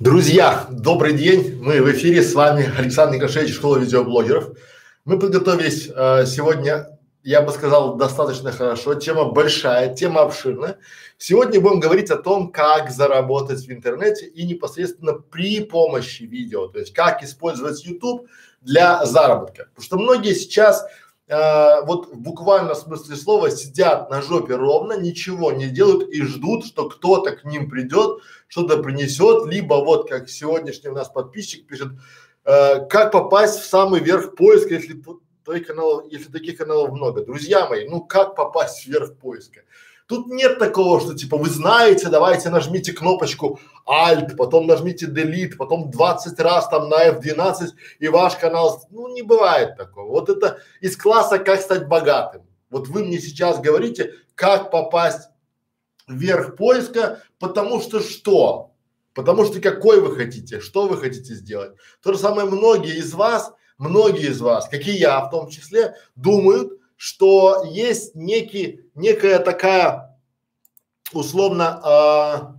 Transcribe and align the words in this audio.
Друзья, 0.00 0.64
добрый 0.70 1.12
день. 1.12 1.58
Мы 1.60 1.82
в 1.82 1.90
эфире 1.90 2.22
с 2.22 2.32
вами 2.32 2.72
Александр 2.78 3.16
Никошевич, 3.16 3.52
школа 3.52 3.78
видеоблогеров. 3.78 4.56
Мы 5.04 5.18
подготовились 5.18 5.90
э, 5.92 6.24
сегодня, 6.24 6.96
я 7.24 7.42
бы 7.42 7.50
сказал, 7.50 7.96
достаточно 7.96 8.52
хорошо. 8.52 8.94
Тема 8.94 9.24
большая, 9.24 9.92
тема 9.92 10.22
обширная. 10.22 10.78
Сегодня 11.16 11.60
будем 11.60 11.80
говорить 11.80 12.12
о 12.12 12.16
том, 12.16 12.52
как 12.52 12.92
заработать 12.92 13.66
в 13.66 13.72
интернете 13.72 14.26
и 14.26 14.46
непосредственно 14.46 15.14
при 15.14 15.64
помощи 15.64 16.22
видео, 16.22 16.68
то 16.68 16.78
есть 16.78 16.94
как 16.94 17.24
использовать 17.24 17.84
YouTube 17.84 18.28
для 18.60 19.04
заработка. 19.04 19.66
Потому 19.74 19.84
что 19.84 19.98
многие 19.98 20.34
сейчас 20.34 20.86
э, 21.28 21.82
вот 21.84 22.12
в 22.12 22.18
буквальном 22.18 22.74
смысле 22.74 23.16
слова 23.16 23.50
сидят 23.50 24.10
на 24.10 24.22
жопе 24.22 24.56
ровно, 24.56 24.98
ничего 24.98 25.52
не 25.52 25.68
делают 25.68 26.08
и 26.08 26.22
ждут, 26.22 26.66
что 26.66 26.88
кто-то 26.88 27.32
к 27.32 27.44
ним 27.44 27.70
придет, 27.70 28.22
что-то 28.48 28.82
принесет, 28.82 29.46
либо 29.46 29.74
вот 29.74 30.08
как 30.08 30.28
сегодняшний 30.28 30.90
у 30.90 30.94
нас 30.94 31.08
подписчик 31.08 31.66
пишет, 31.66 31.88
э, 32.44 32.86
как 32.86 33.12
попасть 33.12 33.60
в 33.60 33.66
самый 33.66 34.00
верх 34.00 34.34
поиска, 34.34 34.74
если 34.74 35.00
твоих 35.44 35.66
каналов, 35.66 36.04
если 36.10 36.30
таких 36.30 36.58
каналов 36.58 36.92
много. 36.92 37.24
Друзья 37.24 37.68
мои, 37.68 37.88
ну 37.88 38.02
как 38.02 38.34
попасть 38.34 38.84
в 38.84 38.88
верх 38.88 39.16
поиска? 39.16 39.62
Тут 40.08 40.28
нет 40.28 40.58
такого, 40.58 41.02
что 41.02 41.14
типа 41.14 41.36
вы 41.36 41.50
знаете, 41.50 42.08
давайте 42.08 42.48
нажмите 42.48 42.94
кнопочку 42.94 43.60
Alt, 43.86 44.36
потом 44.36 44.66
нажмите 44.66 45.04
Delete, 45.04 45.56
потом 45.56 45.90
20 45.90 46.40
раз 46.40 46.66
там 46.68 46.88
на 46.88 47.08
F12 47.08 47.72
и 47.98 48.08
ваш 48.08 48.36
канал, 48.36 48.82
ну 48.90 49.12
не 49.12 49.20
бывает 49.20 49.76
такого. 49.76 50.08
Вот 50.08 50.30
это 50.30 50.60
из 50.80 50.96
класса 50.96 51.38
как 51.38 51.60
стать 51.60 51.88
богатым. 51.88 52.46
Вот 52.70 52.88
вы 52.88 53.04
мне 53.04 53.18
сейчас 53.18 53.60
говорите, 53.60 54.14
как 54.34 54.70
попасть 54.70 55.28
вверх 56.08 56.56
поиска, 56.56 57.20
потому 57.38 57.78
что 57.82 58.00
что? 58.00 58.72
Потому 59.12 59.44
что 59.44 59.60
какой 59.60 60.00
вы 60.00 60.16
хотите, 60.16 60.60
что 60.60 60.88
вы 60.88 60.96
хотите 60.96 61.34
сделать. 61.34 61.72
То 62.02 62.14
же 62.14 62.18
самое 62.18 62.48
многие 62.48 62.96
из 62.96 63.12
вас, 63.12 63.52
многие 63.76 64.30
из 64.30 64.40
вас, 64.40 64.70
как 64.70 64.86
и 64.86 64.92
я 64.92 65.20
в 65.20 65.30
том 65.30 65.50
числе, 65.50 65.96
думают, 66.16 66.77
что 66.98 67.62
есть 67.64 68.16
некий, 68.16 68.80
некая 68.96 69.38
такая 69.38 70.18
условно 71.12 71.80
э, 71.84 72.58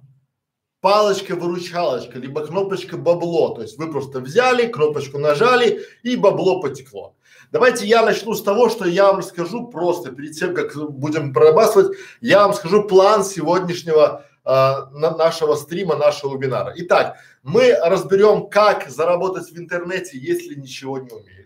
палочка-выручалочка, 0.79 2.17
либо 2.17 2.47
кнопочка 2.47 2.97
бабло. 2.97 3.49
То 3.53 3.63
есть 3.63 3.77
вы 3.77 3.91
просто 3.91 4.21
взяли, 4.21 4.67
кнопочку 4.67 5.19
нажали 5.19 5.81
и 6.03 6.15
бабло 6.15 6.61
потекло. 6.61 7.15
Давайте 7.51 7.85
я 7.85 8.01
начну 8.03 8.33
с 8.33 8.41
того, 8.41 8.69
что 8.69 8.87
я 8.87 9.07
вам 9.07 9.17
расскажу 9.17 9.67
просто 9.67 10.11
перед 10.11 10.31
тем, 10.39 10.55
как 10.55 10.73
будем 10.89 11.33
прорабатывать, 11.33 11.97
я 12.21 12.45
вам 12.45 12.53
скажу 12.53 12.87
план 12.87 13.25
сегодняшнего 13.25 14.23
э, 14.45 14.49
на 14.49 15.17
нашего 15.17 15.55
стрима, 15.55 15.97
нашего 15.97 16.37
вебинара. 16.37 16.73
Итак, 16.77 17.17
мы 17.43 17.73
разберем, 17.83 18.47
как 18.47 18.89
заработать 18.89 19.51
в 19.51 19.59
интернете, 19.59 20.17
если 20.17 20.55
ничего 20.55 20.97
не 20.99 21.11
умеешь 21.11 21.38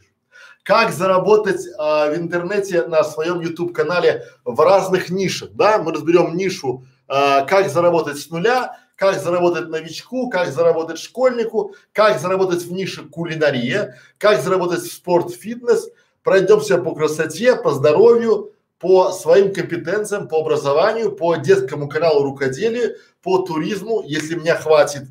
как 0.64 0.94
заработать 0.94 1.62
а, 1.78 2.10
в 2.10 2.16
интернете 2.16 2.88
на 2.88 3.04
своем 3.04 3.42
YouTube 3.42 3.74
канале 3.74 4.26
в 4.46 4.60
разных 4.60 5.10
нишах, 5.10 5.52
да, 5.52 5.78
мы 5.78 5.92
разберем 5.92 6.36
нишу, 6.36 6.86
а, 7.08 7.42
как 7.42 7.70
заработать 7.70 8.18
с 8.18 8.30
нуля, 8.30 8.78
как 8.96 9.22
заработать 9.22 9.68
новичку, 9.68 10.30
как 10.30 10.52
заработать 10.52 11.00
школьнику, 11.00 11.76
как 11.92 12.20
заработать 12.20 12.64
в 12.64 12.72
нише 12.72 13.04
кулинария, 13.04 14.00
как 14.18 14.42
заработать 14.42 14.82
в 14.82 14.94
спорт-фитнес, 14.94 15.90
пройдемся 16.24 16.78
по 16.78 16.96
красоте, 16.96 17.56
по 17.58 17.72
здоровью, 17.72 18.54
по 18.80 19.12
своим 19.12 19.54
компетенциям, 19.54 20.28
по 20.28 20.40
образованию, 20.40 21.12
по 21.12 21.36
детскому 21.36 21.90
каналу 21.90 22.24
рукоделия, 22.24 22.96
по 23.22 23.40
туризму, 23.40 24.02
если 24.06 24.36
меня 24.36 24.56
хватит, 24.56 25.04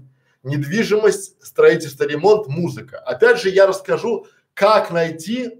недвижимость, 0.42 1.42
строительство, 1.44 2.04
ремонт, 2.04 2.48
музыка. 2.48 2.98
Опять 2.98 3.40
же, 3.40 3.50
я 3.50 3.66
расскажу, 3.66 4.26
как 4.54 4.90
найти 4.90 5.50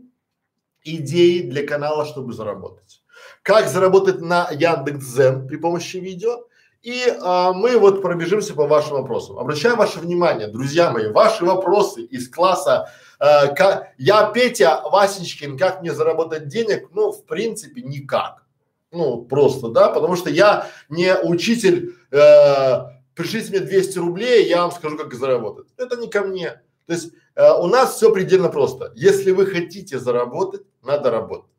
идеи 0.84 1.40
для 1.42 1.66
канала, 1.66 2.04
чтобы 2.04 2.32
заработать. 2.32 3.02
Как 3.42 3.68
заработать 3.68 4.20
на 4.20 4.48
Яндекс.Зен 4.50 5.46
при 5.46 5.56
помощи 5.56 5.96
видео. 5.96 6.44
И 6.82 7.00
а, 7.20 7.52
мы 7.52 7.78
вот 7.78 8.02
пробежимся 8.02 8.54
по 8.54 8.66
вашим 8.66 8.94
вопросам. 8.94 9.38
Обращаю 9.38 9.76
ваше 9.76 10.00
внимание, 10.00 10.48
друзья 10.48 10.90
мои, 10.90 11.06
ваши 11.12 11.44
вопросы 11.44 12.02
из 12.02 12.28
класса 12.28 12.90
а, 13.20 13.48
как, 13.48 13.92
я 13.98 14.30
Петя 14.30 14.82
Васечкин, 14.84 15.56
как 15.56 15.80
мне 15.80 15.94
заработать 15.94 16.48
денег? 16.48 16.88
Ну, 16.92 17.12
в 17.12 17.24
принципе, 17.24 17.82
никак. 17.82 18.44
Ну, 18.90 19.22
просто, 19.22 19.68
да, 19.68 19.90
потому 19.90 20.16
что 20.16 20.28
я 20.28 20.66
не 20.88 21.16
учитель, 21.16 21.94
э, 22.10 22.80
пришлите 23.14 23.50
мне 23.50 23.60
200 23.60 23.98
рублей, 23.98 24.48
я 24.48 24.62
вам 24.62 24.72
скажу, 24.72 24.98
как 24.98 25.14
заработать. 25.14 25.68
Это 25.76 25.96
не 25.96 26.08
ко 26.08 26.22
мне. 26.22 26.60
То 26.86 26.92
есть 26.92 27.12
э, 27.34 27.52
у 27.52 27.66
нас 27.66 27.96
все 27.96 28.12
предельно 28.12 28.48
просто. 28.48 28.92
Если 28.94 29.30
вы 29.30 29.46
хотите 29.46 29.98
заработать, 29.98 30.62
надо 30.82 31.10
работать. 31.10 31.52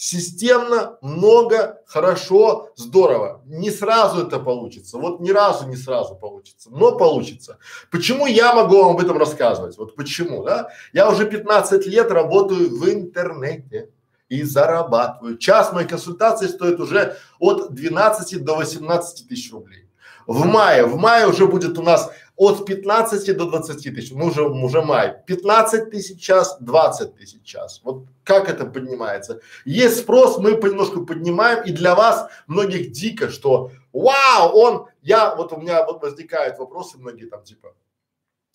Системно, 0.00 0.96
много, 1.02 1.82
хорошо, 1.84 2.70
здорово. 2.76 3.42
Не 3.46 3.72
сразу 3.72 4.28
это 4.28 4.38
получится. 4.38 4.96
Вот 4.96 5.18
ни 5.18 5.32
разу 5.32 5.66
не 5.66 5.74
сразу 5.74 6.14
получится, 6.14 6.70
но 6.70 6.96
получится. 6.96 7.58
Почему 7.90 8.26
я 8.26 8.54
могу 8.54 8.80
вам 8.80 8.94
об 8.94 9.00
этом 9.00 9.18
рассказывать? 9.18 9.76
Вот 9.76 9.96
почему, 9.96 10.44
да? 10.44 10.68
Я 10.92 11.10
уже 11.10 11.26
15 11.26 11.84
лет 11.86 12.12
работаю 12.12 12.70
в 12.78 12.88
интернете 12.88 13.90
и 14.28 14.44
зарабатываю. 14.44 15.36
Час 15.36 15.72
моей 15.72 15.88
консультации 15.88 16.46
стоит 16.46 16.78
уже 16.78 17.16
от 17.40 17.74
12 17.74 18.44
до 18.44 18.54
18 18.54 19.28
тысяч 19.28 19.52
рублей. 19.52 19.88
В 20.28 20.44
мае, 20.44 20.84
в 20.84 20.96
мае 20.96 21.26
уже 21.26 21.46
будет 21.46 21.76
у 21.76 21.82
нас 21.82 22.08
от 22.38 22.64
15 22.66 23.36
до 23.36 23.46
20 23.46 23.94
тысяч, 23.94 24.12
мы 24.12 24.28
уже, 24.28 24.48
уже 24.48 24.80
май, 24.80 25.22
15 25.26 25.90
тысяч 25.90 26.20
час, 26.20 26.56
20 26.60 27.16
тысяч 27.16 27.42
час. 27.42 27.80
Вот 27.82 28.04
как 28.22 28.48
это 28.48 28.64
поднимается? 28.64 29.40
Есть 29.64 29.98
спрос, 29.98 30.38
мы 30.38 30.56
понемножку 30.56 31.04
поднимаем, 31.04 31.64
и 31.64 31.72
для 31.72 31.96
вас 31.96 32.30
многих 32.46 32.92
дико, 32.92 33.28
что 33.28 33.72
вау, 33.92 34.52
он, 34.54 34.86
я, 35.02 35.34
вот 35.34 35.52
у 35.52 35.56
меня 35.56 35.84
вот 35.84 36.00
возникают 36.00 36.58
вопросы 36.58 36.96
многие 36.96 37.26
там 37.26 37.42
типа, 37.42 37.74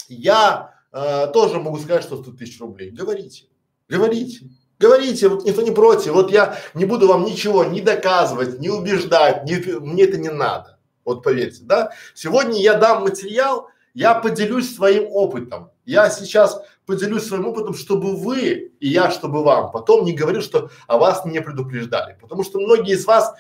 я 0.08 0.76
э, 0.94 1.28
тоже 1.34 1.60
могу 1.60 1.78
сказать, 1.78 2.04
что 2.04 2.24
100 2.24 2.32
тысяч 2.32 2.62
рублей. 2.62 2.90
Говорите, 2.90 3.48
говорите. 3.90 4.50
Говорите, 4.80 5.28
вот 5.28 5.44
никто 5.46 5.62
не 5.62 5.72
против, 5.72 6.14
вот 6.14 6.32
я 6.32 6.58
не 6.74 6.86
буду 6.86 7.08
вам 7.08 7.26
ничего 7.26 7.64
не 7.64 7.80
доказывать, 7.80 8.60
не 8.60 8.70
убеждать, 8.70 9.46
не, 9.46 9.56
мне 9.80 10.04
это 10.04 10.18
не 10.18 10.30
надо. 10.30 10.80
Вот 11.06 11.24
поверьте, 11.24 11.64
да? 11.64 11.92
Сегодня 12.14 12.62
я 12.62 12.76
дам 12.76 13.04
материал, 13.04 13.70
я 13.94 14.16
поделюсь 14.16 14.76
своим 14.76 15.08
опытом. 15.10 15.72
Я 15.86 16.10
сейчас 16.10 16.62
поделюсь 16.86 17.28
своим 17.28 17.48
опытом, 17.48 17.74
чтобы 17.74 18.16
вы 18.16 18.74
и 18.80 18.88
я, 18.88 19.12
чтобы 19.12 19.44
вам 19.44 19.72
потом 19.72 20.06
не 20.06 20.14
говорил, 20.14 20.42
что 20.42 20.70
о 20.88 20.98
вас 20.98 21.26
не 21.26 21.42
предупреждали. 21.42 22.18
Потому 22.20 22.44
что 22.44 22.60
многие 22.60 22.94
из 22.94 23.06
вас, 23.06 23.34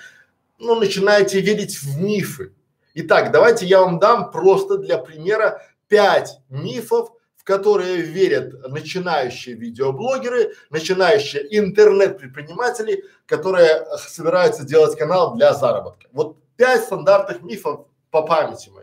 ну, 0.59 0.75
начинаете 0.75 1.39
верить 1.41 1.75
в 1.77 1.99
мифы. 2.01 2.53
Итак, 2.93 3.31
давайте 3.31 3.65
я 3.65 3.81
вам 3.81 3.99
дам 3.99 4.31
просто 4.31 4.77
для 4.77 4.97
примера 4.97 5.61
пять 5.87 6.39
мифов, 6.49 7.11
в 7.35 7.43
которые 7.43 7.97
верят 8.01 8.53
начинающие 8.69 9.55
видеоблогеры, 9.55 10.53
начинающие 10.69 11.57
интернет-предприниматели, 11.57 13.03
которые 13.25 13.85
собираются 13.97 14.63
делать 14.63 14.97
канал 14.97 15.35
для 15.35 15.53
заработка. 15.53 16.07
Вот 16.13 16.37
пять 16.55 16.83
стандартных 16.83 17.41
мифов 17.41 17.87
по 18.11 18.21
памяти 18.21 18.69
моей. 18.69 18.82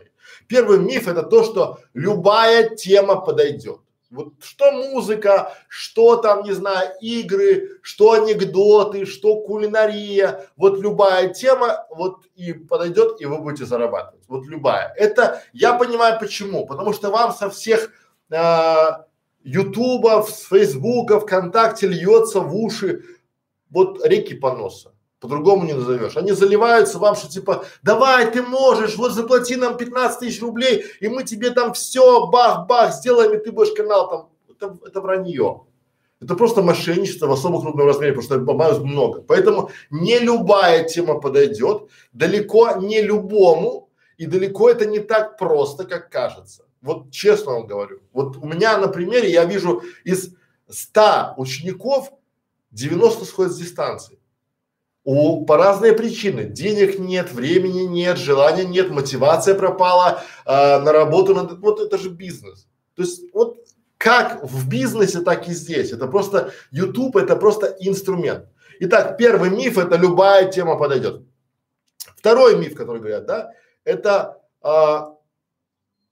Первый 0.51 0.79
миф 0.79 1.07
это 1.07 1.23
то, 1.23 1.45
что 1.45 1.79
любая 1.93 2.75
тема 2.75 3.15
подойдет. 3.15 3.79
Вот 4.09 4.33
что 4.43 4.73
музыка, 4.73 5.53
что 5.69 6.17
там, 6.17 6.43
не 6.43 6.51
знаю, 6.51 6.91
игры, 6.99 7.79
что 7.81 8.11
анекдоты, 8.11 9.05
что 9.05 9.39
кулинария, 9.39 10.45
вот 10.57 10.77
любая 10.77 11.29
тема, 11.29 11.85
вот 11.89 12.25
и 12.35 12.51
подойдет, 12.51 13.21
и 13.21 13.25
вы 13.25 13.37
будете 13.37 13.65
зарабатывать. 13.65 14.25
Вот 14.27 14.45
любая. 14.45 14.93
Это 14.97 15.41
я 15.53 15.75
понимаю 15.75 16.19
почему. 16.19 16.65
Потому 16.65 16.91
что 16.91 17.11
вам 17.11 17.31
со 17.31 17.49
всех 17.49 17.89
а, 18.29 19.05
ютубов, 19.43 20.29
с 20.29 20.49
фейсбука, 20.49 21.21
вконтакте 21.21 21.87
льется 21.87 22.41
в 22.41 22.53
уши 22.53 23.05
вот 23.69 24.05
реки 24.05 24.33
поноса 24.33 24.90
по-другому 25.21 25.65
не 25.65 25.73
назовешь. 25.73 26.17
Они 26.17 26.31
заливаются 26.31 26.97
вам, 26.97 27.15
что 27.15 27.29
типа, 27.29 27.63
давай, 27.83 28.29
ты 28.31 28.41
можешь, 28.41 28.97
вот 28.97 29.13
заплати 29.13 29.55
нам 29.55 29.77
15 29.77 30.19
тысяч 30.19 30.41
рублей, 30.41 30.83
и 30.99 31.07
мы 31.07 31.23
тебе 31.23 31.51
там 31.51 31.73
все, 31.73 32.27
бах-бах, 32.27 32.93
сделаем, 32.93 33.33
и 33.33 33.37
ты 33.37 33.51
будешь 33.51 33.73
канал 33.73 34.09
там. 34.09 34.29
Это, 34.49 34.77
это 34.85 34.99
вранье. 34.99 35.61
Это 36.19 36.35
просто 36.35 36.63
мошенничество 36.63 37.27
в 37.27 37.31
особо 37.31 37.61
крупном 37.61 37.87
размере, 37.87 38.13
потому 38.13 38.25
что 38.25 38.39
бумаг 38.39 38.79
много. 38.79 39.21
Поэтому 39.21 39.69
не 39.91 40.19
любая 40.19 40.83
тема 40.83 41.19
подойдет, 41.19 41.89
далеко 42.13 42.77
не 42.77 43.01
любому, 43.01 43.89
и 44.17 44.25
далеко 44.25 44.69
это 44.69 44.85
не 44.85 44.99
так 44.99 45.37
просто, 45.37 45.85
как 45.85 46.09
кажется. 46.09 46.65
Вот 46.81 47.11
честно 47.11 47.53
вам 47.53 47.67
говорю. 47.67 48.01
Вот 48.11 48.37
у 48.37 48.45
меня 48.45 48.77
на 48.77 48.87
примере 48.87 49.31
я 49.31 49.45
вижу 49.45 49.83
из 50.03 50.33
100 50.67 51.35
учеников 51.37 52.11
90 52.71 53.25
сходят 53.25 53.51
с 53.51 53.57
дистанции. 53.57 54.20
У, 55.03 55.45
по 55.45 55.57
разные 55.57 55.93
причины. 55.93 56.43
Денег 56.43 56.99
нет, 56.99 57.31
времени 57.31 57.81
нет, 57.81 58.17
желания 58.17 58.65
нет, 58.65 58.91
мотивация 58.91 59.55
пропала, 59.55 60.23
э, 60.45 60.79
на 60.79 60.91
работу 60.91 61.33
надо. 61.33 61.55
Вот 61.55 61.79
это 61.79 61.97
же 61.97 62.09
бизнес. 62.09 62.67
То 62.95 63.01
есть 63.01 63.33
вот 63.33 63.57
как 63.97 64.43
в 64.43 64.67
бизнесе, 64.67 65.21
так 65.21 65.47
и 65.47 65.53
здесь. 65.53 65.91
Это 65.91 66.07
просто 66.07 66.51
YouTube, 66.71 67.17
это 67.17 67.35
просто 67.35 67.75
инструмент. 67.79 68.47
Итак, 68.79 69.17
первый 69.17 69.51
миф 69.51 69.77
это 69.77 69.95
любая 69.95 70.51
тема 70.51 70.77
подойдет. 70.77 71.23
Второй 72.17 72.57
миф, 72.57 72.75
который 72.75 72.99
говорят, 72.99 73.25
да, 73.25 73.51
это 73.83 74.41
а, 74.61 75.15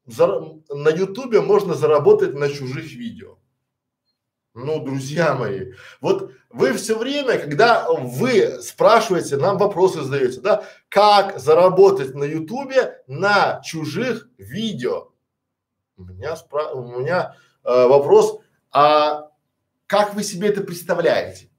за, 0.06 0.28
на 0.70 0.90
Ютубе 0.90 1.42
можно 1.42 1.74
заработать 1.74 2.34
на 2.36 2.50
чужих 2.50 2.92
видео. 2.94 3.38
Ну, 4.56 4.84
друзья 4.84 5.36
мои, 5.36 5.74
вот 6.02 6.32
вы 6.50 6.74
все 6.74 6.98
время, 6.98 7.38
когда 7.38 7.88
вы 7.92 8.62
спрашиваете, 8.62 9.38
нам 9.38 9.58
вопросы 9.58 10.02
задаете, 10.02 10.42
да, 10.42 10.64
как 10.90 11.40
заработать 11.40 12.16
на 12.16 12.24
Ютубе 12.24 13.04
на 13.08 13.62
чужих 13.64 14.28
видео? 14.38 15.12
У 15.98 16.04
меня, 16.04 16.36
спра... 16.36 16.70
у 16.72 17.00
меня 17.00 17.36
э, 17.64 17.88
вопрос, 17.88 18.40
а 18.72 19.30
как 19.86 20.16
вы 20.16 20.24
себе 20.24 20.50
это 20.50 20.62
представляете? 20.62 21.50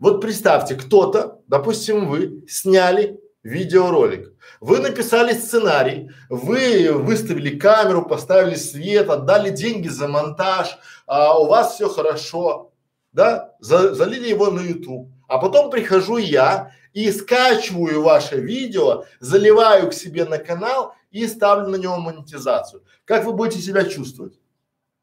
Вот 0.00 0.22
представьте, 0.22 0.76
кто-то, 0.76 1.42
допустим, 1.46 2.08
вы 2.08 2.44
сняли 2.48 3.20
видеоролик. 3.44 4.32
Вы 4.60 4.80
написали 4.80 5.34
сценарий, 5.34 6.10
вы 6.28 6.90
выставили 6.92 7.56
камеру, 7.56 8.06
поставили 8.06 8.56
свет, 8.56 9.10
отдали 9.10 9.50
деньги 9.50 9.88
за 9.88 10.08
монтаж, 10.08 10.78
а 11.06 11.38
у 11.38 11.46
вас 11.46 11.74
все 11.74 11.88
хорошо, 11.88 12.72
да, 13.12 13.54
за, 13.60 13.94
залили 13.94 14.28
его 14.28 14.50
на 14.50 14.60
YouTube. 14.60 15.08
А 15.28 15.38
потом 15.38 15.70
прихожу 15.70 16.16
я 16.16 16.72
и 16.94 17.10
скачиваю 17.12 18.02
ваше 18.02 18.40
видео, 18.40 19.04
заливаю 19.20 19.90
к 19.90 19.94
себе 19.94 20.24
на 20.24 20.38
канал 20.38 20.94
и 21.10 21.26
ставлю 21.26 21.68
на 21.68 21.76
него 21.76 21.98
монетизацию. 21.98 22.82
Как 23.04 23.24
вы 23.24 23.34
будете 23.34 23.60
себя 23.60 23.84
чувствовать? 23.84 24.38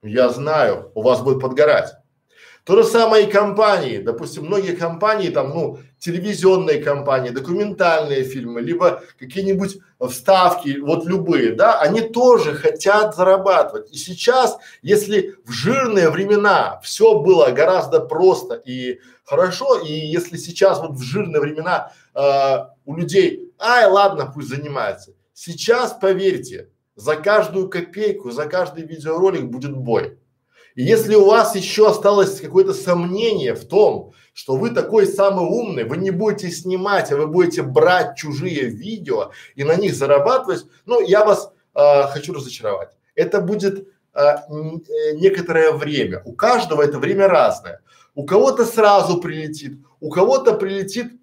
Я 0.02 0.30
знаю, 0.30 0.92
у 0.96 1.04
вас 1.04 1.22
будет 1.22 1.40
подгорать. 1.40 1.94
То 2.64 2.82
же 2.82 2.84
самое 2.84 3.28
и 3.28 3.32
компании. 3.32 3.98
Допустим, 3.98 4.46
многие 4.46 4.76
компании, 4.76 5.30
там, 5.30 5.50
ну, 5.50 5.80
телевизионные 6.02 6.80
компании, 6.80 7.30
документальные 7.30 8.24
фильмы, 8.24 8.62
либо 8.62 9.04
какие-нибудь 9.20 9.78
вставки, 10.10 10.80
вот 10.80 11.06
любые, 11.06 11.54
да, 11.54 11.80
они 11.80 12.02
тоже 12.02 12.56
хотят 12.56 13.16
зарабатывать. 13.16 13.92
И 13.94 13.98
сейчас, 13.98 14.58
если 14.82 15.36
в 15.46 15.52
жирные 15.52 16.10
времена 16.10 16.80
все 16.84 17.20
было 17.20 17.52
гораздо 17.52 18.00
просто 18.00 18.56
и 18.56 19.00
хорошо, 19.24 19.78
и 19.78 19.94
если 19.94 20.38
сейчас 20.38 20.80
вот 20.80 20.94
в 20.94 21.04
жирные 21.04 21.40
времена 21.40 21.92
э, 22.16 22.66
у 22.86 22.96
людей, 22.96 23.54
ай, 23.60 23.86
ладно, 23.86 24.32
пусть 24.34 24.50
занимается. 24.50 25.14
Сейчас, 25.34 25.96
поверьте, 26.02 26.70
за 26.96 27.16
каждую 27.16 27.70
копейку, 27.70 28.32
за 28.32 28.48
каждый 28.48 28.86
видеоролик 28.86 29.44
будет 29.44 29.78
бой. 29.78 30.18
И 30.74 30.84
если 30.84 31.14
у 31.14 31.26
вас 31.26 31.56
еще 31.56 31.90
осталось 31.90 32.40
какое-то 32.40 32.74
сомнение 32.74 33.54
в 33.54 33.68
том, 33.68 34.14
что 34.34 34.56
вы 34.56 34.70
такой 34.70 35.06
самый 35.06 35.46
умный, 35.46 35.84
вы 35.84 35.98
не 35.98 36.12
будете 36.12 36.50
снимать, 36.52 37.12
а 37.12 37.18
вы 37.18 37.28
будете 37.28 37.64
брать 37.64 38.18
чужие 38.18 38.66
видео 38.66 39.32
и 39.56 39.64
на 39.64 39.76
них 39.76 39.94
зарабатывать, 39.94 40.66
ну, 40.86 41.02
я 41.02 41.26
вас 41.26 41.52
э, 41.76 42.04
хочу 42.08 42.34
разочаровать. 42.34 42.90
Это 43.16 43.42
будет 43.42 43.88
э, 44.14 44.36
некоторое 45.16 45.72
время. 45.74 46.22
У 46.26 46.34
каждого 46.34 46.82
это 46.82 46.98
время 46.98 47.28
разное. 47.28 47.82
У 48.16 48.26
кого-то 48.26 48.66
сразу 48.66 49.22
прилетит, 49.22 49.80
у 50.00 50.10
кого-то 50.10 50.54
прилетит, 50.54 51.14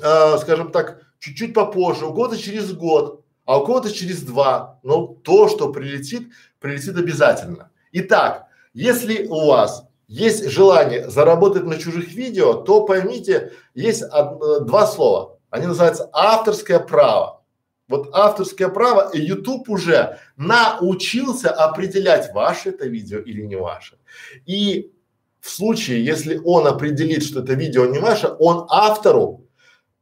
э, 0.00 0.38
скажем 0.38 0.70
так, 0.70 1.02
чуть-чуть 1.18 1.54
попозже, 1.54 2.06
у 2.06 2.12
кого-то 2.12 2.36
через 2.36 2.72
год, 2.72 3.24
а 3.44 3.58
у 3.58 3.66
кого-то 3.66 3.90
через 3.90 4.22
два. 4.22 4.78
Но 4.82 5.06
то, 5.06 5.48
что 5.48 5.72
прилетит, 5.72 6.28
прилетит 6.60 6.96
обязательно. 6.96 7.70
Итак, 7.92 8.46
если 8.74 9.26
у 9.26 9.48
вас 9.48 9.86
есть 10.12 10.50
желание 10.50 11.08
заработать 11.08 11.64
на 11.64 11.78
чужих 11.78 12.12
видео, 12.12 12.52
то 12.52 12.84
поймите, 12.84 13.52
есть 13.74 14.02
од, 14.02 14.42
э, 14.42 14.60
два 14.64 14.86
слова. 14.86 15.38
Они 15.48 15.66
называются 15.66 16.10
авторское 16.12 16.80
право. 16.80 17.42
Вот 17.88 18.10
авторское 18.12 18.68
право 18.68 19.10
и 19.10 19.20
YouTube 19.20 19.70
уже 19.70 20.18
научился 20.36 21.50
определять, 21.50 22.30
ваше 22.34 22.70
это 22.70 22.86
видео 22.88 23.20
или 23.20 23.40
не 23.42 23.56
ваше. 23.56 23.96
И 24.44 24.92
в 25.40 25.48
случае, 25.48 26.04
если 26.04 26.38
он 26.44 26.66
определит, 26.66 27.24
что 27.24 27.40
это 27.40 27.54
видео 27.54 27.86
не 27.86 27.98
ваше, 27.98 28.28
он 28.38 28.66
автору 28.68 29.46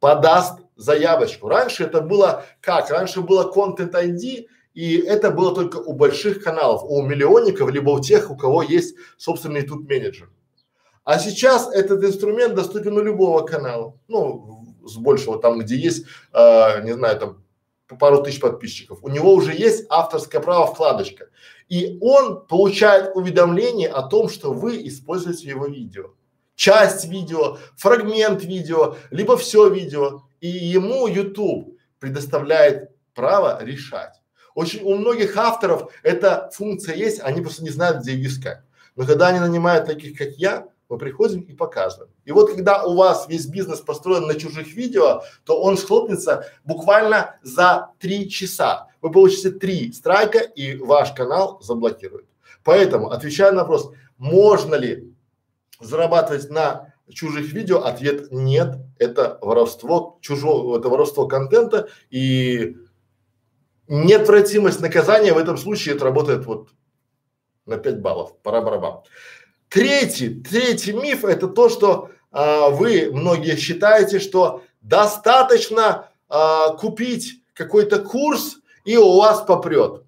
подаст 0.01 0.59
заявочку. 0.75 1.49
Раньше 1.49 1.85
это 1.85 2.01
было 2.01 2.45
как? 2.61 2.91
Раньше 2.91 3.21
было 3.21 3.53
Content 3.55 3.93
ID, 3.93 4.47
и 4.75 4.99
это 4.99 5.31
было 5.31 5.55
только 5.55 5.79
у 5.79 5.93
больших 5.93 6.43
каналов, 6.43 6.85
у 6.85 7.03
миллионников, 7.03 7.71
либо 7.71 7.91
у 7.91 8.01
тех, 8.01 8.31
у 8.31 8.37
кого 8.37 8.63
есть 8.63 8.95
собственный 9.19 9.63
тут 9.63 9.89
менеджер. 9.89 10.31
А 11.05 11.19
сейчас 11.19 11.73
этот 11.73 12.05
инструмент 12.05 12.55
доступен 12.55 12.97
у 12.97 13.03
любого 13.03 13.45
канала, 13.45 13.99
ну, 14.07 14.77
с 14.85 14.97
большего, 14.97 15.41
там, 15.41 15.59
где 15.59 15.77
есть, 15.77 16.07
э, 16.33 16.83
не 16.85 16.95
знаю, 16.95 17.19
там, 17.19 17.45
пару 17.99 18.23
тысяч 18.23 18.41
подписчиков. 18.41 19.01
У 19.03 19.09
него 19.09 19.35
уже 19.35 19.53
есть 19.53 19.87
авторское 19.89 20.41
право 20.41 20.67
вкладочка. 20.67 21.27
И 21.69 21.99
он 22.01 22.47
получает 22.47 23.17
уведомление 23.17 23.89
о 23.89 24.03
том, 24.03 24.29
что 24.29 24.53
вы 24.53 24.87
используете 24.87 25.49
его 25.49 25.67
видео. 25.67 26.15
Часть 26.55 27.07
видео, 27.07 27.59
фрагмент 27.77 28.45
видео, 28.45 28.97
либо 29.11 29.37
все 29.37 29.69
видео. 29.69 30.23
И 30.41 30.49
ему 30.49 31.07
YouTube 31.07 31.77
предоставляет 31.99 32.91
право 33.15 33.63
решать. 33.65 34.20
Очень 34.55 34.83
у 34.83 34.97
многих 34.97 35.37
авторов 35.37 35.91
эта 36.03 36.51
функция 36.53 36.95
есть, 36.95 37.21
они 37.21 37.41
просто 37.41 37.63
не 37.63 37.71
знают, 37.71 38.03
где 38.03 38.13
ее 38.13 38.29
искать. 38.29 38.61
Но 38.97 39.07
когда 39.07 39.29
они 39.29 39.41
нанимают 39.41 39.87
таких, 39.87 40.19
как 40.19 40.31
я, 40.33 40.67
мы 40.89 40.99
приходим 40.99 41.41
и 41.43 41.53
показываем. 41.53 42.11
И 42.25 42.33
вот 42.33 42.53
когда 42.53 42.85
у 42.85 42.97
вас 42.97 43.29
весь 43.29 43.47
бизнес 43.47 43.81
построен 43.81 44.27
на 44.27 44.35
чужих 44.35 44.75
видео, 44.75 45.23
то 45.45 45.63
он 45.63 45.79
схлопнется 45.79 46.47
буквально 46.65 47.37
за 47.43 47.91
три 48.01 48.29
часа. 48.29 48.89
Вы 49.01 49.13
получите 49.13 49.51
три 49.51 49.93
страйка 49.93 50.41
и 50.41 50.77
ваш 50.77 51.13
канал 51.13 51.61
заблокируют. 51.63 52.27
Поэтому, 52.65 53.11
отвечая 53.11 53.53
на 53.53 53.61
вопрос, 53.61 53.93
можно 54.19 54.75
ли 54.75 55.15
зарабатывать 55.81 56.51
на 56.51 56.93
чужих 57.09 57.53
видео, 57.53 57.79
ответ 57.79 58.31
нет, 58.31 58.77
это 58.99 59.39
воровство 59.41 60.19
чужого, 60.21 60.79
это 60.79 60.89
воровство 60.89 61.27
контента 61.27 61.89
и 62.11 62.77
неотвратимость 63.91 64.81
наказания 64.81 65.33
в 65.33 65.39
этом 65.39 65.59
случае 65.59 65.97
это 65.97 66.05
работает 66.05 66.47
вот 66.47 66.69
на 67.67 67.77
5 67.77 68.01
баллов, 68.01 68.39
пора 68.43 68.63
барабан. 68.63 69.03
Третий, 69.69 70.41
третий 70.41 70.93
миф 70.93 71.25
это 71.25 71.49
то, 71.49 71.69
что 71.69 72.11
а, 72.31 72.71
вы 72.71 73.11
многие 73.13 73.57
считаете, 73.57 74.21
что 74.21 74.63
достаточно 74.81 76.09
а, 76.29 76.71
купить 76.75 77.43
какой-то 77.53 77.99
курс 77.99 78.59
и 78.85 78.97
у 78.97 79.19
вас 79.19 79.43
попрет. 79.43 80.05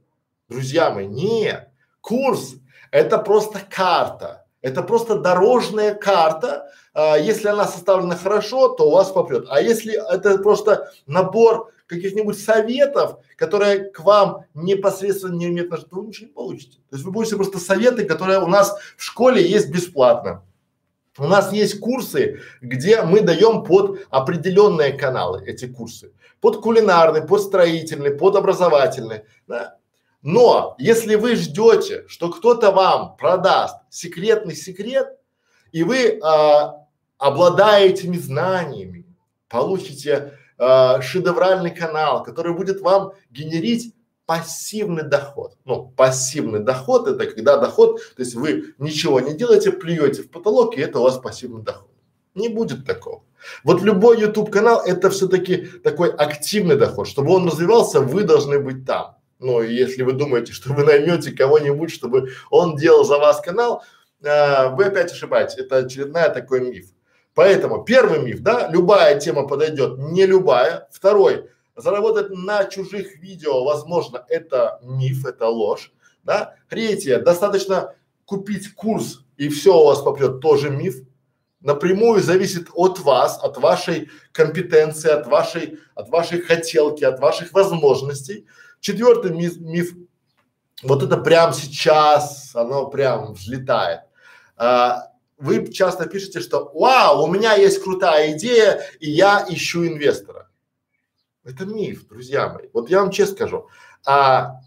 Друзья 0.48 0.90
мои, 0.90 1.06
нет, 1.06 1.68
курс 2.00 2.54
это 2.92 3.18
просто 3.18 3.60
карта, 3.68 4.46
это 4.60 4.82
просто 4.82 5.16
дорожная 5.16 5.94
карта. 5.94 6.70
А, 6.94 7.16
если 7.16 7.48
она 7.48 7.66
составлена 7.66 8.16
хорошо, 8.16 8.68
то 8.68 8.88
у 8.88 8.92
вас 8.92 9.10
попрет. 9.10 9.46
А 9.48 9.60
если 9.60 9.94
это 10.12 10.38
просто 10.38 10.92
набор 11.06 11.70
каких-нибудь 11.86 12.38
советов, 12.38 13.18
которые 13.36 13.90
к 13.90 14.00
вам 14.00 14.44
непосредственно 14.54 15.34
не 15.34 15.46
имеют 15.46 15.72
отношения, 15.72 15.90
то 15.90 15.96
вы 15.96 16.06
ничего 16.06 16.26
не 16.26 16.32
получите. 16.32 16.78
То 16.90 16.96
есть 16.96 17.04
вы 17.04 17.12
будете 17.12 17.36
просто 17.36 17.58
советы, 17.58 18.04
которые 18.04 18.40
у 18.40 18.46
нас 18.46 18.76
в 18.96 19.02
школе 19.02 19.42
есть 19.46 19.70
бесплатно. 19.70 20.42
У 21.18 21.26
нас 21.26 21.52
есть 21.52 21.78
курсы, 21.78 22.40
где 22.62 23.02
мы 23.02 23.20
даем 23.20 23.64
под 23.64 24.06
определенные 24.08 24.92
каналы 24.94 25.44
эти 25.44 25.66
курсы. 25.66 26.12
Под 26.40 26.62
кулинарный, 26.62 27.22
под 27.22 27.42
строительный, 27.42 28.12
под 28.12 28.36
образовательный. 28.36 29.22
Да? 29.46 29.76
Но 30.22 30.74
если 30.78 31.16
вы 31.16 31.36
ждете, 31.36 32.04
что 32.08 32.30
кто-то 32.30 32.70
вам 32.70 33.16
продаст 33.16 33.76
секретный 33.90 34.56
секрет, 34.56 35.18
и 35.72 35.82
вы 35.82 36.18
а, 36.22 36.81
обладая 37.22 37.86
этими 37.86 38.16
знаниями, 38.16 39.06
получите 39.48 40.32
э, 40.58 41.00
шедевральный 41.02 41.70
канал, 41.70 42.24
который 42.24 42.52
будет 42.52 42.80
вам 42.80 43.12
генерить 43.30 43.94
пассивный 44.26 45.04
доход. 45.04 45.56
Ну, 45.64 45.92
пассивный 45.96 46.60
доход 46.60 47.06
это 47.06 47.26
когда 47.26 47.58
доход, 47.58 48.00
то 48.16 48.22
есть 48.22 48.34
вы 48.34 48.74
ничего 48.78 49.20
не 49.20 49.34
делаете, 49.34 49.70
плюете 49.70 50.22
в 50.22 50.30
потолок, 50.30 50.76
и 50.76 50.80
это 50.80 50.98
у 50.98 51.02
вас 51.04 51.18
пассивный 51.18 51.62
доход. 51.62 51.90
Не 52.34 52.48
будет 52.48 52.86
такого. 52.86 53.22
Вот 53.62 53.82
любой 53.82 54.20
YouTube 54.20 54.50
канал 54.50 54.82
это 54.84 55.08
все-таки 55.10 55.66
такой 55.84 56.10
активный 56.10 56.76
доход. 56.76 57.06
Чтобы 57.06 57.34
он 57.34 57.46
развивался, 57.46 58.00
вы 58.00 58.24
должны 58.24 58.58
быть 58.58 58.84
там. 58.84 59.16
Ну, 59.38 59.62
если 59.62 60.02
вы 60.02 60.12
думаете, 60.12 60.52
что 60.52 60.72
вы 60.72 60.84
наймете 60.84 61.30
кого-нибудь, 61.30 61.90
чтобы 61.92 62.30
он 62.50 62.76
делал 62.76 63.04
за 63.04 63.18
вас 63.18 63.40
канал, 63.40 63.84
э, 64.22 64.70
вы 64.70 64.86
опять 64.86 65.12
ошибаетесь. 65.12 65.58
Это 65.58 65.78
очередная 65.78 66.30
такой 66.30 66.60
миф. 66.60 66.86
Поэтому 67.34 67.84
первый 67.84 68.20
миф, 68.20 68.40
да, 68.40 68.68
любая 68.68 69.18
тема 69.18 69.46
подойдет, 69.46 69.98
не 69.98 70.26
любая. 70.26 70.88
Второй, 70.92 71.48
заработать 71.76 72.30
на 72.30 72.64
чужих 72.64 73.16
видео, 73.16 73.64
возможно, 73.64 74.24
это 74.28 74.78
миф, 74.82 75.24
это 75.24 75.46
ложь, 75.46 75.92
да. 76.22 76.54
Третье, 76.68 77.18
достаточно 77.18 77.94
купить 78.24 78.74
курс 78.74 79.24
и 79.36 79.48
все 79.48 79.76
у 79.76 79.86
вас 79.86 80.02
попрет, 80.02 80.40
тоже 80.40 80.70
миф. 80.70 80.96
Напрямую 81.60 82.20
зависит 82.20 82.68
от 82.74 82.98
вас, 83.00 83.38
от 83.42 83.56
вашей 83.56 84.10
компетенции, 84.32 85.10
от 85.10 85.26
вашей, 85.26 85.78
от 85.94 86.08
вашей 86.10 86.40
хотелки, 86.40 87.04
от 87.04 87.20
ваших 87.20 87.52
возможностей. 87.52 88.46
Четвертый 88.80 89.32
миф, 89.32 89.58
миф 89.58 89.94
вот 90.82 91.02
это 91.02 91.16
прямо 91.16 91.52
сейчас, 91.52 92.54
оно 92.54 92.88
прям 92.88 93.34
взлетает. 93.34 94.00
А, 94.56 95.11
вы 95.42 95.72
часто 95.72 96.06
пишете, 96.06 96.40
что 96.40 96.70
вау, 96.72 97.24
у 97.24 97.26
меня 97.26 97.54
есть 97.54 97.82
крутая 97.82 98.32
идея, 98.32 98.80
и 99.00 99.10
я 99.10 99.44
ищу 99.48 99.84
инвестора. 99.84 100.48
Это 101.44 101.66
миф, 101.66 102.06
друзья 102.06 102.48
мои. 102.48 102.68
Вот 102.72 102.88
я 102.88 103.00
вам 103.00 103.10
честно 103.10 103.34
скажу, 103.34 103.68
а 104.06 104.60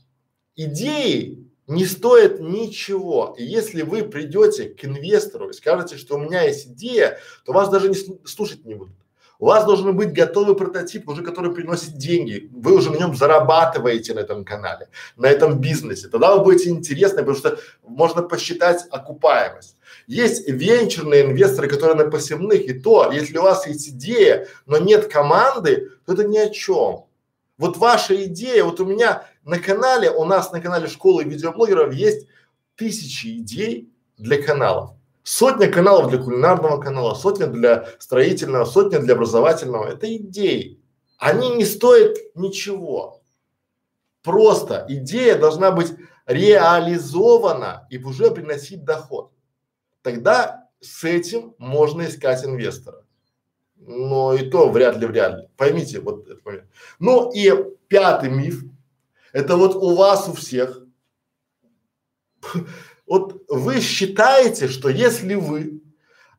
идеи 0.58 1.50
не 1.68 1.86
стоят 1.86 2.42
ничего. 2.42 3.36
И 3.38 3.46
если 3.46 3.84
вы 3.84 4.04
придете 4.04 4.66
к 4.66 4.84
инвестору 4.84 5.50
и 5.50 5.54
скажете, 5.54 5.98
что 5.98 6.16
у 6.16 6.20
меня 6.20 6.42
есть 6.42 6.68
идея, 6.68 7.20
то 7.46 7.54
вас 7.54 7.70
даже 7.70 7.88
не 7.88 7.96
слушать 8.26 8.66
не 8.66 8.76
будут. 8.76 8.96
У 9.40 9.48
вас 9.48 9.66
должен 9.66 9.96
быть 9.96 10.14
готовый 10.14 10.56
прототип, 10.56 11.10
уже 11.10 11.22
который 11.22 11.54
приносит 11.54 11.98
деньги. 11.98 12.50
Вы 12.54 12.76
уже 12.76 12.90
на 12.90 12.98
нем 12.98 13.16
зарабатываете 13.16 14.14
на 14.14 14.20
этом 14.20 14.46
канале, 14.46 14.90
на 15.18 15.28
этом 15.28 15.60
бизнесе. 15.60 16.08
Тогда 16.08 16.36
вы 16.36 16.44
будете 16.44 16.70
интересны, 16.70 17.20
потому 17.20 17.38
что 17.38 17.60
можно 17.84 18.22
посчитать 18.22 18.86
окупаемость. 18.90 19.78
Есть 20.08 20.48
венчурные 20.48 21.24
инвесторы, 21.24 21.68
которые 21.68 21.98
на 21.98 22.10
посевных, 22.10 22.62
и 22.62 22.74
то, 22.74 23.12
если 23.12 23.38
у 23.38 23.44
вас 23.44 23.66
есть 23.66 23.90
идея, 23.90 24.48
но 24.66 24.78
нет 24.78 25.12
команды, 25.12 25.92
то 26.06 26.14
это 26.14 26.24
ни 26.24 26.38
о 26.38 26.50
чем. 26.50 27.06
Вот 27.58 27.78
ваша 27.78 28.26
идея, 28.26 28.64
вот 28.66 28.80
у 28.80 28.86
меня 28.86 29.26
на 29.44 29.60
канале, 29.60 30.12
у 30.12 30.26
нас 30.26 30.52
на 30.52 30.62
канале 30.62 30.88
школы 30.88 31.24
видеоблогеров 31.24 31.94
есть 31.94 32.28
тысячи 32.76 33.38
идей 33.38 33.90
для 34.18 34.42
каналов. 34.42 34.92
Сотня 35.24 35.72
каналов 35.72 36.12
для 36.12 36.20
кулинарного 36.20 36.80
канала, 36.80 37.16
сотня 37.16 37.48
для 37.48 37.88
строительного, 37.98 38.66
сотня 38.66 39.00
для 39.00 39.16
образовательного. 39.16 39.88
Это 39.88 40.14
идеи. 40.18 40.80
Они 41.18 41.56
не 41.56 41.66
стоят 41.66 42.18
ничего. 42.36 43.22
Просто 44.22 44.86
идея 44.88 45.40
должна 45.40 45.72
быть 45.72 45.94
реализована 46.28 47.88
и 47.90 47.98
уже 47.98 48.30
приносить 48.30 48.84
доход 48.84 49.32
тогда 50.06 50.70
с 50.82 51.04
этим 51.04 51.56
можно 51.58 52.04
искать 52.04 52.46
инвестора. 52.46 53.04
Но 53.76 54.36
и 54.36 54.48
то 54.52 54.70
вряд 54.70 54.98
ли, 54.98 55.08
вряд 55.08 55.40
ли. 55.40 55.48
Поймите 55.58 56.00
вот 56.00 56.28
этот 56.28 56.46
момент. 56.46 56.66
Ну 57.00 57.32
и 57.32 57.52
пятый 57.88 58.30
миф. 58.30 58.64
Это 59.34 59.58
вот 59.58 59.76
у 59.76 59.96
вас 59.96 60.30
у 60.30 60.34
всех. 60.34 60.84
Вот 63.08 63.44
вы 63.50 63.82
считаете, 63.82 64.68
что 64.68 64.90
если 64.90 65.36
вы 65.36 65.82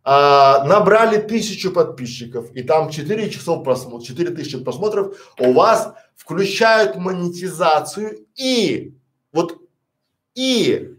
а, 0.02 0.64
набрали 0.64 1.20
тысячу 1.20 1.70
подписчиков 1.70 2.50
и 2.52 2.62
там 2.64 2.90
4 2.90 3.30
часов 3.30 3.62
просмотров, 3.62 4.04
4 4.04 4.30
тысячи 4.30 4.58
просмотров, 4.58 5.16
у 5.38 5.52
вас 5.52 5.94
включают 6.16 6.96
монетизацию 6.96 8.26
и 8.34 8.96
вот 9.30 9.60
и 10.34 10.95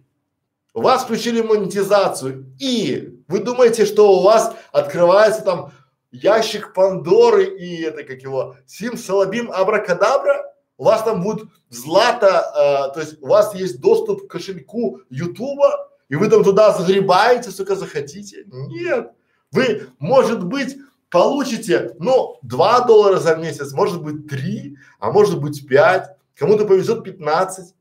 вас 0.81 1.03
включили 1.03 1.41
монетизацию 1.41 2.53
и 2.59 3.17
вы 3.27 3.39
думаете, 3.39 3.85
что 3.85 4.17
у 4.17 4.21
вас 4.21 4.53
открывается 4.71 5.41
там 5.41 5.71
ящик 6.11 6.73
Пандоры 6.73 7.45
и 7.45 7.81
это 7.81 8.03
как 8.03 8.21
его 8.21 8.55
Сим 8.65 8.97
Салабим 8.97 9.51
Абракадабра, 9.51 10.53
у 10.77 10.85
вас 10.85 11.03
там 11.03 11.23
будет 11.23 11.47
злато, 11.69 12.27
э, 12.27 12.93
то 12.93 12.99
есть 12.99 13.21
у 13.21 13.27
вас 13.27 13.53
есть 13.55 13.81
доступ 13.81 14.27
к 14.27 14.31
кошельку 14.31 15.01
Ютуба, 15.09 15.89
и 16.09 16.15
вы 16.15 16.29
там 16.29 16.43
туда 16.43 16.71
загребаете, 16.71 17.51
сколько 17.51 17.75
захотите. 17.75 18.45
Нет. 18.45 19.11
Вы, 19.51 19.87
может 19.99 20.45
быть, 20.45 20.77
получите, 21.09 21.95
ну, 21.99 22.37
2 22.43 22.81
доллара 22.81 23.17
за 23.17 23.35
месяц, 23.35 23.73
может 23.73 24.01
быть 24.01 24.27
3, 24.27 24.77
а 24.99 25.11
может 25.11 25.41
быть 25.41 25.67
5, 25.67 26.15
кому-то 26.35 26.65
повезет 26.65 27.03
15, 27.03 27.73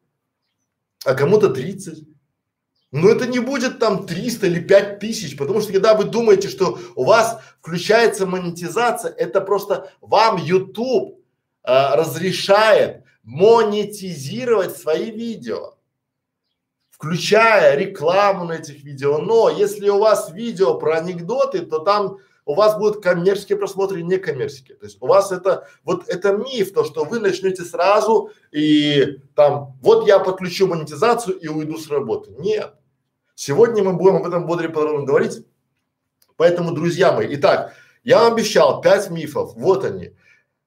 а 1.04 1.14
кому-то 1.14 1.50
30. 1.50 2.04
Но 2.92 3.10
это 3.10 3.26
не 3.26 3.40
будет 3.40 3.78
там 3.78 4.06
300 4.06 4.46
или 4.46 4.60
5 4.60 4.98
тысяч, 5.00 5.36
потому 5.36 5.60
что 5.60 5.72
когда 5.72 5.94
вы 5.94 6.04
думаете, 6.04 6.48
что 6.48 6.78
у 6.94 7.04
вас 7.04 7.40
включается 7.60 8.26
монетизация, 8.26 9.10
это 9.12 9.40
просто 9.40 9.90
вам 10.00 10.36
YouTube 10.36 11.18
э, 11.64 11.94
разрешает 11.94 13.02
монетизировать 13.24 14.76
свои 14.76 15.10
видео, 15.10 15.74
включая 16.90 17.76
рекламу 17.76 18.44
на 18.44 18.52
этих 18.52 18.84
видео. 18.84 19.18
Но 19.18 19.50
если 19.50 19.88
у 19.88 19.98
вас 19.98 20.30
видео 20.30 20.78
про 20.78 20.98
анекдоты, 20.98 21.62
то 21.62 21.80
там 21.80 22.18
у 22.46 22.54
вас 22.54 22.78
будут 22.78 23.02
коммерческие 23.02 23.58
просмотры 23.58 24.00
и 24.00 24.04
некоммерческие. 24.04 24.76
То 24.76 24.86
есть 24.86 24.98
у 25.00 25.06
вас 25.06 25.32
это, 25.32 25.66
вот 25.82 26.08
это 26.08 26.32
миф, 26.32 26.72
то, 26.72 26.84
что 26.84 27.04
вы 27.04 27.18
начнете 27.18 27.64
сразу 27.64 28.30
и 28.52 29.18
там, 29.34 29.76
вот 29.82 30.06
я 30.06 30.20
подключу 30.20 30.68
монетизацию 30.68 31.36
и 31.36 31.48
уйду 31.48 31.76
с 31.76 31.90
работы. 31.90 32.30
Нет. 32.38 32.72
Сегодня 33.34 33.82
мы 33.82 33.94
будем 33.94 34.16
об 34.16 34.26
этом 34.26 34.46
более 34.46 34.68
подробно 34.68 35.04
говорить. 35.04 35.44
Поэтому, 36.36 36.70
друзья 36.70 37.12
мои, 37.12 37.26
итак, 37.34 37.74
я 38.04 38.20
вам 38.20 38.34
обещал 38.34 38.80
пять 38.80 39.10
мифов, 39.10 39.54
вот 39.56 39.84
они. 39.84 40.12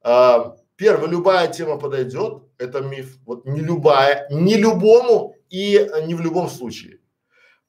А, 0.02 0.58
первый, 0.76 1.10
любая 1.10 1.48
тема 1.48 1.78
подойдет, 1.78 2.44
это 2.58 2.82
миф, 2.82 3.18
вот 3.26 3.46
не 3.46 3.62
любая, 3.62 4.28
не 4.30 4.56
любому 4.56 5.36
и 5.50 5.90
не 6.06 6.14
в 6.14 6.20
любом 6.20 6.50
случае. 6.50 7.00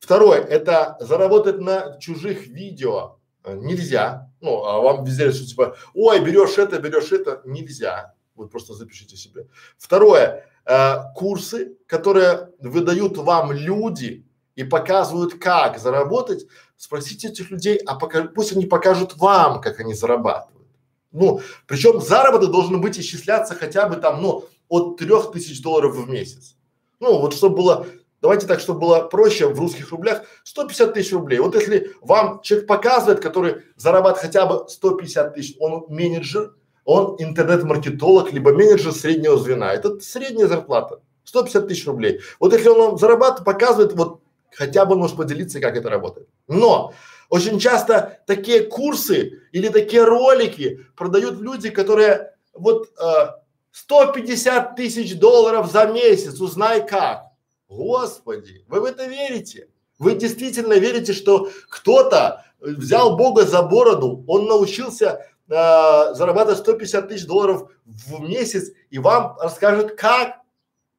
Второй, 0.00 0.38
это 0.38 0.96
заработать 0.98 1.60
на 1.60 1.96
чужих 2.00 2.48
видео 2.48 3.19
нельзя. 3.46 4.30
Ну, 4.40 4.64
а 4.64 4.80
вам 4.80 5.04
везде 5.04 5.30
что 5.32 5.46
типа, 5.46 5.76
ой, 5.94 6.20
берешь 6.20 6.58
это, 6.58 6.78
берешь 6.78 7.12
это, 7.12 7.42
нельзя. 7.44 8.14
Вы 8.34 8.48
просто 8.48 8.74
запишите 8.74 9.16
себе. 9.16 9.46
Второе, 9.76 10.46
э, 10.64 10.96
курсы, 11.14 11.76
которые 11.86 12.50
выдают 12.58 13.16
вам 13.18 13.52
люди 13.52 14.26
и 14.54 14.64
показывают, 14.64 15.34
как 15.34 15.78
заработать, 15.78 16.46
спросите 16.76 17.28
этих 17.28 17.50
людей, 17.50 17.76
а 17.86 17.96
пока, 17.96 18.24
пусть 18.24 18.52
они 18.52 18.66
покажут 18.66 19.16
вам, 19.16 19.60
как 19.60 19.80
они 19.80 19.94
зарабатывают. 19.94 20.68
Ну, 21.12 21.40
причем 21.66 22.00
заработок 22.00 22.50
должен 22.50 22.80
быть 22.80 22.98
исчисляться 22.98 23.54
хотя 23.54 23.88
бы 23.88 23.96
там, 23.96 24.22
ну, 24.22 24.44
от 24.68 24.96
трех 24.96 25.32
тысяч 25.32 25.60
долларов 25.60 25.96
в 25.96 26.08
месяц. 26.08 26.56
Ну, 27.00 27.18
вот 27.18 27.34
чтобы 27.34 27.56
было 27.56 27.86
Давайте 28.22 28.46
так, 28.46 28.60
чтобы 28.60 28.80
было 28.80 29.00
проще 29.00 29.46
в 29.46 29.58
русских 29.58 29.90
рублях, 29.90 30.22
150 30.44 30.94
тысяч 30.94 31.12
рублей. 31.12 31.38
Вот 31.38 31.54
если 31.54 31.92
вам 32.02 32.40
человек 32.42 32.66
показывает, 32.66 33.20
который 33.20 33.62
зарабатывает 33.76 34.22
хотя 34.22 34.46
бы 34.46 34.68
150 34.68 35.34
тысяч, 35.34 35.56
он 35.58 35.86
менеджер, 35.88 36.54
он 36.84 37.16
интернет-маркетолог, 37.18 38.32
либо 38.32 38.52
менеджер 38.52 38.92
среднего 38.92 39.38
звена. 39.38 39.72
Это 39.72 40.00
средняя 40.00 40.48
зарплата. 40.48 41.00
150 41.24 41.68
тысяч 41.68 41.86
рублей. 41.86 42.20
Вот 42.38 42.52
если 42.52 42.68
он 42.68 42.98
зарабатывает, 42.98 43.44
показывает, 43.44 43.92
вот 43.94 44.20
хотя 44.52 44.84
бы 44.84 44.96
может 44.96 45.16
поделиться, 45.16 45.60
как 45.60 45.76
это 45.76 45.88
работает. 45.88 46.28
Но 46.48 46.92
очень 47.30 47.58
часто 47.58 48.20
такие 48.26 48.64
курсы 48.64 49.40
или 49.52 49.68
такие 49.68 50.04
ролики 50.04 50.80
продают 50.96 51.40
люди, 51.40 51.70
которые 51.70 52.32
вот 52.52 52.88
э, 52.98 53.28
150 53.72 54.76
тысяч 54.76 55.18
долларов 55.18 55.70
за 55.70 55.86
месяц, 55.86 56.40
узнай 56.40 56.86
как. 56.86 57.29
Господи, 57.70 58.64
вы 58.66 58.80
в 58.80 58.84
это 58.84 59.06
верите? 59.06 59.68
Вы 59.98 60.16
действительно 60.16 60.74
верите, 60.74 61.12
что 61.12 61.50
кто-то 61.68 62.44
взял 62.58 63.16
Бога 63.16 63.44
за 63.44 63.62
бороду, 63.62 64.24
он 64.26 64.46
научился 64.46 65.24
э, 65.48 66.14
зарабатывать 66.14 66.58
150 66.58 67.08
тысяч 67.08 67.26
долларов 67.26 67.70
в 67.84 68.20
месяц 68.20 68.72
и 68.90 68.98
вам 68.98 69.36
расскажет 69.38 69.94
как? 69.94 70.40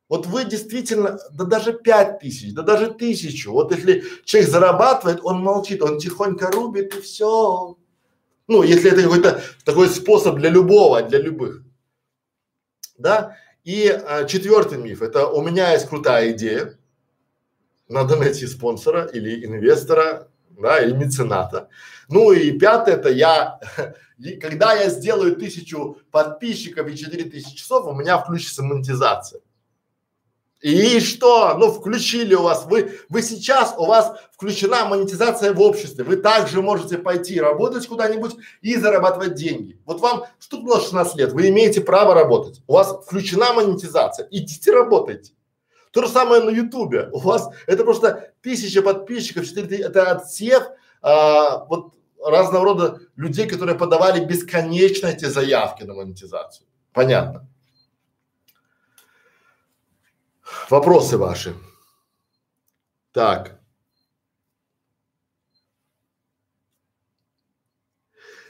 Вот 0.08 0.26
вы 0.28 0.46
действительно, 0.46 1.20
да 1.34 1.44
даже 1.44 1.74
пять 1.74 2.20
тысяч, 2.20 2.54
да 2.54 2.62
даже 2.62 2.94
тысячу. 2.94 3.52
Вот 3.52 3.74
если 3.74 4.04
человек 4.24 4.50
зарабатывает, 4.50 5.20
он 5.24 5.42
молчит, 5.42 5.82
он 5.82 6.00
тихонько 6.00 6.50
рубит 6.52 6.96
и 6.96 7.02
все. 7.02 7.78
Ну, 8.48 8.64
если 8.64 8.92
это 8.92 9.04
какой-то 9.04 9.42
такой 9.66 9.90
способ 9.90 10.38
для 10.38 10.50
любого, 10.50 11.02
для 11.02 11.20
любых. 11.20 11.64
Да? 12.98 13.36
И 13.64 13.88
а, 13.88 14.26
четвертый 14.26 14.78
миф– 14.80 15.02
это 15.04 15.28
у 15.28 15.42
меня 15.42 15.74
есть 15.74 15.88
крутая 15.88 16.32
идея, 16.32 16.78
надо 17.88 18.16
найти 18.16 18.48
спонсора 18.48 19.06
или 19.06 19.46
инвестора, 19.46 20.28
да, 20.50 20.80
или 20.80 20.94
мецената. 20.94 21.70
Ну 22.10 22.32
и 22.32 22.58
пятое– 22.58 22.96
это 22.98 23.10
я, 23.10 23.60
когда 24.42 24.74
я 24.74 24.90
сделаю 24.90 25.36
тысячу 25.36 25.98
подписчиков 26.10 26.88
и 26.88 26.98
четыре 26.98 27.26
тысячи 27.26 27.56
часов, 27.56 27.86
у 27.86 27.94
меня 27.94 28.18
включится 28.18 28.64
монетизация. 28.64 29.42
И 30.62 31.00
что? 31.00 31.56
Ну, 31.58 31.72
включили 31.72 32.36
у 32.36 32.44
вас, 32.44 32.66
вы, 32.68 33.00
вы 33.10 33.24
сейчас, 33.24 33.74
у 33.78 33.86
вас 33.86 34.14
включена 34.32 34.86
монетизация 34.86 35.54
в 35.54 35.62
обществе, 35.62 36.04
вы 36.04 36.18
также 36.18 36.62
можете 36.62 37.00
пойти 37.00 37.40
работать 37.40 37.88
куда-нибудь 37.88 38.36
и 38.62 38.76
зарабатывать 38.76 39.34
деньги. 39.34 39.80
Вот 39.86 40.02
вам 40.02 40.26
стукнуло 40.38 40.80
16 40.80 41.16
лет, 41.16 41.32
вы 41.34 41.50
имеете 41.50 41.82
право 41.82 42.14
работать, 42.14 42.62
у 42.68 42.74
вас 42.74 42.96
включена 43.06 43.54
монетизация, 43.54 44.28
идите 44.30 44.72
работайте. 44.72 45.34
То 45.92 46.04
же 46.04 46.10
самое 46.10 46.44
на 46.44 46.52
ютубе, 46.52 47.10
у 47.12 47.20
вас 47.20 47.50
это 47.66 47.84
просто 47.84 48.32
тысяча 48.42 48.84
подписчиков, 48.84 49.48
4, 49.48 49.78
это 49.78 50.12
отсев 50.12 50.64
а, 51.02 51.66
вот 51.66 51.96
разного 52.24 52.64
рода 52.64 53.00
людей, 53.16 53.48
которые 53.48 53.78
подавали 53.78 54.24
бесконечно 54.24 55.08
эти 55.08 55.26
заявки 55.26 55.84
на 55.84 55.96
монетизацию. 55.96 56.68
Понятно. 56.94 57.48
Вопросы 60.70 61.18
ваши. 61.18 61.56
Так. 63.12 63.60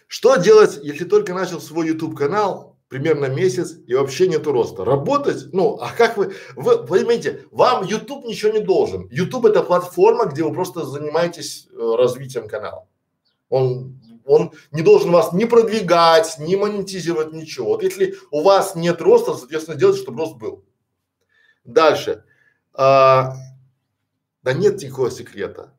Что 0.07 0.35
делать, 0.35 0.77
если 0.83 1.05
только 1.05 1.33
начал 1.33 1.61
свой 1.61 1.87
YouTube 1.87 2.17
канал, 2.17 2.77
примерно 2.89 3.27
месяц 3.27 3.77
и 3.87 3.93
вообще 3.93 4.27
нету 4.27 4.51
роста? 4.51 4.83
Работать? 4.83 5.53
Ну, 5.53 5.77
а 5.81 5.89
как 5.93 6.17
вы, 6.17 6.33
вы, 6.55 6.85
понимаете, 6.85 7.45
вам 7.49 7.85
YouTube 7.85 8.25
ничего 8.25 8.51
не 8.51 8.59
должен. 8.59 9.07
YouTube 9.09 9.45
это 9.45 9.63
платформа, 9.63 10.25
где 10.25 10.43
вы 10.43 10.53
просто 10.53 10.85
занимаетесь 10.85 11.69
э, 11.71 11.95
развитием 11.97 12.49
канала. 12.49 12.87
Он, 13.47 14.01
он 14.25 14.51
не 14.71 14.81
должен 14.81 15.11
вас 15.11 15.31
ни 15.31 15.45
продвигать, 15.45 16.37
ни 16.39 16.55
монетизировать, 16.55 17.31
ничего. 17.31 17.69
Вот 17.69 17.83
если 17.83 18.15
у 18.31 18.43
вас 18.43 18.75
нет 18.75 19.01
роста, 19.01 19.33
соответственно, 19.33 19.77
делайте, 19.77 20.01
чтобы 20.01 20.19
рост 20.19 20.35
был. 20.35 20.65
Дальше. 21.63 22.23
А, 22.73 23.35
да 24.43 24.53
нет 24.53 24.81
никакого 24.81 25.11
секрета. 25.11 25.73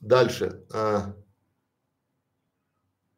Дальше. 0.00 0.62
А, 0.72 1.14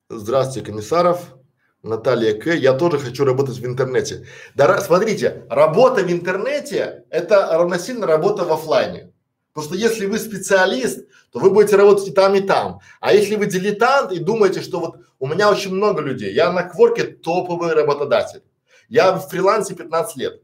здравствуйте, 0.08 0.70
Комиссаров. 0.70 1.34
Наталья 1.82 2.38
К. 2.38 2.50
Я 2.52 2.74
тоже 2.74 2.98
хочу 2.98 3.24
работать 3.24 3.56
в 3.56 3.64
интернете. 3.66 4.26
Да, 4.54 4.80
смотрите, 4.80 5.46
работа 5.48 6.02
в 6.02 6.12
интернете– 6.12 7.04
это 7.10 7.48
равносильно 7.52 8.06
работа 8.06 8.44
в 8.44 8.52
офлайне. 8.52 9.12
Потому 9.52 9.66
что 9.66 9.76
если 9.76 10.06
вы 10.06 10.18
специалист, 10.18 11.08
то 11.32 11.38
вы 11.38 11.50
будете 11.50 11.76
работать 11.76 12.08
и 12.08 12.12
там, 12.12 12.34
и 12.34 12.40
там. 12.40 12.80
А 13.00 13.14
если 13.14 13.36
вы 13.36 13.46
дилетант 13.46 14.12
и 14.12 14.18
думаете, 14.18 14.60
что 14.60 14.78
вот 14.78 14.96
у 15.18 15.26
меня 15.26 15.50
очень 15.50 15.74
много 15.74 16.02
людей, 16.02 16.34
я 16.34 16.52
на 16.52 16.64
кворке 16.64 17.04
топовый 17.04 17.72
работодатель. 17.72 18.42
Я 18.90 19.12
в 19.12 19.28
фрилансе 19.28 19.74
15 19.74 20.16
лет. 20.16 20.42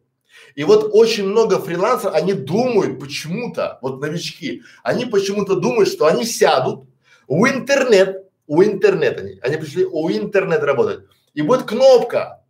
И 0.55 0.65
вот 0.65 0.91
очень 0.93 1.27
много 1.27 1.59
фрилансеров, 1.59 2.15
они 2.15 2.33
думают 2.33 3.01
почему-то, 3.01 3.79
вот 3.83 4.01
новички, 4.01 4.63
они 4.83 5.05
почему-то 5.05 5.57
думают, 5.57 5.89
что 5.89 6.07
они 6.07 6.25
сядут 6.25 6.89
у 7.27 7.47
интернет, 7.47 8.31
у 8.47 8.63
интернета, 8.63 9.23
они, 9.23 9.39
они 9.43 9.57
пришли 9.57 9.85
у 9.85 10.09
интернет 10.11 10.63
работать. 10.63 11.01
И 11.35 11.43
будет 11.43 11.65
кнопка, 11.65 12.45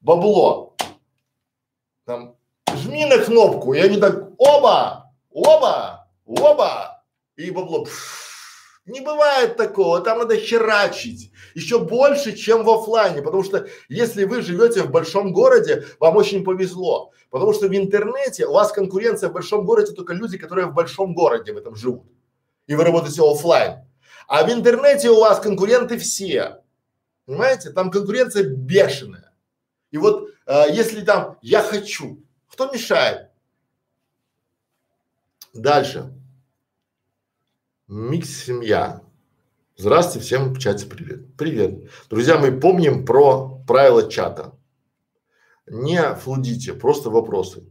бабло, 0.00 0.74
там, 2.06 2.36
жми 2.74 3.04
на 3.04 3.18
кнопку, 3.18 3.74
и 3.74 3.78
они 3.78 3.98
так, 3.98 4.30
оба, 4.38 5.12
оба, 5.30 6.08
оба, 6.24 7.04
и 7.36 7.50
бабло, 7.50 7.84
пш, 7.84 8.19
не 8.90 9.00
бывает 9.00 9.56
такого, 9.56 10.00
там 10.00 10.18
надо 10.18 10.36
херачить 10.36 11.32
еще 11.54 11.78
больше, 11.78 12.34
чем 12.36 12.64
в 12.64 12.70
офлайне, 12.70 13.22
потому 13.22 13.42
что 13.42 13.66
если 13.88 14.24
вы 14.24 14.42
живете 14.42 14.82
в 14.82 14.90
большом 14.90 15.32
городе, 15.32 15.84
вам 15.98 16.16
очень 16.16 16.44
повезло, 16.44 17.12
потому 17.30 17.52
что 17.52 17.68
в 17.68 17.76
интернете 17.76 18.46
у 18.46 18.52
вас 18.52 18.72
конкуренция 18.72 19.30
в 19.30 19.32
большом 19.32 19.64
городе 19.64 19.92
только 19.92 20.12
люди, 20.12 20.38
которые 20.38 20.66
в 20.66 20.74
большом 20.74 21.14
городе 21.14 21.52
в 21.52 21.56
этом 21.56 21.76
живут, 21.76 22.06
и 22.66 22.74
вы 22.74 22.84
работаете 22.84 23.22
офлайн. 23.22 23.84
А 24.28 24.44
в 24.44 24.52
интернете 24.52 25.10
у 25.10 25.20
вас 25.20 25.40
конкуренты 25.40 25.98
все, 25.98 26.62
понимаете? 27.26 27.70
Там 27.70 27.90
конкуренция 27.90 28.44
бешеная. 28.44 29.32
И 29.90 29.98
вот 29.98 30.28
э, 30.46 30.66
если 30.70 31.00
там 31.02 31.36
я 31.42 31.62
хочу, 31.62 32.22
кто 32.48 32.70
мешает? 32.70 33.30
Дальше. 35.52 36.12
Микс 37.90 38.44
семья. 38.44 39.02
Здравствуйте, 39.76 40.24
всем 40.24 40.54
в 40.54 40.60
чате 40.60 40.86
привет. 40.86 41.34
Привет. 41.36 41.90
Друзья, 42.08 42.38
мы 42.38 42.52
помним 42.52 43.04
про 43.04 43.60
правила 43.66 44.08
чата. 44.08 44.56
Не 45.66 46.14
флудите, 46.14 46.72
просто 46.72 47.10
вопросы. 47.10 47.68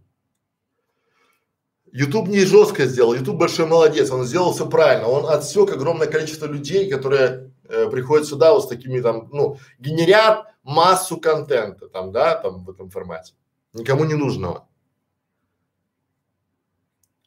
YouTube 1.94 2.28
не 2.28 2.42
жестко 2.42 2.86
сделал, 2.86 3.14
YouTube 3.14 3.38
большой 3.38 3.66
молодец, 3.66 4.12
он 4.12 4.26
сделал 4.26 4.52
все 4.52 4.70
правильно, 4.70 5.08
он 5.08 5.26
отсек 5.26 5.72
огромное 5.72 6.08
количество 6.08 6.48
людей, 6.48 6.90
которые 6.90 7.54
э, 7.70 7.90
приходят 7.90 8.28
сюда 8.28 8.52
вот 8.52 8.66
с 8.66 8.68
такими 8.68 9.00
там, 9.00 9.30
ну, 9.32 9.58
генерят 9.80 10.48
массу 10.64 11.16
контента 11.16 11.88
там, 11.88 12.12
да, 12.12 12.36
там 12.36 12.66
в 12.66 12.70
этом 12.70 12.90
формате, 12.90 13.36
никому 13.72 14.04
не 14.04 14.16
нужного. 14.16 14.68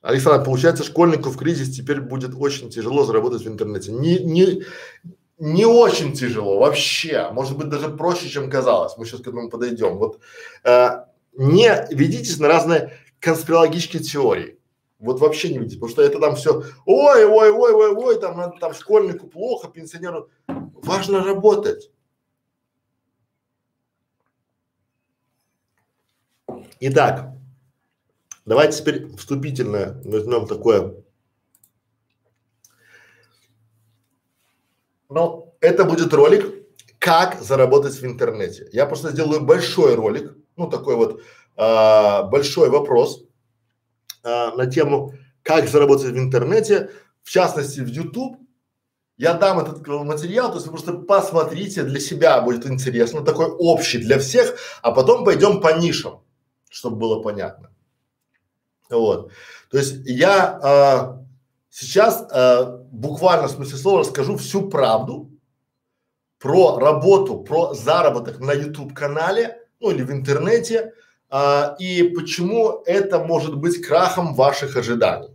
Александр, 0.03 0.45
получается, 0.45 0.83
школьнику 0.83 1.31
в 1.31 1.37
кризис 1.37 1.75
теперь 1.75 2.01
будет 2.01 2.35
очень 2.37 2.71
тяжело 2.71 3.05
заработать 3.05 3.43
в 3.43 3.49
интернете. 3.49 3.93
Не, 3.93 4.19
не, 4.19 4.65
не 5.39 5.65
очень 5.65 6.13
тяжело 6.13 6.59
вообще, 6.59 7.31
может 7.31 7.57
быть 7.57 7.69
даже 7.69 7.89
проще, 7.89 8.29
чем 8.29 8.51
казалось. 8.51 8.97
Мы 8.99 9.07
сейчас 9.07 9.21
к 9.21 9.29
этому 9.29 9.49
подойдем. 9.49 9.99
Вот 9.99 10.19
э, 10.65 11.05
не 11.35 11.87
ведитесь 11.91 12.41
на 12.41 12.49
разные 12.49 12.93
конспирологические 13.21 14.03
теории. 14.03 14.59
Вот 14.99 15.21
вообще 15.21 15.51
не 15.51 15.59
ведите, 15.59 15.77
потому 15.77 15.91
что 15.91 16.03
это 16.03 16.19
там 16.19 16.35
все, 16.35 16.65
ой, 16.85 17.25
ой, 17.25 17.51
ой, 17.51 17.73
ой, 17.73 17.93
ой, 17.93 18.21
там, 18.21 18.59
там 18.59 18.75
школьнику 18.75 19.29
плохо, 19.29 19.69
пенсионеру. 19.69 20.31
Важно 20.49 21.25
работать. 21.25 21.91
Итак, 26.81 27.33
Давайте 28.45 28.79
теперь 28.79 29.17
вступительное 29.17 30.01
возьмем 30.05 30.47
такое. 30.47 30.95
Ну, 35.09 35.55
это 35.61 35.85
будет 35.85 36.13
ролик, 36.13 36.67
как 36.99 37.41
заработать 37.41 37.95
в 37.95 38.05
интернете. 38.05 38.69
Я 38.73 38.87
просто 38.87 39.11
сделаю 39.11 39.43
большой 39.43 39.95
ролик, 39.95 40.37
ну 40.57 40.69
такой 40.69 40.97
вот 40.97 41.23
а, 41.57 42.23
большой 42.25 42.71
вопрос 42.71 43.25
а, 44.25 44.55
на 44.57 44.67
тему, 44.67 45.13
как 45.43 45.69
заработать 45.69 46.13
в 46.13 46.19
интернете, 46.19 46.91
в 47.23 47.31
частности 47.31 47.81
в 47.81 47.89
YouTube. 47.89 48.39
Я 49.19 49.35
дам 49.35 49.61
этот 49.61 49.87
материал, 49.87 50.49
то 50.49 50.55
есть 50.55 50.67
вы 50.67 50.73
просто 50.73 50.95
посмотрите, 50.95 51.83
для 51.83 52.01
себя 52.01 52.41
будет 52.41 52.67
интересно, 52.67 53.23
такой 53.23 53.47
общий 53.47 53.99
для 53.99 54.19
всех, 54.19 54.57
а 54.81 54.91
потом 54.91 55.25
пойдем 55.25 55.61
по 55.61 55.79
нишам, 55.79 56.25
чтобы 56.71 56.97
было 56.97 57.23
понятно. 57.23 57.72
Вот. 58.97 59.31
То 59.71 59.79
есть 59.79 59.97
я 60.05 60.59
а, 60.63 61.25
сейчас 61.71 62.27
а, 62.31 62.79
буквально 62.91 63.49
в 63.49 63.53
смысле 63.53 63.79
слова 63.79 64.01
расскажу 64.01 64.37
всю 64.37 64.69
правду 64.69 65.31
про 66.39 66.79
работу, 66.79 67.39
про 67.39 67.73
заработок 67.75 68.41
на 68.41 68.53
YouTube 68.53 68.95
канале, 68.95 69.59
ну 69.81 69.91
или 69.91 70.03
в 70.03 70.11
интернете, 70.11 70.93
а, 71.31 71.77
и 71.79 72.03
почему 72.03 72.83
это 72.85 73.19
может 73.21 73.57
быть 73.57 73.81
крахом 73.81 74.35
ваших 74.35 74.77
ожиданий. 74.77 75.31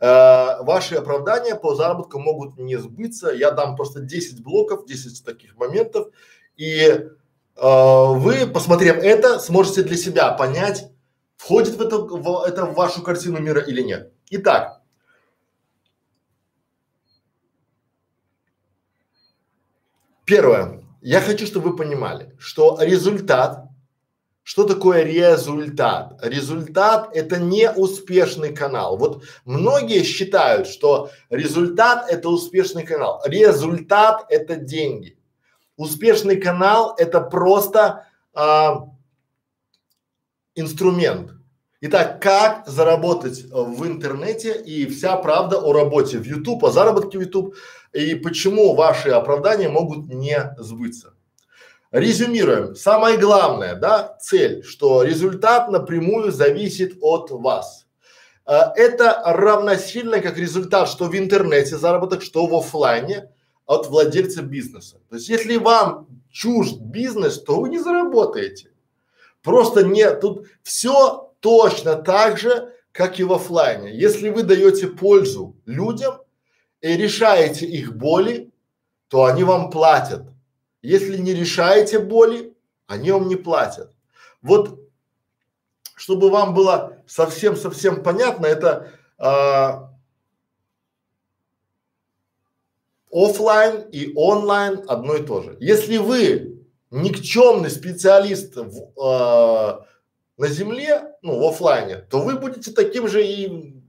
А, 0.00 0.62
ваши 0.62 0.94
оправдания 0.94 1.54
по 1.54 1.74
заработку 1.74 2.18
могут 2.18 2.56
не 2.56 2.76
сбыться. 2.76 3.30
Я 3.30 3.50
дам 3.50 3.76
просто 3.76 4.00
10 4.00 4.42
блоков, 4.42 4.86
10 4.86 5.24
таких 5.24 5.56
моментов, 5.56 6.08
и 6.56 7.06
а, 7.56 8.12
вы, 8.12 8.46
посмотрев 8.46 8.96
это, 8.96 9.38
сможете 9.38 9.82
для 9.82 9.96
себя 9.96 10.32
понять, 10.32 10.90
Входит 11.38 11.76
в 11.76 11.80
это, 11.80 11.98
в 11.98 12.44
это 12.44 12.66
в 12.66 12.74
вашу 12.74 13.02
картину 13.02 13.40
мира 13.40 13.60
или 13.60 13.80
нет? 13.80 14.12
Итак, 14.30 14.82
первое. 20.26 20.84
Я 21.00 21.20
хочу, 21.20 21.46
чтобы 21.46 21.70
вы 21.70 21.76
понимали, 21.76 22.34
что 22.38 22.76
результат, 22.80 23.68
что 24.42 24.64
такое 24.64 25.04
результат? 25.04 26.18
Результат– 26.22 27.10
это 27.14 27.38
не 27.38 27.70
успешный 27.70 28.52
канал. 28.52 28.98
Вот 28.98 29.22
многие 29.44 30.02
считают, 30.02 30.66
что 30.66 31.10
результат– 31.30 32.10
это 32.10 32.28
успешный 32.28 32.84
канал. 32.84 33.22
Результат– 33.24 34.26
это 34.28 34.56
деньги. 34.56 35.16
Успешный 35.76 36.36
канал– 36.36 36.94
это 36.98 37.20
просто 37.20 38.06
а, 38.34 38.88
инструмент. 40.58 41.32
Итак, 41.80 42.20
как 42.20 42.66
заработать 42.66 43.44
э, 43.44 43.46
в 43.52 43.86
интернете 43.86 44.60
и 44.60 44.86
вся 44.86 45.16
правда 45.16 45.58
о 45.58 45.72
работе 45.72 46.18
в 46.18 46.24
YouTube, 46.24 46.64
о 46.64 46.72
заработке 46.72 47.18
в 47.18 47.20
YouTube 47.20 47.54
и 47.92 48.16
почему 48.16 48.74
ваши 48.74 49.10
оправдания 49.10 49.68
могут 49.68 50.08
не 50.08 50.54
сбыться. 50.58 51.14
резюмируем. 51.92 52.74
Самое 52.74 53.16
главное, 53.16 53.76
да, 53.76 54.16
цель, 54.20 54.64
что 54.64 55.04
результат 55.04 55.70
напрямую 55.70 56.32
зависит 56.32 56.98
от 57.00 57.30
вас. 57.30 57.86
А, 58.44 58.72
это 58.74 59.22
равносильно 59.24 60.20
как 60.20 60.36
результат, 60.36 60.88
что 60.88 61.04
в 61.04 61.16
интернете 61.16 61.76
заработок, 61.76 62.22
что 62.22 62.46
в 62.46 62.54
офлайне 62.56 63.30
от 63.66 63.86
владельца 63.86 64.42
бизнеса. 64.42 64.96
То 65.08 65.16
есть, 65.16 65.28
если 65.28 65.56
вам 65.56 66.08
чужд 66.30 66.78
бизнес, 66.80 67.40
то 67.42 67.60
вы 67.60 67.68
не 67.68 67.78
заработаете. 67.78 68.70
Просто 69.48 69.82
нет, 69.82 70.20
тут 70.20 70.46
все 70.62 71.32
точно 71.40 71.94
так 71.94 72.36
же, 72.38 72.74
как 72.92 73.18
и 73.18 73.24
в 73.24 73.32
офлайне. 73.32 73.98
Если 73.98 74.28
вы 74.28 74.42
даете 74.42 74.88
пользу 74.88 75.56
людям 75.64 76.16
и 76.82 76.94
решаете 76.94 77.64
их 77.64 77.96
боли, 77.96 78.50
то 79.08 79.24
они 79.24 79.44
вам 79.44 79.70
платят. 79.70 80.24
Если 80.82 81.16
не 81.16 81.32
решаете 81.32 81.98
боли, 81.98 82.54
они 82.86 83.10
вам 83.10 83.26
не 83.26 83.36
платят. 83.36 83.90
Вот, 84.42 84.78
чтобы 85.94 86.28
вам 86.28 86.52
было 86.52 86.98
совсем-совсем 87.06 88.02
понятно, 88.02 88.44
это 88.44 88.92
а, 89.16 89.94
офлайн 93.10 93.88
и 93.92 94.12
онлайн 94.14 94.84
одно 94.88 95.14
и 95.14 95.24
то 95.24 95.40
же. 95.40 95.56
Если 95.58 95.96
вы 95.96 96.57
никчемный 96.90 97.70
специалист 97.70 98.56
в, 98.56 99.02
э, 99.02 99.78
на 100.38 100.48
земле, 100.48 101.14
ну, 101.22 101.38
в 101.38 101.46
офлайне, 101.48 101.96
то 101.96 102.20
вы 102.20 102.36
будете 102.36 102.70
таким 102.72 103.08
же 103.08 103.26
и 103.26 103.48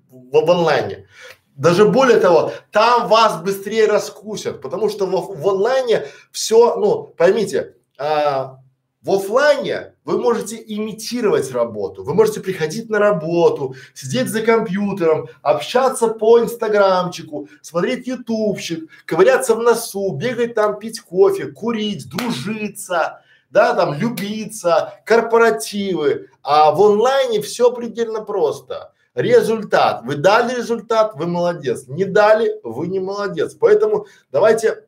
в, 0.10 0.46
в 0.46 0.52
онлайне. 0.52 1.08
Даже 1.56 1.86
более 1.86 2.20
того, 2.20 2.54
там 2.72 3.08
вас 3.08 3.42
быстрее 3.42 3.86
раскусят, 3.86 4.62
потому 4.62 4.90
что 4.90 5.06
в, 5.06 5.42
в 5.42 5.48
онлайне 5.50 6.06
все, 6.32 6.76
ну, 6.76 7.04
поймите, 7.18 7.76
а, 7.98 8.60
в 9.02 9.12
офлайне 9.12 9.94
вы 10.04 10.20
можете 10.20 10.58
имитировать 10.58 11.52
работу, 11.52 12.04
вы 12.04 12.14
можете 12.14 12.42
приходить 12.42 12.90
на 12.90 13.00
работу, 13.00 13.76
сидеть 13.94 14.28
за 14.28 14.42
компьютером, 14.42 15.28
общаться 15.42 16.10
по 16.10 16.40
инстаграмчику, 16.42 17.48
смотреть 17.62 18.08
ютубчик, 18.08 18.90
ковыряться 19.06 19.56
в 19.56 19.60
носу, 19.60 20.12
бегать 20.16 20.54
там, 20.54 20.80
пить 20.80 21.00
кофе, 21.00 21.48
курить, 21.48 22.10
дружиться, 22.10 23.22
да, 23.50 23.74
там 23.74 23.94
любиться, 23.94 24.94
корпоративы. 25.06 26.30
А 26.44 26.72
в 26.72 26.82
онлайне 26.82 27.42
все 27.42 27.72
предельно 27.72 28.22
просто. 28.22 28.94
Результат. 29.16 30.04
Вы 30.04 30.16
дали 30.16 30.56
результат, 30.56 31.16
вы 31.16 31.26
молодец. 31.26 31.88
Не 31.88 32.06
дали, 32.06 32.60
вы 32.64 32.88
не 32.88 33.00
молодец. 33.00 33.56
Поэтому 33.56 34.06
давайте, 34.32 34.86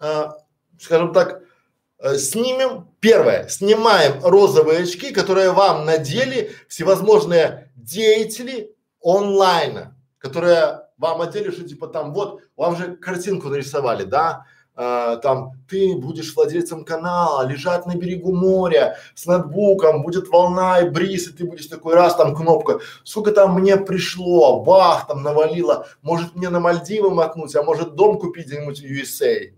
э, 0.00 0.24
скажем 0.78 1.12
так, 1.12 1.42
снимем 2.16 2.88
первое, 3.00 3.48
снимаем 3.48 4.22
розовые 4.22 4.80
очки, 4.82 5.12
которые 5.12 5.52
вам 5.52 5.84
надели 5.84 6.50
всевозможные 6.68 7.70
деятели 7.76 8.74
онлайна, 9.02 9.96
которые 10.18 10.82
вам 10.98 11.20
одели, 11.22 11.50
что 11.50 11.66
типа 11.66 11.88
там 11.88 12.12
вот, 12.12 12.40
вам 12.56 12.76
же 12.76 12.96
картинку 12.96 13.48
нарисовали, 13.48 14.04
да, 14.04 14.46
а, 14.82 15.16
там 15.16 15.52
ты 15.68 15.94
будешь 15.96 16.34
владельцем 16.34 16.84
канала, 16.84 17.46
лежать 17.46 17.86
на 17.86 17.96
берегу 17.96 18.34
моря 18.34 18.96
с 19.14 19.26
ноутбуком, 19.26 20.02
будет 20.02 20.28
волна 20.28 20.80
и 20.80 20.88
бриз, 20.88 21.28
и 21.28 21.32
ты 21.32 21.44
будешь 21.44 21.66
такой 21.66 21.94
раз, 21.94 22.16
там 22.16 22.34
кнопка, 22.34 22.80
сколько 23.04 23.32
там 23.32 23.60
мне 23.60 23.76
пришло, 23.76 24.62
бах, 24.62 25.06
там 25.06 25.22
навалило, 25.22 25.86
может 26.02 26.34
мне 26.34 26.48
на 26.48 26.60
Мальдивы 26.60 27.10
мотнуть, 27.10 27.54
а 27.56 27.62
может 27.62 27.94
дом 27.94 28.18
купить 28.18 28.46
где-нибудь 28.46 28.80
в 28.80 28.84
USA. 28.84 29.52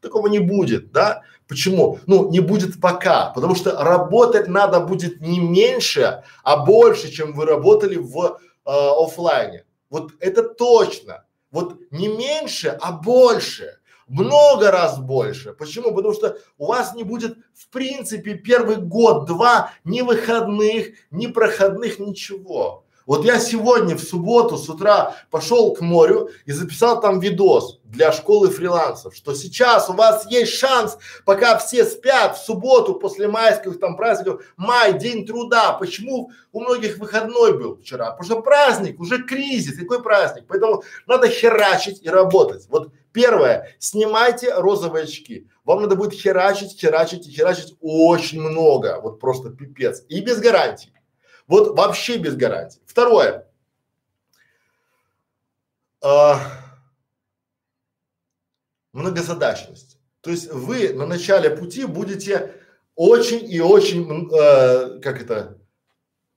Такого 0.00 0.28
не 0.28 0.38
будет, 0.38 0.92
да? 0.92 1.22
Почему? 1.48 1.98
Ну, 2.06 2.30
не 2.30 2.40
будет 2.40 2.78
пока, 2.80 3.30
потому 3.30 3.54
что 3.54 3.82
работать 3.82 4.48
надо 4.48 4.80
будет 4.80 5.20
не 5.22 5.40
меньше, 5.40 6.22
а 6.44 6.64
больше, 6.64 7.10
чем 7.10 7.32
вы 7.32 7.46
работали 7.46 7.96
в 7.96 8.24
э, 8.24 8.30
офлайне. 8.64 9.64
Вот 9.88 10.12
это 10.20 10.42
точно. 10.42 11.24
Вот 11.50 11.78
не 11.90 12.08
меньше, 12.08 12.76
а 12.80 12.92
больше 12.92 13.78
много 14.08 14.70
раз 14.70 14.98
больше. 14.98 15.52
Почему? 15.52 15.94
Потому 15.94 16.14
что 16.14 16.38
у 16.58 16.66
вас 16.66 16.94
не 16.94 17.04
будет 17.04 17.38
в 17.54 17.68
принципе 17.68 18.34
первый 18.34 18.76
год-два 18.76 19.72
ни 19.84 20.00
выходных, 20.00 20.88
ни 21.10 21.26
проходных, 21.26 21.98
ничего. 21.98 22.84
Вот 23.08 23.24
я 23.24 23.40
сегодня 23.40 23.96
в 23.96 24.02
субботу 24.02 24.58
с 24.58 24.68
утра 24.68 25.16
пошел 25.30 25.72
к 25.72 25.80
морю 25.80 26.28
и 26.44 26.52
записал 26.52 27.00
там 27.00 27.20
видос 27.20 27.80
для 27.84 28.12
школы 28.12 28.50
фрилансов, 28.50 29.16
что 29.16 29.32
сейчас 29.32 29.88
у 29.88 29.94
вас 29.94 30.30
есть 30.30 30.52
шанс, 30.52 30.98
пока 31.24 31.56
все 31.56 31.86
спят 31.86 32.36
в 32.36 32.44
субботу 32.44 32.96
после 32.96 33.26
майских 33.26 33.80
там 33.80 33.96
праздников, 33.96 34.44
май, 34.58 34.98
день 34.98 35.24
труда. 35.24 35.72
Почему 35.72 36.32
у 36.52 36.60
многих 36.60 36.98
выходной 36.98 37.56
был 37.56 37.76
вчера? 37.76 38.10
Потому 38.10 38.24
что 38.24 38.42
праздник, 38.42 39.00
уже 39.00 39.24
кризис, 39.24 39.78
какой 39.78 40.02
праздник? 40.02 40.44
Поэтому 40.46 40.82
надо 41.06 41.28
херачить 41.28 42.02
и 42.02 42.10
работать. 42.10 42.66
Вот 42.68 42.92
первое, 43.12 43.74
снимайте 43.78 44.52
розовые 44.52 45.04
очки. 45.04 45.48
Вам 45.64 45.80
надо 45.80 45.96
будет 45.96 46.12
херачить, 46.12 46.78
херачить 46.78 47.26
и 47.26 47.30
херачить 47.30 47.74
очень 47.80 48.42
много, 48.42 49.00
вот 49.02 49.18
просто 49.18 49.48
пипец. 49.48 50.04
И 50.10 50.20
без 50.20 50.40
гарантий. 50.40 50.92
Вот 51.48 51.76
вообще 51.76 52.18
без 52.18 52.36
гарантии. 52.36 52.80
Второе. 52.86 53.46
А, 56.00 56.40
многозадачность. 58.92 59.98
То 60.20 60.30
есть 60.30 60.52
вы 60.52 60.92
на 60.92 61.06
начале 61.06 61.50
пути 61.50 61.86
будете 61.86 62.54
очень 62.94 63.50
и 63.50 63.60
очень, 63.60 64.28
э, 64.30 65.00
как 65.00 65.22
это, 65.22 65.58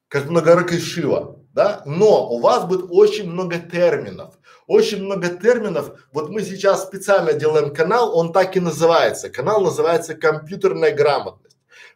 как 0.07 0.29
многорукий 0.29 0.79
Шива, 0.79 1.39
да, 1.53 1.81
но 1.85 2.29
у 2.29 2.39
вас 2.39 2.65
будет 2.65 2.85
очень 2.89 3.29
много 3.29 3.57
терминов, 3.57 4.35
очень 4.67 5.03
много 5.03 5.27
терминов. 5.29 6.07
Вот 6.13 6.29
мы 6.29 6.43
сейчас 6.43 6.83
специально 6.83 7.33
делаем 7.33 7.73
канал, 7.73 8.15
он 8.15 8.31
так 8.31 8.55
и 8.55 8.59
называется. 8.59 9.29
Канал 9.29 9.61
называется 9.61 10.15
компьютерная 10.15 10.95
грамотность. 10.95 11.40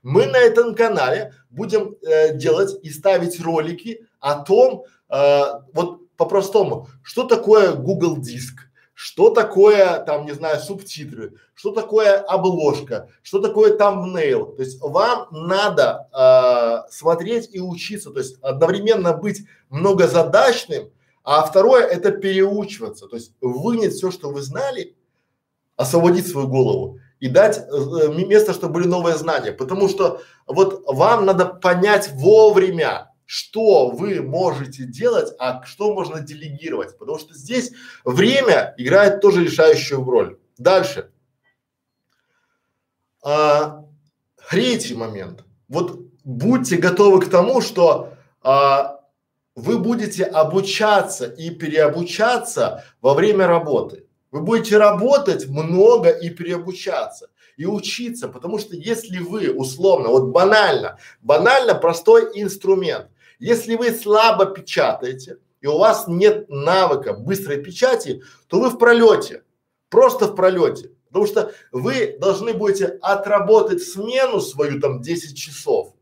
Мы 0.05 0.27
на 0.27 0.37
этом 0.37 0.75
канале 0.75 1.33
будем 1.49 1.95
э, 2.03 2.37
делать 2.37 2.77
и 2.83 2.91
ставить 2.91 3.41
ролики 3.41 4.05
о 4.19 4.35
том, 4.35 4.83
э, 5.09 5.41
вот 5.73 6.07
по-простому, 6.15 6.87
что 7.01 7.23
такое 7.23 7.73
Google 7.73 8.17
Диск, 8.17 8.69
что 8.93 9.31
такое 9.31 9.97
там, 10.01 10.27
не 10.27 10.33
знаю, 10.33 10.59
субтитры, 10.59 11.33
что 11.55 11.71
такое 11.71 12.19
обложка, 12.19 13.09
что 13.23 13.39
такое 13.39 13.75
thumbnail. 13.75 14.55
То 14.55 14.61
есть 14.61 14.79
вам 14.79 15.27
надо 15.31 16.07
э, 16.13 16.91
смотреть 16.91 17.49
и 17.51 17.59
учиться, 17.59 18.11
то 18.11 18.19
есть 18.19 18.37
одновременно 18.43 19.11
быть 19.11 19.47
многозадачным, 19.71 20.91
а 21.23 21.43
второе 21.47 21.83
это 21.83 22.11
переучиваться, 22.11 23.07
то 23.07 23.15
есть 23.15 23.31
вынять 23.41 23.93
все, 23.93 24.11
что 24.11 24.29
вы 24.29 24.43
знали, 24.43 24.95
освободить 25.77 26.27
свою 26.27 26.47
голову 26.47 26.99
и 27.25 27.27
дать 27.27 27.57
э, 27.57 28.07
место, 28.13 28.53
чтобы 28.53 28.75
были 28.75 28.87
новые 28.87 29.17
знания. 29.17 29.51
Потому 29.51 29.89
что 29.89 30.21
вот 30.45 30.83
вам 30.85 31.25
надо 31.25 31.45
понять 31.45 32.11
вовремя, 32.13 33.11
что 33.25 33.89
вы 33.89 34.21
можете 34.21 34.83
делать, 34.83 35.33
а 35.39 35.63
что 35.63 35.91
можно 35.95 36.21
делегировать. 36.21 36.95
Потому 36.99 37.17
что 37.17 37.33
здесь 37.33 37.71
время 38.03 38.75
играет 38.77 39.21
тоже 39.21 39.43
решающую 39.43 40.03
роль. 40.03 40.37
Дальше. 40.59 41.09
А, 43.23 43.83
третий 44.47 44.93
момент. 44.93 45.45
Вот 45.67 45.99
будьте 46.23 46.77
готовы 46.77 47.21
к 47.25 47.29
тому, 47.31 47.59
что 47.61 48.13
а, 48.43 48.99
вы 49.55 49.79
будете 49.79 50.25
обучаться 50.25 51.25
и 51.25 51.49
переобучаться 51.49 52.83
во 53.01 53.15
время 53.15 53.47
работы. 53.47 54.04
Вы 54.35 54.41
будете 54.41 54.77
работать 54.77 55.47
много 55.47 56.09
и 56.09 56.29
переобучаться 56.29 57.29
и 57.55 57.65
учиться, 57.65 58.27
потому 58.27 58.59
что 58.59 58.75
если 58.75 59.19
вы 59.19 59.49
условно, 59.49 60.09
вот 60.09 60.25
банально, 60.25 60.99
банально 61.21 61.73
простой 61.73 62.31
инструмент, 62.33 63.07
если 63.39 63.77
вы 63.77 63.91
слабо 63.91 64.47
печатаете 64.47 65.37
и 65.61 65.67
у 65.67 65.77
вас 65.77 66.09
нет 66.09 66.49
навыка 66.49 67.13
быстрой 67.13 67.63
печати, 67.63 68.23
то 68.47 68.59
вы 68.59 68.71
в 68.71 68.77
пролете, 68.77 69.45
просто 69.87 70.25
в 70.25 70.35
пролете, 70.35 70.91
потому 71.07 71.27
что 71.27 71.53
вы 71.71 72.17
должны 72.19 72.53
будете 72.53 72.87
отработать 73.01 73.83
смену 73.83 74.41
свою 74.41 74.81
там 74.81 75.01
10 75.01 75.37
часов, 75.37 75.93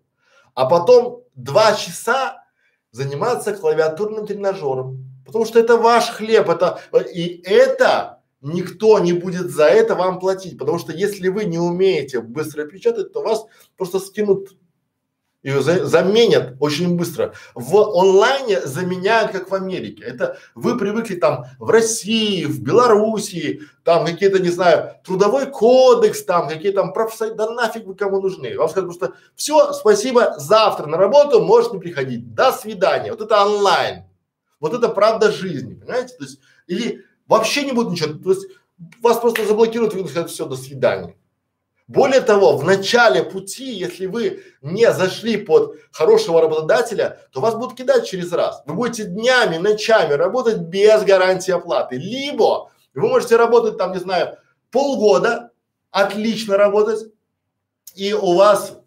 а 0.55 0.65
потом 0.65 1.21
2 1.35 1.73
часа 1.75 2.43
заниматься 2.89 3.53
клавиатурным 3.53 4.25
тренажером, 4.25 5.05
потому 5.23 5.45
что 5.45 5.59
это 5.59 5.77
ваш 5.77 6.09
хлеб, 6.09 6.49
это 6.49 6.81
и 7.13 7.39
это 7.45 8.12
никто 8.43 8.99
не 8.99 9.13
будет 9.13 9.49
за 9.49 9.65
это 9.65 9.95
вам 9.95 10.19
платить, 10.19 10.57
потому 10.57 10.77
что 10.77 10.91
если 10.91 11.29
вы 11.29 11.45
не 11.45 11.57
умеете 11.57 12.19
быстро 12.19 12.65
печатать, 12.65 13.13
то 13.13 13.21
вас 13.21 13.45
просто 13.77 13.99
скинут 13.99 14.49
Ее 15.43 15.61
за, 15.61 15.85
заменят 15.85 16.55
очень 16.61 16.95
быстро. 16.95 17.33
В 17.53 17.75
онлайне 17.75 18.61
заменяют, 18.61 19.31
как 19.31 19.49
в 19.49 19.53
Америке. 19.53 20.03
Это 20.03 20.37
вы 20.55 20.77
привыкли 20.77 21.15
там 21.15 21.45
в 21.59 21.69
России, 21.69 22.45
в 22.45 22.61
Белоруссии, 22.61 23.61
там 23.83 24.05
какие-то, 24.05 24.39
не 24.39 24.49
знаю, 24.49 24.95
трудовой 25.03 25.47
кодекс, 25.47 26.23
там 26.23 26.47
какие 26.47 26.71
там 26.71 26.93
профсоюзы, 26.93 27.35
да 27.35 27.49
нафиг 27.51 27.85
вы 27.85 27.95
кому 27.95 28.21
нужны. 28.21 28.57
Вам 28.57 28.69
скажут 28.69 28.97
просто, 28.97 29.15
все, 29.35 29.73
спасибо, 29.73 30.35
завтра 30.37 30.85
на 30.85 30.97
работу 30.97 31.41
можешь 31.41 31.73
не 31.73 31.79
приходить, 31.79 32.33
до 32.33 32.53
свидания. 32.53 33.11
Вот 33.11 33.21
это 33.21 33.45
онлайн. 33.45 34.03
Вот 34.61 34.73
это 34.73 34.87
правда 34.87 35.29
жизни, 35.29 35.73
понимаете? 35.73 36.15
То 36.15 36.23
есть, 36.23 36.39
или 36.67 37.03
вообще 37.27 37.63
не 37.65 37.71
будет 37.71 37.91
ничего, 37.91 38.13
то 38.13 38.31
есть 38.31 38.47
вас 39.01 39.19
просто 39.19 39.45
заблокируют, 39.45 39.93
вы 39.93 40.07
скажут, 40.07 40.31
все, 40.31 40.45
до 40.45 40.55
свидания. 40.55 41.15
Более 41.87 42.21
того, 42.21 42.55
в 42.57 42.63
начале 42.63 43.23
пути, 43.23 43.73
если 43.73 44.05
вы 44.05 44.41
не 44.61 44.91
зашли 44.93 45.37
под 45.37 45.75
хорошего 45.91 46.41
работодателя, 46.41 47.21
то 47.31 47.41
вас 47.41 47.55
будут 47.55 47.77
кидать 47.77 48.07
через 48.07 48.31
раз. 48.31 48.63
Вы 48.65 48.73
будете 48.73 49.03
днями, 49.03 49.57
ночами 49.57 50.13
работать 50.13 50.59
без 50.59 51.03
гарантии 51.03 51.51
оплаты. 51.51 51.97
Либо 51.97 52.71
вы 52.93 53.01
можете 53.01 53.35
работать 53.35 53.77
там, 53.77 53.91
не 53.91 53.99
знаю, 53.99 54.37
полгода, 54.71 55.51
отлично 55.91 56.57
работать, 56.57 57.11
и 57.95 58.13
у 58.13 58.35
вас 58.35 58.77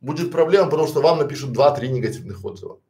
будет 0.00 0.32
проблема, 0.32 0.70
потому 0.70 0.88
что 0.88 1.00
вам 1.00 1.18
напишут 1.18 1.52
два-три 1.52 1.88
негативных 1.88 2.44
отзыва. 2.44 2.80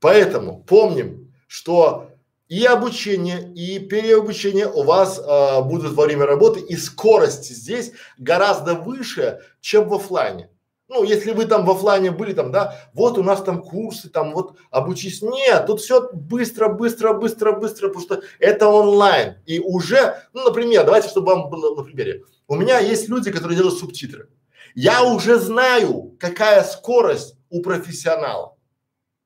Поэтому 0.00 0.62
помним, 0.62 1.32
что 1.46 2.07
и 2.48 2.64
обучение, 2.64 3.52
и 3.54 3.78
переобучение 3.78 4.66
у 4.66 4.82
вас 4.82 5.18
э, 5.18 5.62
будут 5.62 5.92
во 5.92 6.04
время 6.04 6.26
работы, 6.26 6.60
и 6.60 6.76
скорость 6.76 7.48
здесь 7.48 7.92
гораздо 8.16 8.74
выше, 8.74 9.40
чем 9.60 9.88
в 9.88 9.94
офлайне. 9.94 10.50
Ну, 10.88 11.04
если 11.04 11.32
вы 11.32 11.44
там 11.44 11.66
в 11.66 11.70
офлайне 11.70 12.10
были, 12.10 12.32
там, 12.32 12.50
да, 12.50 12.74
вот 12.94 13.18
у 13.18 13.22
нас 13.22 13.42
там 13.42 13.62
курсы, 13.62 14.08
там, 14.08 14.32
вот 14.32 14.56
обучись. 14.70 15.20
Нет, 15.20 15.66
тут 15.66 15.82
все 15.82 16.08
быстро, 16.14 16.68
быстро, 16.68 17.12
быстро, 17.12 17.52
быстро, 17.52 17.88
потому 17.88 18.04
что 18.04 18.22
это 18.38 18.68
онлайн. 18.68 19.34
И 19.44 19.60
уже, 19.60 20.16
ну, 20.32 20.44
например, 20.44 20.86
давайте, 20.86 21.10
чтобы 21.10 21.34
вам 21.34 21.50
было 21.50 21.76
на 21.76 21.82
примере. 21.82 22.22
У 22.46 22.54
меня 22.54 22.78
есть 22.78 23.10
люди, 23.10 23.30
которые 23.30 23.58
делают 23.58 23.78
субтитры. 23.78 24.30
Я 24.74 25.02
уже 25.02 25.38
знаю, 25.38 26.16
какая 26.18 26.62
скорость 26.64 27.36
у 27.50 27.60
профессионала 27.60 28.57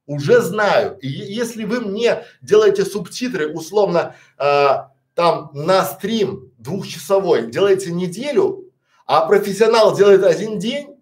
уже 0.07 0.41
знаю. 0.41 0.99
И 0.99 1.09
если 1.09 1.65
вы 1.65 1.81
мне 1.81 2.25
делаете 2.41 2.85
субтитры 2.85 3.53
условно 3.53 4.15
э, 4.39 4.69
там 5.15 5.51
на 5.53 5.85
стрим 5.85 6.53
двухчасовой, 6.59 7.51
делаете 7.51 7.93
неделю, 7.93 8.71
а 9.07 9.27
профессионал 9.27 9.97
делает 9.97 10.25
один 10.25 10.59
день, 10.59 10.97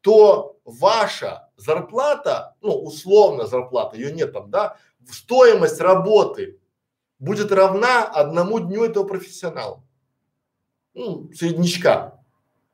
то 0.00 0.58
ваша 0.64 1.48
зарплата, 1.56 2.56
ну 2.60 2.72
условно 2.72 3.46
зарплата, 3.46 3.96
ее 3.96 4.12
нет 4.12 4.32
там, 4.32 4.50
да, 4.50 4.76
стоимость 5.10 5.80
работы 5.80 6.58
будет 7.18 7.52
равна 7.52 8.04
одному 8.04 8.60
дню 8.60 8.84
этого 8.84 9.04
профессионала. 9.04 9.82
Ну, 10.94 11.30
среднячка. 11.34 12.20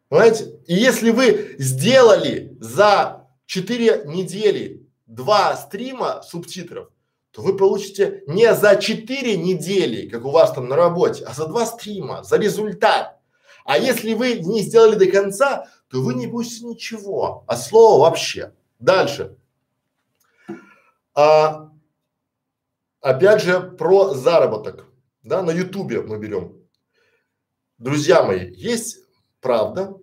Понимаете? 0.09 0.61
И 0.67 0.75
если 0.75 1.11
вы 1.11 1.57
сделали 1.59 2.57
за 2.61 3.29
четыре 3.47 4.05
недели 4.07 4.82
два 5.14 5.57
стрима 5.57 6.22
субтитров, 6.22 6.88
то 7.31 7.42
вы 7.42 7.57
получите 7.57 8.22
не 8.27 8.55
за 8.55 8.77
четыре 8.77 9.37
недели, 9.37 10.09
как 10.09 10.25
у 10.25 10.31
вас 10.31 10.53
там 10.53 10.68
на 10.68 10.77
работе, 10.77 11.25
а 11.25 11.35
за 11.35 11.46
два 11.46 11.66
стрима, 11.66 12.25
за 12.25 12.37
результат. 12.37 13.18
А 13.64 13.79
если 13.79 14.14
вы 14.14 14.35
не 14.35 14.62
сделали 14.62 14.96
до 14.96 15.11
конца, 15.11 15.68
то 15.88 16.01
вы 16.01 16.14
не 16.14 16.27
получите 16.27 16.66
ничего, 16.66 17.44
а 17.46 17.57
слова 17.57 18.09
вообще. 18.09 18.55
Дальше. 18.79 19.37
А, 21.14 21.70
опять 23.01 23.42
же 23.42 23.61
про 23.61 24.14
заработок, 24.14 24.87
да, 25.22 25.42
на 25.42 25.51
ютубе 25.51 26.03
мы 26.03 26.18
берем. 26.18 26.57
Друзья 27.79 28.22
мои, 28.22 28.53
есть 28.55 29.05
правда, 29.40 29.94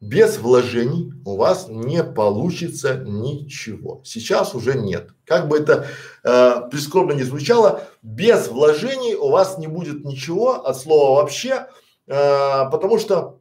без 0.00 0.38
вложений 0.38 1.12
у 1.26 1.36
вас 1.36 1.68
не 1.68 2.02
получится 2.02 3.02
ничего. 3.04 4.00
Сейчас 4.04 4.54
уже 4.54 4.74
нет. 4.74 5.10
Как 5.26 5.46
бы 5.46 5.58
это 5.58 5.86
э, 6.24 6.68
прискорбно 6.70 7.12
не 7.12 7.22
звучало, 7.22 7.82
без 8.02 8.48
вложений 8.48 9.16
у 9.16 9.28
вас 9.28 9.58
не 9.58 9.66
будет 9.66 10.04
ничего 10.04 10.66
от 10.66 10.78
слова 10.78 11.20
вообще, 11.20 11.68
э, 12.06 12.70
потому 12.70 12.98
что 12.98 13.40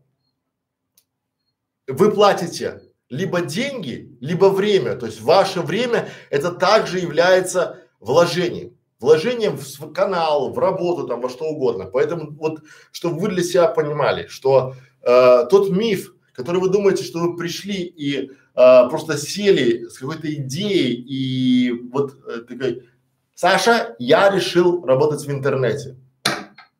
вы 1.88 2.12
платите 2.12 2.82
либо 3.10 3.42
деньги, 3.42 4.16
либо 4.20 4.46
время. 4.46 4.96
То 4.96 5.06
есть 5.06 5.22
ваше 5.22 5.62
время 5.62 6.10
это 6.30 6.52
также 6.52 7.00
является 7.00 7.78
вложением. 8.02 8.78
Вложением 9.00 9.58
в 9.58 9.94
канал, 9.94 10.52
в 10.52 10.60
работу, 10.60 11.08
там, 11.08 11.22
во 11.22 11.30
что 11.30 11.46
угодно. 11.46 11.86
Поэтому 11.86 12.32
вот, 12.32 12.60
чтобы 12.92 13.22
вы 13.22 13.30
для 13.30 13.44
себя 13.44 13.70
понимали, 13.70 14.28
что 14.28 14.76
э, 15.02 15.46
тот 15.50 15.70
миф, 15.70 16.14
который 16.40 16.62
вы 16.62 16.70
думаете, 16.70 17.04
что 17.04 17.20
вы 17.20 17.36
пришли 17.36 17.84
и 17.84 18.32
а, 18.56 18.88
просто 18.88 19.18
сели 19.18 19.90
с 19.90 19.98
какой-то 19.98 20.34
идеей 20.34 20.94
и 20.94 21.70
вот 21.92 22.16
э, 22.26 22.44
такой, 22.48 22.88
Саша, 23.36 23.98
я 24.00 24.30
решил 24.30 24.86
работать 24.86 25.26
в 25.26 25.30
интернете. 25.30 25.98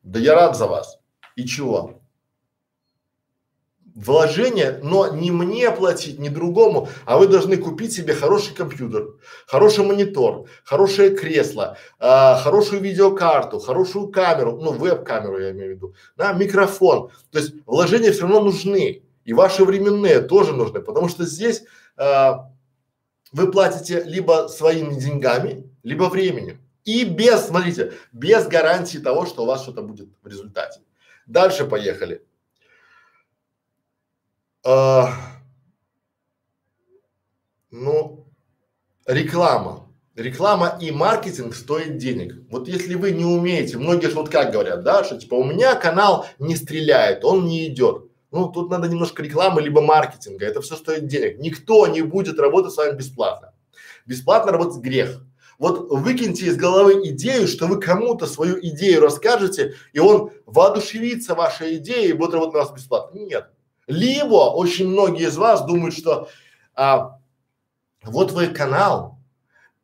Да 0.02 0.18
я 0.18 0.34
рад 0.34 0.56
за 0.56 0.66
вас. 0.66 0.98
И 1.36 1.44
чего? 1.44 2.00
Вложение, 3.94 4.80
но 4.82 5.14
не 5.14 5.30
мне 5.30 5.70
платить, 5.70 6.18
не 6.18 6.30
другому, 6.30 6.88
а 7.04 7.18
вы 7.18 7.28
должны 7.28 7.58
купить 7.58 7.92
себе 7.92 8.14
хороший 8.14 8.54
компьютер, 8.54 9.08
хороший 9.46 9.84
монитор, 9.84 10.46
хорошее 10.64 11.10
кресло, 11.10 11.76
э, 11.98 12.36
хорошую 12.42 12.80
видеокарту, 12.80 13.58
хорошую 13.58 14.08
камеру, 14.08 14.58
ну 14.58 14.72
веб-камеру 14.72 15.38
я 15.38 15.50
имею 15.50 15.72
в 15.72 15.76
виду, 15.76 15.94
да, 16.16 16.32
микрофон. 16.32 17.10
То 17.30 17.40
есть 17.40 17.52
вложения 17.66 18.10
все 18.10 18.22
равно 18.22 18.40
нужны. 18.40 19.02
И 19.24 19.32
ваши 19.32 19.64
временные 19.64 20.20
тоже 20.20 20.52
нужны, 20.52 20.80
потому 20.80 21.08
что 21.08 21.24
здесь 21.24 21.62
э, 21.96 22.32
вы 23.32 23.50
платите 23.50 24.02
либо 24.02 24.48
своими 24.48 24.94
деньгами, 24.94 25.70
либо 25.82 26.04
временем. 26.04 26.60
И 26.84 27.04
без, 27.04 27.46
смотрите, 27.46 27.92
без 28.12 28.46
гарантии 28.46 28.98
того, 28.98 29.26
что 29.26 29.42
у 29.42 29.46
вас 29.46 29.62
что-то 29.62 29.82
будет 29.82 30.08
в 30.22 30.26
результате. 30.26 30.80
Дальше 31.26 31.64
поехали. 31.66 32.24
А, 34.64 35.12
ну, 37.70 38.26
реклама. 39.06 39.86
Реклама 40.16 40.76
и 40.80 40.90
маркетинг 40.90 41.54
стоит 41.54 41.98
денег. 41.98 42.34
Вот 42.50 42.68
если 42.68 42.94
вы 42.94 43.12
не 43.12 43.24
умеете, 43.24 43.78
многие 43.78 44.08
же 44.08 44.16
вот 44.16 44.28
как 44.28 44.52
говорят, 44.52 44.82
да, 44.82 45.04
что 45.04 45.18
типа 45.18 45.34
у 45.34 45.44
меня 45.44 45.76
канал 45.76 46.26
не 46.38 46.56
стреляет, 46.56 47.24
он 47.24 47.46
не 47.46 47.68
идет. 47.68 48.09
Ну, 48.30 48.48
тут 48.48 48.70
надо 48.70 48.88
немножко 48.88 49.22
рекламы 49.22 49.60
либо 49.60 49.80
маркетинга. 49.80 50.46
Это 50.46 50.60
все 50.60 50.76
стоит 50.76 51.06
денег. 51.06 51.38
Никто 51.38 51.86
не 51.86 52.02
будет 52.02 52.38
работать 52.38 52.72
с 52.72 52.76
вами 52.76 52.96
бесплатно. 52.96 53.52
Бесплатно 54.06 54.52
работать 54.52 54.80
грех. 54.80 55.22
Вот 55.58 55.90
выкиньте 55.90 56.46
из 56.46 56.56
головы 56.56 57.06
идею, 57.10 57.46
что 57.46 57.66
вы 57.66 57.80
кому-то 57.80 58.26
свою 58.26 58.58
идею 58.60 59.02
расскажете, 59.02 59.74
и 59.92 59.98
он 59.98 60.30
воодушевится 60.46 61.34
вашей 61.34 61.76
идеей 61.76 62.10
и 62.10 62.12
будет 62.14 62.32
работать 62.32 62.54
на 62.54 62.60
вас 62.60 62.72
бесплатно. 62.72 63.18
Нет. 63.18 63.50
Либо 63.86 64.54
очень 64.54 64.88
многие 64.88 65.26
из 65.26 65.36
вас 65.36 65.66
думают, 65.66 65.94
что 65.94 66.28
а, 66.74 67.18
вот 68.02 68.32
вы 68.32 68.46
канал, 68.46 69.18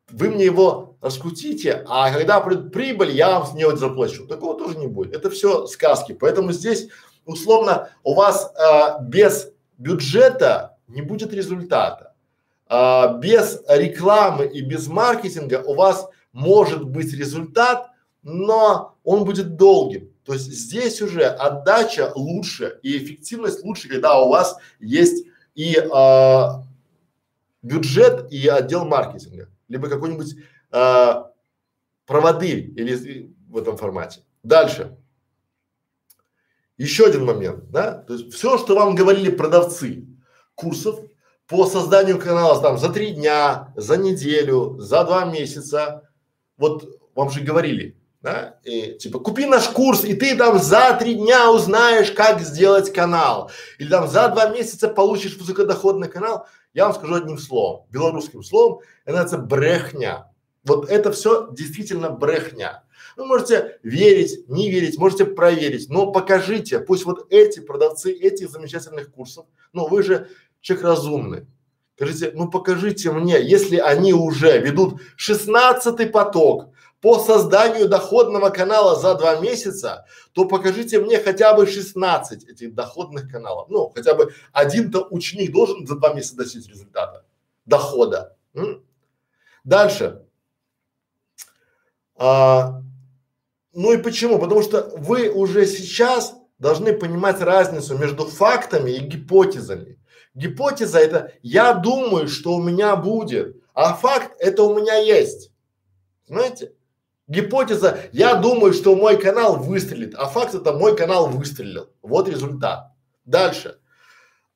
вы 0.09 0.31
мне 0.31 0.45
его 0.45 0.97
раскрутите, 1.03 1.85
а 1.87 2.11
когда 2.11 2.41
придет 2.41 2.73
прибыль, 2.73 3.11
я 3.11 3.39
вам 3.39 3.47
с 3.47 3.53
него 3.53 3.77
заплачу. 3.77 4.27
Такого 4.27 4.59
тоже 4.59 4.79
не 4.79 4.87
будет. 4.87 5.15
Это 5.15 5.29
все 5.29 5.67
сказки. 5.67 6.13
Поэтому 6.13 6.53
здесь 6.53 6.89
условно 7.27 7.91
у 8.03 8.15
вас 8.15 8.53
а, 8.57 9.01
без 9.01 9.51
бюджета 9.77 10.79
не 10.89 11.03
будет 11.03 11.33
результата. 11.33 12.15
А, 12.69 13.19
без 13.19 13.63
рекламы 13.69 14.47
и 14.47 14.63
без 14.63 14.89
маркетинга 14.89 15.63
у 15.65 15.75
вас 15.75 16.09
может 16.33 16.85
быть 16.85 17.13
результат, 17.13 17.91
но 18.23 18.97
он 19.05 19.25
будет 19.25 19.57
долгим. 19.57 20.11
То 20.25 20.33
есть 20.33 20.47
здесь 20.47 21.01
уже 21.01 21.25
отдача 21.25 22.13
лучше 22.17 22.81
и 22.83 22.99
эффективность 22.99 23.63
лучше, 23.63 23.89
когда 23.89 24.21
у 24.21 24.29
вас 24.29 24.57
есть 24.81 25.27
и 25.55 25.77
а, 25.93 26.65
бюджет 27.63 28.33
и 28.33 28.49
отдел 28.49 28.85
маркетинга, 28.85 29.49
либо 29.69 29.89
какой-нибудь 29.89 30.37
а, 30.71 31.31
проводырь 32.07 32.73
или 32.77 33.33
в 33.49 33.57
этом 33.57 33.77
формате. 33.77 34.21
Дальше. 34.43 34.97
Еще 36.77 37.07
один 37.07 37.25
момент, 37.25 37.71
да, 37.71 37.93
то 37.93 38.15
есть 38.15 38.35
все, 38.35 38.59
что 38.59 38.75
вам 38.75 38.95
говорили 38.95 39.31
продавцы 39.31 40.07
курсов 40.55 41.01
по 41.47 41.65
созданию 41.67 42.19
канала 42.19 42.61
там 42.61 42.77
за 42.77 42.91
три 42.91 43.13
дня, 43.13 43.73
за 43.77 43.97
неделю, 43.97 44.77
за 44.79 45.05
два 45.05 45.25
месяца, 45.25 46.11
вот 46.59 46.85
вам 47.15 47.31
же 47.31 47.41
говорили, 47.41 47.97
да, 48.21 48.59
и 48.63 48.99
типа 48.99 49.21
купи 49.21 49.47
наш 49.47 49.69
курс, 49.69 50.05
и 50.05 50.15
ты 50.15 50.37
там 50.37 50.59
за 50.59 50.95
три 50.99 51.15
дня 51.15 51.51
узнаешь, 51.51 52.11
как 52.11 52.41
сделать 52.41 52.93
канал, 52.93 53.51
или 53.79 53.89
там 53.89 54.07
за 54.07 54.29
два 54.29 54.49
месяца 54.51 54.89
получишь 54.89 55.39
высокодоходный 55.39 56.09
канал, 56.09 56.47
я 56.75 56.85
вам 56.85 56.95
скажу 56.95 57.15
одним 57.15 57.39
словом, 57.39 57.87
белорусским 57.91 58.43
словом, 58.43 58.81
это 59.07 59.23
называется 59.23 59.39
брехня. 59.39 60.31
Вот 60.63 60.91
это 60.91 61.11
все 61.13 61.49
действительно 61.53 62.11
брехня. 62.11 62.83
Вы 63.17 63.25
можете 63.27 63.79
верить, 63.83 64.49
не 64.49 64.71
верить, 64.71 64.99
можете 64.99 65.25
проверить, 65.25 65.89
но 65.89 66.13
покажите, 66.13 66.81
пусть 66.81 67.05
вот 67.05 67.27
эти 67.31 67.61
продавцы 67.61 68.13
этих 68.13 68.51
замечательных 68.51 69.11
курсов, 69.11 69.47
ну 69.73 69.89
вы 69.89 70.03
же 70.03 70.29
человек 70.61 70.85
разумный, 70.85 71.47
скажите, 71.97 72.33
ну 72.35 72.51
покажите 72.51 73.11
мне, 73.11 73.41
если 73.43 73.79
они 73.79 74.13
уже 74.13 74.59
ведут 74.61 75.01
шестнадцатый 75.17 76.07
поток, 76.07 76.73
по 77.01 77.19
созданию 77.19 77.89
доходного 77.89 78.51
канала 78.51 78.97
за 78.97 79.15
два 79.15 79.37
месяца, 79.37 80.07
то 80.33 80.47
покажите 80.47 80.99
мне 80.99 81.19
хотя 81.19 81.55
бы 81.55 81.67
16 81.67 82.49
этих 82.49 82.75
доходных 82.75 83.31
каналов. 83.31 83.69
Ну, 83.69 83.91
хотя 83.95 84.15
бы 84.15 84.33
один-то 84.53 85.07
ученик 85.11 85.53
должен 85.53 85.87
за 85.87 85.97
два 85.97 86.15
месяца 86.15 86.37
достичь 86.37 86.67
результата, 86.67 87.25
дохода. 87.65 88.37
М? 88.55 88.83
Дальше. 89.63 90.23
А, 92.17 92.83
ну 93.77 93.93
и 93.93 93.99
почему? 93.99 94.39
Потому 94.39 94.63
что 94.63 94.91
вы 94.97 95.29
уже 95.29 95.67
сейчас 95.67 96.35
должны 96.59 96.95
понимать 96.95 97.43
разницу 97.43 97.97
между 97.99 98.25
фактами 98.25 98.91
и 98.91 99.01
гипотезами. 99.01 100.01
Гипотеза 100.33 100.99
это 100.99 101.35
я 101.43 101.75
думаю, 101.75 102.27
что 102.27 102.55
у 102.55 102.63
меня 102.63 102.97
будет, 102.97 103.63
а 103.75 103.93
факт 103.93 104.35
это 104.41 104.63
у 104.63 104.75
меня 104.75 104.95
есть. 104.97 105.53
Знаете? 106.27 106.73
Гипотеза, 107.29 108.01
я 108.13 108.37
думаю, 108.37 108.73
что 108.73 108.97
мой 108.97 109.21
канал 109.21 109.59
выстрелит, 109.59 110.15
а 110.15 110.27
факт 110.27 110.55
это 110.55 110.73
мой 110.73 110.97
канал 110.97 111.29
выстрелил. 111.29 111.91
Вот 112.01 112.31
результат. 112.31 112.93
Дальше. 113.27 113.79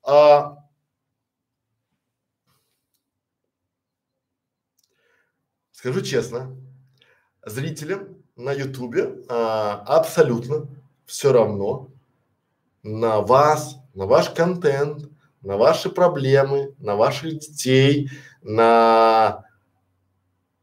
А, 0.03 0.57
скажу 5.73 6.01
честно, 6.01 6.57
зрителям 7.45 8.20
на 8.37 8.53
ютубе 8.53 9.25
а, 9.29 9.83
абсолютно 9.87 10.67
все 11.07 11.33
равно 11.33 11.89
на 12.83 13.21
вас, 13.21 13.77
на 13.95 14.07
ваш 14.07 14.31
контент, 14.31 15.11
на 15.43 15.57
ваши 15.57 15.91
проблемы, 15.91 16.75
на 16.79 16.97
ваших 16.97 17.39
детей, 17.39 18.11
на 18.43 19.45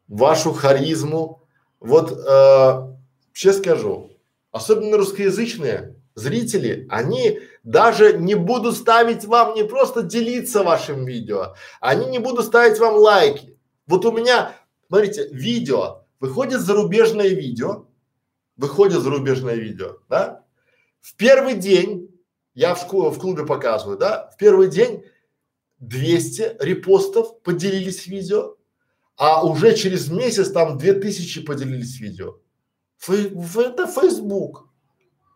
вашу 0.07 0.53
харизму, 0.53 1.43
вот 1.79 2.11
э, 2.11 2.95
сейчас 3.33 3.57
скажу, 3.57 4.11
особенно 4.51 4.97
русскоязычные 4.97 5.95
зрители, 6.15 6.87
они 6.89 7.39
даже 7.63 8.17
не 8.17 8.35
будут 8.35 8.75
ставить 8.75 9.25
вам, 9.25 9.53
не 9.53 9.63
просто 9.63 10.01
делиться 10.01 10.63
вашим 10.63 11.05
видео, 11.05 11.53
они 11.79 12.07
не 12.07 12.19
будут 12.19 12.45
ставить 12.45 12.79
вам 12.79 12.95
лайки. 12.95 13.57
Вот 13.85 14.05
у 14.05 14.11
меня, 14.11 14.53
смотрите, 14.87 15.27
видео, 15.31 16.03
выходит 16.19 16.61
зарубежное 16.61 17.29
видео, 17.29 17.87
выходит 18.55 19.01
зарубежное 19.01 19.55
видео, 19.55 19.97
да? 20.09 20.43
В 21.01 21.15
первый 21.15 21.55
день, 21.55 22.09
я 22.53 22.75
в 22.75 22.81
школе, 22.81 23.11
в 23.11 23.19
клубе 23.19 23.45
показываю, 23.45 23.97
да, 23.97 24.29
в 24.33 24.37
первый 24.37 24.67
день 24.67 25.03
200 25.79 26.57
репостов 26.59 27.41
поделились 27.41 28.07
видео, 28.07 28.55
а 29.15 29.45
уже 29.45 29.75
через 29.75 30.09
месяц 30.09 30.51
там 30.51 30.77
две 30.77 30.93
тысячи 30.93 31.41
поделились 31.41 31.99
видео. 31.99 32.37
Фей, 32.97 33.31
это 33.57 33.87
Facebook. 33.87 34.69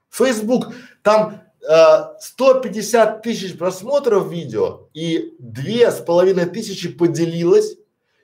Facebook, 0.09 0.73
там 1.03 1.41
э, 1.67 2.17
150 2.19 3.21
тысяч 3.21 3.57
просмотров 3.57 4.29
видео 4.29 4.89
и 4.93 5.35
две 5.39 5.89
с 5.89 6.01
половиной 6.01 6.45
тысячи 6.45 6.89
поделилось 6.89 7.77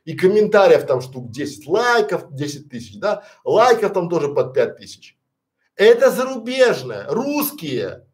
и 0.08 0.14
комментариев 0.16 0.88
там 0.88 1.02
штук 1.02 1.32
10, 1.32 1.68
лайков 1.68 2.34
10 2.34 2.70
тысяч, 2.70 2.98
да, 2.98 3.26
лайков 3.44 3.92
там 3.92 4.08
тоже 4.08 4.34
под 4.34 4.54
5 4.54 4.78
тысяч. 4.78 5.18
Это 5.76 6.12
зарубежное, 6.12 7.06
русские, 7.10 8.08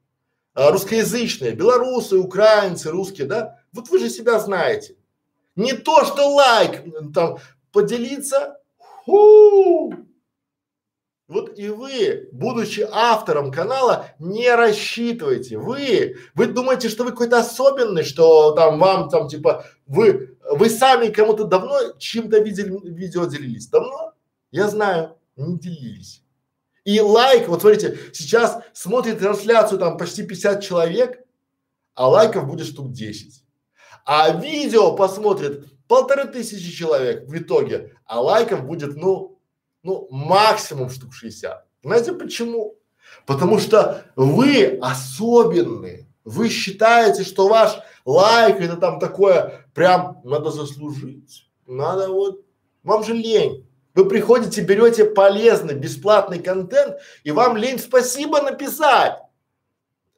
э, 0.55 0.71
русскоязычные, 0.71 1.51
белорусы, 1.51 2.17
украинцы, 2.17 2.89
русские, 2.89 3.27
да, 3.27 3.59
вот 3.71 3.89
вы 3.89 3.99
же 3.99 4.09
себя 4.09 4.39
знаете. 4.39 4.97
Не 5.55 5.73
то, 5.73 6.03
что 6.03 6.33
лайк, 6.33 6.81
там, 7.13 7.37
поделиться, 7.71 8.57
ху, 8.79 9.93
вот 11.33 11.57
и 11.57 11.69
вы, 11.69 12.27
будучи 12.31 12.85
автором 12.91 13.51
канала, 13.51 14.07
не 14.19 14.53
рассчитывайте. 14.53 15.57
Вы, 15.57 16.17
вы 16.35 16.47
думаете, 16.47 16.89
что 16.89 17.05
вы 17.05 17.11
какой-то 17.11 17.39
особенный, 17.39 18.03
что 18.03 18.51
там 18.51 18.77
вам 18.77 19.09
там 19.09 19.27
типа 19.29 19.65
вы, 19.87 20.32
вы 20.49 20.69
сами 20.69 21.09
кому-то 21.09 21.45
давно 21.45 21.93
чем-то 21.97 22.39
видели, 22.39 22.71
видео 22.83 23.25
делились? 23.25 23.67
Давно? 23.67 24.13
Я 24.51 24.67
знаю, 24.67 25.17
не 25.35 25.57
делились. 25.57 26.23
И 26.85 26.99
лайк, 26.99 27.47
вот 27.47 27.61
смотрите, 27.61 27.97
сейчас 28.13 28.61
смотрит 28.73 29.19
трансляцию 29.19 29.79
там 29.79 29.97
почти 29.97 30.23
50 30.23 30.61
человек, 30.61 31.23
а 31.95 32.09
лайков 32.09 32.45
будет 32.45 32.67
штук 32.67 32.91
10. 32.91 33.43
А 34.05 34.29
видео 34.31 34.95
посмотрит 34.95 35.65
полторы 35.87 36.25
тысячи 36.25 36.71
человек 36.71 37.27
в 37.27 37.37
итоге, 37.37 37.93
а 38.05 38.19
лайков 38.19 38.65
будет, 38.65 38.97
ну, 38.97 39.39
ну, 39.81 40.07
максимум 40.11 40.89
штук 40.89 41.13
60. 41.13 41.65
Знаете 41.83 42.13
почему? 42.13 42.75
Потому 43.25 43.59
что 43.59 44.05
вы 44.15 44.77
особенные. 44.81 46.07
Вы 46.25 46.49
считаете, 46.49 47.23
что 47.23 47.47
ваш 47.47 47.77
лайк 48.05 48.61
это 48.61 48.77
там 48.77 48.99
такое, 48.99 49.62
прям 49.73 50.21
надо 50.23 50.51
заслужить. 50.51 51.49
Надо 51.65 52.09
вот, 52.09 52.45
вам 52.83 53.03
же 53.03 53.13
лень. 53.13 53.67
Вы 53.95 54.05
приходите, 54.05 54.61
берете 54.61 55.05
полезный, 55.05 55.75
бесплатный 55.75 56.39
контент, 56.39 56.97
и 57.23 57.31
вам 57.31 57.57
лень 57.57 57.77
спасибо 57.77 58.41
написать. 58.41 59.19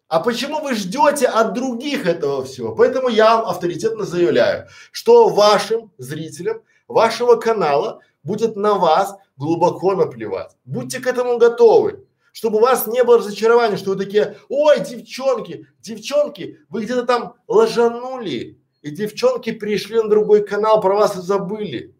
А 0.07 0.19
почему 0.19 0.61
вы 0.61 0.75
ждете 0.75 1.25
от 1.27 1.53
других 1.53 2.05
этого 2.05 2.45
всего? 2.45 2.75
Поэтому 2.75 3.09
я 3.09 3.37
вам 3.37 3.49
авторитетно 3.49 4.05
заявляю, 4.05 4.67
что 4.91 5.29
вашим 5.29 5.91
зрителям 5.97 6.61
вашего 6.87 7.35
канала 7.35 8.01
будет 8.23 8.55
на 8.55 8.75
вас 8.75 9.15
глубоко 9.35 9.95
наплевать. 9.95 10.55
Будьте 10.63 10.99
к 10.99 11.07
этому 11.07 11.37
готовы, 11.37 12.05
чтобы 12.31 12.57
у 12.57 12.61
вас 12.61 12.87
не 12.87 13.03
было 13.03 13.17
разочарования, 13.17 13.77
что 13.77 13.91
вы 13.91 13.97
такие, 13.97 14.37
ой, 14.47 14.79
девчонки, 14.81 15.67
девчонки, 15.79 16.59
вы 16.69 16.83
где-то 16.83 17.03
там 17.03 17.35
ложанули, 17.47 18.59
и 18.85 18.91
девчонки 18.91 19.51
пришли 19.51 20.01
на 20.01 20.09
другой 20.09 20.45
канал, 20.45 20.79
про 20.81 20.95
вас 20.95 21.15
забыли. 21.15 21.95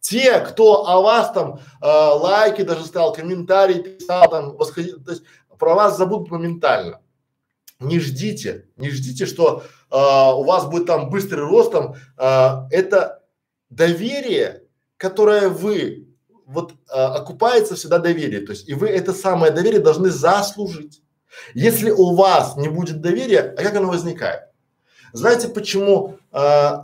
Те, 0.00 0.40
кто 0.40 0.86
о 0.86 1.00
вас 1.02 1.32
там 1.32 1.60
э, 1.82 1.86
лайки 1.86 2.62
даже 2.62 2.84
ставил, 2.84 3.12
комментарии 3.12 3.82
писал, 3.82 4.30
там, 4.30 4.56
восходил, 4.56 5.02
то 5.02 5.10
есть 5.12 5.24
про 5.58 5.74
вас 5.74 5.96
забудут 5.96 6.30
моментально 6.30 7.00
не 7.80 8.00
ждите, 8.00 8.66
не 8.76 8.90
ждите, 8.90 9.26
что 9.26 9.62
э, 9.90 9.96
у 9.96 10.42
вас 10.42 10.66
будет 10.66 10.86
там 10.86 11.10
быстрый 11.10 11.44
рост, 11.44 11.72
там, 11.72 11.94
э, 12.16 12.66
это 12.70 13.22
доверие, 13.70 14.64
которое 14.96 15.48
вы, 15.48 16.08
вот 16.46 16.72
э, 16.72 16.94
окупается 16.94 17.76
всегда 17.76 17.98
доверие, 17.98 18.40
то 18.40 18.52
есть 18.52 18.68
и 18.68 18.74
вы 18.74 18.88
это 18.88 19.12
самое 19.12 19.52
доверие 19.52 19.80
должны 19.80 20.10
заслужить. 20.10 21.02
Если 21.54 21.90
у 21.90 22.14
вас 22.14 22.56
не 22.56 22.68
будет 22.68 23.00
доверия, 23.00 23.54
а 23.56 23.62
как 23.62 23.76
оно 23.76 23.88
возникает? 23.88 24.47
Знаете, 25.12 25.48
почему 25.48 26.18
э, 26.32 26.38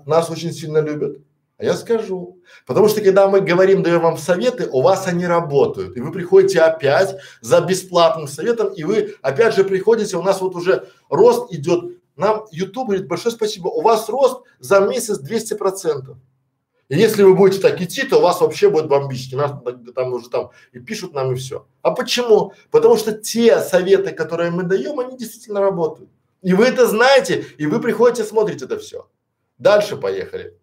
нас 0.06 0.30
очень 0.30 0.52
сильно 0.52 0.78
любят? 0.78 1.18
А 1.56 1.64
я 1.64 1.74
скажу. 1.74 2.38
Потому 2.66 2.88
что 2.88 3.00
когда 3.00 3.28
мы 3.28 3.40
говорим, 3.40 3.82
даем 3.82 4.00
вам 4.00 4.18
советы, 4.18 4.68
у 4.70 4.82
вас 4.82 5.06
они 5.06 5.26
работают. 5.26 5.96
И 5.96 6.00
вы 6.00 6.10
приходите 6.10 6.60
опять 6.60 7.16
за 7.40 7.60
бесплатным 7.60 8.26
советом, 8.26 8.72
и 8.72 8.82
вы 8.82 9.14
опять 9.22 9.54
же 9.54 9.64
приходите, 9.64 10.16
у 10.16 10.22
нас 10.22 10.40
вот 10.40 10.56
уже 10.56 10.88
рост 11.08 11.52
идет. 11.52 11.98
Нам 12.16 12.44
YouTube 12.50 12.88
говорит, 12.88 13.06
большое 13.06 13.34
спасибо, 13.34 13.68
у 13.68 13.82
вас 13.82 14.08
рост 14.08 14.42
за 14.58 14.80
месяц 14.80 15.18
200 15.18 15.54
процентов. 15.54 16.16
И 16.88 16.96
если 16.96 17.22
вы 17.22 17.34
будете 17.34 17.62
так 17.62 17.80
идти, 17.80 18.02
то 18.02 18.18
у 18.18 18.20
вас 18.20 18.40
вообще 18.40 18.68
будет 18.68 18.88
бомбически. 18.88 19.34
Нас 19.34 19.52
там 19.94 20.12
уже 20.12 20.28
там 20.28 20.50
и 20.72 20.80
пишут 20.80 21.14
нам 21.14 21.32
и 21.32 21.34
все. 21.36 21.66
А 21.82 21.92
почему? 21.92 22.52
Потому 22.70 22.96
что 22.96 23.12
те 23.12 23.60
советы, 23.60 24.12
которые 24.12 24.50
мы 24.50 24.64
даем, 24.64 25.00
они 25.00 25.16
действительно 25.16 25.60
работают. 25.60 26.10
И 26.44 26.54
вы 26.54 26.66
это 26.66 26.86
знаете, 26.86 27.44
и 27.58 27.66
вы 27.66 27.80
приходите, 27.80 28.22
смотрите 28.22 28.66
это 28.66 28.78
все. 28.78 29.08
Дальше 29.58 29.96
поехали. 29.96 30.56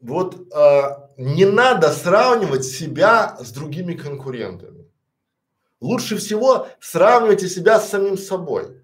вот 0.00 0.36
э, 0.52 0.82
не 1.16 1.44
надо 1.44 1.90
сравнивать 1.90 2.64
себя 2.64 3.36
с 3.40 3.52
другими 3.52 3.94
конкурентами. 3.94 4.86
Лучше 5.80 6.16
всего 6.16 6.68
сравнивайте 6.80 7.48
себя 7.48 7.80
с 7.80 7.90
самим 7.90 8.18
собой. 8.18 8.82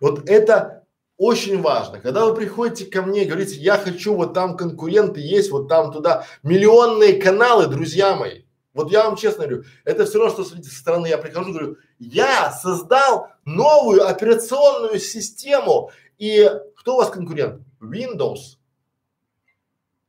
Вот 0.00 0.28
это 0.28 0.84
очень 1.16 1.62
важно, 1.62 2.00
когда 2.00 2.26
вы 2.26 2.34
приходите 2.34 2.84
ко 2.84 3.00
мне 3.00 3.24
и 3.24 3.26
говорите, 3.26 3.56
я 3.56 3.78
хочу, 3.78 4.14
вот 4.14 4.34
там 4.34 4.56
конкуренты 4.56 5.20
есть, 5.20 5.50
вот 5.50 5.68
там 5.68 5.90
туда, 5.90 6.26
миллионные 6.42 7.20
каналы, 7.20 7.66
друзья 7.66 8.14
мои. 8.14 8.42
Вот 8.76 8.92
я 8.92 9.04
вам 9.04 9.16
честно 9.16 9.46
говорю, 9.46 9.64
это 9.84 10.04
все 10.04 10.18
равно, 10.18 10.34
что 10.34 10.44
смотрите, 10.44 10.68
со 10.68 10.80
стороны 10.80 11.06
я 11.06 11.16
прихожу, 11.16 11.50
говорю, 11.50 11.78
я 11.98 12.52
создал 12.52 13.28
новую 13.46 14.06
операционную 14.06 15.00
систему, 15.00 15.90
и 16.18 16.46
кто 16.76 16.94
у 16.94 16.96
вас 16.98 17.08
конкурент? 17.08 17.62
Windows. 17.80 18.58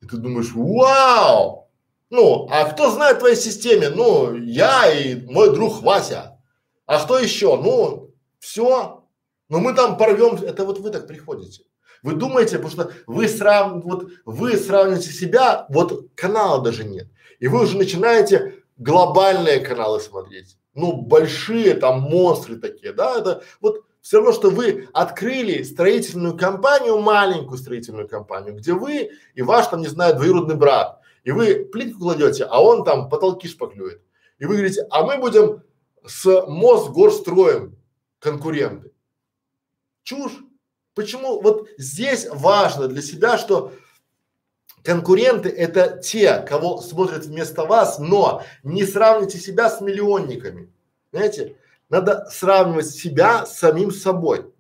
И 0.01 0.05
ты 0.05 0.17
думаешь, 0.17 0.51
вау! 0.53 1.69
Ну, 2.09 2.49
а 2.51 2.65
кто 2.65 2.91
знает 2.91 3.17
в 3.17 3.19
твоей 3.19 3.37
системе? 3.37 3.87
Ну, 3.87 4.35
я 4.35 4.91
и 4.91 5.15
мой 5.15 5.53
друг 5.53 5.81
Вася. 5.81 6.37
А 6.85 7.01
кто 7.01 7.17
еще? 7.17 7.55
Ну, 7.55 8.13
все. 8.39 9.05
Но 9.47 9.59
мы 9.59 9.75
там 9.75 9.95
порвем, 9.95 10.35
это 10.35 10.65
вот 10.65 10.79
вы 10.79 10.89
так 10.89 11.07
приходите. 11.07 11.63
Вы 12.03 12.15
думаете, 12.15 12.57
потому 12.59 12.71
что 12.71 12.91
вы 13.07 13.29
срав, 13.29 13.81
вот 13.83 14.09
вы 14.25 14.57
сравниваете 14.57 15.09
себя, 15.09 15.65
вот 15.69 16.09
канала 16.15 16.61
даже 16.61 16.83
нет. 16.83 17.07
И 17.39 17.47
вы 17.47 17.63
уже 17.63 17.77
начинаете 17.77 18.56
глобальные 18.77 19.59
каналы 19.59 19.99
смотреть. 19.99 20.57
Ну, 20.73 21.01
большие 21.01 21.73
там 21.73 22.01
монстры 22.01 22.57
такие, 22.57 22.93
да, 22.93 23.17
это 23.17 23.43
вот 23.61 23.83
все 24.01 24.17
равно, 24.17 24.31
что 24.31 24.49
вы 24.49 24.87
открыли 24.93 25.63
строительную 25.63 26.37
компанию, 26.37 26.99
маленькую 26.99 27.57
строительную 27.57 28.07
компанию, 28.07 28.55
где 28.55 28.73
вы 28.73 29.11
и 29.33 29.41
ваш 29.41 29.67
там, 29.67 29.81
не 29.81 29.87
знаю, 29.87 30.15
двоюродный 30.15 30.55
брат, 30.55 31.01
и 31.23 31.31
вы 31.31 31.65
плитку 31.65 31.99
кладете, 32.01 32.45
а 32.45 32.61
он 32.61 32.83
там 32.83 33.09
потолки 33.09 33.47
шпаклюет. 33.47 34.01
И 34.37 34.45
вы 34.45 34.55
говорите, 34.55 34.85
а 34.91 35.03
мы 35.03 35.17
будем 35.17 35.63
с 36.05 36.45
Мосгорстроем 36.47 37.75
конкуренты. 38.19 38.91
Чушь. 40.03 40.37
Почему? 40.93 41.41
Вот 41.41 41.67
здесь 41.77 42.27
важно 42.31 42.87
для 42.87 43.01
себя, 43.01 43.37
что 43.37 43.73
конкуренты 44.83 45.49
это 45.49 45.97
те, 45.97 46.39
кого 46.39 46.81
смотрят 46.81 47.25
вместо 47.25 47.65
вас, 47.65 47.99
но 47.99 48.43
не 48.63 48.85
сравните 48.85 49.37
себя 49.37 49.69
с 49.69 49.81
миллионниками. 49.81 50.71
Знаете, 51.11 51.57
надо 51.89 52.27
сравнивать 52.31 52.87
себя 52.87 53.45
с 53.45 53.57
самим 53.57 53.91
собой. 53.91 54.51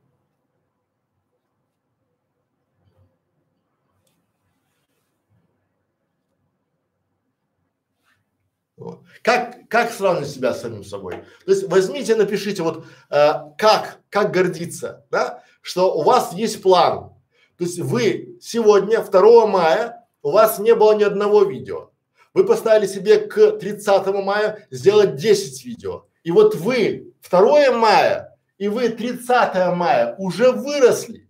Как, 9.27 9.67
как 9.67 9.91
сравнивать 9.91 10.29
себя 10.29 10.53
с 10.53 10.61
самим 10.61 10.83
собой? 10.83 11.23
То 11.45 11.51
есть 11.51 11.67
возьмите, 11.67 12.15
напишите 12.15 12.63
вот 12.63 12.85
э, 13.09 13.33
как, 13.57 13.99
как 14.09 14.31
гордиться, 14.31 15.05
да, 15.11 15.43
что 15.61 15.93
у 15.97 16.03
вас 16.03 16.33
есть 16.33 16.61
план. 16.61 17.09
То 17.57 17.63
есть 17.65 17.79
вы 17.79 18.37
сегодня, 18.39 19.03
2 19.03 19.47
мая, 19.47 19.96
у 20.27 20.31
вас 20.31 20.59
не 20.59 20.75
было 20.75 20.91
ни 20.93 21.03
одного 21.03 21.45
видео. 21.45 21.91
Вы 22.33 22.45
поставили 22.45 22.85
себе 22.85 23.17
к 23.17 23.59
30 23.59 24.07
мая 24.07 24.67
сделать 24.69 25.15
10 25.15 25.63
видео. 25.63 26.05
И 26.23 26.31
вот 26.31 26.53
вы 26.55 27.13
2 27.29 27.71
мая 27.71 28.37
и 28.57 28.67
вы 28.67 28.89
30 28.89 29.73
мая 29.73 30.15
уже 30.17 30.51
выросли. 30.51 31.29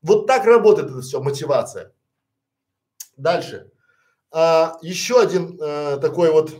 Вот 0.00 0.26
так 0.26 0.46
работает 0.46 0.90
это 0.90 1.02
все, 1.02 1.20
мотивация. 1.20 1.92
Дальше. 3.18 3.70
А, 4.30 4.78
еще 4.80 5.20
один 5.20 5.60
э, 5.60 5.98
такой 5.98 6.30
вот, 6.30 6.50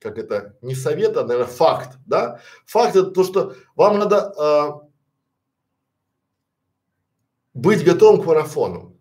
как 0.00 0.18
это, 0.18 0.56
не 0.62 0.74
совет, 0.74 1.16
а, 1.16 1.24
наверное, 1.24 1.46
факт, 1.46 1.96
да? 2.06 2.40
Факт 2.66 2.96
это 2.96 3.12
то, 3.12 3.22
что 3.22 3.54
вам 3.76 4.00
надо 4.00 4.34
э, 4.36 4.70
быть 7.54 7.84
готовым 7.84 8.20
к 8.20 8.26
марафону, 8.26 8.95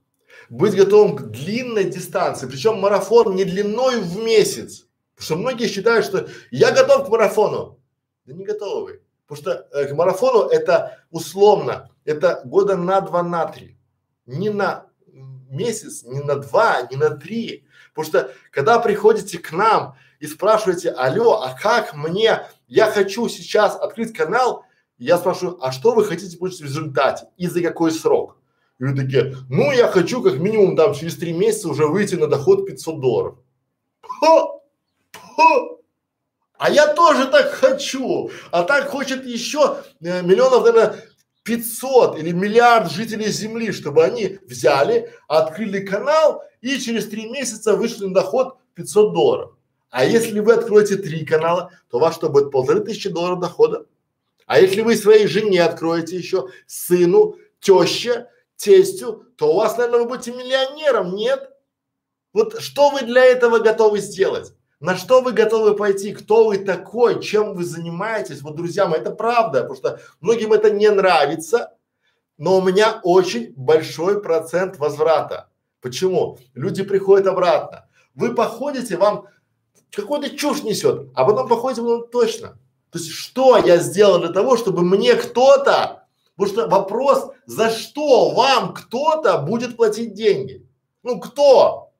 быть 0.55 0.75
готовым 0.75 1.15
к 1.15 1.23
длинной 1.31 1.85
дистанции, 1.85 2.47
причем 2.47 2.79
марафон 2.79 3.35
не 3.35 3.43
длиной 3.43 4.01
в 4.01 4.17
месяц, 4.23 4.87
потому 5.15 5.25
что 5.25 5.35
многие 5.35 5.67
считают, 5.67 6.05
что 6.05 6.27
я 6.51 6.71
готов 6.71 7.05
к 7.05 7.09
марафону, 7.09 7.79
да 8.25 8.33
не 8.33 8.45
готовы. 8.45 9.01
Потому 9.27 9.41
что 9.41 9.67
э, 9.71 9.87
к 9.87 9.93
марафону 9.93 10.47
это 10.47 10.99
условно, 11.11 11.89
это 12.05 12.41
года 12.45 12.77
на 12.77 13.01
два, 13.01 13.23
на 13.23 13.45
три, 13.47 13.77
не 14.25 14.49
на 14.49 14.85
месяц, 15.49 16.03
не 16.03 16.21
на 16.21 16.35
два, 16.35 16.83
не 16.89 16.95
на 16.95 17.09
три. 17.09 17.65
Потому 17.93 18.07
что 18.07 18.31
когда 18.51 18.79
приходите 18.79 19.39
к 19.39 19.51
нам 19.51 19.95
и 20.19 20.27
спрашиваете, 20.27 20.91
алло, 20.91 21.41
а 21.41 21.57
как 21.59 21.95
мне, 21.95 22.45
я 22.67 22.91
хочу 22.91 23.27
сейчас 23.29 23.75
открыть 23.75 24.13
канал, 24.13 24.63
я 24.97 25.17
спрашиваю, 25.17 25.57
а 25.61 25.71
что 25.71 25.93
вы 25.93 26.05
хотите 26.05 26.37
получить 26.37 26.61
в 26.61 26.65
результате? 26.65 27.27
И 27.37 27.47
за 27.47 27.61
какой 27.61 27.91
срок? 27.91 28.37
И 28.79 28.83
вы 28.83 28.95
такие, 28.95 29.35
ну 29.49 29.71
я 29.71 29.87
хочу 29.87 30.21
как 30.21 30.35
минимум 30.35 30.75
там 30.75 30.93
через 30.93 31.15
три 31.15 31.33
месяца 31.33 31.69
уже 31.69 31.87
выйти 31.87 32.15
на 32.15 32.27
доход 32.27 32.65
500 32.65 32.99
долларов. 32.99 33.37
Хо! 34.01 34.63
Хо! 35.13 35.81
А 36.57 36.69
я 36.69 36.93
тоже 36.93 37.27
так 37.27 37.51
хочу. 37.51 38.31
А 38.51 38.63
так 38.63 38.89
хочет 38.89 39.25
еще 39.25 39.77
э, 40.01 40.21
миллионов, 40.21 40.65
наверное, 40.65 40.95
500 41.43 42.17
или 42.19 42.31
миллиард 42.31 42.91
жителей 42.91 43.29
Земли, 43.29 43.71
чтобы 43.71 44.03
они 44.03 44.39
взяли, 44.45 45.11
открыли 45.27 45.85
канал 45.85 46.43
и 46.61 46.79
через 46.79 47.07
три 47.07 47.29
месяца 47.29 47.75
вышли 47.75 48.05
на 48.05 48.13
доход 48.13 48.57
500 48.73 49.13
долларов. 49.13 49.51
А 49.89 50.03
если 50.03 50.39
вы 50.39 50.53
откроете 50.53 50.97
три 50.97 51.25
канала, 51.25 51.71
то 51.89 51.97
у 51.97 51.99
вас 52.01 52.15
что 52.15 52.29
будет 52.29 52.51
полторы 52.51 52.81
тысячи 52.81 53.09
долларов 53.09 53.39
дохода. 53.39 53.85
А 54.45 54.59
если 54.59 54.81
вы 54.81 54.95
своей 54.95 55.27
жене 55.27 55.63
откроете 55.63 56.17
еще, 56.17 56.49
сыну, 56.67 57.37
теще, 57.59 58.27
тестю, 58.55 59.25
то 59.37 59.53
у 59.53 59.57
вас, 59.57 59.77
наверное, 59.77 60.01
вы 60.01 60.07
будете 60.07 60.31
миллионером, 60.31 61.15
нет? 61.15 61.51
Вот 62.33 62.61
что 62.61 62.89
вы 62.89 63.01
для 63.01 63.23
этого 63.23 63.59
готовы 63.59 63.99
сделать? 63.99 64.53
На 64.79 64.97
что 64.97 65.21
вы 65.21 65.31
готовы 65.31 65.75
пойти? 65.75 66.13
Кто 66.13 66.45
вы 66.45 66.57
такой? 66.57 67.21
Чем 67.21 67.53
вы 67.53 67.63
занимаетесь? 67.63 68.41
Вот, 68.41 68.55
друзья 68.55 68.87
мои, 68.87 68.99
это 68.99 69.11
правда, 69.11 69.61
потому 69.61 69.75
что 69.75 69.99
многим 70.19 70.51
это 70.51 70.69
не 70.69 70.89
нравится, 70.91 71.75
но 72.37 72.57
у 72.57 72.61
меня 72.61 72.99
очень 73.03 73.53
большой 73.55 74.21
процент 74.21 74.77
возврата. 74.77 75.49
Почему? 75.81 76.39
Люди 76.53 76.83
приходят 76.83 77.27
обратно. 77.27 77.87
Вы 78.15 78.35
походите, 78.35 78.97
вам 78.97 79.27
какой-то 79.91 80.35
чушь 80.35 80.63
несет, 80.63 81.09
а 81.15 81.25
потом 81.25 81.47
походите, 81.47 81.81
ну 81.81 82.01
точно. 82.01 82.57
То 82.91 82.99
есть, 82.99 83.11
что 83.11 83.57
я 83.57 83.77
сделал 83.77 84.19
для 84.19 84.29
того, 84.29 84.57
чтобы 84.57 84.81
мне 84.83 85.15
кто-то, 85.15 86.04
потому 86.35 86.53
что 86.53 86.69
вопрос, 86.69 87.31
за 87.45 87.69
что 87.69 88.31
вам 88.31 88.73
кто-то 88.73 89.39
будет 89.39 89.77
платить 89.77 90.13
деньги? 90.13 90.67
Ну, 91.03 91.19
кто? 91.19 91.93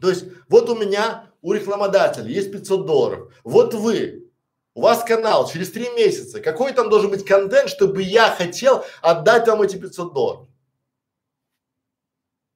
То 0.00 0.08
есть, 0.08 0.26
вот 0.48 0.68
у 0.70 0.76
меня 0.76 1.30
у 1.42 1.52
рекламодателя 1.52 2.26
есть 2.26 2.52
500 2.52 2.86
долларов. 2.86 3.32
Вот 3.44 3.74
вы, 3.74 4.30
у 4.74 4.82
вас 4.82 5.04
канал 5.04 5.48
через 5.48 5.70
три 5.72 5.88
месяца. 5.90 6.40
Какой 6.40 6.72
там 6.72 6.88
должен 6.88 7.10
быть 7.10 7.24
контент, 7.24 7.68
чтобы 7.68 8.02
я 8.02 8.30
хотел 8.30 8.84
отдать 9.02 9.46
вам 9.48 9.62
эти 9.62 9.76
500 9.76 10.14
долларов? 10.14 10.48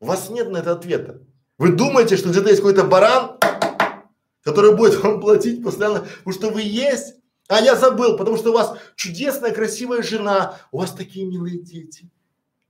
У 0.00 0.06
вас 0.06 0.28
нет 0.30 0.50
на 0.50 0.58
это 0.58 0.72
ответа. 0.72 1.20
Вы 1.58 1.72
думаете, 1.72 2.16
что 2.16 2.28
где-то 2.30 2.48
есть 2.48 2.60
какой-то 2.60 2.84
баран, 2.84 3.38
который 4.42 4.76
будет 4.76 5.02
вам 5.02 5.20
платить 5.20 5.62
постоянно, 5.62 6.00
потому 6.00 6.32
что 6.32 6.50
вы 6.50 6.62
есть? 6.62 7.16
А 7.48 7.60
я 7.60 7.76
забыл, 7.76 8.16
потому 8.16 8.36
что 8.36 8.50
у 8.50 8.54
вас 8.54 8.76
чудесная, 8.96 9.52
красивая 9.52 10.02
жена, 10.02 10.58
у 10.72 10.78
вас 10.78 10.92
такие 10.92 11.26
милые 11.26 11.58
дети. 11.58 12.10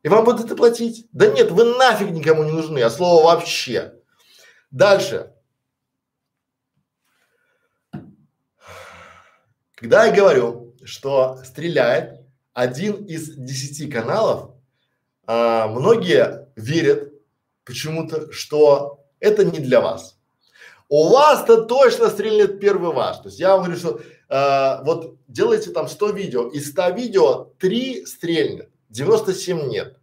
И 0.02 0.08
вам 0.08 0.24
будут 0.24 0.46
это 0.46 0.56
платить? 0.56 1.06
Да 1.12 1.28
нет, 1.28 1.50
вы 1.50 1.64
нафиг 1.64 2.10
никому 2.10 2.44
не 2.44 2.50
нужны, 2.50 2.80
а 2.82 2.90
слово 2.90 3.24
вообще. 3.24 3.94
Дальше. 4.70 5.32
Когда 9.76 10.06
я 10.06 10.12
говорю, 10.12 10.74
что 10.84 11.40
стреляет 11.44 12.20
один 12.52 13.04
из 13.04 13.34
десяти 13.34 13.90
каналов, 13.90 14.52
а, 15.26 15.68
многие 15.68 16.48
верят 16.56 17.12
почему-то, 17.64 18.30
что 18.32 19.04
это 19.20 19.44
не 19.44 19.58
для 19.58 19.80
вас. 19.80 20.18
У 20.88 21.08
вас-то 21.08 21.64
точно 21.64 22.10
стрельнет 22.10 22.60
первый 22.60 22.92
ваш. 22.92 23.18
То 23.18 23.28
есть 23.28 23.40
я 23.40 23.56
вам 23.56 23.64
говорю, 23.64 23.78
что 23.78 24.00
а, 24.28 24.82
вот 24.84 25.16
делайте 25.28 25.70
там 25.70 25.88
100 25.88 26.10
видео, 26.10 26.48
из 26.48 26.70
100 26.70 26.90
видео 26.90 27.48
3 27.58 28.06
стрельнет, 28.06 28.70
97 28.90 29.68
нет. 29.68 29.96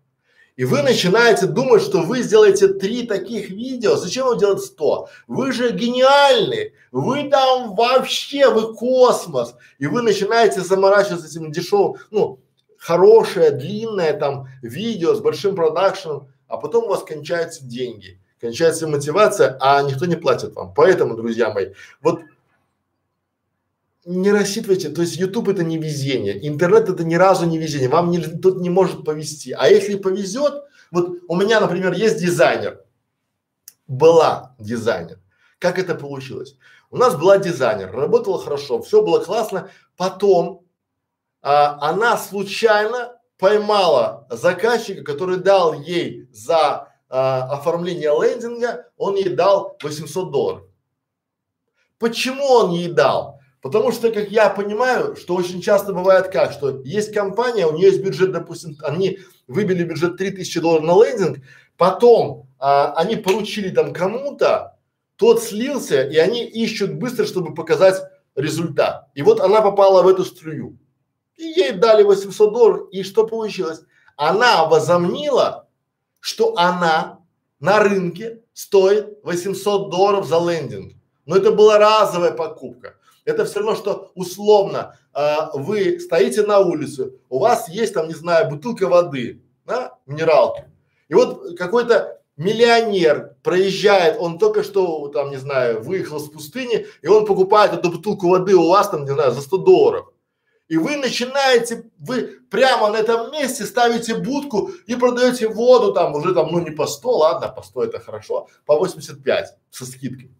И 0.57 0.65
вы 0.65 0.83
начинаете 0.83 1.47
думать, 1.47 1.81
что 1.81 2.01
вы 2.01 2.21
сделаете 2.21 2.67
три 2.67 3.07
таких 3.07 3.49
видео. 3.49 3.95
Зачем 3.95 4.27
вам 4.27 4.37
делать 4.37 4.61
сто? 4.61 5.07
Вы 5.27 5.53
же 5.53 5.71
гениальны. 5.71 6.73
Вы 6.91 7.29
там 7.29 7.73
вообще, 7.73 8.49
вы 8.49 8.75
космос. 8.75 9.55
И 9.79 9.87
вы 9.87 10.01
начинаете 10.01 10.61
заморачиваться 10.61 11.25
этим 11.25 11.51
дешевым, 11.51 11.95
ну, 12.11 12.39
хорошее, 12.77 13.51
длинное 13.51 14.13
там 14.13 14.49
видео 14.61 15.15
с 15.15 15.21
большим 15.21 15.55
продакшеном, 15.55 16.27
а 16.47 16.57
потом 16.57 16.83
у 16.85 16.89
вас 16.89 17.03
кончаются 17.03 17.63
деньги, 17.63 18.19
кончается 18.39 18.87
мотивация, 18.87 19.57
а 19.61 19.81
никто 19.83 20.05
не 20.05 20.15
платит 20.15 20.53
вам. 20.53 20.73
Поэтому, 20.73 21.15
друзья 21.15 21.51
мои, 21.51 21.69
вот 22.01 22.21
не 24.05 24.31
рассчитывайте, 24.31 24.89
то 24.89 25.01
есть 25.01 25.17
YouTube 25.17 25.49
это 25.49 25.63
не 25.63 25.77
везение, 25.77 26.47
интернет 26.47 26.89
это 26.89 27.03
ни 27.03 27.15
разу 27.15 27.45
не 27.45 27.57
везение, 27.57 27.89
вам 27.89 28.09
не, 28.09 28.19
тут 28.19 28.57
не 28.57 28.69
может 28.69 29.05
повезти. 29.05 29.51
А 29.51 29.67
если 29.67 29.95
повезет, 29.95 30.63
вот 30.91 31.19
у 31.27 31.35
меня, 31.35 31.59
например, 31.59 31.93
есть 31.93 32.19
дизайнер, 32.19 32.83
была 33.87 34.55
дизайнер. 34.59 35.19
Как 35.59 35.77
это 35.77 35.95
получилось? 35.95 36.55
У 36.89 36.97
нас 36.97 37.15
была 37.15 37.37
дизайнер, 37.37 37.91
работала 37.91 38.41
хорошо, 38.41 38.81
все 38.81 39.03
было 39.03 39.19
классно. 39.19 39.69
Потом 39.95 40.65
а, 41.41 41.77
она 41.89 42.17
случайно 42.17 43.17
поймала 43.37 44.27
заказчика, 44.29 45.03
который 45.03 45.37
дал 45.37 45.73
ей 45.73 46.27
за 46.31 46.91
а, 47.09 47.43
оформление 47.51 48.09
лендинга, 48.09 48.89
он 48.97 49.15
ей 49.15 49.29
дал 49.29 49.77
800 49.81 50.31
долларов. 50.31 50.63
Почему 51.99 52.45
он 52.45 52.71
ей 52.71 52.91
дал? 52.91 53.40
Потому 53.61 53.91
что, 53.91 54.11
как 54.11 54.29
я 54.31 54.49
понимаю, 54.49 55.15
что 55.15 55.35
очень 55.35 55.61
часто 55.61 55.93
бывает 55.93 56.29
как, 56.29 56.51
что 56.51 56.81
есть 56.83 57.13
компания, 57.13 57.67
у 57.67 57.73
нее 57.73 57.89
есть 57.89 58.03
бюджет, 58.03 58.31
допустим, 58.31 58.75
они 58.81 59.19
выбили 59.47 59.83
бюджет 59.83 60.17
3000 60.17 60.59
долларов 60.59 60.83
на 60.83 61.03
лендинг, 61.03 61.43
потом 61.77 62.47
а, 62.57 62.93
они 62.93 63.17
поручили 63.17 63.69
там 63.69 63.93
кому-то, 63.93 64.77
тот 65.15 65.43
слился, 65.43 66.01
и 66.01 66.17
они 66.17 66.43
ищут 66.43 66.95
быстро, 66.95 67.25
чтобы 67.25 67.53
показать 67.53 68.01
результат. 68.35 69.09
И 69.13 69.21
вот 69.21 69.39
она 69.39 69.61
попала 69.61 70.01
в 70.01 70.07
эту 70.07 70.25
струю. 70.25 70.79
И 71.35 71.43
ей 71.43 71.73
дали 71.73 72.01
800 72.01 72.53
долларов, 72.53 72.87
и 72.91 73.03
что 73.03 73.27
получилось? 73.27 73.81
Она 74.17 74.65
возомнила, 74.65 75.67
что 76.19 76.57
она 76.57 77.19
на 77.59 77.79
рынке 77.79 78.41
стоит 78.53 79.19
800 79.23 79.91
долларов 79.91 80.25
за 80.25 80.39
лендинг. 80.39 80.93
Но 81.27 81.37
это 81.37 81.51
была 81.51 81.77
разовая 81.77 82.31
покупка. 82.31 82.95
Это 83.25 83.45
все 83.45 83.59
равно, 83.59 83.75
что 83.75 84.11
условно 84.15 84.97
э, 85.13 85.35
вы 85.53 85.99
стоите 85.99 86.43
на 86.43 86.59
улице, 86.59 87.13
у 87.29 87.39
вас 87.39 87.69
есть 87.69 87.93
там, 87.93 88.07
не 88.07 88.13
знаю, 88.13 88.49
бутылка 88.49 88.87
воды, 88.87 89.43
да, 89.65 89.97
минералки. 90.05 90.65
И 91.07 91.13
вот 91.13 91.57
какой-то 91.57 92.21
миллионер 92.37 93.35
проезжает, 93.43 94.17
он 94.19 94.39
только 94.39 94.63
что 94.63 95.07
там, 95.09 95.29
не 95.29 95.37
знаю, 95.37 95.81
выехал 95.81 96.19
с 96.19 96.29
пустыни, 96.29 96.87
и 97.01 97.07
он 97.07 97.25
покупает 97.25 97.73
эту 97.73 97.91
бутылку 97.91 98.29
воды 98.29 98.55
у 98.55 98.69
вас 98.69 98.89
там, 98.89 99.03
не 99.03 99.11
знаю, 99.11 99.31
за 99.31 99.41
100 99.41 99.57
долларов. 99.57 100.07
И 100.67 100.77
вы 100.77 100.95
начинаете, 100.95 101.91
вы 101.99 102.39
прямо 102.49 102.89
на 102.89 102.95
этом 102.95 103.29
месте 103.33 103.65
ставите 103.65 104.15
будку 104.15 104.71
и 104.87 104.95
продаете 104.95 105.49
воду 105.49 105.91
там 105.91 106.15
уже 106.15 106.33
там, 106.33 106.49
ну 106.49 106.59
не 106.59 106.71
по 106.71 106.87
100, 106.87 107.17
ладно, 107.17 107.49
по 107.49 107.61
100 107.61 107.83
это 107.83 107.99
хорошо, 107.99 108.47
по 108.65 108.77
85 108.77 109.57
со 109.69 109.85
скидкой. 109.85 110.31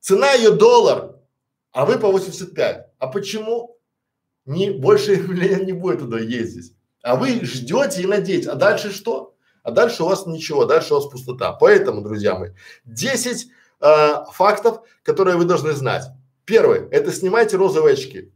Цена 0.00 0.32
ее 0.32 0.50
доллар, 0.50 1.17
а 1.72 1.84
вы 1.84 1.98
по 1.98 2.10
85. 2.10 2.86
А 2.98 3.06
почему? 3.06 3.78
Не, 4.44 4.70
больше 4.70 5.16
не 5.64 5.72
будет 5.72 6.00
туда 6.00 6.18
ездить. 6.18 6.74
А 7.02 7.16
вы 7.16 7.44
ждете 7.44 8.02
и 8.02 8.06
надеетесь. 8.06 8.48
А 8.48 8.54
дальше 8.54 8.92
что? 8.92 9.34
А 9.62 9.70
дальше 9.70 10.02
у 10.02 10.06
вас 10.06 10.26
ничего, 10.26 10.64
дальше 10.64 10.94
у 10.94 10.96
вас 10.96 11.06
пустота. 11.06 11.52
Поэтому, 11.52 12.00
друзья 12.00 12.38
мои, 12.38 12.50
10 12.84 13.48
э, 13.80 14.10
фактов, 14.32 14.80
которые 15.02 15.36
вы 15.36 15.44
должны 15.44 15.72
знать. 15.72 16.04
Первый– 16.44 16.88
это 16.90 17.12
снимайте 17.12 17.56
розовые 17.56 17.92
очки. 17.92 18.32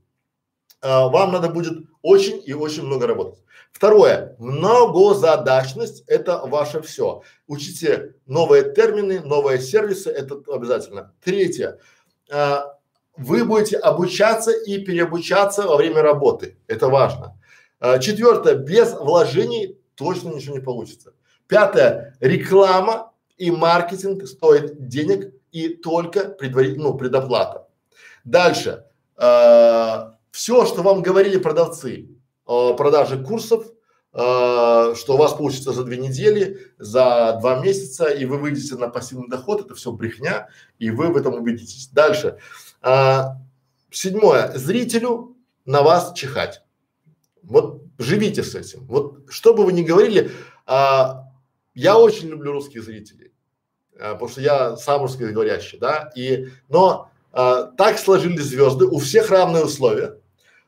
Э, 0.83 1.09
вам 1.09 1.33
надо 1.33 1.49
будет 1.49 1.89
очень 2.03 2.43
и 2.45 2.53
очень 2.53 2.83
много 2.83 3.07
работать. 3.07 3.43
Второе, 3.73 4.37
многозадачность– 4.39 6.05
это 6.07 6.39
ваше 6.45 6.83
все. 6.83 7.23
Учите 7.47 8.17
новые 8.27 8.71
термины, 8.75 9.21
новые 9.21 9.61
сервисы, 9.61 10.11
это 10.11 10.43
обязательно. 10.53 11.15
Третье, 11.25 11.79
э, 12.31 12.59
вы 13.17 13.45
будете 13.45 13.77
обучаться 13.77 14.51
и 14.51 14.79
переобучаться 14.79 15.63
во 15.63 15.77
время 15.77 16.03
работы, 16.03 16.57
это 16.67 16.89
важно. 16.89 17.39
Э, 17.81 18.01
четвертое, 18.01 18.55
без 18.55 18.93
вложений 18.95 19.79
точно 19.95 20.31
ничего 20.31 20.57
не 20.57 20.63
получится. 20.63 21.13
Пятое, 21.47 22.17
реклама 22.21 23.13
и 23.37 23.51
маркетинг 23.51 24.27
стоит 24.27 24.89
денег 24.89 25.35
и 25.51 25.69
только 25.69 26.29
предварительно, 26.29 26.91
ну, 26.91 26.95
предоплата. 26.95 27.69
Дальше, 28.25 28.85
э, 29.17 30.11
все, 30.31 30.67
что 30.67 30.83
вам 30.83 31.03
говорили 31.03 31.37
продавцы 31.37 32.09
о 32.47 32.75
продаже 32.75 33.23
курсов, 33.23 33.67
э, 33.67 34.95
что 34.95 35.15
у 35.15 35.17
вас 35.17 35.35
получится 35.35 35.73
за 35.73 35.85
две 35.85 35.99
недели, 35.99 36.59
за 36.79 37.37
два 37.41 37.61
месяца, 37.61 38.07
и 38.07 38.25
вы 38.25 38.39
выйдете 38.39 38.77
на 38.77 38.89
пассивный 38.89 39.29
доход, 39.29 39.61
это 39.61 39.75
все 39.75 39.93
брехня, 39.93 40.49
и 40.79 40.91
вы 40.91 41.09
в 41.09 41.17
этом 41.17 41.35
убедитесь. 41.35 41.89
Дальше, 41.89 42.39
э, 42.83 43.23
седьмое, 43.91 44.53
зрителю 44.57 45.37
на 45.65 45.83
вас 45.83 46.13
чихать. 46.15 46.63
Вот 47.43 47.83
живите 47.99 48.43
с 48.43 48.55
этим. 48.55 48.87
Вот 48.87 49.25
что 49.29 49.55
бы 49.55 49.65
вы 49.65 49.73
ни 49.73 49.83
говорили, 49.83 50.31
а, 50.67 51.25
я 51.75 51.99
очень 51.99 52.29
люблю 52.29 52.53
русских 52.53 52.83
зрителей, 52.83 53.33
а, 53.99 54.15
потому 54.15 54.31
что 54.31 54.41
я 54.41 54.77
сам 54.77 55.03
русскоговорящий, 55.03 55.79
да, 55.79 56.11
и, 56.15 56.49
но 56.69 57.11
а, 57.33 57.65
так 57.65 57.99
сложились 57.99 58.45
звезды, 58.45 58.87
у 58.87 58.99
всех 58.99 59.31
равные 59.31 59.65
условия. 59.65 60.19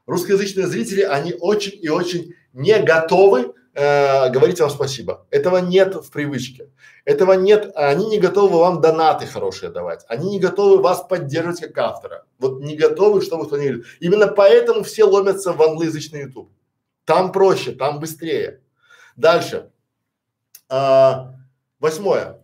Русскоязычные 0.07 0.67
зрители, 0.67 1.03
они 1.03 1.35
очень 1.39 1.79
и 1.81 1.89
очень 1.89 2.35
не 2.53 2.79
готовы 2.81 3.55
э, 3.75 4.31
говорить 4.31 4.61
вам 4.61 4.71
спасибо. 4.71 5.27
Этого 5.31 5.59
нет 5.59 5.95
в 5.95 6.11
привычке. 6.11 6.71
Этого 7.05 7.35
нет, 7.35 7.73
они 7.75 8.07
не 8.07 8.19
готовы 8.19 8.59
вам 8.59 8.81
донаты 8.81 9.27
хорошие 9.27 9.71
давать. 9.71 10.05
Они 10.09 10.31
не 10.31 10.41
готовы 10.41 10.83
вас 10.83 11.03
поддерживать 11.03 11.61
как 11.61 11.79
автора. 11.79 12.25
Вот 12.39 12.61
не 12.61 12.77
готовы, 12.77 13.21
чтобы 13.21 13.47
кто-то 13.47 13.63
не 13.63 13.83
Именно 14.01 14.29
поэтому 14.29 14.83
все 14.83 15.05
ломятся 15.05 15.53
в 15.53 15.63
англоязычный 15.63 16.23
YouTube. 16.23 16.51
Там 17.05 17.33
проще, 17.33 17.73
там 17.73 18.01
быстрее. 18.01 18.63
Дальше. 19.17 19.71
А, 20.69 21.35
восьмое. 21.79 22.43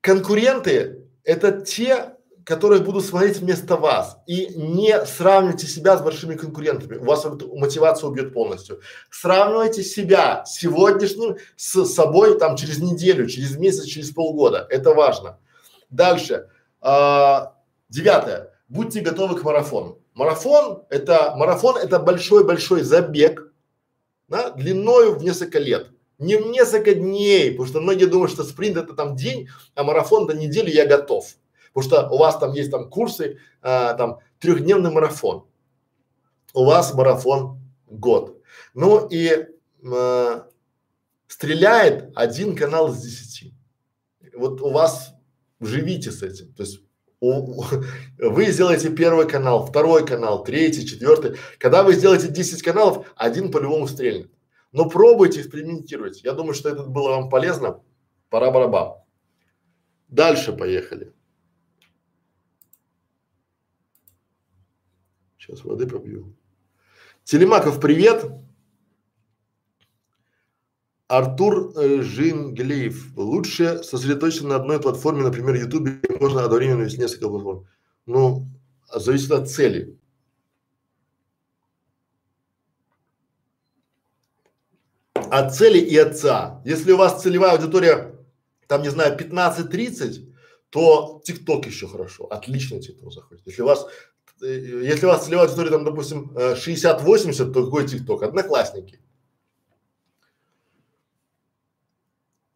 Конкуренты– 0.00 1.06
это 1.24 1.60
те, 1.60 2.16
которые 2.44 2.82
будут 2.82 3.04
смотреть 3.04 3.38
вместо 3.38 3.76
вас. 3.76 4.18
И 4.26 4.52
не 4.56 5.04
сравнивайте 5.04 5.66
себя 5.66 5.96
с 5.96 6.02
большими 6.02 6.34
конкурентами. 6.34 6.96
У 6.96 7.04
вас 7.04 7.24
мотивация 7.24 8.08
убьет 8.08 8.32
полностью. 8.32 8.80
Сравнивайте 9.10 9.82
себя 9.82 10.44
сегодняшним 10.46 11.36
с 11.56 11.84
собой 11.86 12.38
там 12.38 12.56
через 12.56 12.78
неделю, 12.78 13.26
через 13.26 13.56
месяц, 13.56 13.84
через 13.84 14.10
полгода. 14.10 14.66
Это 14.70 14.94
важно. 14.94 15.38
Дальше. 15.90 16.48
А, 16.80 17.54
девятое. 17.88 18.52
Будьте 18.68 19.00
готовы 19.00 19.38
к 19.38 19.42
марафону. 19.42 19.98
Марафон 20.14 20.82
это 20.90 21.34
марафон 21.36 21.76
это 21.76 21.98
большой-большой 21.98 22.82
забег, 22.82 23.52
да, 24.28 24.50
длиною 24.50 25.14
в 25.14 25.22
несколько 25.22 25.58
лет 25.58 25.90
не 26.20 26.36
несколько 26.36 26.94
дней, 26.94 27.50
потому 27.50 27.66
что 27.66 27.80
многие 27.80 28.04
думают, 28.04 28.30
что 28.30 28.44
спринт 28.44 28.76
это 28.76 28.92
там 28.92 29.16
день, 29.16 29.48
а 29.74 29.82
марафон 29.82 30.26
до 30.26 30.34
недели 30.34 30.70
я 30.70 30.86
готов. 30.86 31.34
Потому 31.72 31.88
что 31.88 32.08
у 32.10 32.18
вас 32.18 32.38
там 32.38 32.52
есть 32.52 32.70
там 32.70 32.90
курсы, 32.90 33.38
а, 33.62 33.94
там 33.94 34.18
трехдневный 34.38 34.90
марафон. 34.90 35.46
У 36.52 36.64
вас 36.64 36.94
марафон 36.94 37.60
год. 37.86 38.42
Ну 38.74 39.06
и 39.08 39.46
а, 39.84 40.46
стреляет 41.26 42.10
один 42.14 42.56
канал 42.56 42.92
из 42.92 43.00
десяти. 43.02 43.54
Вот 44.34 44.60
у 44.60 44.70
вас 44.70 45.14
живите 45.60 46.10
с 46.10 46.22
этим. 46.22 46.52
То 46.54 46.62
есть 46.62 46.80
вы 47.20 48.46
сделаете 48.46 48.90
первый 48.90 49.28
канал, 49.28 49.66
второй 49.66 50.06
канал, 50.06 50.42
третий, 50.42 50.86
четвертый. 50.86 51.36
Когда 51.58 51.82
вы 51.82 51.92
сделаете 51.92 52.28
10 52.28 52.62
каналов, 52.62 53.06
один 53.14 53.50
по-любому 53.50 53.86
стрельнет. 53.86 54.30
Но 54.72 54.88
пробуйте, 54.88 55.40
экспериментируйте. 55.40 56.20
Я 56.24 56.32
думаю, 56.32 56.54
что 56.54 56.70
это 56.70 56.84
было 56.84 57.10
вам 57.10 57.28
полезно. 57.28 57.82
Пора 58.30 58.50
барабан. 58.50 58.94
Дальше 60.08 60.52
поехали. 60.52 61.12
Сейчас 65.40 65.64
воды 65.64 65.86
попью. 65.86 66.36
Телемаков, 67.24 67.80
привет. 67.80 68.30
Артур 71.08 71.72
э, 71.76 72.02
Жинглеев. 72.02 73.16
Лучше 73.16 73.82
сосредоточиться 73.82 74.46
на 74.46 74.56
одной 74.56 74.80
платформе, 74.80 75.22
например, 75.22 75.54
YouTube, 75.54 75.88
можно 76.20 76.44
одновременно 76.44 76.82
вести 76.82 76.98
несколько 76.98 77.28
платформ. 77.28 77.66
Ну, 78.06 78.46
зависит 78.94 79.30
от 79.32 79.50
цели. 79.50 79.96
от 85.14 85.54
цели 85.54 85.78
и 85.78 85.96
отца. 85.96 86.60
Если 86.64 86.90
у 86.90 86.96
вас 86.96 87.22
целевая 87.22 87.52
аудитория, 87.52 88.16
там, 88.66 88.82
не 88.82 88.88
знаю, 88.88 89.16
15-30, 89.16 90.30
то 90.70 91.20
ТикТок 91.24 91.66
еще 91.66 91.86
хорошо, 91.88 92.24
отлично 92.26 92.80
ТикТок 92.80 93.12
заходит. 93.12 93.46
Если 93.46 93.62
у 93.62 93.66
вас, 93.66 93.86
если 94.40 95.06
у 95.06 95.08
вас 95.08 95.24
целевая 95.24 95.46
аудитория, 95.46 95.70
там, 95.70 95.84
допустим, 95.84 96.32
60-80, 96.36 97.52
то 97.52 97.64
какой 97.64 97.86
ТикТок? 97.86 98.22
Одноклассники. 98.22 99.00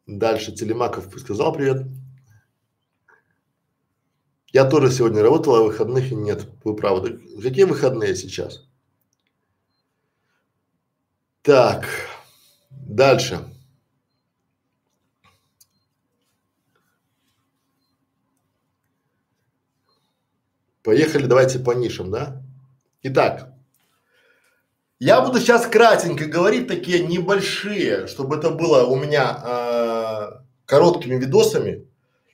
Дальше 0.07 0.53
Телемаков 0.53 1.13
сказал 1.19 1.53
привет. 1.55 1.87
Я 4.53 4.65
тоже 4.69 4.91
сегодня 4.93 5.23
работал, 5.23 5.57
а 5.57 5.63
выходных 5.63 6.13
и 6.13 6.15
нет. 6.15 6.47
Вы 6.63 6.77
правы. 6.77 7.21
Какие 7.43 7.65
выходные 7.65 8.15
сейчас? 8.15 8.69
Так, 11.43 11.87
дальше. 12.71 13.45
Поехали, 20.85 21.25
давайте 21.25 21.59
по 21.59 21.71
нишам, 21.71 22.11
да? 22.11 22.43
Итак, 23.03 23.49
я 24.99 25.23
буду 25.23 25.41
сейчас 25.41 25.67
кратенько 25.67 26.27
говорить 26.27 26.69
такие 26.69 27.03
небольшие, 27.07 28.07
чтобы 28.07 28.37
это 28.37 28.51
было 28.51 28.85
у 28.85 28.95
меня 28.95 29.41
э, 29.43 30.31
короткими 30.67 31.17
видосами, 31.17 31.89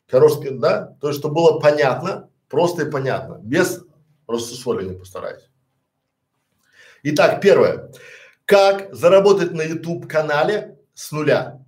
короткими, 0.09 0.59
да, 0.59 0.97
то 1.01 1.09
есть, 1.09 1.21
чтобы 1.21 1.37
было 1.37 1.61
понятно, 1.61 2.29
просто 2.49 2.87
и 2.87 2.91
понятно, 2.91 3.39
без 3.41 3.85
рассусоливания 4.27 4.99
постараюсь. 4.99 5.49
Итак, 7.05 7.41
первое. 7.41 7.93
Как 8.47 8.93
заработать 8.93 9.53
на 9.53 9.63
YouTube 9.63 10.09
канале 10.09 10.77
с 10.95 11.13
нуля? 11.13 11.65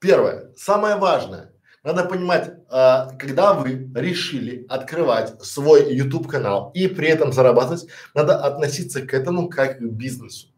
Первое, 0.00 0.52
самое 0.56 0.96
важное, 0.96 1.52
надо 1.84 2.04
понимать, 2.04 2.59
а, 2.72 3.10
когда 3.18 3.52
вы 3.52 3.90
решили 3.96 4.64
открывать 4.68 5.42
свой 5.44 5.92
YouTube 5.92 6.28
канал 6.28 6.70
и 6.72 6.86
при 6.86 7.08
этом 7.08 7.32
зарабатывать, 7.32 7.86
надо 8.14 8.38
относиться 8.38 9.02
к 9.02 9.12
этому 9.12 9.48
как 9.48 9.78
к 9.78 9.82
бизнесу. 9.82 10.48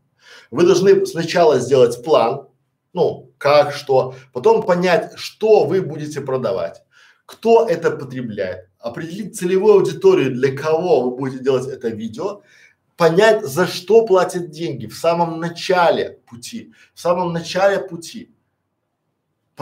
Вы 0.50 0.66
должны 0.66 1.06
сначала 1.06 1.58
сделать 1.58 2.04
план, 2.04 2.48
ну, 2.92 3.32
как, 3.38 3.72
что, 3.72 4.14
потом 4.34 4.62
понять, 4.62 5.12
что 5.16 5.64
вы 5.64 5.80
будете 5.80 6.20
продавать, 6.20 6.82
кто 7.24 7.66
это 7.66 7.90
потребляет, 7.90 8.68
определить 8.78 9.34
целевую 9.34 9.76
аудиторию, 9.76 10.34
для 10.34 10.54
кого 10.54 11.00
вы 11.00 11.16
будете 11.16 11.42
делать 11.42 11.66
это 11.66 11.88
видео 11.88 12.42
понять, 12.96 13.44
за 13.44 13.66
что 13.66 14.04
платят 14.04 14.50
деньги 14.50 14.86
в 14.86 14.94
самом 14.94 15.40
начале 15.40 16.20
пути, 16.28 16.72
в 16.94 17.00
самом 17.00 17.32
начале 17.32 17.80
пути. 17.80 18.30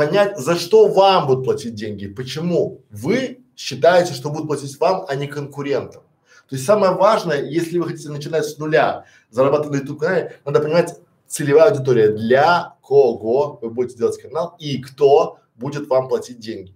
Понять, 0.01 0.39
за 0.39 0.57
что 0.57 0.89
вам 0.89 1.27
будут 1.27 1.45
платить 1.45 1.75
деньги, 1.75 2.07
почему 2.07 2.81
вы 2.89 3.45
считаете, 3.55 4.15
что 4.15 4.31
будут 4.31 4.47
платить 4.47 4.81
вам, 4.81 5.05
а 5.07 5.15
не 5.15 5.27
конкурентам. 5.27 6.05
То 6.49 6.57
есть 6.57 6.65
самое 6.65 6.95
важное, 6.95 7.45
если 7.45 7.79
вы 7.79 7.87
хотите 7.87 8.09
начинать 8.09 8.47
с 8.47 8.57
нуля, 8.57 9.05
зарабатывать 9.29 9.73
на 9.73 9.83
YouTube 9.83 10.01
канале, 10.01 10.41
надо 10.47 10.61
понимать 10.61 10.99
целевая 11.27 11.71
аудитория, 11.71 12.13
для 12.13 12.77
кого 12.83 13.59
вы 13.61 13.69
будете 13.69 13.99
делать 13.99 14.19
канал 14.19 14.57
и 14.59 14.81
кто 14.81 15.37
будет 15.55 15.87
вам 15.89 16.09
платить 16.09 16.39
деньги. 16.39 16.75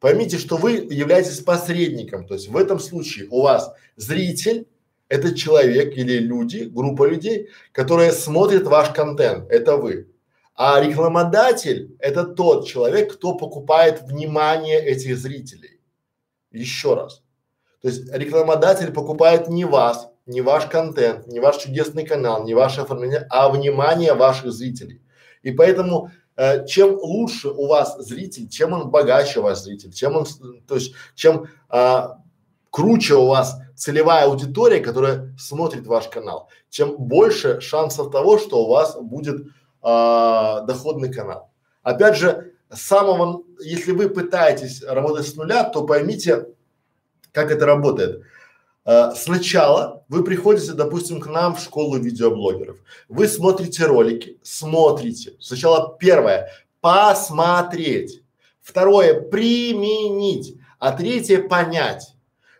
Поймите, 0.00 0.36
что 0.36 0.56
вы 0.56 0.72
являетесь 0.72 1.38
посредником, 1.38 2.26
то 2.26 2.34
есть 2.34 2.48
в 2.48 2.56
этом 2.56 2.80
случае 2.80 3.28
у 3.30 3.42
вас 3.42 3.72
зритель 3.94 4.66
это 5.08 5.32
человек 5.32 5.96
или 5.96 6.18
люди, 6.18 6.64
группа 6.64 7.06
людей, 7.06 7.50
которые 7.70 8.10
смотрят 8.10 8.64
ваш 8.64 8.90
контент, 8.90 9.48
это 9.48 9.76
вы. 9.76 10.08
А 10.60 10.80
рекламодатель– 10.80 11.94
это 12.00 12.24
тот 12.24 12.66
человек, 12.66 13.14
кто 13.14 13.36
покупает 13.36 14.02
внимание 14.02 14.84
этих 14.84 15.16
зрителей. 15.16 15.80
Еще 16.50 16.94
раз. 16.94 17.22
То 17.80 17.86
есть 17.86 18.12
рекламодатель 18.12 18.92
покупает 18.92 19.48
не 19.48 19.64
вас, 19.64 20.08
не 20.26 20.40
ваш 20.40 20.66
контент, 20.66 21.28
не 21.28 21.38
ваш 21.38 21.58
чудесный 21.58 22.04
канал, 22.04 22.44
не 22.44 22.54
ваше 22.54 22.80
оформление, 22.80 23.24
а 23.30 23.48
внимание 23.50 24.14
ваших 24.14 24.50
зрителей. 24.50 25.00
И 25.44 25.52
поэтому 25.52 26.10
э, 26.34 26.66
чем 26.66 26.96
лучше 26.96 27.50
у 27.50 27.68
вас 27.68 27.96
зритель, 27.98 28.48
чем 28.48 28.72
он 28.72 28.90
богаче 28.90 29.38
у 29.38 29.44
вас 29.44 29.62
зритель, 29.62 29.92
чем 29.92 30.16
он, 30.16 30.26
то 30.66 30.74
есть 30.74 30.92
чем 31.14 31.46
э, 31.70 32.08
круче 32.70 33.14
у 33.14 33.26
вас 33.26 33.60
целевая 33.76 34.24
аудитория, 34.24 34.80
которая 34.80 35.36
смотрит 35.38 35.86
ваш 35.86 36.08
канал, 36.08 36.48
тем 36.68 36.96
больше 36.96 37.60
шансов 37.60 38.10
того, 38.10 38.38
что 38.38 38.64
у 38.64 38.68
вас 38.68 38.96
будет 39.00 39.46
а, 39.82 40.62
доходный 40.62 41.12
канал. 41.12 41.50
Опять 41.82 42.16
же, 42.16 42.52
самого, 42.72 43.44
если 43.60 43.92
вы 43.92 44.08
пытаетесь 44.08 44.82
работать 44.82 45.26
с 45.26 45.34
нуля, 45.36 45.64
то 45.64 45.84
поймите, 45.84 46.48
как 47.32 47.50
это 47.50 47.66
работает. 47.66 48.22
А, 48.84 49.12
сначала 49.14 50.04
вы 50.08 50.24
приходите, 50.24 50.72
допустим, 50.72 51.20
к 51.20 51.26
нам 51.26 51.54
в 51.54 51.60
школу 51.60 51.98
видеоблогеров. 51.98 52.78
Вы 53.08 53.28
смотрите 53.28 53.84
ролики, 53.86 54.38
смотрите. 54.42 55.34
Сначала 55.40 55.96
первое– 55.98 56.50
посмотреть. 56.80 58.22
Второе– 58.60 59.20
применить. 59.30 60.56
А 60.78 60.92
третье– 60.92 61.42
понять. 61.48 62.14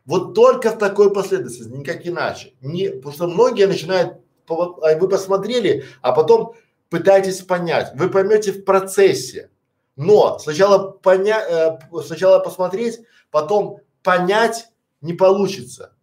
Вот 0.05 0.35
только 0.35 0.71
в 0.71 0.79
такой 0.79 1.12
последовательности, 1.12 1.71
никак 1.71 2.07
иначе. 2.07 2.55
Не, 2.62 2.89
потому 2.89 3.12
что 3.14 3.27
многие 3.29 3.66
начинают, 3.66 4.14
а 4.49 4.97
вы 4.99 5.09
посмотрели, 5.09 5.85
а 6.01 6.12
потом 6.12 6.55
пытаетесь 6.91 7.43
понять. 7.43 7.93
Вы 7.95 8.09
поймете 8.09 8.53
в 8.53 8.64
процессе. 8.64 9.51
Но 9.97 10.39
сначала 10.39 10.91
понять, 10.91 11.47
э, 11.51 11.78
сначала 12.05 12.39
посмотреть, 12.39 13.01
потом 13.30 13.80
понять 14.03 14.68
не 15.01 15.12
получится. 15.12 15.95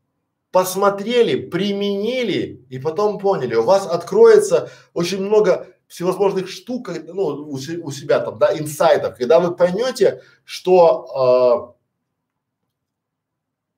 Посмотрели, 0.51 1.49
применили 1.49 2.65
и 2.69 2.79
потом 2.79 3.19
поняли. 3.19 3.55
У 3.55 3.63
вас 3.63 3.88
откроется 3.88 4.69
очень 4.93 5.21
много 5.21 5.67
всевозможных 5.88 6.49
штук, 6.49 6.89
ну, 7.07 7.23
у, 7.23 7.53
у 7.53 7.91
себя 7.91 8.19
там, 8.19 8.38
да, 8.38 8.57
инсайтов, 8.57 9.17
когда 9.17 9.39
вы 9.39 9.55
поймете, 9.55 10.21
что 10.43 11.75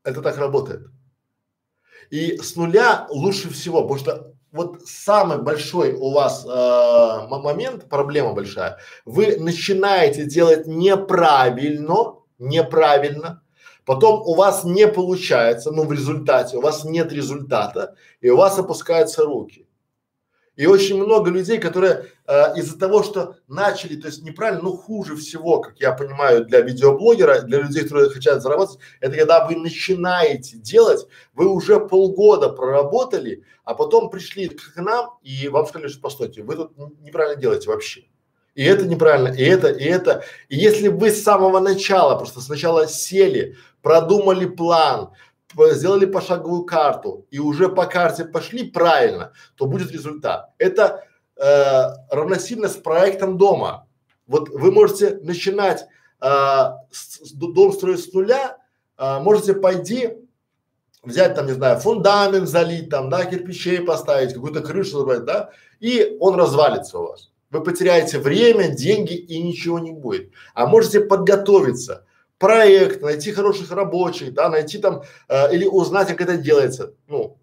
э, 0.04 0.10
это 0.10 0.22
так 0.22 0.38
работает. 0.38 0.88
И 2.10 2.38
с 2.38 2.56
нуля 2.56 3.08
лучше 3.10 3.50
всего, 3.50 3.82
потому 3.82 4.00
что 4.00 4.37
вот 4.58 4.82
самый 4.86 5.38
большой 5.42 5.94
у 5.94 6.12
вас 6.12 6.46
э, 6.46 7.28
момент, 7.30 7.88
проблема 7.88 8.34
большая, 8.34 8.78
вы 9.06 9.38
начинаете 9.38 10.26
делать 10.26 10.68
неправильно, 10.68 12.16
неправильно, 12.40 13.42
потом 13.86 14.22
у 14.22 14.34
вас 14.34 14.64
не 14.64 14.88
получается, 14.88 15.72
ну 15.72 15.86
в 15.86 15.92
результате, 15.94 16.58
у 16.58 16.62
вас 16.62 16.84
нет 16.84 17.14
результата, 17.14 17.96
и 18.20 18.30
у 18.30 18.38
вас 18.38 18.60
опускаются 18.60 19.24
руки. 19.24 19.67
И 20.58 20.66
очень 20.66 21.02
много 21.02 21.30
людей, 21.30 21.60
которые 21.60 22.08
э, 22.26 22.58
из-за 22.58 22.78
того, 22.80 23.04
что 23.04 23.36
начали, 23.48 23.96
то 23.96 24.08
есть 24.08 24.24
неправильно, 24.24 24.64
ну 24.64 24.72
хуже 24.76 25.16
всего, 25.16 25.62
как 25.62 25.80
я 25.80 25.92
понимаю, 25.94 26.46
для 26.46 26.62
видеоблогера, 26.62 27.44
для 27.44 27.60
людей, 27.60 27.84
которые 27.84 28.10
хотят 28.10 28.42
заработать, 28.42 28.80
это 29.00 29.16
когда 29.16 29.46
вы 29.46 29.56
начинаете 29.56 30.58
делать, 30.58 31.08
вы 31.36 31.48
уже 31.48 31.80
полгода 31.80 32.50
проработали, 32.50 33.44
а 33.64 33.76
потом 33.76 34.10
пришли 34.10 34.50
к 34.50 34.76
нам 34.78 35.12
и 35.22 35.48
вам 35.48 35.68
сказали, 35.68 35.90
что 35.90 36.02
постойте, 36.02 36.42
вы 36.42 36.56
тут 36.56 36.72
неправильно 37.02 37.40
делаете 37.40 37.70
вообще. 37.70 38.06
И 38.56 38.64
это 38.64 38.88
неправильно, 38.88 39.28
и 39.28 39.44
это, 39.44 39.70
и 39.70 39.84
это. 39.84 40.24
И 40.50 40.58
если 40.58 40.88
вы 40.88 41.12
с 41.12 41.22
самого 41.22 41.60
начала, 41.60 42.18
просто 42.18 42.42
сначала 42.42 42.88
сели, 42.88 43.56
продумали 43.84 44.48
план, 44.48 45.12
сделали 45.56 46.06
пошаговую 46.06 46.64
карту 46.64 47.26
и 47.32 47.40
уже 47.40 47.70
по 47.70 47.86
карте 47.86 48.26
пошли 48.26 48.70
правильно, 48.70 49.34
то 49.56 49.66
будет 49.66 49.92
результат. 49.92 50.50
Это 50.58 51.04
э, 51.36 51.84
равносильно 52.12 52.68
с 52.68 52.76
проектом 52.76 53.38
дома. 53.38 53.88
Вот 54.28 54.50
вы 54.50 54.72
можете 54.72 55.18
начинать 55.22 55.86
э, 56.22 56.28
с, 56.92 57.32
дом 57.32 57.74
строить 57.74 58.04
с 58.04 58.14
нуля, 58.14 58.58
э, 58.98 59.20
можете 59.20 59.54
пойти 59.54 60.18
взять 61.04 61.36
там, 61.36 61.46
не 61.46 61.54
знаю, 61.54 61.80
фундамент 61.80 62.50
залить 62.50 62.90
там, 62.90 63.10
да, 63.10 63.26
кирпичей 63.26 63.82
поставить, 63.82 64.34
какую-то 64.34 64.62
крышу 64.62 65.00
забрать, 65.00 65.26
да, 65.26 65.52
и 65.80 66.18
он 66.20 66.36
развалится 66.36 67.00
у 67.00 67.08
вас. 67.08 67.32
Вы 67.50 67.64
потеряете 67.64 68.20
время, 68.20 68.70
деньги 68.70 69.14
и 69.14 69.42
ничего 69.42 69.80
не 69.80 69.94
будет. 69.94 70.32
А 70.54 70.68
можете 70.68 71.00
подготовиться, 71.00 72.06
проект, 72.38 73.02
найти 73.02 73.32
хороших 73.32 73.72
рабочих, 73.72 74.34
да, 74.34 74.50
найти 74.50 74.78
там 74.78 75.04
э, 75.28 75.54
или 75.54 75.66
узнать, 75.66 76.08
как 76.08 76.22
это 76.22 76.38
делается, 76.38 76.94
ну, 77.08 77.38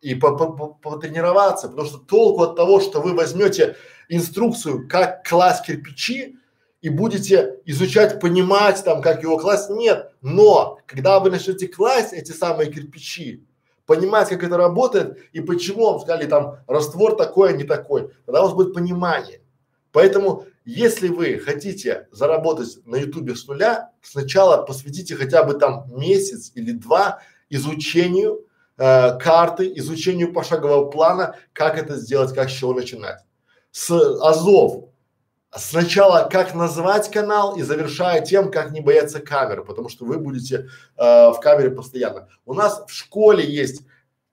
и 0.00 0.14
по, 0.14 0.36
по, 0.36 0.52
по, 0.52 0.68
потренироваться, 0.68 1.68
потому 1.68 1.86
что 1.86 1.98
толку 1.98 2.42
от 2.42 2.56
того, 2.56 2.80
что 2.80 3.00
вы 3.00 3.14
возьмете 3.14 3.76
инструкцию, 4.08 4.88
как 4.88 5.26
класть 5.28 5.66
кирпичи 5.66 6.36
и 6.80 6.88
будете 6.88 7.60
изучать, 7.66 8.18
понимать 8.20 8.82
там, 8.82 9.02
как 9.02 9.22
его 9.22 9.38
класть, 9.38 9.68
нет. 9.68 10.12
Но 10.22 10.78
когда 10.86 11.20
вы 11.20 11.30
начнете 11.30 11.68
класть 11.68 12.14
эти 12.14 12.32
самые 12.32 12.72
кирпичи, 12.72 13.44
понимать, 13.84 14.28
как 14.28 14.42
это 14.42 14.56
работает 14.56 15.18
и 15.32 15.40
почему 15.40 15.86
вам 15.90 16.00
сказали 16.00 16.26
там 16.26 16.58
раствор 16.66 17.16
такой, 17.16 17.50
а 17.50 17.52
не 17.52 17.64
такой, 17.64 18.10
тогда 18.24 18.42
у 18.42 18.44
вас 18.46 18.54
будет 18.54 18.72
понимание. 18.72 19.40
Поэтому 19.92 20.46
если 20.70 21.08
вы 21.08 21.38
хотите 21.38 22.06
заработать 22.12 22.78
на 22.84 22.96
ютубе 22.96 23.34
с 23.34 23.46
нуля, 23.48 23.90
сначала 24.02 24.62
посвятите 24.62 25.16
хотя 25.16 25.42
бы 25.42 25.54
там 25.54 25.86
месяц 25.88 26.52
или 26.54 26.70
два 26.70 27.20
изучению 27.48 28.46
э, 28.78 29.18
карты, 29.18 29.72
изучению 29.76 30.32
пошагового 30.32 30.88
плана, 30.88 31.34
как 31.52 31.76
это 31.76 31.96
сделать, 31.96 32.32
как 32.32 32.48
с 32.48 32.52
чего 32.52 32.72
начинать. 32.72 33.18
С 33.72 33.90
азов 33.90 34.90
сначала 35.52 36.28
как 36.30 36.54
назвать 36.54 37.10
канал 37.10 37.56
и 37.56 37.62
завершая 37.62 38.24
тем, 38.24 38.52
как 38.52 38.70
не 38.70 38.80
бояться 38.80 39.18
камеры, 39.18 39.64
потому 39.64 39.88
что 39.88 40.04
вы 40.04 40.18
будете 40.18 40.68
э, 40.96 41.30
в 41.30 41.40
камере 41.42 41.70
постоянно. 41.70 42.28
У 42.46 42.54
нас 42.54 42.84
в 42.86 42.92
школе 42.92 43.44
есть 43.44 43.82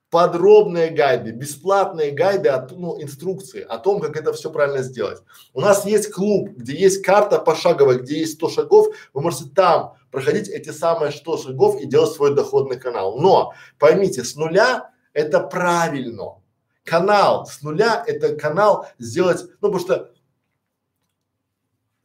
подробные 0.10 0.90
гайды, 0.90 1.32
бесплатные 1.32 2.12
гайды, 2.12 2.50
от, 2.50 2.72
ну, 2.72 3.02
инструкции 3.02 3.62
о 3.62 3.78
том, 3.78 4.00
как 4.00 4.16
это 4.16 4.32
все 4.34 4.50
правильно 4.50 4.82
сделать. 4.82 5.22
У 5.54 5.62
нас 5.62 5.86
есть 5.86 6.12
клуб, 6.12 6.50
где 6.56 6.76
есть 6.76 7.04
карта 7.04 7.40
пошаговая, 7.40 7.98
где 7.98 8.20
есть 8.20 8.36
100 8.36 8.50
шагов, 8.50 8.88
вы 9.14 9.22
можете 9.22 9.50
там 9.54 9.96
проходить 10.12 10.48
эти 10.48 10.70
самые 10.70 11.12
100 11.12 11.38
шагов 11.38 11.82
и 11.82 11.86
делать 11.86 12.12
свой 12.12 12.34
доходный 12.34 12.80
канал. 12.80 13.20
Но 13.20 13.54
поймите, 13.80 14.24
с 14.24 14.36
нуля 14.36 14.92
это 15.14 15.40
правильно. 15.40 16.36
Канал 16.84 17.46
с 17.46 17.62
нуля 17.62 18.02
это 18.08 18.36
канал 18.36 18.88
сделать, 18.98 19.44
ну 19.62 19.72
потому 19.72 19.80
что 19.80 20.12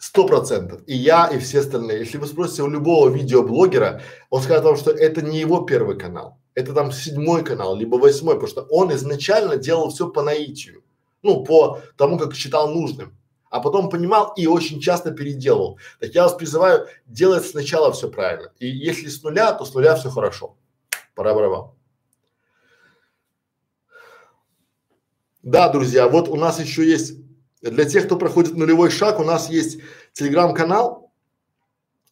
Сто 0.02 0.26
процентов. 0.26 0.80
И 0.88 0.96
я, 0.96 1.28
и 1.28 1.38
все 1.38 1.60
остальные. 1.60 2.00
Если 2.00 2.18
вы 2.18 2.26
спросите 2.26 2.64
у 2.64 2.68
любого 2.68 3.08
видеоблогера, 3.08 4.02
он 4.30 4.42
скажет 4.42 4.64
вам, 4.64 4.76
что 4.76 4.90
это 4.90 5.22
не 5.22 5.38
его 5.38 5.60
первый 5.60 5.96
канал. 5.96 6.41
Это 6.54 6.74
там 6.74 6.92
седьмой 6.92 7.44
канал, 7.44 7.76
либо 7.76 7.96
восьмой, 7.96 8.34
потому 8.34 8.50
что 8.50 8.62
он 8.62 8.92
изначально 8.94 9.56
делал 9.56 9.90
все 9.90 10.08
по 10.08 10.22
наитию. 10.22 10.82
Ну, 11.22 11.44
по 11.44 11.80
тому, 11.96 12.18
как 12.18 12.34
считал 12.34 12.68
нужным. 12.68 13.16
А 13.48 13.60
потом 13.60 13.90
понимал 13.90 14.32
и 14.36 14.46
очень 14.46 14.80
часто 14.80 15.12
переделывал. 15.12 15.78
Так 16.00 16.14
я 16.14 16.24
вас 16.24 16.34
призываю 16.34 16.88
делать 17.06 17.46
сначала 17.46 17.92
все 17.92 18.10
правильно. 18.10 18.50
И 18.58 18.66
если 18.66 19.08
с 19.08 19.22
нуля, 19.22 19.52
то 19.52 19.64
с 19.64 19.74
нуля 19.74 19.94
все 19.94 20.10
хорошо. 20.10 20.56
Пора 21.14 21.34
барабан. 21.34 21.70
Да, 25.42 25.68
друзья, 25.68 26.08
вот 26.08 26.28
у 26.28 26.36
нас 26.36 26.60
еще 26.60 26.88
есть 26.88 27.18
для 27.60 27.84
тех, 27.84 28.06
кто 28.06 28.16
проходит 28.16 28.56
нулевой 28.56 28.90
шаг, 28.90 29.20
у 29.20 29.24
нас 29.24 29.50
есть 29.50 29.80
телеграм-канал. 30.12 31.12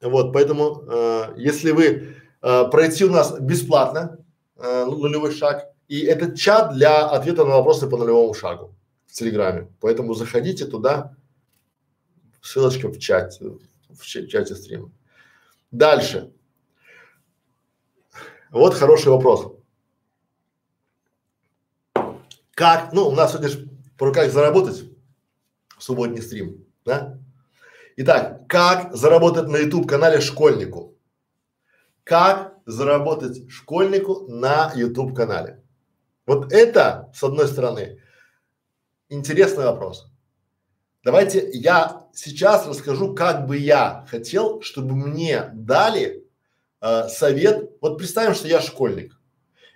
Вот, 0.01 0.33
поэтому, 0.33 0.83
э, 0.87 1.35
если 1.37 1.73
вы 1.73 2.17
э, 2.43 2.65
пройти 2.71 3.05
у 3.05 3.11
нас 3.11 3.39
бесплатно 3.39 4.20
э, 4.61 4.85
нулевой 4.85 5.33
шаг, 5.33 5.67
и 5.89 6.01
это 6.03 6.37
чат 6.37 6.75
для 6.75 7.09
ответа 7.09 7.45
на 7.45 7.57
вопросы 7.57 7.89
по 7.89 7.97
нулевому 7.97 8.35
шагу 8.35 8.75
в 9.07 9.13
Телеграме. 9.13 9.69
Поэтому 9.81 10.15
заходите 10.15 10.67
туда, 10.67 11.17
ссылочка 12.41 12.89
в 12.89 12.99
чате, 12.99 13.59
в 13.89 14.05
чате 14.05 14.55
стрима. 14.55 14.93
Дальше. 15.71 16.33
Вот 18.51 18.75
хороший 18.75 19.09
вопрос. 19.09 19.53
Как, 22.53 22.93
ну, 22.93 23.09
у 23.09 23.13
нас 23.13 23.31
сегодня 23.31 23.49
же 23.49 23.69
про 23.97 24.13
как 24.13 24.31
заработать 24.31 24.85
субботний 25.79 26.21
стрим, 26.21 26.67
да? 26.85 27.19
Итак, 27.97 28.47
как 28.49 28.95
заработать 28.95 29.49
на 29.49 29.57
YouTube 29.57 29.89
канале 29.89 30.21
школьнику? 30.21 30.97
Как 32.05 32.55
заработать 32.71 33.51
школьнику 33.51 34.27
на 34.29 34.73
YouTube 34.75 35.15
канале? 35.15 35.63
Вот 36.27 36.53
это, 36.53 37.11
с 37.15 37.23
одной 37.23 37.49
стороны, 37.49 38.01
интересный 39.09 39.65
вопрос. 39.65 40.11
Давайте 41.03 41.51
я 41.53 42.07
сейчас 42.13 42.67
расскажу, 42.67 43.15
как 43.15 43.47
бы 43.47 43.57
я 43.57 44.07
хотел, 44.09 44.61
чтобы 44.61 44.95
мне 44.95 45.51
дали 45.55 46.27
э, 46.81 47.09
совет. 47.09 47.71
Вот 47.81 47.99
представим, 47.99 48.35
что 48.35 48.49
я 48.49 48.61
школьник. 48.61 49.19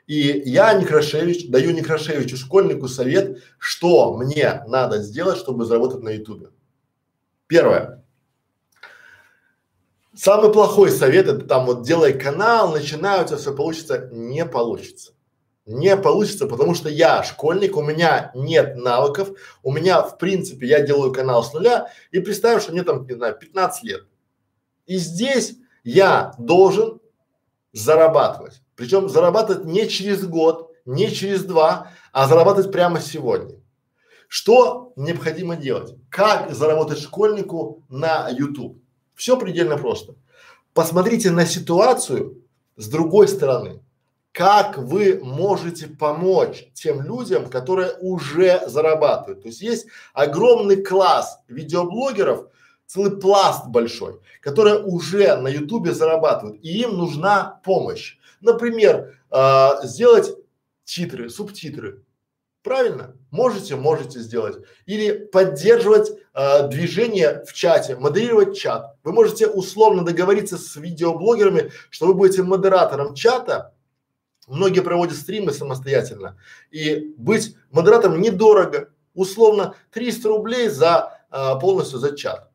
И 0.06 0.42
я, 0.44 0.74
Некрашевич, 0.74 1.48
даю 1.48 1.70
Некрашевичу, 1.70 2.36
школьнику 2.36 2.88
совет, 2.88 3.38
что 3.58 4.14
мне 4.16 4.62
надо 4.66 5.02
сделать, 5.02 5.38
чтобы 5.38 5.64
заработать 5.64 6.02
на 6.02 6.10
ютубе. 6.10 6.50
Первое. 7.46 8.03
Самый 10.16 10.52
плохой 10.52 10.90
совет 10.90 11.26
это 11.26 11.44
там 11.44 11.66
вот 11.66 11.82
делай 11.82 12.12
канал, 12.12 12.72
начинай, 12.72 13.22
у 13.22 13.26
тебя 13.26 13.36
все 13.36 13.54
получится. 13.54 14.08
Не 14.12 14.46
получится. 14.46 15.12
Не 15.66 15.96
получится, 15.96 16.46
потому 16.46 16.74
что 16.74 16.88
я 16.88 17.22
школьник, 17.22 17.76
у 17.76 17.82
меня 17.82 18.30
нет 18.34 18.76
навыков, 18.76 19.30
у 19.62 19.72
меня 19.72 20.02
в 20.02 20.18
принципе 20.18 20.66
я 20.66 20.80
делаю 20.82 21.12
канал 21.12 21.42
с 21.42 21.52
нуля 21.54 21.90
и 22.10 22.20
представим, 22.20 22.60
что 22.60 22.72
мне 22.72 22.82
там, 22.82 23.06
не 23.06 23.14
знаю, 23.14 23.36
15 23.38 23.82
лет. 23.84 24.06
И 24.86 24.98
здесь 24.98 25.56
я 25.82 26.34
должен 26.38 27.00
зарабатывать. 27.72 28.60
Причем 28.76 29.08
зарабатывать 29.08 29.64
не 29.64 29.88
через 29.88 30.26
год, 30.26 30.70
не 30.84 31.10
через 31.10 31.44
два, 31.44 31.90
а 32.12 32.28
зарабатывать 32.28 32.70
прямо 32.70 33.00
сегодня. 33.00 33.56
Что 34.28 34.92
необходимо 34.96 35.56
делать? 35.56 35.94
Как 36.10 36.52
заработать 36.52 36.98
школьнику 36.98 37.84
на 37.88 38.28
YouTube? 38.28 38.83
Все 39.14 39.38
предельно 39.38 39.76
просто. 39.76 40.14
Посмотрите 40.72 41.30
на 41.30 41.46
ситуацию 41.46 42.42
с 42.76 42.88
другой 42.88 43.28
стороны. 43.28 43.80
Как 44.32 44.76
вы 44.76 45.20
можете 45.22 45.86
помочь 45.86 46.66
тем 46.74 47.02
людям, 47.02 47.48
которые 47.48 47.92
уже 48.00 48.60
зарабатывают? 48.66 49.42
То 49.42 49.48
есть 49.48 49.60
есть 49.60 49.86
огромный 50.12 50.82
класс 50.82 51.38
видеоблогеров, 51.46 52.48
целый 52.86 53.20
пласт 53.20 53.68
большой, 53.68 54.20
которые 54.40 54.82
уже 54.82 55.36
на 55.36 55.46
ютубе 55.46 55.92
зарабатывают, 55.92 56.58
и 56.64 56.82
им 56.82 56.96
нужна 56.96 57.60
помощь. 57.64 58.18
Например, 58.40 59.16
э, 59.30 59.68
сделать 59.84 60.36
титры, 60.84 61.30
субтитры. 61.30 62.02
Правильно? 62.64 63.16
Можете, 63.34 63.74
можете 63.74 64.20
сделать. 64.20 64.58
Или 64.86 65.10
поддерживать 65.10 66.12
э, 66.34 66.68
движение 66.68 67.42
в 67.44 67.52
чате, 67.52 67.96
модерировать 67.96 68.56
чат. 68.56 68.94
Вы 69.02 69.12
можете 69.12 69.48
условно 69.48 70.04
договориться 70.04 70.56
с 70.56 70.76
видеоблогерами, 70.76 71.72
что 71.90 72.06
вы 72.06 72.14
будете 72.14 72.44
модератором 72.44 73.16
чата. 73.16 73.74
Многие 74.46 74.82
проводят 74.82 75.16
стримы 75.16 75.50
самостоятельно. 75.50 76.38
И 76.70 77.12
быть 77.16 77.56
модератором 77.72 78.20
недорого. 78.20 78.90
Условно 79.14 79.74
300 79.90 80.28
рублей 80.28 80.68
за 80.68 81.18
э, 81.32 81.58
полностью 81.60 81.98
за 81.98 82.16
чат. 82.16 82.52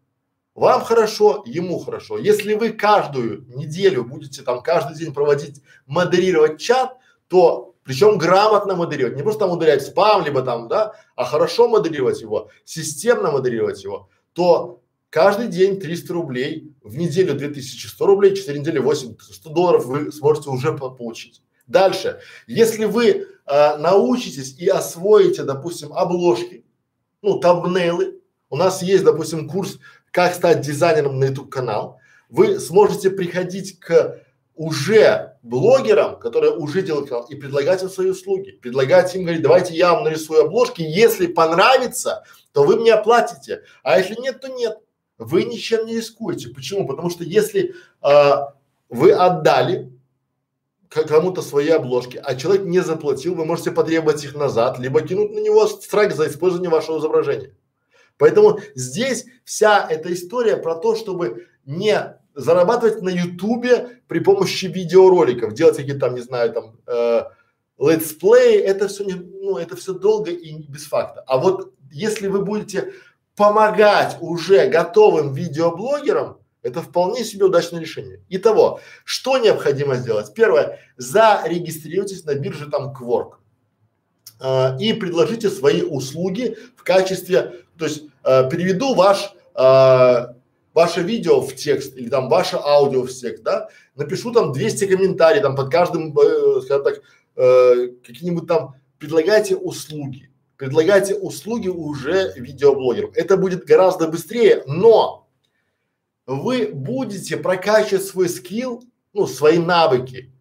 Вам 0.56 0.86
хорошо, 0.86 1.44
ему 1.46 1.80
хорошо. 1.80 2.18
Если 2.18 2.54
вы 2.54 2.70
каждую 2.70 3.44
неделю 3.50 4.06
будете 4.06 4.44
там 4.44 4.62
каждый 4.62 4.96
день 4.96 5.14
проводить, 5.14 5.62
модерировать 5.88 6.58
чат, 6.58 6.96
то 7.28 7.69
причем 7.90 8.20
грамотно 8.20 8.76
модерировать, 8.76 9.18
не 9.18 9.24
просто 9.24 9.40
там 9.40 9.50
удалять 9.50 9.82
спам, 9.82 10.24
либо 10.24 10.44
там, 10.44 10.68
да, 10.68 10.94
а 11.16 11.26
хорошо 11.26 11.68
модерировать 11.68 12.22
его, 12.22 12.52
системно 12.64 13.32
модерировать 13.32 13.84
его, 13.84 14.10
то 14.34 14.84
каждый 15.10 15.48
день 15.48 15.80
300 15.80 16.14
рублей, 16.14 16.72
в 16.84 16.96
неделю 16.96 17.34
2100 17.34 18.06
рублей, 18.06 18.36
4 18.36 18.60
недели 18.60 18.78
8, 18.78 19.16
100 19.20 19.50
долларов 19.50 19.86
вы 19.86 20.12
сможете 20.12 20.52
уже 20.52 20.78
получить. 20.78 21.42
Дальше, 21.66 22.20
если 22.46 22.86
вы 22.86 23.26
э, 23.48 23.78
научитесь 23.78 24.56
и 24.60 24.68
освоите, 24.68 25.42
допустим, 25.42 25.92
обложки, 25.92 26.64
ну, 27.24 27.40
табнейлы, 27.40 28.20
у 28.52 28.56
нас 28.56 28.84
есть, 28.84 29.04
допустим, 29.04 29.50
курс 29.50 29.80
как 30.12 30.36
стать 30.36 30.62
дизайнером 30.62 31.18
на 31.18 31.26
YouTube 31.26 31.50
канал, 31.50 31.98
вы 32.30 32.60
сможете 32.60 33.10
приходить 33.10 33.80
к 33.80 34.22
уже 34.60 35.38
блогерам, 35.42 36.20
которые 36.20 36.52
уже 36.52 36.82
делают 36.82 37.08
канал, 37.08 37.26
и 37.30 37.36
предлагать 37.36 37.82
им 37.82 37.90
свои 37.90 38.10
услуги, 38.10 38.52
предлагать 38.52 39.16
им, 39.16 39.22
говорить, 39.22 39.42
давайте 39.42 39.74
я 39.74 39.94
вам 39.94 40.04
нарисую 40.04 40.42
обложки, 40.42 40.82
если 40.82 41.28
понравится, 41.28 42.26
то 42.52 42.66
вы 42.66 42.76
мне 42.76 42.92
оплатите, 42.92 43.64
а 43.84 43.98
если 43.98 44.20
нет, 44.20 44.42
то 44.42 44.50
нет. 44.50 44.78
Вы 45.18 45.46
ничем 45.46 45.86
не 45.86 45.96
рискуете. 45.96 46.50
Почему? 46.50 46.86
Потому 46.86 47.10
что 47.10 47.24
если 47.24 47.74
а, 48.02 48.54
вы 48.90 49.14
отдали 49.14 49.94
кому-то 50.90 51.42
свои 51.42 51.70
обложки, 51.70 52.22
а 52.22 52.36
человек 52.36 52.66
не 52.66 52.82
заплатил, 52.82 53.36
вы 53.36 53.46
можете 53.46 53.72
потребовать 53.72 54.26
их 54.26 54.36
назад, 54.36 54.78
либо 54.78 55.02
кинуть 55.02 55.32
на 55.32 55.40
него 55.40 55.68
strike 55.68 56.14
за 56.14 56.28
использование 56.28 56.70
вашего 56.70 57.00
изображения. 57.00 57.56
Поэтому 58.18 58.60
здесь 58.76 59.26
вся 59.46 59.88
эта 59.90 60.12
история 60.12 60.58
про 60.58 60.76
то, 60.76 60.98
чтобы 60.98 61.48
не 61.64 62.19
зарабатывать 62.36 63.02
на 63.02 63.10
ютубе 63.10 64.02
при 64.08 64.20
помощи 64.20 64.66
видеороликов, 64.66 65.54
делать 65.54 65.78
какие-то 65.78 66.00
там, 66.00 66.16
не 66.16 66.22
знаю, 66.22 66.54
там, 66.54 66.78
э, 66.88 67.24
let's 67.80 68.20
play, 68.20 68.60
это 68.60 68.88
все 68.88 69.04
не, 69.04 69.14
ну, 69.14 69.58
это 69.58 69.76
все 69.76 69.94
долго 69.94 70.32
и 70.32 70.54
без 70.68 70.86
факта. 70.86 71.24
А 71.28 71.38
вот 71.38 71.74
если 71.92 72.28
вы 72.28 72.44
будете 72.44 72.94
помогать 73.36 74.18
уже 74.20 74.68
готовым 74.68 75.34
видеоблогерам, 75.34 76.40
это 76.62 76.82
вполне 76.82 77.24
себе 77.24 77.46
удачное 77.46 77.80
решение. 77.80 78.22
Итого, 78.30 78.82
что 79.06 79.38
необходимо 79.38 79.96
сделать? 79.96 80.34
Первое, 80.34 80.80
зарегистрируйтесь 80.98 82.26
на 82.26 82.36
бирже 82.36 82.70
там 82.70 82.94
Quark 82.94 83.34
э, 84.42 84.78
и 84.80 84.94
предложите 84.94 85.50
свои 85.50 85.82
услуги 85.82 86.58
в 86.76 86.84
качестве, 86.84 87.64
то 87.78 87.86
есть 87.86 88.04
э, 88.26 88.50
переведу 88.50 88.94
ваш 88.94 89.34
э, 89.56 90.34
ваше 90.80 91.02
видео 91.02 91.42
в 91.42 91.54
текст 91.56 91.98
или 91.98 92.08
там 92.08 92.30
ваше 92.30 92.56
аудио 92.56 93.04
в 93.04 93.12
текст, 93.12 93.44
да, 93.44 93.68
напишу 93.96 94.32
там 94.32 94.54
200 94.54 94.86
комментариев 94.86 95.44
там 95.44 95.56
под 95.56 95.70
каждым, 95.70 96.18
э, 96.18 96.62
скажем 96.62 96.84
так, 96.86 97.02
э, 97.36 97.88
какие-нибудь 98.06 98.48
там 98.48 98.76
предлагайте 98.98 99.56
услуги. 99.56 100.26
предлагайте 100.56 101.16
услуги 101.16 101.70
уже 101.70 102.34
видеоблогерам. 102.36 103.12
Это 103.16 103.38
будет 103.38 103.64
гораздо 103.64 104.10
быстрее, 104.10 104.64
но 104.68 105.30
вы 106.28 106.68
будете 106.74 107.38
прокачивать 107.38 108.06
свой 108.06 108.28
скилл, 108.28 108.84
ну, 109.14 109.26
свои 109.26 109.58
навыки 109.58 110.32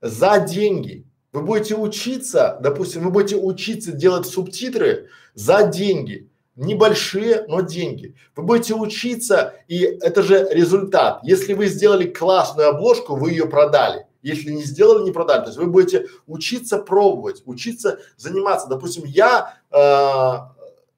за 0.00 0.38
деньги. 0.38 1.04
Вы 1.32 1.42
будете 1.42 1.74
учиться, 1.74 2.58
допустим, 2.62 3.02
вы 3.02 3.10
будете 3.10 3.36
учиться 3.36 3.90
делать 3.90 4.26
субтитры 4.26 5.08
за 5.34 5.66
деньги. 5.66 6.28
Небольшие, 6.56 7.44
но 7.48 7.62
деньги. 7.62 8.14
Вы 8.36 8.44
будете 8.44 8.74
учиться, 8.74 9.54
и 9.66 9.80
это 9.80 10.22
же 10.22 10.48
результат. 10.52 11.20
Если 11.24 11.52
вы 11.52 11.66
сделали 11.66 12.06
классную 12.06 12.68
обложку, 12.68 13.16
вы 13.16 13.30
ее 13.30 13.46
продали. 13.46 14.06
Если 14.22 14.52
не 14.52 14.62
сделали, 14.62 15.02
не 15.02 15.10
продали. 15.12 15.40
То 15.40 15.46
есть 15.46 15.58
вы 15.58 15.66
будете 15.66 16.06
учиться 16.26 16.78
пробовать, 16.78 17.42
учиться 17.44 17.98
заниматься. 18.16 18.68
Допустим, 18.68 19.04
я 19.04 19.58
э, 19.70 20.54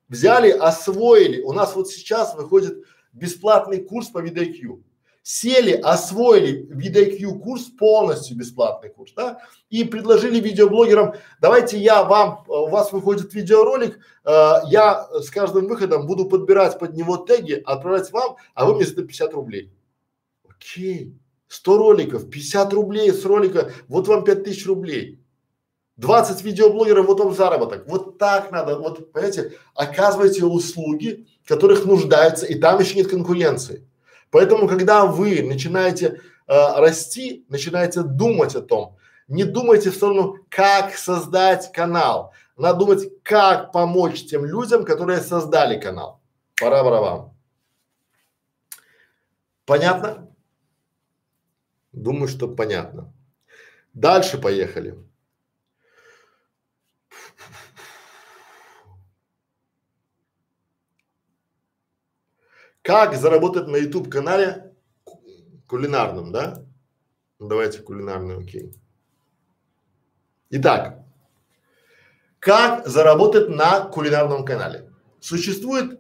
взяли, 0.09 0.51
освоили. 0.51 1.41
У 1.43 1.53
нас 1.53 1.75
вот 1.75 1.89
сейчас 1.89 2.35
выходит 2.35 2.85
бесплатный 3.13 3.83
курс 3.83 4.09
по 4.09 4.23
VidIQ. 4.23 4.83
Сели, 5.29 5.73
освоили 5.73 6.69
VidIQ 6.73 7.41
курс, 7.41 7.65
полностью 7.65 8.37
бесплатный 8.37 8.91
курс, 8.91 9.13
да, 9.17 9.41
и 9.71 9.83
предложили 9.83 10.39
видеоблогерам, 10.39 11.15
давайте 11.41 11.79
я 11.81 12.05
вам, 12.05 12.45
у 12.47 12.69
вас 12.69 12.93
выходит 12.93 13.35
видеоролик, 13.35 13.99
э, 14.25 14.53
я 14.67 15.09
с 15.15 15.29
каждым 15.31 15.67
выходом 15.67 16.07
буду 16.07 16.27
подбирать 16.27 16.79
под 16.79 16.95
него 16.95 17.17
теги, 17.17 17.61
отправлять 17.67 18.13
вам, 18.13 18.37
а 18.55 18.67
вы 18.67 18.77
мне 18.77 18.85
за 18.85 18.93
это 18.93 19.03
50 19.03 19.35
рублей. 19.35 19.73
Окей, 20.49 21.13
100 21.49 21.77
роликов, 21.77 22.31
50 22.31 22.73
рублей 22.73 23.11
с 23.11 23.25
ролика, 23.25 23.73
вот 23.89 24.07
вам 24.07 24.23
5000 24.23 24.65
рублей. 24.67 25.19
20 25.97 26.41
видеоблогеров, 26.45 27.05
вот 27.05 27.19
вам 27.19 27.35
заработок. 27.35 27.89
Вот 27.89 28.19
так 28.19 28.53
надо, 28.53 28.79
вот 28.79 29.11
понимаете, 29.11 29.55
оказывайте 29.75 30.45
услуги, 30.45 31.27
которых 31.45 31.85
нуждаются, 31.85 32.47
и 32.47 32.55
там 32.55 32.79
еще 32.79 32.95
нет 32.95 33.09
конкуренции. 33.09 33.89
Поэтому, 34.31 34.69
когда 34.69 35.07
вы 35.07 35.43
начинаете 35.43 36.21
э, 36.47 36.81
расти, 36.81 37.45
начинаете 37.49 38.03
думать 38.03 38.55
о 38.55 38.61
том, 38.61 38.97
не 39.29 39.45
думайте 39.45 39.91
в 39.91 39.95
сторону, 39.95 40.39
как 40.49 40.95
создать 40.97 41.73
канал. 41.73 42.33
Надо 42.57 42.79
думать, 42.79 43.23
как 43.23 43.73
помочь 43.73 44.25
тем 44.27 44.45
людям, 44.45 44.85
которые 44.85 45.21
создали 45.21 45.79
канал. 45.81 46.21
Пора 46.59 46.83
вам. 46.83 47.37
Понятно? 49.65 50.29
Думаю, 51.93 52.29
что 52.29 52.49
понятно. 52.49 53.13
Дальше 53.93 54.39
поехали. 54.39 54.97
Как 62.87 63.17
заработать 63.17 63.67
на 63.67 63.75
YouTube 63.79 64.09
канале 64.09 64.73
кулинарном, 65.67 66.31
да? 66.31 66.63
Ну, 67.41 67.49
давайте 67.49 67.81
кулинарный, 67.81 68.39
окей. 68.39 68.73
Итак, 70.51 71.01
как 72.39 72.87
заработать 72.87 73.49
на 73.49 73.81
кулинарном 73.87 74.45
канале? 74.45 74.89
Существует 75.19 75.99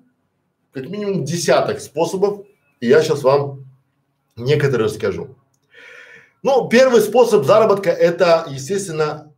как 0.71 0.89
минимум 0.89 1.25
десяток 1.25 1.81
способов, 1.81 2.47
и 2.79 2.87
я 2.87 3.03
сейчас 3.03 3.25
вам 3.25 3.65
некоторые 4.37 4.87
расскажу. 4.87 5.35
Ну, 6.45 6.69
первый 6.69 7.01
способ 7.01 7.45
заработка 7.47 7.91
это, 7.91 8.47
естественно, 8.49 9.35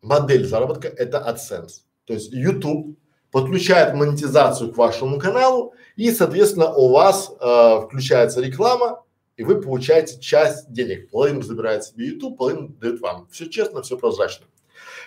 модель 0.00 0.46
заработка 0.46 0.86
это 0.86 1.18
AdSense. 1.28 1.82
То 2.04 2.14
есть 2.14 2.32
YouTube 2.32 2.96
подключает 3.32 3.94
монетизацию 3.94 4.72
к 4.72 4.76
вашему 4.76 5.18
каналу 5.18 5.74
и, 5.96 6.12
соответственно, 6.12 6.72
у 6.72 6.90
вас 6.90 7.32
э, 7.40 7.80
включается 7.86 8.40
реклама, 8.40 9.02
и 9.36 9.42
вы 9.42 9.60
получаете 9.60 10.20
часть 10.20 10.70
денег. 10.70 11.10
Половину 11.10 11.42
забирает 11.42 11.82
себе 11.82 12.08
YouTube, 12.08 12.36
половину 12.36 12.68
дает 12.68 13.00
вам. 13.00 13.26
Все 13.32 13.48
честно, 13.48 13.82
все 13.82 13.96
прозрачно. 13.96 14.46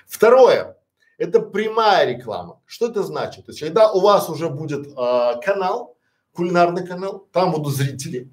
Второе– 0.07 0.77
это 1.19 1.39
прямая 1.39 2.07
реклама. 2.07 2.59
Что 2.65 2.87
это 2.87 3.03
значит? 3.03 3.45
То 3.45 3.51
есть, 3.51 3.61
когда 3.61 3.91
у 3.91 4.01
вас 4.01 4.27
уже 4.27 4.49
будет 4.49 4.87
э, 4.87 5.41
канал, 5.43 5.95
кулинарный 6.33 6.85
канал, 6.85 7.27
там 7.31 7.51
будут 7.51 7.75
зрители, 7.75 8.31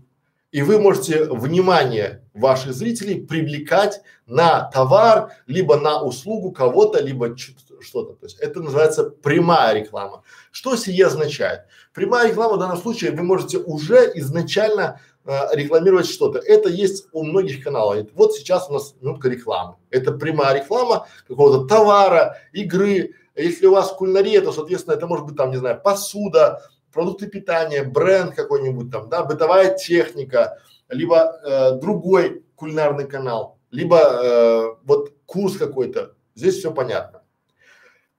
и 0.52 0.60
вы 0.60 0.78
можете 0.78 1.24
внимание 1.24 2.22
ваших 2.34 2.74
зрителей 2.74 3.26
привлекать 3.26 4.02
на 4.26 4.70
товар, 4.70 5.32
либо 5.46 5.76
на 5.76 6.02
услугу 6.02 6.52
кого-то, 6.52 7.00
либо 7.00 7.34
что-то. 7.36 8.12
То 8.12 8.26
есть 8.26 8.38
это 8.38 8.60
называется 8.60 9.04
прямая 9.04 9.74
реклама. 9.74 10.22
Что 10.50 10.76
сие 10.76 11.06
означает? 11.06 11.62
Прямая 11.94 12.28
реклама 12.28 12.54
в 12.56 12.58
данном 12.58 12.76
случае 12.76 13.12
вы 13.12 13.22
можете 13.22 13.58
уже 13.58 14.12
изначально 14.14 15.00
э, 15.24 15.38
рекламировать 15.54 16.06
что-то. 16.06 16.38
Это 16.38 16.68
есть 16.68 17.08
у 17.12 17.24
многих 17.24 17.64
каналов. 17.64 18.06
Вот 18.14 18.34
сейчас 18.34 18.68
у 18.68 18.74
нас 18.74 18.94
минутка 19.00 19.30
рекламы. 19.30 19.76
Это 19.90 20.12
прямая 20.12 20.60
реклама 20.60 21.08
какого-то 21.26 21.66
товара, 21.66 22.38
игры. 22.52 23.14
Если 23.34 23.66
у 23.66 23.72
вас 23.72 23.90
кулинария, 23.92 24.42
то, 24.42 24.52
соответственно, 24.52 24.94
это 24.94 25.06
может 25.06 25.24
быть 25.24 25.36
там, 25.36 25.50
не 25.50 25.56
знаю, 25.56 25.80
посуда, 25.82 26.60
продукты 26.92 27.26
питания, 27.26 27.82
бренд 27.82 28.34
какой-нибудь 28.34 28.90
там, 28.90 29.08
да, 29.08 29.24
бытовая 29.24 29.74
техника, 29.76 30.58
либо 30.88 31.40
э, 31.42 31.80
другой 31.80 32.44
кулинарный 32.54 33.06
канал, 33.06 33.58
либо 33.70 33.98
э, 33.98 34.74
вот 34.84 35.12
курс 35.26 35.56
какой-то. 35.56 36.14
Здесь 36.34 36.58
все 36.58 36.72
понятно. 36.72 37.22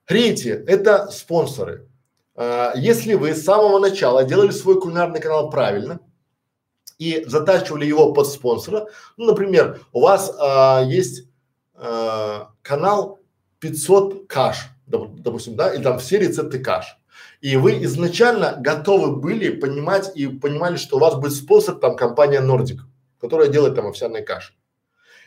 Третье– 0.06 0.64
это 0.68 1.10
спонсоры. 1.12 1.88
Э, 2.36 2.72
если 2.76 3.14
вы 3.14 3.34
с 3.34 3.44
самого 3.44 3.80
начала 3.80 4.24
делали 4.24 4.52
свой 4.52 4.82
кулинарный 4.82 5.22
канал 5.22 5.50
правильно 5.50 6.00
и 6.98 7.24
затачивали 7.28 7.86
его 7.86 8.14
под 8.14 8.28
спонсора, 8.28 8.88
ну, 9.18 9.26
например, 9.26 9.82
у 9.92 10.02
вас 10.02 10.30
э, 10.30 10.86
есть 10.88 11.28
э, 11.76 12.40
канал 12.62 13.20
500 13.60 14.28
каш, 14.28 14.70
допустим, 14.88 15.56
да, 15.56 15.74
или 15.74 15.84
там 15.84 16.00
все 16.00 16.18
рецепты 16.18 16.60
каш 16.60 16.98
и 17.44 17.58
вы 17.58 17.84
изначально 17.84 18.56
готовы 18.58 19.18
были 19.18 19.50
понимать 19.50 20.16
и 20.16 20.28
понимали, 20.28 20.78
что 20.78 20.96
у 20.96 21.00
вас 21.00 21.16
будет 21.16 21.34
спонсор 21.34 21.76
там 21.76 21.98
компания 21.98 22.42
Nordic, 22.42 22.78
которая 23.20 23.50
делает 23.50 23.76
там 23.76 23.86
овсяные 23.86 24.24
каши. 24.24 24.54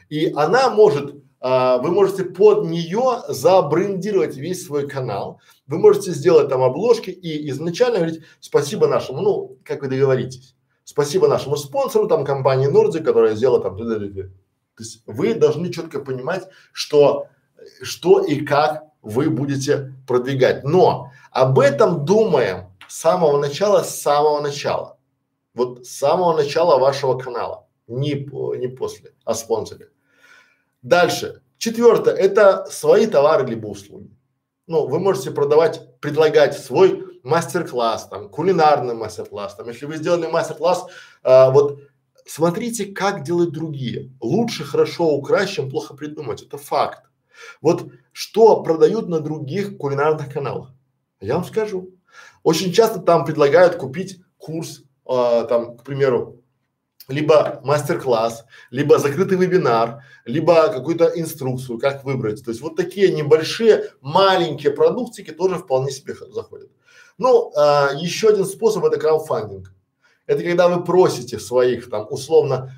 И 0.09 0.33
она 0.35 0.71
может, 0.71 1.15
а, 1.41 1.77
вы 1.77 1.91
можете 1.91 2.25
под 2.25 2.65
нее 2.65 3.21
забрендировать 3.29 4.35
весь 4.35 4.65
свой 4.65 4.89
канал. 4.89 5.43
Вы 5.67 5.79
можете 5.79 6.13
сделать 6.13 6.49
там 6.49 6.63
обложки 6.63 7.11
и 7.11 7.51
изначально 7.51 7.99
говорить 7.99 8.23
спасибо 8.41 8.87
нашему, 8.87 9.21
ну, 9.21 9.59
как 9.63 9.83
вы 9.83 9.89
договоритесь, 9.89 10.55
спасибо 10.85 11.29
нашему 11.29 11.57
спонсору, 11.57 12.09
там 12.09 12.25
компании 12.25 12.73
Nordic, 12.73 13.05
которая 13.05 13.35
сделала 13.35 13.63
там, 13.63 13.77
т.д. 13.77 14.09
То 14.09 14.83
есть 14.83 15.03
вы 15.05 15.35
должны 15.35 15.71
четко 15.71 16.01
понимать, 16.01 16.49
что, 16.73 17.27
что 17.83 18.25
и 18.25 18.41
как 18.41 18.85
вы 19.03 19.29
будете 19.29 19.95
продвигать. 20.07 20.65
Но 20.65 21.11
об 21.37 21.59
этом 21.59 22.07
думаем 22.07 22.73
с 22.89 22.97
самого 22.97 23.39
начала, 23.39 23.83
с 23.83 24.01
самого 24.01 24.41
начала. 24.41 24.99
Вот 25.53 25.87
с 25.87 25.91
самого 25.91 26.35
начала 26.35 26.79
вашего 26.79 27.19
канала, 27.19 27.69
не, 27.87 28.15
не 28.59 28.69
после, 28.69 29.13
а 29.25 29.35
спонсоре. 29.35 29.91
Дальше. 30.81 31.43
Четвертое– 31.59 32.15
это 32.17 32.65
свои 32.71 33.07
товары 33.07 33.47
либо 33.47 33.67
услуги. 33.67 34.17
Ну, 34.67 34.87
вы 34.87 34.99
можете 34.99 35.31
продавать, 35.31 36.01
предлагать 36.01 36.59
свой 36.59 37.05
мастер-класс, 37.23 38.09
там, 38.09 38.31
кулинарный 38.31 38.95
мастер-класс, 38.95 39.57
там, 39.57 39.69
если 39.69 39.85
вы 39.85 39.97
сделали 39.97 40.27
мастер-класс, 40.27 40.87
а, 41.23 41.51
вот 41.51 41.81
смотрите, 42.27 42.87
как 42.87 43.25
делают 43.25 43.53
другие. 43.53 44.11
Лучше 44.23 44.65
хорошо 44.65 45.11
украсть, 45.11 45.53
чем 45.53 45.69
плохо 45.69 45.95
придумать. 45.95 46.43
Это 46.43 46.57
факт. 46.57 47.03
Вот 47.61 47.91
что 48.13 48.63
продают 48.63 49.09
на 49.09 49.21
других 49.21 49.77
кулинарных 49.77 50.33
каналах? 50.33 50.76
Я 51.21 51.35
вам 51.35 51.45
скажу. 51.45 51.91
Очень 52.43 52.73
часто 52.73 53.01
там 53.01 53.25
предлагают 53.25 53.77
купить 53.77 54.21
курс, 54.39 54.83
э, 55.09 55.47
там, 55.49 55.77
к 55.77 55.85
примеру, 55.85 56.43
либо 57.09 57.61
мастер-класс, 57.65 58.45
либо 58.71 58.99
закрытый 58.99 59.39
вебинар, 59.39 60.03
либо 60.25 60.69
какую-то 60.69 61.13
инструкцию, 61.15 61.79
как 61.79 62.05
выбрать. 62.05 62.45
То 62.45 62.51
есть 62.51 62.61
вот 62.61 62.77
такие 62.77 63.13
небольшие, 63.13 63.91
маленькие 64.01 64.73
продуктики 64.73 65.31
тоже 65.31 65.57
вполне 65.57 65.91
себе 65.91 66.15
заходят. 66.15 66.71
Ну, 67.19 67.53
а, 67.57 67.93
еще 67.95 68.29
один 68.29 68.45
способ 68.45 68.85
это 68.85 68.99
краудфандинг. 68.99 69.73
Это 70.27 70.43
когда 70.43 70.69
вы 70.69 70.85
просите 70.85 71.39
своих 71.39 71.89
там 71.89 72.07
условно 72.11 72.73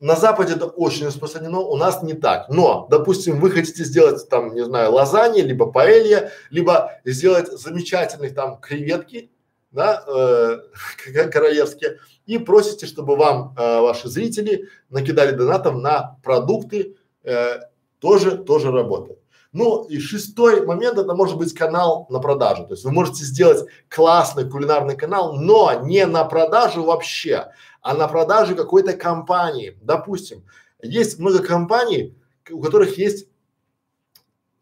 на 0.00 0.14
Западе 0.14 0.54
это 0.54 0.66
очень 0.66 1.06
распространено, 1.06 1.60
у 1.60 1.76
нас 1.76 2.02
не 2.02 2.14
так. 2.14 2.48
Но, 2.48 2.86
допустим, 2.90 3.40
вы 3.40 3.50
хотите 3.50 3.84
сделать 3.84 4.28
там, 4.28 4.54
не 4.54 4.64
знаю, 4.64 4.92
лазанье, 4.92 5.42
либо 5.42 5.70
паэлья, 5.70 6.32
либо 6.50 6.92
сделать 7.04 7.50
замечательных 7.50 8.34
там 8.34 8.58
креветки, 8.58 9.30
да, 9.70 10.04
э, 10.06 10.58
королевские, 11.32 11.98
и 12.26 12.38
просите, 12.38 12.86
чтобы 12.86 13.16
вам 13.16 13.54
э, 13.56 13.80
ваши 13.80 14.08
зрители 14.08 14.68
накидали 14.90 15.30
донатом 15.34 15.80
на 15.80 16.18
продукты, 16.22 16.96
э, 17.24 17.60
тоже, 17.98 18.36
тоже 18.36 18.70
работает. 18.70 19.18
Ну 19.56 19.84
и 19.84 19.98
шестой 19.98 20.66
момент 20.66 20.98
это 20.98 21.14
может 21.14 21.38
быть 21.38 21.54
канал 21.54 22.06
на 22.10 22.18
продажу. 22.18 22.66
То 22.66 22.74
есть 22.74 22.84
вы 22.84 22.90
можете 22.90 23.24
сделать 23.24 23.66
классный 23.88 24.46
кулинарный 24.46 24.98
канал, 24.98 25.36
но 25.36 25.80
не 25.82 26.04
на 26.04 26.26
продажу 26.26 26.84
вообще, 26.84 27.46
а 27.80 27.94
на 27.94 28.06
продажу 28.06 28.54
какой-то 28.54 28.92
компании. 28.92 29.78
Допустим, 29.80 30.44
есть 30.82 31.18
много 31.18 31.42
компаний, 31.42 32.14
у 32.50 32.60
которых 32.60 32.98
есть, 32.98 33.28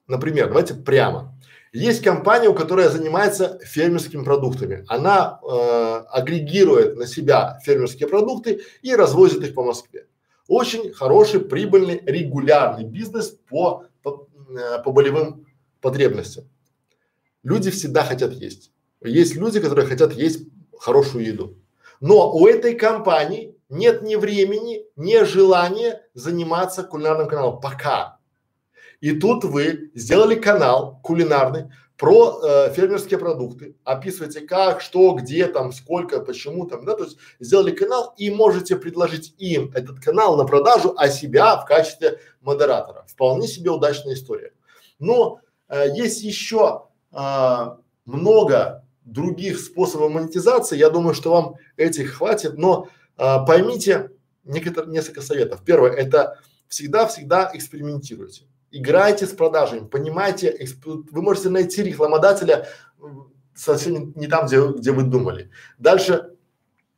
например, 0.06 0.46
давайте 0.46 0.74
прямо. 0.74 1.36
Есть 1.72 2.04
компания, 2.04 2.48
у 2.48 2.54
которой 2.54 2.88
занимается 2.88 3.58
фермерскими 3.64 4.22
продуктами. 4.22 4.84
Она 4.86 5.40
э, 5.42 6.04
агрегирует 6.12 6.96
на 6.96 7.08
себя 7.08 7.58
фермерские 7.64 8.08
продукты 8.08 8.60
и 8.82 8.94
развозит 8.94 9.42
их 9.42 9.54
по 9.54 9.64
Москве. 9.64 10.06
Очень 10.46 10.92
хороший, 10.92 11.40
прибыльный, 11.40 12.00
регулярный 12.06 12.84
бизнес 12.84 13.36
по, 13.48 13.86
э, 14.56 14.82
по 14.82 14.92
болевым 14.92 15.46
потребностям. 15.80 16.44
Люди 17.42 17.70
всегда 17.70 18.04
хотят 18.04 18.32
есть. 18.32 18.72
Есть 19.02 19.36
люди, 19.36 19.60
которые 19.60 19.86
хотят 19.86 20.14
есть 20.14 20.48
хорошую 20.78 21.26
еду. 21.26 21.58
Но 22.00 22.32
у 22.34 22.46
этой 22.46 22.74
компании 22.74 23.54
нет 23.68 24.02
ни 24.02 24.16
времени, 24.16 24.84
ни 24.96 25.22
желания 25.24 26.02
заниматься 26.14 26.82
кулинарным 26.82 27.28
каналом 27.28 27.60
пока. 27.60 28.18
И 29.00 29.12
тут 29.12 29.44
вы 29.44 29.90
сделали 29.94 30.34
канал 30.34 31.00
кулинарный 31.02 31.70
про 31.96 32.40
э, 32.42 32.72
фермерские 32.74 33.18
продукты, 33.18 33.76
описываете 33.84 34.40
как, 34.40 34.80
что, 34.80 35.12
где 35.12 35.46
там, 35.46 35.72
сколько, 35.72 36.20
почему 36.20 36.66
там, 36.66 36.84
да, 36.84 36.94
то 36.94 37.04
есть 37.04 37.18
сделали 37.38 37.70
канал 37.70 38.14
и 38.16 38.30
можете 38.30 38.76
предложить 38.76 39.34
им 39.38 39.70
этот 39.74 40.00
канал 40.00 40.36
на 40.36 40.44
продажу, 40.44 40.94
а 40.96 41.08
себя 41.08 41.56
в 41.56 41.66
качестве 41.66 42.18
модератора. 42.40 43.04
Вполне 43.06 43.46
себе 43.46 43.70
удачная 43.70 44.14
история. 44.14 44.52
Но 44.98 45.40
э, 45.68 45.94
есть 45.94 46.22
еще 46.22 46.86
э, 47.12 47.76
много 48.06 48.84
других 49.04 49.60
способов 49.60 50.10
монетизации. 50.10 50.76
Я 50.76 50.90
думаю, 50.90 51.14
что 51.14 51.30
вам 51.30 51.54
этих 51.76 52.14
хватит, 52.14 52.58
но 52.58 52.88
э, 53.16 53.36
поймите 53.46 54.10
некоторые, 54.42 54.92
несколько 54.92 55.22
советов. 55.22 55.62
Первое– 55.64 55.90
это 55.92 56.40
всегда-всегда 56.68 57.52
экспериментируйте 57.54 58.46
играйте 58.74 59.26
с 59.26 59.30
продажами, 59.30 59.86
понимаете, 59.86 60.66
вы 60.84 61.22
можете 61.22 61.48
найти 61.48 61.82
рекламодателя 61.82 62.68
совсем 63.54 64.12
не 64.16 64.26
там, 64.26 64.46
где, 64.46 64.60
где 64.66 64.90
вы 64.90 65.04
думали. 65.04 65.50
Дальше 65.78 66.32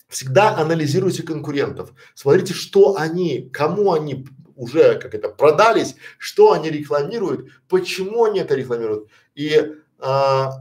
всегда 0.08 0.56
анализируйте 0.56 1.22
конкурентов, 1.22 1.92
смотрите, 2.14 2.54
что 2.54 2.96
они, 2.96 3.50
кому 3.52 3.92
они 3.92 4.26
уже 4.56 4.98
как 4.98 5.14
это 5.14 5.28
продались, 5.28 5.96
что 6.18 6.52
они 6.52 6.70
рекламируют, 6.70 7.50
почему 7.68 8.24
они 8.24 8.40
это 8.40 8.54
рекламируют. 8.54 9.10
И 9.34 9.74
а, 9.98 10.52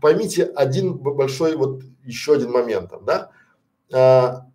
поймите 0.00 0.44
один 0.44 0.94
большой 0.94 1.54
вот 1.54 1.84
еще 2.02 2.34
один 2.34 2.50
момент, 2.50 2.90
да, 3.04 3.30
а, 3.92 4.48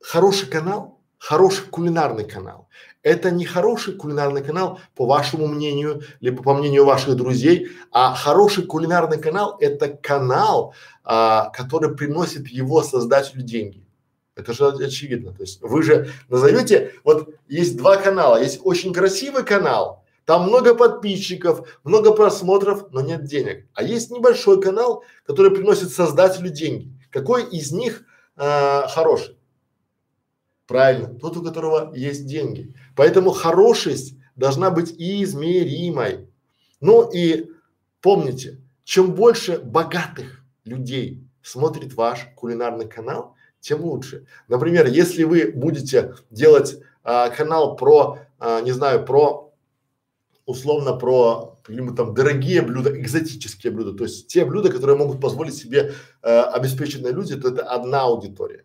хороший 0.00 0.48
канал, 0.48 1.01
хороший 1.22 1.66
кулинарный 1.66 2.24
канал 2.24 2.68
это 3.02 3.30
не 3.30 3.44
хороший 3.44 3.94
кулинарный 3.94 4.42
канал, 4.42 4.80
по 4.94 5.06
вашему 5.06 5.46
мнению, 5.48 6.02
либо 6.20 6.42
по 6.42 6.54
мнению 6.54 6.84
ваших 6.84 7.16
друзей, 7.16 7.68
а 7.90 8.14
хороший 8.14 8.64
кулинарный 8.64 9.18
канал– 9.18 9.56
это 9.60 9.88
канал, 9.88 10.74
а, 11.04 11.50
который 11.50 11.94
приносит 11.94 12.48
его 12.48 12.82
создателю 12.82 13.42
деньги. 13.42 13.84
Это 14.34 14.52
же 14.52 14.66
очевидно. 14.66 15.32
То 15.32 15.42
есть 15.42 15.60
вы 15.60 15.82
же 15.82 16.10
назовете, 16.28 16.92
вот 17.04 17.34
есть 17.48 17.76
два 17.76 17.96
канала, 17.96 18.40
есть 18.40 18.60
очень 18.62 18.94
красивый 18.94 19.44
канал, 19.44 20.04
там 20.24 20.44
много 20.44 20.74
подписчиков, 20.74 21.80
много 21.82 22.12
просмотров, 22.12 22.86
но 22.92 23.00
нет 23.00 23.24
денег. 23.24 23.66
А 23.74 23.82
есть 23.82 24.10
небольшой 24.10 24.62
канал, 24.62 25.02
который 25.26 25.50
приносит 25.50 25.90
создателю 25.90 26.50
деньги. 26.50 26.92
Какой 27.10 27.44
из 27.44 27.72
них 27.72 28.04
а, 28.36 28.86
хороший? 28.86 29.36
Правильно, 30.72 31.08
тот, 31.08 31.36
у 31.36 31.42
которого 31.42 31.92
есть 31.94 32.24
деньги. 32.24 32.72
Поэтому 32.96 33.32
хорошесть 33.32 34.16
должна 34.36 34.70
быть 34.70 34.90
измеримой. 34.96 36.30
Ну 36.80 37.10
и 37.12 37.50
помните, 38.00 38.58
чем 38.82 39.14
больше 39.14 39.58
богатых 39.58 40.42
людей 40.64 41.28
смотрит 41.42 41.92
ваш 41.92 42.26
кулинарный 42.36 42.88
канал, 42.88 43.34
тем 43.60 43.82
лучше. 43.82 44.24
Например, 44.48 44.86
если 44.86 45.24
вы 45.24 45.52
будете 45.54 46.14
делать 46.30 46.78
а, 47.04 47.28
канал 47.28 47.76
про, 47.76 48.20
а, 48.38 48.62
не 48.62 48.72
знаю, 48.72 49.04
про 49.04 49.52
условно 50.46 50.94
про 50.94 51.58
какие-нибудь 51.62 51.96
там 51.98 52.14
дорогие 52.14 52.62
блюда, 52.62 52.98
экзотические 52.98 53.74
блюда, 53.74 53.92
то 53.92 54.04
есть 54.04 54.26
те 54.28 54.46
блюда, 54.46 54.72
которые 54.72 54.96
могут 54.96 55.20
позволить 55.20 55.54
себе 55.54 55.92
э, 56.22 56.40
обеспеченные 56.40 57.12
люди, 57.12 57.36
то 57.36 57.48
это 57.48 57.62
одна 57.62 58.04
аудитория. 58.04 58.64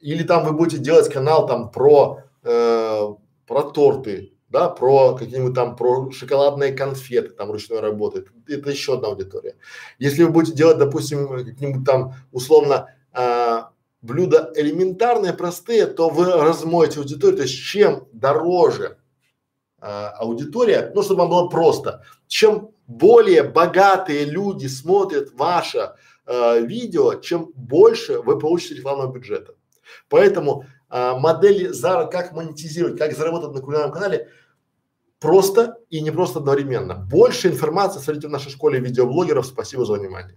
Или 0.00 0.22
там 0.22 0.44
вы 0.44 0.52
будете 0.52 0.78
делать 0.78 1.12
канал 1.12 1.46
там 1.46 1.70
про, 1.70 2.20
э, 2.42 3.08
про 3.46 3.62
торты, 3.62 4.32
да, 4.48 4.68
про 4.68 5.14
какие-нибудь 5.14 5.54
там, 5.54 5.76
про 5.76 6.10
шоколадные 6.10 6.72
конфеты 6.72 7.30
там 7.30 7.50
ручной 7.50 7.80
работы, 7.80 8.24
это 8.48 8.70
еще 8.70 8.94
одна 8.94 9.08
аудитория. 9.08 9.56
Если 9.98 10.24
вы 10.24 10.30
будете 10.30 10.56
делать, 10.56 10.78
допустим, 10.78 11.28
какие-нибудь 11.28 11.86
там 11.86 12.14
условно 12.32 12.88
э, 13.12 13.62
блюда 14.02 14.52
элементарные, 14.56 15.32
простые, 15.32 15.86
то 15.86 16.08
вы 16.08 16.32
размоете 16.32 16.98
аудиторию, 16.98 17.36
то 17.36 17.42
есть 17.44 17.56
чем 17.56 18.08
дороже 18.12 18.98
э, 19.80 19.86
аудитория, 19.86 20.90
ну, 20.94 21.02
чтобы 21.02 21.20
вам 21.20 21.30
было 21.30 21.48
просто, 21.48 22.04
чем 22.26 22.70
более 22.86 23.44
богатые 23.44 24.24
люди 24.24 24.66
смотрят 24.66 25.32
ваше 25.34 25.94
э, 26.26 26.60
видео, 26.62 27.14
чем 27.14 27.52
больше 27.54 28.20
вы 28.20 28.38
получите 28.38 28.74
рекламного 28.74 29.12
бюджета. 29.12 29.54
Поэтому 30.08 30.64
а, 30.88 31.16
модели 31.18 31.68
за 31.68 32.06
как 32.06 32.32
монетизировать, 32.32 32.98
как 32.98 33.16
заработать 33.16 33.52
на 33.52 33.60
кулинарном 33.60 33.92
канале 33.92 34.28
просто 35.20 35.78
и 35.88 36.00
не 36.00 36.10
просто 36.10 36.40
одновременно. 36.40 36.94
Больше 36.94 37.48
информации 37.48 38.00
смотрите 38.00 38.28
в 38.28 38.30
нашей 38.30 38.50
школе 38.50 38.80
видеоблогеров. 38.80 39.46
Спасибо 39.46 39.84
за 39.84 39.94
внимание. 39.94 40.36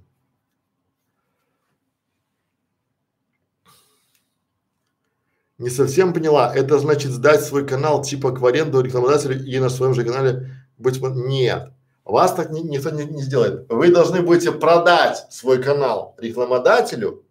Не 5.58 5.70
совсем 5.70 6.14
поняла. 6.14 6.54
Это 6.54 6.78
значит 6.78 7.12
сдать 7.12 7.44
свой 7.44 7.66
канал 7.66 8.02
типа 8.02 8.32
к 8.32 8.44
аренду 8.44 8.82
рекламодателю 8.82 9.44
и 9.44 9.60
на 9.60 9.70
своем 9.70 9.94
же 9.94 10.04
канале 10.04 10.52
быть… 10.78 11.02
Нет. 11.02 11.72
Вас 12.04 12.34
так 12.34 12.52
ни, 12.52 12.60
никто 12.60 12.90
не, 12.90 13.06
не 13.06 13.22
сделает. 13.22 13.66
Вы 13.70 13.90
должны 13.90 14.22
будете 14.22 14.52
продать 14.52 15.26
свой 15.32 15.64
канал 15.64 16.16
рекламодателю 16.18 17.26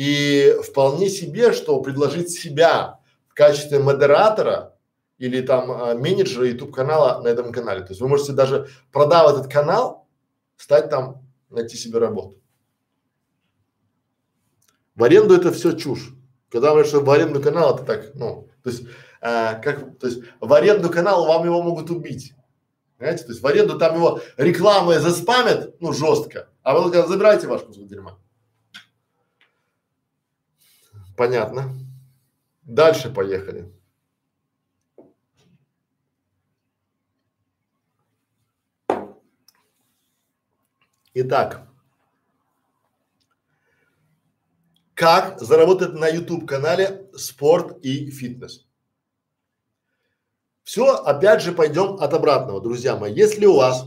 и 0.00 0.56
вполне 0.62 1.10
себе, 1.10 1.52
что 1.52 1.78
предложить 1.82 2.30
себя 2.30 3.00
в 3.28 3.34
качестве 3.34 3.80
модератора 3.80 4.74
или 5.18 5.42
там 5.42 5.70
а, 5.70 5.94
менеджера 5.94 6.46
YouTube 6.48 6.74
канала 6.74 7.20
на 7.20 7.28
этом 7.28 7.52
канале. 7.52 7.82
То 7.82 7.90
есть 7.90 8.00
вы 8.00 8.08
можете 8.08 8.32
даже 8.32 8.68
продав 8.92 9.30
этот 9.30 9.52
канал, 9.52 10.08
стать 10.56 10.88
там, 10.88 11.20
найти 11.50 11.76
себе 11.76 11.98
работу. 11.98 12.40
В 14.94 15.04
аренду 15.04 15.36
это 15.36 15.52
все 15.52 15.72
чушь. 15.72 16.14
Когда 16.48 16.70
говорят, 16.70 16.86
что 16.86 17.00
в 17.00 17.10
аренду 17.10 17.42
канал, 17.42 17.74
это 17.74 17.84
так, 17.84 18.14
ну, 18.14 18.48
то 18.62 18.70
есть, 18.70 18.84
а, 19.20 19.56
как, 19.56 19.98
то 19.98 20.06
есть 20.06 20.22
в 20.40 20.50
аренду 20.50 20.88
канала 20.88 21.26
вам 21.26 21.44
его 21.44 21.62
могут 21.62 21.90
убить. 21.90 22.32
Понимаете? 22.96 23.24
То 23.24 23.32
есть 23.32 23.42
в 23.42 23.46
аренду 23.46 23.78
там 23.78 23.96
его 23.96 24.22
рекламой 24.38 24.98
заспамят, 24.98 25.78
ну, 25.78 25.92
жестко, 25.92 26.48
а 26.62 26.72
вы 26.72 26.88
говорите, 26.88 27.06
забирайте 27.06 27.46
ваш 27.48 27.60
кусок 27.60 27.86
дерьма. 27.86 28.18
Понятно. 31.20 31.76
Дальше 32.62 33.10
поехали. 33.10 33.70
Итак, 41.12 41.68
как 44.94 45.38
заработать 45.38 45.92
на 45.92 46.08
YouTube 46.08 46.48
канале 46.48 47.10
спорт 47.14 47.84
и 47.84 48.10
фитнес? 48.10 48.66
Все, 50.62 50.86
опять 50.86 51.42
же, 51.42 51.52
пойдем 51.52 51.96
от 52.00 52.14
обратного, 52.14 52.62
друзья 52.62 52.96
мои. 52.96 53.12
Если 53.12 53.44
у 53.44 53.56
вас 53.56 53.86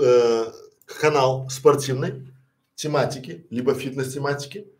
э, 0.00 0.52
канал 0.84 1.50
спортивной 1.50 2.32
тематики, 2.76 3.44
либо 3.50 3.74
фитнес 3.74 4.14
тематики, 4.14 4.72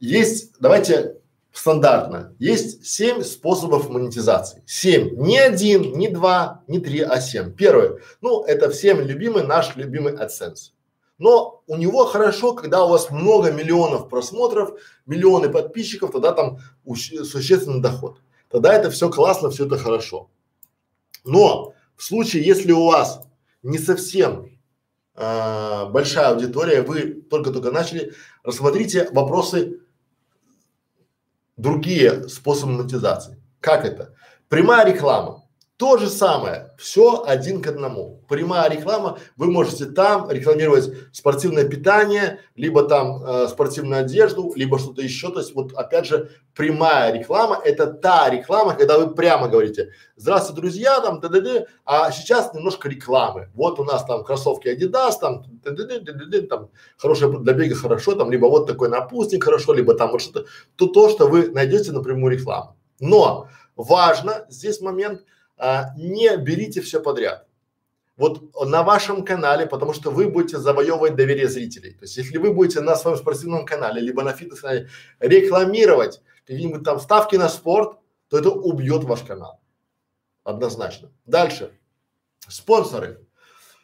есть, 0.00 0.54
давайте 0.60 1.16
стандартно, 1.52 2.34
есть 2.38 2.86
семь 2.86 3.22
способов 3.22 3.90
монетизации. 3.90 4.62
Семь. 4.66 5.16
Не 5.16 5.38
один, 5.38 5.92
не 5.98 6.08
два, 6.08 6.62
не 6.66 6.78
три, 6.78 7.00
а 7.00 7.20
семь. 7.20 7.52
Первое. 7.52 7.98
Ну, 8.20 8.42
это 8.44 8.70
всем 8.70 9.00
любимый, 9.00 9.44
наш 9.44 9.76
любимый 9.76 10.14
AdSense. 10.14 10.72
Но 11.18 11.62
у 11.66 11.76
него 11.76 12.06
хорошо, 12.06 12.54
когда 12.54 12.84
у 12.84 12.88
вас 12.88 13.10
много 13.10 13.52
миллионов 13.52 14.08
просмотров, 14.08 14.72
миллионы 15.06 15.50
подписчиков, 15.50 16.10
тогда 16.10 16.32
там 16.32 16.58
существенный 16.84 17.80
доход. 17.80 18.18
Тогда 18.50 18.74
это 18.74 18.90
все 18.90 19.08
классно, 19.08 19.50
все 19.50 19.66
это 19.66 19.78
хорошо. 19.78 20.30
Но 21.24 21.74
В 21.96 22.04
случае, 22.04 22.44
если 22.44 22.72
у 22.72 22.86
вас 22.86 23.20
не 23.62 23.78
совсем 23.78 24.51
э, 25.14 25.86
большая 25.90 26.28
аудитория, 26.28 26.82
вы 26.82 27.22
только-только 27.28 27.70
начали, 27.70 28.14
рассмотрите 28.42 29.08
вопросы 29.12 29.80
другие 31.56 32.28
способы 32.28 32.72
монетизации. 32.72 33.42
Как 33.60 33.84
это? 33.84 34.14
Прямая 34.48 34.92
реклама. 34.92 35.41
То 35.82 35.98
же 35.98 36.08
самое, 36.08 36.70
все 36.78 37.24
один 37.26 37.60
к 37.60 37.66
одному. 37.66 38.22
Прямая 38.28 38.70
реклама, 38.70 39.18
вы 39.36 39.50
можете 39.50 39.86
там 39.86 40.30
рекламировать 40.30 40.92
спортивное 41.10 41.64
питание, 41.64 42.38
либо 42.54 42.84
там 42.84 43.20
э, 43.24 43.48
спортивную 43.48 44.02
одежду, 44.02 44.52
либо 44.54 44.78
что-то 44.78 45.02
еще. 45.02 45.32
То 45.32 45.40
есть 45.40 45.56
вот 45.56 45.72
опять 45.72 46.06
же 46.06 46.30
прямая 46.54 47.12
реклама– 47.12 47.60
это 47.64 47.88
та 47.88 48.30
реклама, 48.30 48.74
когда 48.74 48.96
вы 48.96 49.12
прямо 49.12 49.48
говорите 49.48 49.90
«Здравствуйте, 50.14 50.60
друзья», 50.60 51.00
там 51.00 51.20
т 51.20 51.28
д 51.28 51.40
д 51.40 51.66
а 51.84 52.12
сейчас 52.12 52.54
немножко 52.54 52.88
рекламы. 52.88 53.48
Вот 53.52 53.80
у 53.80 53.84
нас 53.84 54.04
там 54.04 54.22
кроссовки 54.22 54.68
Adidas, 54.68 55.14
там 55.20 55.42
т 55.64 55.72
д 55.72 55.84
д 55.84 55.98
т 55.98 56.12
д 56.12 56.26
д 56.26 56.42
там 56.42 56.70
хорошее 56.96 57.36
для 57.40 57.54
бега 57.54 57.74
хорошо, 57.74 58.14
там 58.14 58.30
либо 58.30 58.46
вот 58.46 58.68
такой 58.68 58.88
напустник 58.88 59.42
хорошо, 59.42 59.72
либо 59.72 59.94
там 59.94 60.12
вот 60.12 60.22
что-то. 60.22 60.46
То 60.76 60.86
то, 60.86 61.08
что 61.08 61.26
вы 61.26 61.48
найдете 61.50 61.90
напрямую 61.90 62.38
рекламу. 62.38 62.76
Но 63.00 63.48
важно 63.74 64.46
здесь 64.48 64.80
момент– 64.80 65.24
а, 65.62 65.94
не 65.96 66.36
берите 66.38 66.80
все 66.80 67.00
подряд. 67.00 67.46
Вот 68.16 68.52
на 68.66 68.82
вашем 68.82 69.24
канале, 69.24 69.64
потому 69.64 69.92
что 69.92 70.10
вы 70.10 70.28
будете 70.28 70.58
завоевывать 70.58 71.14
доверие 71.14 71.48
зрителей. 71.48 71.92
То 71.92 72.02
есть, 72.02 72.16
если 72.16 72.36
вы 72.38 72.52
будете 72.52 72.80
на 72.80 72.96
своем 72.96 73.16
спортивном 73.16 73.64
канале, 73.64 74.00
либо 74.00 74.24
на 74.24 74.32
фитнес-канале 74.32 74.88
рекламировать 75.20 76.20
какие-нибудь 76.46 76.82
там 76.82 76.98
ставки 76.98 77.36
на 77.36 77.48
спорт, 77.48 77.96
то 78.28 78.38
это 78.38 78.50
убьет 78.50 79.04
ваш 79.04 79.20
канал. 79.20 79.60
Однозначно. 80.42 81.12
Дальше. 81.26 81.70
Спонсоры. 82.48 83.24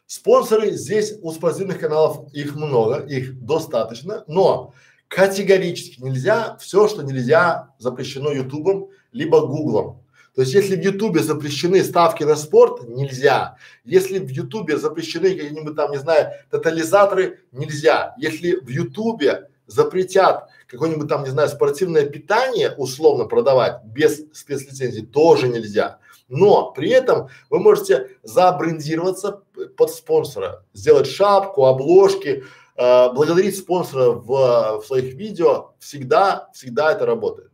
Спонсоры 0.07 0.73
здесь 0.73 1.15
у 1.23 1.31
спортивных 1.31 1.79
каналов 1.79 2.33
их 2.33 2.57
много, 2.57 3.07
их 3.07 3.41
достаточно, 3.41 4.25
но 4.27 4.75
категорически 5.07 6.03
нельзя 6.03 6.57
все, 6.57 6.89
что 6.89 7.03
нельзя, 7.03 7.73
запрещено 7.79 8.33
Ютубом 8.33 8.89
либо 9.13 9.47
Гуглом. 9.47 10.03
То 10.39 10.43
есть, 10.43 10.55
если 10.55 10.77
в 10.77 10.85
Ютубе 10.85 11.21
запрещены 11.21 11.83
ставки 11.83 12.23
на 12.23 12.37
спорт, 12.37 12.89
нельзя. 12.89 13.57
Если 13.85 14.21
в 14.21 14.29
Ютубе 14.29 14.77
запрещены 14.77 15.35
какие-нибудь 15.35 15.75
там, 15.75 15.91
не 15.91 15.97
знаю, 15.97 16.31
тотализаторы, 16.49 17.41
нельзя. 17.51 18.15
Если 18.19 18.55
в 18.55 18.69
Ютубе 18.69 19.51
запретят 19.67 20.49
какое-нибудь 20.69 21.09
там, 21.09 21.25
не 21.25 21.31
знаю, 21.31 21.49
спортивное 21.49 22.07
питание 22.07 22.73
условно 22.77 23.25
продавать 23.25 23.83
без 23.87 24.27
спецлицензии, 24.33 25.01
тоже 25.01 25.49
нельзя. 25.49 25.99
Но 26.29 26.71
при 26.71 26.91
этом 26.91 27.31
вы 27.51 27.59
можете 27.59 28.11
забрендироваться 28.23 29.43
под 29.77 29.91
спонсора, 29.91 30.65
сделать 30.73 31.09
шапку, 31.09 31.65
обложки, 31.65 32.45
э, 32.77 33.13
благодарить 33.13 33.59
спонсора 33.59 34.13
в, 34.13 34.83
в 34.83 34.87
своих 34.87 35.15
видео. 35.15 35.73
Всегда, 35.81 36.49
всегда 36.53 36.93
это 36.93 37.07
работает. 37.07 37.51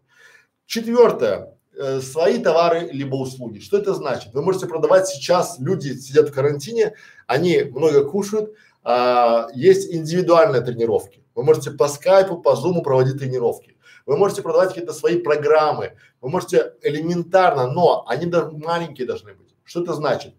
Четвертое 0.67 1.54
э, 1.77 2.01
свои 2.01 2.39
товары 2.39 2.89
либо 2.93 3.17
услуги. 3.17 3.59
Что 3.59 3.79
это 3.79 3.95
значит? 3.95 4.33
Вы 4.35 4.43
можете 4.43 4.67
продавать 4.67 5.09
сейчас, 5.09 5.59
люди 5.59 5.95
сидят 5.95 6.29
в 6.29 6.33
карантине, 6.33 6.95
они 7.27 7.63
много 7.63 8.05
кушают, 8.05 8.55
а, 8.85 9.49
есть 9.55 9.93
индивидуальные 9.93 10.61
тренировки. 10.61 11.25
Вы 11.35 11.43
можете 11.43 11.71
по 11.71 11.89
скайпу, 11.89 12.39
по 12.39 12.55
зуму 12.55 12.83
проводить 12.83 13.19
тренировки. 13.19 13.77
Вы 14.07 14.19
можете 14.19 14.43
продавать 14.43 14.69
какие-то 14.69 14.93
свои 14.93 15.19
программы. 15.19 15.97
Вы 16.21 16.29
можете 16.29 16.75
элементарно, 16.83 17.71
но 17.71 18.05
они 18.07 18.27
даже 18.27 18.51
маленькие 18.51 19.07
должны 19.07 19.33
быть. 19.33 19.55
Что 19.65 19.83
это 19.83 19.95
значит? 19.95 20.35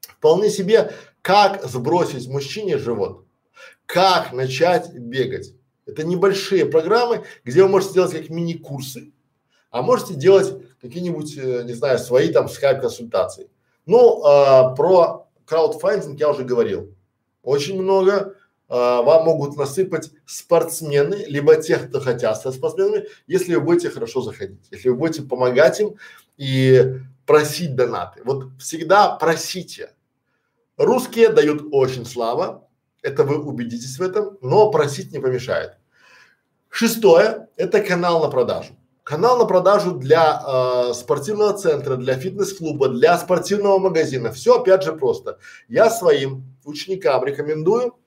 Вполне 0.00 0.50
себе, 0.50 0.92
как 1.22 1.62
сбросить 1.64 2.28
мужчине 2.28 2.78
живот, 2.78 3.24
как 3.86 4.32
начать 4.32 4.92
бегать. 4.92 5.54
Это 5.86 6.04
небольшие 6.04 6.66
программы, 6.66 7.24
где 7.44 7.62
вы 7.62 7.68
можете 7.68 7.92
сделать 7.92 8.12
как 8.12 8.28
мини-курсы, 8.30 9.12
а 9.74 9.82
можете 9.82 10.14
делать 10.14 10.54
какие-нибудь, 10.80 11.36
э, 11.36 11.64
не 11.64 11.72
знаю, 11.72 11.98
свои 11.98 12.28
там 12.28 12.48
скайп-консультации. 12.48 13.50
Ну, 13.86 14.22
а, 14.24 14.72
про 14.76 15.26
краудфандинг 15.46 16.20
я 16.20 16.30
уже 16.30 16.44
говорил. 16.44 16.94
Очень 17.42 17.82
много 17.82 18.36
а, 18.68 19.02
вам 19.02 19.24
могут 19.24 19.56
насыпать 19.56 20.12
спортсмены, 20.26 21.24
либо 21.26 21.56
тех, 21.56 21.88
кто 21.88 21.98
хотят 21.98 22.36
стать 22.36 22.54
спортсменами, 22.54 23.08
если 23.26 23.56
вы 23.56 23.62
будете 23.62 23.90
хорошо 23.90 24.20
заходить, 24.20 24.64
если 24.70 24.90
вы 24.90 24.94
будете 24.94 25.22
помогать 25.22 25.80
им 25.80 25.96
и 26.36 27.00
просить 27.26 27.74
донаты. 27.74 28.22
Вот 28.24 28.50
всегда 28.60 29.16
просите. 29.16 29.90
Русские 30.76 31.30
дают 31.30 31.64
очень 31.72 32.06
слабо, 32.06 32.68
это 33.02 33.24
вы 33.24 33.42
убедитесь 33.42 33.98
в 33.98 34.02
этом, 34.02 34.38
но 34.40 34.70
просить 34.70 35.10
не 35.10 35.18
помешает. 35.18 35.78
Шестое– 36.68 37.48
это 37.56 37.82
канал 37.82 38.22
на 38.22 38.30
продажу. 38.30 38.76
Канал 39.04 39.36
на 39.36 39.44
продажу 39.44 39.92
для 39.92 40.42
э, 40.42 40.94
спортивного 40.94 41.52
центра, 41.52 41.96
для 41.96 42.16
фитнес-клуба, 42.16 42.88
для 42.88 43.18
спортивного 43.18 43.78
магазина. 43.78 44.32
Все 44.32 44.58
опять 44.58 44.82
же 44.82 44.94
просто. 44.94 45.38
Я 45.68 45.90
своим 45.90 46.56
ученикам 46.64 47.22
рекомендую, 47.22 47.98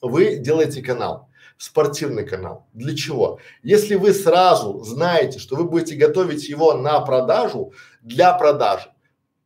вы 0.00 0.38
делаете 0.38 0.82
канал, 0.82 1.28
спортивный 1.56 2.26
канал. 2.26 2.66
Для 2.72 2.96
чего? 2.96 3.38
Если 3.62 3.94
вы 3.94 4.12
сразу 4.12 4.82
знаете, 4.82 5.38
что 5.38 5.54
вы 5.54 5.62
будете 5.62 5.94
готовить 5.94 6.48
его 6.48 6.74
на 6.74 7.00
продажу, 7.02 7.72
для 8.02 8.32
продажи. 8.34 8.90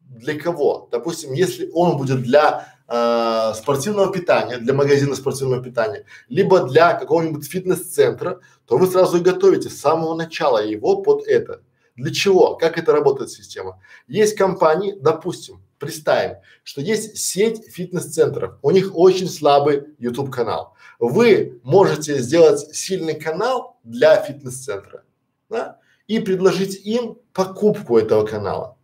Для 0.01 0.41
кого? 0.41 0.89
Допустим, 0.91 1.35
если 1.35 1.69
он 1.75 1.99
будет 1.99 2.23
для 2.23 2.75
э, 2.91 3.53
спортивного 3.55 4.13
питания, 4.13 4.59
для 4.59 4.75
магазина 4.75 5.15
спортивного 5.15 5.63
питания, 5.63 6.05
либо 6.29 6.65
для 6.65 6.95
какого-нибудь 6.95 7.49
фитнес-центра, 7.49 8.41
то 8.67 8.77
вы 8.77 8.87
сразу 8.87 9.19
и 9.19 9.23
готовите 9.23 9.71
с 9.71 9.81
самого 9.81 10.15
начала 10.15 10.63
его 10.63 11.03
под 11.03 11.27
это. 11.27 11.63
Для 11.97 12.13
чего? 12.13 12.57
Как 12.57 12.79
это 12.79 12.93
работает 12.93 13.31
система? 13.31 13.81
Есть 14.09 14.37
компании, 14.37 14.97
допустим, 15.01 15.63
представим, 15.79 16.37
что 16.65 16.81
есть 16.81 17.17
сеть 17.17 17.65
фитнес-центров, 17.71 18.59
у 18.63 18.71
них 18.71 18.95
очень 18.95 19.29
слабый 19.29 19.85
YouTube 19.99 20.31
канал. 20.31 20.75
Вы 20.99 21.61
можете 21.63 22.19
сделать 22.19 22.75
сильный 22.75 23.15
канал 23.15 23.79
для 23.85 24.21
фитнес-центра, 24.21 25.05
да, 25.49 25.79
и 26.07 26.19
предложить 26.19 26.85
им 26.85 27.19
покупку 27.33 27.97
этого 27.97 28.27
канала 28.27 28.77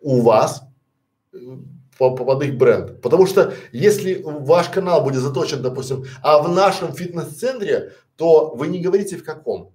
у 0.00 0.22
вас 0.22 0.62
по, 1.32 1.38
под 2.08 2.42
их 2.42 2.56
бренд. 2.56 3.02
Потому 3.02 3.26
что 3.26 3.52
если 3.72 4.22
ваш 4.24 4.68
канал 4.70 5.02
будет 5.04 5.20
заточен, 5.20 5.62
допустим, 5.62 6.06
а 6.22 6.40
в 6.40 6.48
нашем 6.48 6.94
фитнес-центре, 6.94 7.92
то 8.16 8.54
вы 8.54 8.68
не 8.68 8.80
говорите 8.80 9.16
в 9.16 9.24
каком. 9.24 9.72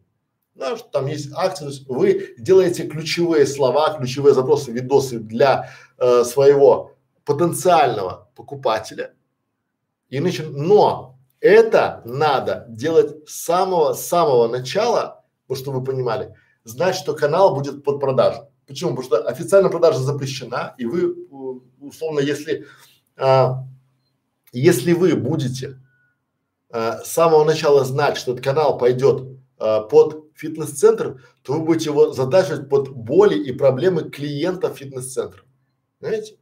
Да, 0.56 0.76
там 0.92 1.06
есть 1.08 1.32
акции, 1.36 1.70
вы 1.88 2.34
делаете 2.38 2.88
ключевые 2.88 3.46
слова, 3.46 3.94
ключевые 3.98 4.34
запросы, 4.34 4.72
видосы 4.72 5.20
для 5.20 5.70
э, 5.98 6.24
своего 6.24 6.94
потенциального 7.26 8.30
покупателя. 8.36 9.14
И 10.10 10.20
начи... 10.20 10.44
Но 10.44 11.20
это 11.42 12.02
надо 12.06 12.66
делать 12.70 13.30
с 13.30 13.44
самого 13.44 13.94
самого 13.94 14.48
начала, 14.48 15.24
чтобы 15.54 15.80
вы 15.80 15.84
понимали, 15.84 16.34
знать, 16.64 16.96
что 16.96 17.14
канал 17.14 17.54
будет 17.54 17.84
под 17.84 18.00
продажу. 18.00 18.50
Почему? 18.68 18.96
Потому 18.96 19.06
что 19.06 19.28
официально 19.28 19.70
продажа 19.70 20.00
запрещена, 20.00 20.76
и 20.78 20.86
вы 20.86 21.16
условно, 21.80 22.20
если, 22.20 22.66
а, 23.16 23.64
если 24.52 24.94
вы 24.94 25.16
будете 25.16 25.80
а, 26.70 27.00
с 27.04 27.12
самого 27.12 27.44
начала 27.44 27.86
знать, 27.86 28.18
что 28.18 28.34
этот 28.34 28.44
канал 28.44 28.78
пойдет 28.78 29.40
а, 29.58 29.82
под 29.82 30.26
фитнес-центр, 30.36 31.24
то 31.44 31.54
вы 31.54 31.60
будете 31.60 31.90
его 31.90 32.12
задачивать 32.12 32.70
под 32.70 32.90
боли 32.90 33.36
и 33.36 33.52
проблемы 33.52 34.10
клиентов 34.10 34.78
фитнес-центра. 34.78 35.44
Знаете? 36.00 36.38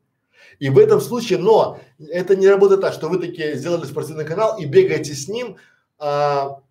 И 0.60 0.70
в 0.70 0.78
этом 0.78 1.02
случае, 1.02 1.40
но 1.40 1.80
это 2.00 2.36
не 2.36 2.48
работает 2.48 2.82
так, 2.82 2.94
что 2.94 3.10
вы 3.10 3.20
такие 3.20 3.56
сделали 3.56 3.86
спортивный 3.86 4.26
канал 4.26 4.58
и 4.58 4.66
бегаете 4.66 5.14
с 5.14 5.28
ним 5.28 5.58
а, 6.00 6.62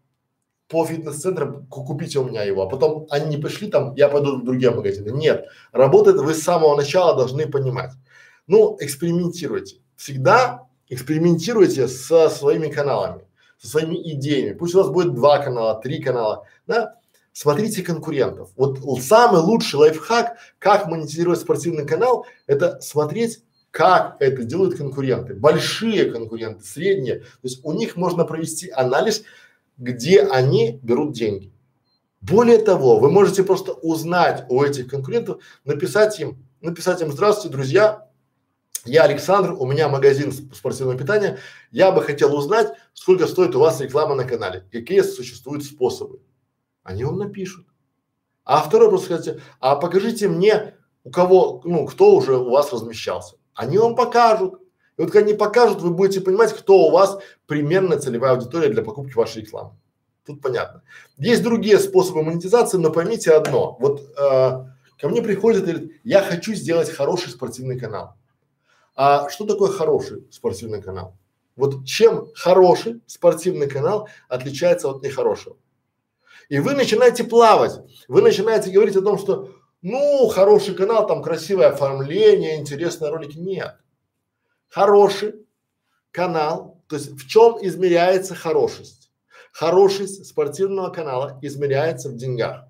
по 0.73 0.87
фитнес-центрам, 0.87 1.67
купите 1.67 2.19
у 2.19 2.25
меня 2.25 2.43
его, 2.45 2.63
а 2.63 2.67
потом 2.67 3.07
они 3.11 3.37
не 3.37 3.43
пошли 3.43 3.69
там, 3.69 3.95
я 3.95 4.09
пойду 4.09 4.39
в 4.39 4.45
другие 4.45 4.71
магазины. 4.71 5.11
Нет, 5.11 5.45
работает, 5.71 6.17
вы 6.17 6.33
с 6.33 6.43
самого 6.43 6.75
начала 6.75 7.15
должны 7.15 7.47
понимать. 7.47 7.93
Ну, 8.47 8.79
экспериментируйте. 8.81 9.77
Всегда 9.97 10.67
экспериментируйте 10.89 11.89
со 11.89 12.31
своими 12.31 12.69
каналами, 12.69 13.27
со 13.59 13.69
своими 13.69 13.97
идеями. 14.15 14.55
Пусть 14.55 14.75
у 14.75 14.79
вас 14.79 14.89
будет 14.89 15.15
два 15.15 15.41
канала, 15.41 15.79
три 15.79 16.03
канала, 16.03 16.47
да. 16.67 16.95
Смотрите 17.35 17.83
конкурентов. 17.83 18.51
Вот 18.57 18.79
самый 19.03 19.43
лучший 19.43 19.77
лайфхак, 19.77 20.39
как 20.59 20.87
монетизировать 20.87 21.41
спортивный 21.41 21.87
канал, 21.87 22.25
это 22.47 22.81
смотреть 22.81 23.43
как 23.73 24.17
это 24.21 24.45
делают 24.45 24.77
конкуренты, 24.77 25.35
большие 25.35 26.11
конкуренты, 26.11 26.63
средние. 26.63 27.21
То 27.21 27.45
есть 27.45 27.65
у 27.65 27.73
них 27.73 27.97
можно 27.97 28.25
провести 28.25 28.71
анализ, 28.71 29.25
где 29.77 30.23
они 30.23 30.79
берут 30.83 31.15
деньги. 31.15 31.53
Более 32.21 32.59
того, 32.59 32.99
вы 32.99 33.11
можете 33.11 33.43
просто 33.43 33.73
узнать 33.73 34.45
у 34.49 34.63
этих 34.63 34.89
конкурентов, 34.89 35.43
написать 35.65 36.21
им 36.21 36.39
написать 36.63 37.03
им, 37.03 37.13
здравствуйте, 37.13 37.55
друзья, 37.55 38.09
я 38.85 39.03
Александр, 39.05 39.53
у 39.53 39.67
меня 39.67 39.89
магазин 39.89 40.33
спортивного 40.33 40.99
питания, 40.99 41.39
я 41.71 41.93
бы 41.93 42.03
хотел 42.03 42.35
узнать, 42.35 42.73
сколько 42.95 43.27
стоит 43.27 43.55
у 43.55 43.61
вас 43.61 43.81
реклама 43.81 44.15
на 44.15 44.25
канале, 44.25 44.67
какие 44.73 45.03
существуют 45.03 45.65
способы. 45.65 46.21
Они 46.83 47.05
вам 47.05 47.19
напишут. 47.19 47.67
А 48.45 48.61
второй 48.61 48.87
вопрос 48.87 49.05
скажите, 49.05 49.41
а 49.61 49.77
покажите 49.77 50.29
мне, 50.29 50.75
у 51.05 51.11
кого, 51.11 51.61
ну, 51.65 51.87
кто 51.87 52.17
уже 52.17 52.37
у 52.37 52.51
вас 52.51 52.73
размещался. 52.73 53.37
Они 53.55 53.79
вам 53.79 53.95
покажут. 53.95 54.61
И 54.97 55.03
вот 55.03 55.11
когда 55.11 55.27
они 55.27 55.35
покажут, 55.35 55.81
вы 55.81 55.91
будете 55.91 56.21
понимать, 56.21 56.53
кто 56.53 56.87
у 56.87 56.91
вас 56.91 57.19
примерно 57.47 57.99
целевая 57.99 58.33
аудитория 58.33 58.69
для 58.69 58.83
покупки 58.83 59.15
вашей 59.15 59.43
рекламы. 59.43 59.73
Тут 60.27 60.41
понятно. 60.41 60.83
Есть 61.17 61.43
другие 61.43 61.79
способы 61.79 62.23
монетизации, 62.23 62.79
но 62.79 62.91
поймите 62.91 63.33
одно. 63.33 63.77
Вот 63.81 64.01
э, 64.01 64.67
ко 65.01 65.09
мне 65.09 65.23
приходят 65.23 65.63
и 65.63 65.73
говорят, 65.73 65.91
я 66.05 66.23
хочу 66.23 66.55
сделать 66.55 66.91
хороший 66.91 67.31
спортивный 67.31 67.79
канал. 67.79 68.15
А 68.95 69.29
что 69.31 69.47
такое 69.47 69.71
хороший 69.71 70.27
спортивный 70.31 70.83
канал? 70.83 71.17
Вот 71.57 71.85
чем 71.85 72.29
хороший 72.35 73.03
спортивный 73.07 73.69
канал 73.69 74.09
отличается 74.29 74.89
от 74.89 75.03
нехорошего? 75.03 75.57
И 76.49 76.59
вы 76.59 76.75
начинаете 76.75 77.25
плавать, 77.25 77.81
вы 78.09 78.23
начинаете 78.23 78.71
говорить 78.71 78.97
о 78.97 79.03
том, 79.03 79.19
что 79.19 79.51
ну, 79.81 80.29
хороший 80.29 80.75
канал, 80.75 81.07
там 81.07 81.23
красивое 81.23 81.69
оформление, 81.69 82.61
интересные 82.61 83.11
ролики. 83.11 83.37
Нет. 83.37 83.77
Хороший 84.73 85.35
канал, 86.13 86.83
то 86.89 86.97
есть 86.97 87.11
в 87.11 87.29
чем 87.29 87.59
измеряется 87.61 88.35
хорошесть? 88.35 89.11
Хорошесть 89.53 90.25
спортивного 90.25 90.89
канала 90.89 91.39
измеряется 91.43 92.09
в 92.09 92.17
деньгах. 92.17 92.65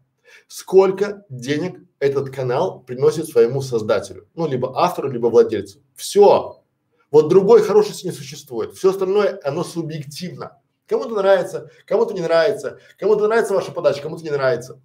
Сколько 0.49 1.25
денег 1.29 1.79
этот 2.01 2.31
канал 2.31 2.81
приносит 2.81 3.29
своему 3.29 3.63
создателю, 3.63 4.27
ну, 4.35 4.49
либо 4.49 4.77
автору, 4.83 5.13
либо 5.13 5.29
владельцу. 5.29 5.79
Все. 5.95 6.65
Вот 7.13 7.29
другой 7.29 7.63
хорошести 7.63 8.07
не 8.07 8.13
существует. 8.13 8.73
Все 8.73 8.91
остальное, 8.91 9.39
оно 9.45 9.63
субъективно. 9.63 10.61
Кому-то 10.89 11.11
нравится, 11.11 11.71
кому-то 11.87 12.15
не 12.15 12.21
нравится, 12.21 12.81
кому-то 12.99 13.29
нравится 13.29 13.55
ваша 13.55 13.71
подача, 13.71 14.03
кому-то 14.03 14.25
не 14.25 14.31
нравится. 14.31 14.81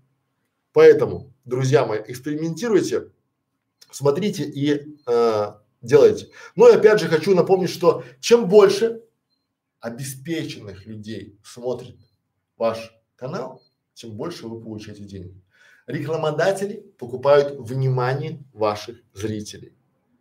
Поэтому, 0.72 1.34
друзья 1.46 1.84
мои, 1.84 2.00
экспериментируйте, 2.08 3.10
смотрите 3.90 4.44
и 4.44 4.96
э, 5.08 5.54
делайте. 5.88 6.30
Ну 6.56 6.70
и 6.70 6.76
опять 6.76 7.00
же 7.00 7.08
хочу 7.08 7.34
напомнить, 7.34 7.72
что 7.72 8.04
чем 8.20 8.48
больше 8.48 9.02
обеспеченных 9.80 10.86
людей 10.86 11.40
смотрит 11.44 11.98
ваш 12.58 12.94
канал, 13.16 13.64
тем 13.94 14.12
больше 14.12 14.48
вы 14.48 14.62
получаете 14.62 15.04
денег. 15.04 15.34
Рекламодатели 15.88 16.86
покупают 17.00 17.58
внимание 17.58 18.44
ваших 18.54 18.98
зрителей. 19.14 19.74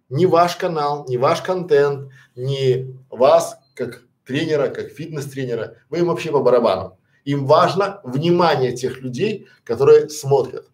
Не 0.08 0.26
ваш 0.26 0.56
канал, 0.56 1.04
не 1.08 1.18
ваш 1.18 1.42
контент, 1.42 2.12
не 2.36 2.96
вас 3.10 3.58
как 3.74 4.06
тренера, 4.24 4.68
как 4.68 4.90
фитнес-тренера, 4.90 5.76
вы 5.88 5.98
им 5.98 6.06
вообще 6.06 6.30
по 6.30 6.40
барабану. 6.40 6.98
Им 7.24 7.46
важно 7.46 8.00
внимание 8.04 8.76
тех 8.76 9.00
людей, 9.00 9.48
которые 9.64 10.08
смотрят. 10.08 10.70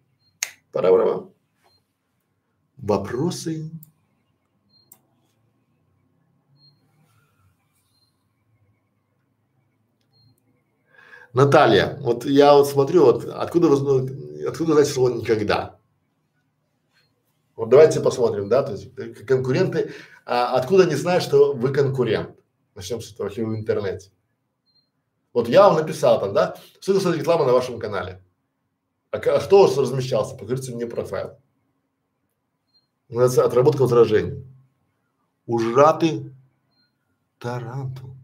Пора-пора. 0.71 1.29
Вопросы? 2.77 3.71
Наталья, 11.33 11.97
вот 12.01 12.25
я 12.25 12.53
вот 12.53 12.67
смотрю, 12.67 13.05
вот 13.05 13.25
откуда 13.25 13.67
откуда 14.47 14.73
знаете 14.73 14.91
слово 14.91 15.15
никогда? 15.15 15.79
Вот 17.55 17.69
давайте 17.69 18.01
посмотрим, 18.01 18.49
да, 18.49 18.63
то 18.63 18.73
есть 18.73 18.93
конкуренты, 19.25 19.93
а 20.25 20.55
откуда 20.55 20.83
они 20.83 20.95
знают, 20.95 21.23
что 21.23 21.53
вы 21.53 21.73
конкурент? 21.73 22.35
Начнем 22.75 23.01
с 23.01 23.11
этого, 23.11 23.27
если 23.27 23.43
в 23.43 23.55
интернете. 23.55 24.11
Вот 25.33 25.49
я 25.49 25.67
вам 25.67 25.77
написал 25.77 26.19
там, 26.19 26.33
да, 26.33 26.55
что 26.79 26.95
это 26.95 27.11
реклама 27.11 27.45
на 27.45 27.53
вашем 27.53 27.79
канале. 27.79 28.23
А, 29.11 29.17
а 29.17 29.39
кто 29.39 29.65
размещался? 29.65 30.35
Покажите 30.35 30.73
мне 30.73 30.87
профайл. 30.87 31.37
Называется 33.09 33.45
отработка 33.45 33.81
возражений. 33.81 34.43
Ужратый 35.45 36.33
тарантул. 37.39 38.15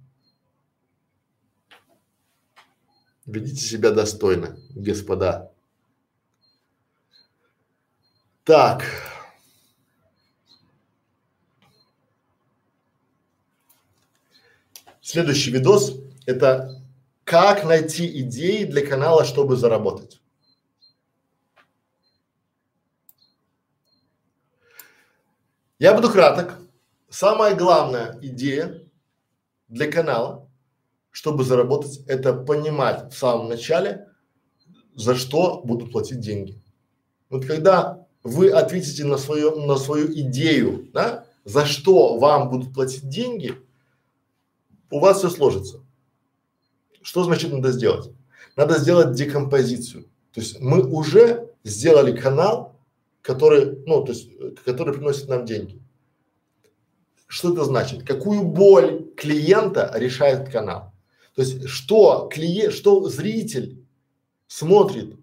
Ведите 3.29 3.61
себя 3.61 3.91
достойно, 3.91 4.57
господа. 4.71 5.51
Так. 8.43 8.83
Следующий 14.99 15.51
видос– 15.51 15.99
это 16.25 16.81
как 17.23 17.63
найти 17.65 18.19
идеи 18.21 18.63
для 18.63 18.83
канала, 18.83 19.23
чтобы 19.25 19.57
заработать. 19.57 20.19
Я 25.77 25.93
буду 25.93 26.09
краток. 26.11 26.57
Самая 27.09 27.55
главная 27.55 28.17
идея 28.23 28.81
для 29.67 29.91
канала, 29.91 30.48
чтобы 31.11 31.43
заработать, 31.43 32.01
это 32.07 32.33
понимать 32.33 33.13
в 33.13 33.17
самом 33.17 33.49
начале, 33.49 34.07
за 34.95 35.15
что 35.15 35.61
будут 35.63 35.91
платить 35.91 36.19
деньги. 36.19 36.61
Вот 37.29 37.45
когда 37.45 38.05
вы 38.23 38.49
ответите 38.49 39.05
на 39.05 39.17
свою, 39.17 39.65
на 39.65 39.77
свою 39.77 40.11
идею, 40.11 40.89
да, 40.93 41.25
за 41.45 41.65
что 41.65 42.17
вам 42.17 42.49
будут 42.49 42.73
платить 42.73 43.07
деньги, 43.07 43.55
у 44.91 44.99
вас 44.99 45.19
все 45.19 45.29
сложится. 45.29 45.81
Что 47.01 47.23
значит 47.23 47.51
надо 47.51 47.71
сделать? 47.71 48.11
Надо 48.55 48.77
сделать 48.77 49.13
декомпозицию. 49.13 50.03
То 50.33 50.41
есть 50.41 50.59
мы 50.59 50.85
уже 50.85 51.49
сделали 51.63 52.15
канал, 52.15 52.75
который, 53.21 53.83
ну, 53.85 54.03
то 54.03 54.11
есть, 54.11 54.29
который 54.65 54.93
приносит 54.93 55.27
нам 55.29 55.45
деньги. 55.45 55.81
Что 57.27 57.53
это 57.53 57.63
значит? 57.63 58.05
Какую 58.05 58.43
боль 58.43 59.11
клиента 59.15 59.91
решает 59.95 60.49
канал? 60.49 60.93
То 61.39 61.43
есть, 61.43 61.69
что 61.69 62.27
клиент, 62.29 62.73
что 62.73 63.07
зритель 63.07 63.87
смотрит 64.47 65.15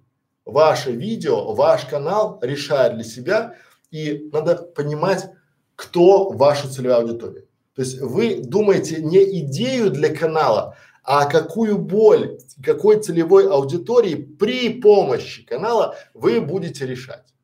ваше 0.46 0.92
видео, 0.92 1.52
ваш 1.52 1.84
канал 1.84 2.38
решает 2.40 2.94
для 2.94 3.04
себя, 3.04 3.56
и 3.90 4.30
надо 4.32 4.56
понимать, 4.56 5.26
кто 5.74 6.30
ваша 6.30 6.72
целевая 6.72 7.02
аудитория. 7.02 7.42
То 7.74 7.82
есть 7.82 8.00
вы 8.00 8.42
думаете 8.42 9.02
не 9.02 9.40
идею 9.40 9.90
для 9.90 10.16
канала, 10.16 10.78
а 11.04 11.26
какую 11.26 11.76
боль, 11.76 12.38
какой 12.64 13.02
целевой 13.02 13.46
аудитории 13.50 14.14
при 14.14 14.80
помощи 14.80 15.44
канала 15.44 15.96
вы 16.14 16.40
будете 16.40 16.86
решать. 16.86 17.34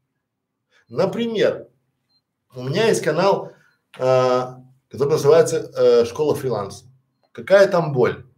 Например, 0.89 1.69
у 2.55 2.62
меня 2.62 2.89
есть 2.89 3.03
канал, 3.03 3.53
э, 3.99 4.47
который 4.89 5.11
называется 5.11 5.59
э, 5.59 6.05
«Школа 6.07 6.35
фриланса». 6.35 6.86
Какая 7.32 7.69
там 7.69 7.93
боль? 7.93 8.31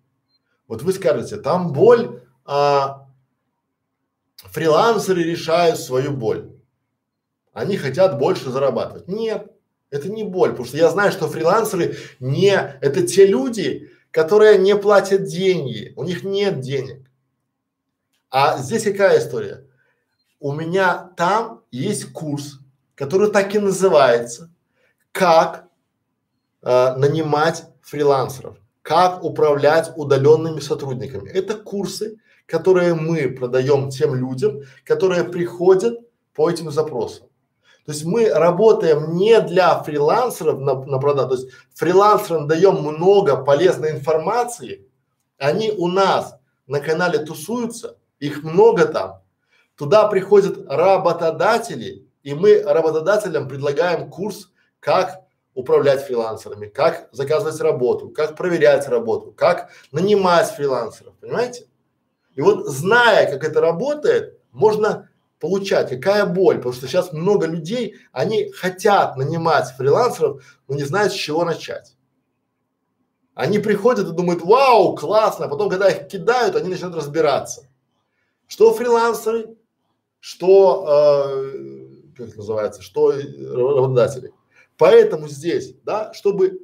Вот 0.74 0.82
вы 0.82 0.92
скажете, 0.92 1.36
там 1.36 1.72
боль, 1.72 2.20
а, 2.44 3.06
фрилансеры 4.38 5.22
решают 5.22 5.78
свою 5.78 6.10
боль. 6.10 6.51
Они 7.52 7.76
хотят 7.76 8.18
больше 8.18 8.51
зарабатывать. 8.51 9.06
Нет, 9.06 9.52
это 9.90 10.09
не 10.09 10.24
боль, 10.24 10.51
потому 10.51 10.66
что 10.66 10.76
я 10.76 10.90
знаю, 10.90 11.12
что 11.12 11.28
фрилансеры 11.28 11.96
не, 12.18 12.51
это 12.56 13.06
те 13.06 13.24
люди, 13.24 13.88
которые 14.10 14.59
не 14.59 14.74
платят 14.74 15.22
деньги, 15.22 15.92
у 15.94 16.02
них 16.02 16.24
нет 16.24 16.59
денег. 16.59 17.09
А 18.28 18.59
здесь 18.59 18.82
какая 18.82 19.20
история? 19.20 19.68
У 20.40 20.52
меня 20.52 21.12
там 21.16 21.62
есть 21.70 22.12
курс, 22.12 22.59
который 22.96 23.30
так 23.30 23.55
и 23.55 23.60
называется, 23.60 24.52
как 25.12 25.68
э, 26.62 26.96
нанимать 26.96 27.66
фрилансеров, 27.80 28.59
как 28.85 29.24
управлять 29.24 29.93
удаленными 29.97 30.61
сотрудниками. 30.61 31.31
Это 31.31 31.55
курсы, 31.55 32.19
которые 32.44 32.93
мы 32.93 33.31
продаем 33.31 33.89
тем 33.89 34.15
людям, 34.15 34.61
которые 34.85 35.24
приходят 35.24 36.01
по 36.35 36.51
этим 36.51 36.70
запросам. 36.70 37.27
То 37.86 37.93
есть 37.93 38.05
мы 38.05 38.28
работаем 38.28 39.16
не 39.16 39.40
для 39.40 39.82
фрилансеров 39.82 40.61
на, 40.61 40.74
на 40.74 40.98
продажу, 40.98 41.28
то 41.28 41.35
есть 41.35 41.48
фрилансерам 41.74 42.47
даем 42.47 42.82
много 42.82 43.43
полезной 43.43 43.93
информации, 43.93 44.86
они 45.39 45.70
у 45.70 45.89
нас 45.89 46.36
на 46.66 46.81
канале 46.81 47.20
тусуются, 47.20 47.97
их 48.19 48.43
много 48.43 48.85
там. 48.85 49.23
Туда 49.77 50.09
приходят 50.09 50.59
работодатели, 50.69 52.06
и 52.23 52.35
мы 52.35 52.62
работодателям 52.62 53.48
предлагаем 53.48 54.11
курс, 54.11 54.51
как 54.78 55.23
управлять 55.55 56.05
фрилансерами, 56.05 56.66
как 56.66 57.09
заказывать 57.12 57.60
работу, 57.60 58.09
как 58.09 58.36
проверять 58.36 58.89
работу, 58.89 59.32
как 59.32 59.70
нанимать 59.93 60.51
фрилансеров, 60.51 61.14
понимаете? 61.20 61.66
И 62.35 62.40
вот 62.40 62.66
зная, 62.66 63.31
как 63.31 63.44
это 63.44 63.60
работает, 63.60 64.40
можно 64.51 65.09
получать, 65.39 65.90
какая 65.90 66.26
боль, 66.26 66.56
потому 66.56 66.72
что 66.72 66.86
сейчас 66.86 67.12
много 67.12 67.47
людей, 67.47 67.97
они 68.12 68.51
хотят 68.51 69.16
нанимать 69.16 69.68
фрилансеров, 69.76 70.43
но 70.68 70.74
не 70.74 70.85
знают, 70.85 71.12
с 71.12 71.16
чего 71.16 71.44
начать. 71.44 71.97
Они 73.35 73.59
приходят 73.59 74.09
и 74.09 74.12
думают, 74.12 74.43
вау, 74.43 74.97
классно, 74.97 75.47
а 75.47 75.48
потом, 75.48 75.68
когда 75.68 75.90
их 75.90 76.09
кидают, 76.09 76.56
они 76.56 76.68
начинают 76.68 76.97
разбираться. 76.97 77.68
Что 78.47 78.72
фрилансеры, 78.72 79.56
что, 80.20 80.86
э, 80.89 82.12
как 82.16 82.28
это 82.28 82.36
называется, 82.39 82.81
что 82.81 83.10
работодатели. 83.12 84.32
Поэтому 84.85 85.28
здесь, 85.28 85.77
да, 85.82 86.12
чтобы 86.12 86.61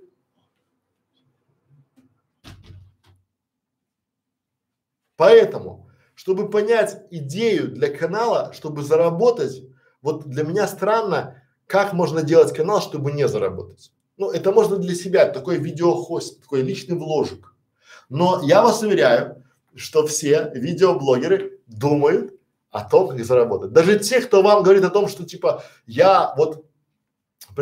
Поэтому, 5.16 5.88
чтобы 6.14 6.50
понять 6.50 7.02
идею 7.10 7.68
для 7.68 7.88
канала, 7.88 8.52
чтобы 8.52 8.82
заработать, 8.82 9.62
вот 10.02 10.28
для 10.28 10.44
меня 10.44 10.68
странно, 10.68 11.42
как 11.66 11.94
можно 11.94 12.22
делать 12.22 12.54
канал, 12.54 12.82
чтобы 12.82 13.10
не 13.10 13.26
заработать. 13.26 13.90
Ну, 14.18 14.30
это 14.30 14.52
можно 14.52 14.76
для 14.76 14.94
себя, 14.94 15.24
такой 15.24 15.56
видеохост, 15.56 16.42
такой 16.42 16.60
личный 16.60 16.98
вложек. 16.98 17.54
Но 18.10 18.42
я 18.42 18.60
вас 18.60 18.82
уверяю, 18.82 19.46
что 19.74 20.06
все 20.06 20.50
видеоблогеры 20.54 21.58
думают 21.66 22.34
о 22.70 22.84
том, 22.84 23.08
как 23.08 23.24
заработать. 23.24 23.72
Даже 23.72 23.98
те, 23.98 24.20
кто 24.20 24.42
вам 24.42 24.62
говорит 24.62 24.84
о 24.84 24.90
том, 24.90 25.08
что 25.08 25.24
типа 25.24 25.64
я 25.86 26.34
вот 26.36 26.66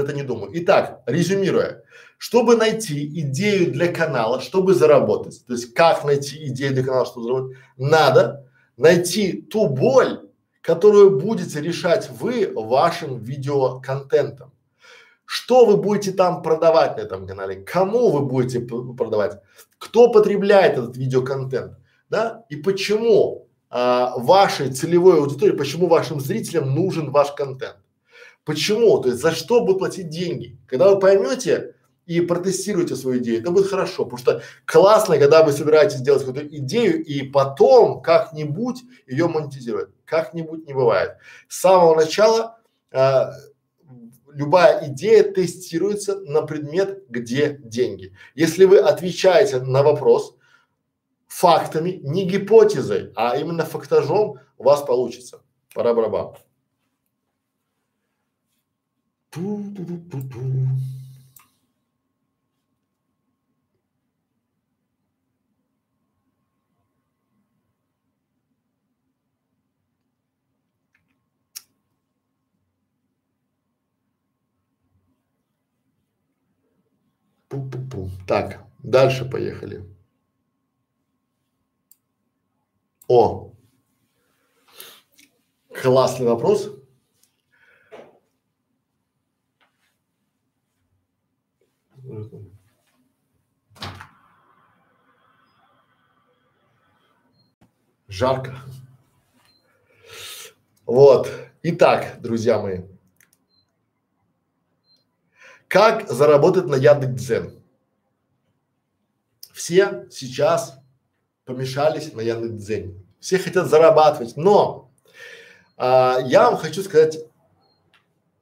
это 0.00 0.12
не 0.12 0.22
думаю. 0.22 0.50
Итак, 0.54 1.02
резюмируя, 1.06 1.82
чтобы 2.18 2.56
найти 2.56 3.06
идею 3.20 3.72
для 3.72 3.92
канала, 3.92 4.40
чтобы 4.40 4.74
заработать, 4.74 5.44
то 5.46 5.52
есть 5.52 5.74
как 5.74 6.04
найти 6.04 6.48
идею 6.48 6.74
для 6.74 6.84
канала, 6.84 7.06
чтобы 7.06 7.26
заработать, 7.26 7.56
надо 7.76 8.46
найти 8.76 9.42
ту 9.42 9.68
боль, 9.68 10.28
которую 10.60 11.18
будете 11.18 11.60
решать 11.60 12.10
вы 12.10 12.52
вашим 12.54 13.18
видеоконтентом. 13.18 14.52
Что 15.24 15.66
вы 15.66 15.76
будете 15.76 16.12
там 16.12 16.42
продавать 16.42 16.96
на 16.96 17.02
этом 17.02 17.26
канале? 17.26 17.56
Кому 17.56 18.10
вы 18.10 18.20
будете 18.20 18.60
продавать? 18.60 19.40
Кто 19.78 20.10
потребляет 20.10 20.78
этот 20.78 20.96
видеоконтент? 20.96 21.78
Да? 22.08 22.44
И 22.48 22.56
почему 22.56 23.46
а, 23.70 24.14
вашей 24.16 24.72
целевой 24.72 25.18
аудитории, 25.18 25.52
почему 25.54 25.86
вашим 25.86 26.20
зрителям 26.20 26.74
нужен 26.74 27.10
ваш 27.10 27.32
контент? 27.32 27.76
Почему? 28.48 28.98
То 28.98 29.10
есть 29.10 29.20
за 29.20 29.32
что 29.32 29.60
будут 29.60 29.80
платить 29.80 30.08
деньги? 30.08 30.56
Когда 30.66 30.88
вы 30.88 30.98
поймете 30.98 31.74
и 32.06 32.22
протестируете 32.22 32.96
свою 32.96 33.20
идею, 33.20 33.40
это 33.40 33.50
будет 33.50 33.66
хорошо, 33.66 34.04
потому 34.04 34.16
что 34.16 34.42
классно, 34.64 35.18
когда 35.18 35.42
вы 35.42 35.52
собираетесь 35.52 36.00
делать 36.00 36.24
какую-то 36.24 36.56
идею 36.56 37.04
и 37.04 37.24
потом 37.24 38.00
как-нибудь 38.00 38.84
ее 39.06 39.28
монетизировать. 39.28 39.90
Как-нибудь 40.06 40.66
не 40.66 40.72
бывает. 40.72 41.18
С 41.46 41.60
самого 41.60 41.94
начала 41.94 42.58
а, 42.90 43.34
любая 44.32 44.88
идея 44.88 45.24
тестируется 45.24 46.18
на 46.20 46.40
предмет, 46.40 47.06
где 47.10 47.60
деньги. 47.62 48.14
Если 48.34 48.64
вы 48.64 48.78
отвечаете 48.78 49.60
на 49.60 49.82
вопрос 49.82 50.38
фактами, 51.26 52.00
не 52.02 52.24
гипотезой, 52.24 53.12
а 53.14 53.36
именно 53.36 53.66
фактажом, 53.66 54.36
у 54.56 54.64
вас 54.64 54.80
получится. 54.80 55.42
Пора 55.74 55.92
барабан. 55.92 56.32
Пу-пу-пу. 77.48 78.10
Так, 78.26 78.66
дальше 78.82 79.24
поехали. 79.24 79.84
О, 83.06 83.54
классный 85.72 86.26
вопрос. 86.26 86.77
Жарко. 98.08 98.58
Вот. 100.86 101.30
Итак, 101.62 102.20
друзья 102.20 102.58
мои, 102.58 102.82
как 105.68 106.08
заработать 106.08 106.66
на 106.66 106.76
Яндекс.Дзен? 106.76 107.62
Все 109.52 110.06
сейчас 110.10 110.78
помешались 111.44 112.12
на 112.14 112.22
Яндекс.Дзене. 112.22 112.94
Все 113.20 113.38
хотят 113.38 113.66
зарабатывать, 113.66 114.36
но 114.36 114.90
а, 115.76 116.18
я 116.24 116.50
вам 116.50 116.56
хочу 116.56 116.82
сказать 116.82 117.18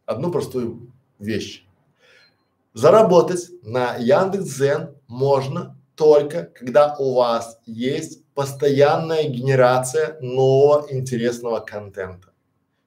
одну 0.04 0.30
простую 0.30 0.92
вещь. 1.18 1.65
Заработать 2.76 3.48
на 3.62 3.96
Яндекс.Дзен 3.96 4.96
можно 5.08 5.80
только, 5.94 6.42
когда 6.42 6.94
у 6.98 7.14
вас 7.14 7.58
есть 7.64 8.22
постоянная 8.34 9.30
генерация 9.30 10.20
нового 10.20 10.86
интересного 10.90 11.60
контента. 11.60 12.34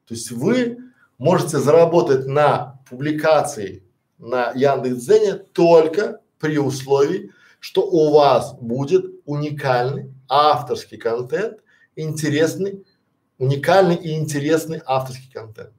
То 0.05 0.13
есть 0.13 0.29
вы 0.29 0.77
можете 1.17 1.57
заработать 1.57 2.27
на 2.27 2.79
публикации 2.87 3.83
на 4.19 4.51
Яндекс.Дзене 4.51 5.33
только 5.53 6.21
при 6.37 6.59
условии, 6.59 7.31
что 7.59 7.81
у 7.81 8.13
вас 8.13 8.53
будет 8.61 9.05
уникальный 9.25 10.13
авторский 10.27 10.99
контент, 10.99 11.63
интересный, 11.95 12.85
уникальный 13.39 13.95
и 13.95 14.15
интересный 14.15 14.83
авторский 14.85 15.31
контент. 15.33 15.73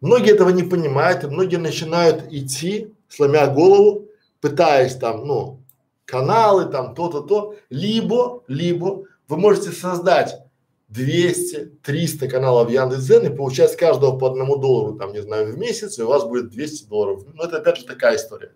Многие 0.00 0.32
этого 0.32 0.50
не 0.50 0.62
понимают, 0.62 1.24
и 1.24 1.28
многие 1.28 1.56
начинают 1.56 2.32
идти, 2.32 2.94
сломя 3.08 3.46
голову, 3.48 4.08
пытаясь 4.40 4.96
там, 4.96 5.26
ну, 5.26 5.60
каналы, 6.06 6.66
там, 6.66 6.94
то-то, 6.94 7.20
то, 7.20 7.54
либо, 7.68 8.42
либо 8.48 9.04
вы 9.28 9.36
можете 9.36 9.70
создать 9.70 10.42
200, 10.88 11.72
300 11.82 12.28
каналов 12.28 12.70
Яндекс.Зен 12.70 13.26
и 13.26 13.36
получать 13.36 13.72
с 13.72 13.76
каждого 13.76 14.18
по 14.18 14.28
одному 14.28 14.56
доллару, 14.56 14.96
там, 14.96 15.12
не 15.12 15.22
знаю, 15.22 15.52
в 15.52 15.58
месяц, 15.58 15.98
и 15.98 16.02
у 16.02 16.08
вас 16.08 16.24
будет 16.24 16.50
200 16.50 16.88
долларов. 16.88 17.22
Ну, 17.32 17.42
это 17.42 17.58
опять 17.58 17.76
же 17.76 17.84
такая 17.84 18.16
история. 18.16 18.52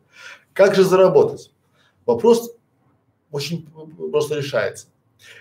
Как 0.53 0.75
же 0.75 0.83
заработать? 0.83 1.53
Вопрос 2.07 2.57
очень 3.31 3.69
просто 4.11 4.37
решается. 4.37 4.89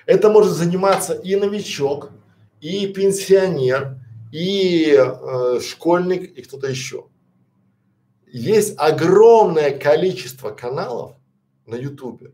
Это 0.06 0.30
может 0.30 0.54
заниматься 0.54 1.14
и 1.14 1.36
новичок, 1.36 2.12
и 2.62 2.88
пенсионер, 2.88 3.98
и 4.34 4.98
э, 4.98 5.60
школьник, 5.60 6.36
и 6.36 6.42
кто-то 6.42 6.68
еще. 6.68 7.06
Есть 8.26 8.74
огромное 8.78 9.78
количество 9.78 10.50
каналов 10.50 11.14
на 11.68 11.76
Ютубе, 11.76 12.34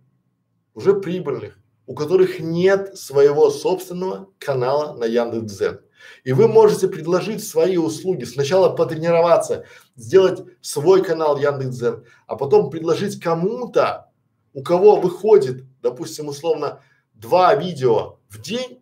уже 0.74 0.94
прибыльных, 0.94 1.60
у 1.88 1.96
которых 1.96 2.40
нет 2.40 2.98
своего 2.98 3.50
собственного 3.50 4.30
канала 4.40 4.96
на 4.96 5.04
Яндекс.Дзен. 5.04 5.82
И 6.24 6.32
вы 6.32 6.48
можете 6.48 6.88
предложить 6.88 7.46
свои 7.46 7.76
услуги, 7.76 8.24
сначала 8.24 8.74
потренироваться, 8.74 9.66
сделать 9.98 10.42
свой 10.62 11.04
канал 11.04 11.38
Яндекс.Дзен, 11.38 12.06
а 12.28 12.38
потом 12.38 12.70
предложить 12.70 13.20
кому-то, 13.20 14.10
у 14.54 14.64
кого 14.64 14.96
выходит, 14.96 15.66
допустим, 15.82 16.30
условно, 16.30 16.82
два 17.14 17.56
видео 17.56 18.20
в 18.30 18.42
день, 18.42 18.82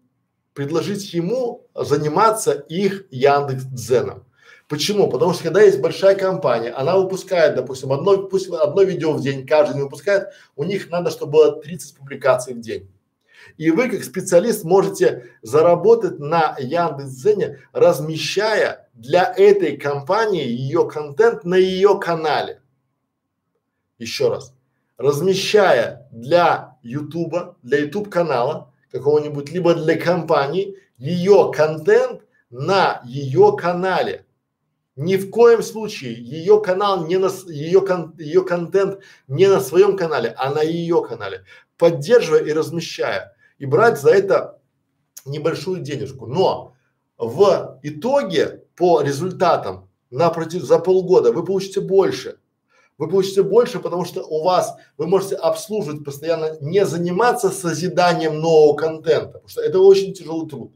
предложить 0.57 1.13
ему 1.13 1.67
заниматься 1.75 2.51
их 2.51 3.05
Яндекс.Дзеном. 3.11 4.25
Почему? 4.67 5.07
Потому 5.07 5.33
что 5.33 5.43
когда 5.43 5.61
есть 5.61 5.79
большая 5.79 6.15
компания, 6.15 6.71
она 6.71 6.97
выпускает, 6.97 7.55
допустим, 7.55 7.93
одно, 7.93 8.23
пусть 8.23 8.49
одно 8.49 8.81
видео 8.81 9.13
в 9.13 9.21
день, 9.21 9.45
каждый 9.45 9.73
день 9.73 9.83
выпускает, 9.83 10.29
у 10.55 10.63
них 10.63 10.89
надо, 10.89 11.11
чтобы 11.11 11.33
было 11.33 11.61
30 11.61 11.95
публикаций 11.95 12.55
в 12.55 12.59
день. 12.59 12.89
И 13.57 13.69
вы 13.69 13.87
как 13.87 14.03
специалист 14.03 14.63
можете 14.63 15.29
заработать 15.43 16.17
на 16.17 16.55
Яндекс.Дзене, 16.57 17.59
размещая 17.71 18.89
для 18.95 19.31
этой 19.37 19.77
компании 19.77 20.47
ее 20.47 20.89
контент 20.89 21.43
на 21.43 21.53
ее 21.53 21.99
канале. 21.99 22.63
Еще 23.99 24.29
раз. 24.29 24.55
Размещая 24.97 26.07
для 26.11 26.79
Ютуба, 26.81 27.57
для 27.61 27.77
Ютуб 27.81 28.09
канала 28.09 28.73
какого-нибудь, 28.91 29.51
либо 29.51 29.73
для 29.73 29.99
компании 29.99 30.77
ее 30.97 31.51
контент 31.53 32.21
на 32.49 33.01
ее 33.05 33.55
канале. 33.57 34.25
Ни 34.95 35.15
в 35.15 35.29
коем 35.29 35.61
случае 35.61 36.13
ее 36.15 36.59
канал 36.59 37.05
не 37.05 37.17
на 37.17 37.29
ее 37.47 37.81
кон, 37.81 38.15
ее 38.17 38.43
контент 38.43 38.99
не 39.27 39.47
на 39.47 39.59
своем 39.59 39.95
канале, 39.95 40.33
а 40.37 40.51
на 40.51 40.63
ее 40.63 41.03
канале, 41.03 41.43
поддерживая 41.77 42.41
и 42.41 42.51
размещая 42.51 43.35
и 43.59 43.65
брать 43.65 44.01
за 44.01 44.09
это 44.09 44.59
небольшую 45.25 45.81
денежку. 45.81 46.25
Но 46.25 46.73
в 47.17 47.79
итоге 47.83 48.63
по 48.75 49.01
результатам 49.01 49.89
на 50.09 50.29
против, 50.29 50.63
за 50.63 50.79
полгода 50.79 51.31
вы 51.31 51.43
получите 51.43 51.81
больше. 51.81 52.39
Вы 52.97 53.07
получите 53.09 53.43
больше, 53.43 53.79
потому 53.79 54.05
что 54.05 54.23
у 54.23 54.43
вас 54.43 54.75
вы 54.97 55.07
можете 55.07 55.35
обслуживать 55.35 56.03
постоянно, 56.03 56.57
не 56.61 56.83
заниматься 56.85 57.49
созиданием 57.51 58.39
нового 58.39 58.75
контента, 58.75 59.33
потому 59.33 59.49
что 59.49 59.61
это 59.61 59.79
очень 59.79 60.13
тяжелый 60.13 60.49
труд. 60.49 60.71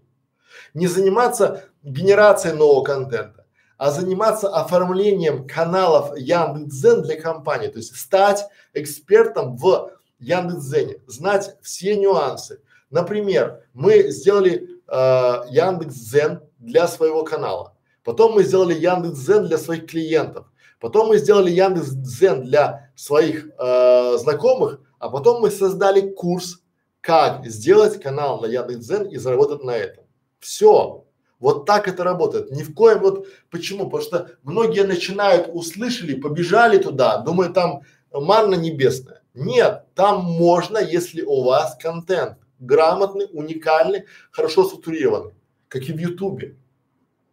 Не 0.76 0.88
заниматься 0.88 1.65
генерацией 1.81 2.56
нового 2.56 2.84
контента, 2.84 3.45
а 3.77 3.89
заниматься 3.89 4.49
оформлением 4.49 5.48
каналов 5.48 6.15
Яндекс.Дзен 6.15 7.02
для 7.02 7.19
компании, 7.19 7.68
то 7.68 7.77
есть 7.77 7.95
стать 7.98 8.45
экспертом 8.73 9.57
в 9.57 9.91
Яндекс.Дзене, 10.19 10.98
знать 11.07 11.56
все 11.64 11.98
нюансы. 11.98 12.61
Например, 12.91 13.64
мы 13.73 14.11
сделали 14.11 14.69
э, 14.88 15.43
Яндекс.Дзен 15.49 16.41
для 16.60 16.88
своего 16.88 17.23
канала, 17.23 17.76
потом 18.03 18.34
мы 18.34 18.43
сделали 18.43 18.76
Яндекс.Дзен 18.76 19.48
для 19.48 19.57
своих 19.57 19.88
клиентов, 19.88 20.51
потом 20.81 21.07
мы 21.07 21.17
сделали 21.17 21.49
Яндекс.Дзен 21.51 22.43
для 22.43 22.91
своих 22.95 23.47
э, 23.57 24.17
знакомых, 24.17 24.81
а 24.99 25.09
потом 25.09 25.41
мы 25.41 25.49
создали 25.49 26.09
курс, 26.09 26.61
как 26.99 27.45
сделать 27.45 28.01
канал 28.01 28.41
на 28.41 28.47
Яндекс.Дзен 28.47 29.07
и 29.07 29.17
заработать 29.17 29.63
на 29.63 29.77
этом. 29.77 30.03
Все, 30.39 31.05
вот 31.39 31.65
так 31.65 31.87
это 31.87 32.03
работает. 32.03 32.51
Ни 32.51 32.63
в 32.63 32.73
коем 32.73 32.99
вот 32.99 33.27
почему? 33.49 33.85
Потому 33.85 34.03
что 34.03 34.31
многие 34.43 34.83
начинают, 34.83 35.49
услышали, 35.53 36.15
побежали 36.15 36.77
туда, 36.77 37.19
думают 37.19 37.53
там 37.53 37.81
манна 38.11 38.55
небесная. 38.55 39.21
Нет, 39.33 39.85
там 39.95 40.23
можно, 40.23 40.77
если 40.77 41.21
у 41.21 41.43
вас 41.43 41.77
контент 41.81 42.37
грамотный, 42.59 43.27
уникальный, 43.31 44.05
хорошо 44.29 44.65
структурированный, 44.65 45.33
как 45.67 45.81
и 45.83 45.93
в 45.93 45.97
Ютубе. 45.97 46.57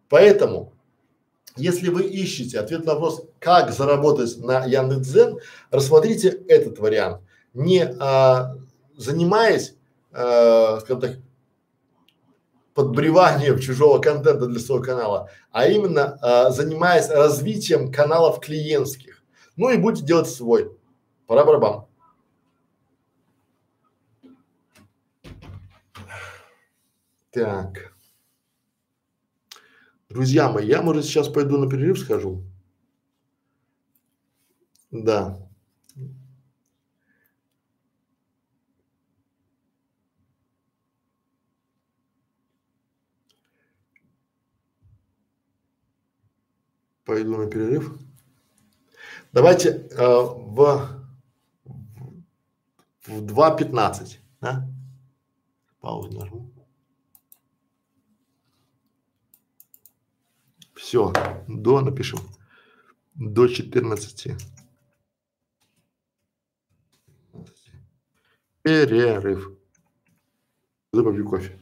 Поэтому, 0.08 0.72
если 1.58 1.90
вы 1.90 2.04
ищете 2.04 2.60
ответ 2.60 2.84
на 2.84 2.94
вопрос, 2.94 3.26
как 3.38 3.70
заработать 3.72 4.38
на 4.38 4.64
Яндекс.Дзен, 4.64 5.38
рассмотрите 5.70 6.28
этот 6.48 6.78
вариант. 6.78 7.22
Не 7.54 7.84
а, 7.98 8.56
занимаясь, 8.96 9.74
а, 10.12 10.80
скажем 10.80 11.00
так, 11.00 11.16
подбреванием 12.74 13.58
чужого 13.58 13.98
контента 13.98 14.46
для 14.46 14.60
своего 14.60 14.84
канала, 14.84 15.30
а 15.50 15.66
именно 15.66 16.18
а, 16.22 16.50
занимаясь 16.50 17.08
развитием 17.08 17.90
каналов 17.90 18.40
клиентских. 18.40 19.22
Ну 19.56 19.70
и 19.70 19.76
будете 19.76 20.06
делать 20.06 20.28
свой. 20.28 20.70
Пора 21.26 21.44
барабан. 21.44 21.86
Так. 27.32 27.87
Друзья 30.08 30.50
мои, 30.50 30.66
я, 30.66 30.80
может, 30.80 31.04
сейчас 31.04 31.28
пойду 31.28 31.58
на 31.58 31.68
перерыв 31.68 31.98
схожу. 31.98 32.42
Да. 34.90 35.38
Пойду 47.04 47.36
на 47.36 47.50
перерыв. 47.50 47.98
Давайте 49.32 49.88
э, 49.90 49.96
в, 49.96 51.04
в 53.06 53.22
2.15, 53.24 54.18
да? 54.40 54.66
Паузу 55.80 56.18
нажму. 56.18 56.57
Все, 60.88 61.12
до 61.46 61.82
напишем. 61.82 62.18
До 63.14 63.46
14. 63.46 64.34
Перерыв. 68.62 69.52
Попью 70.90 71.28
кофе. 71.28 71.60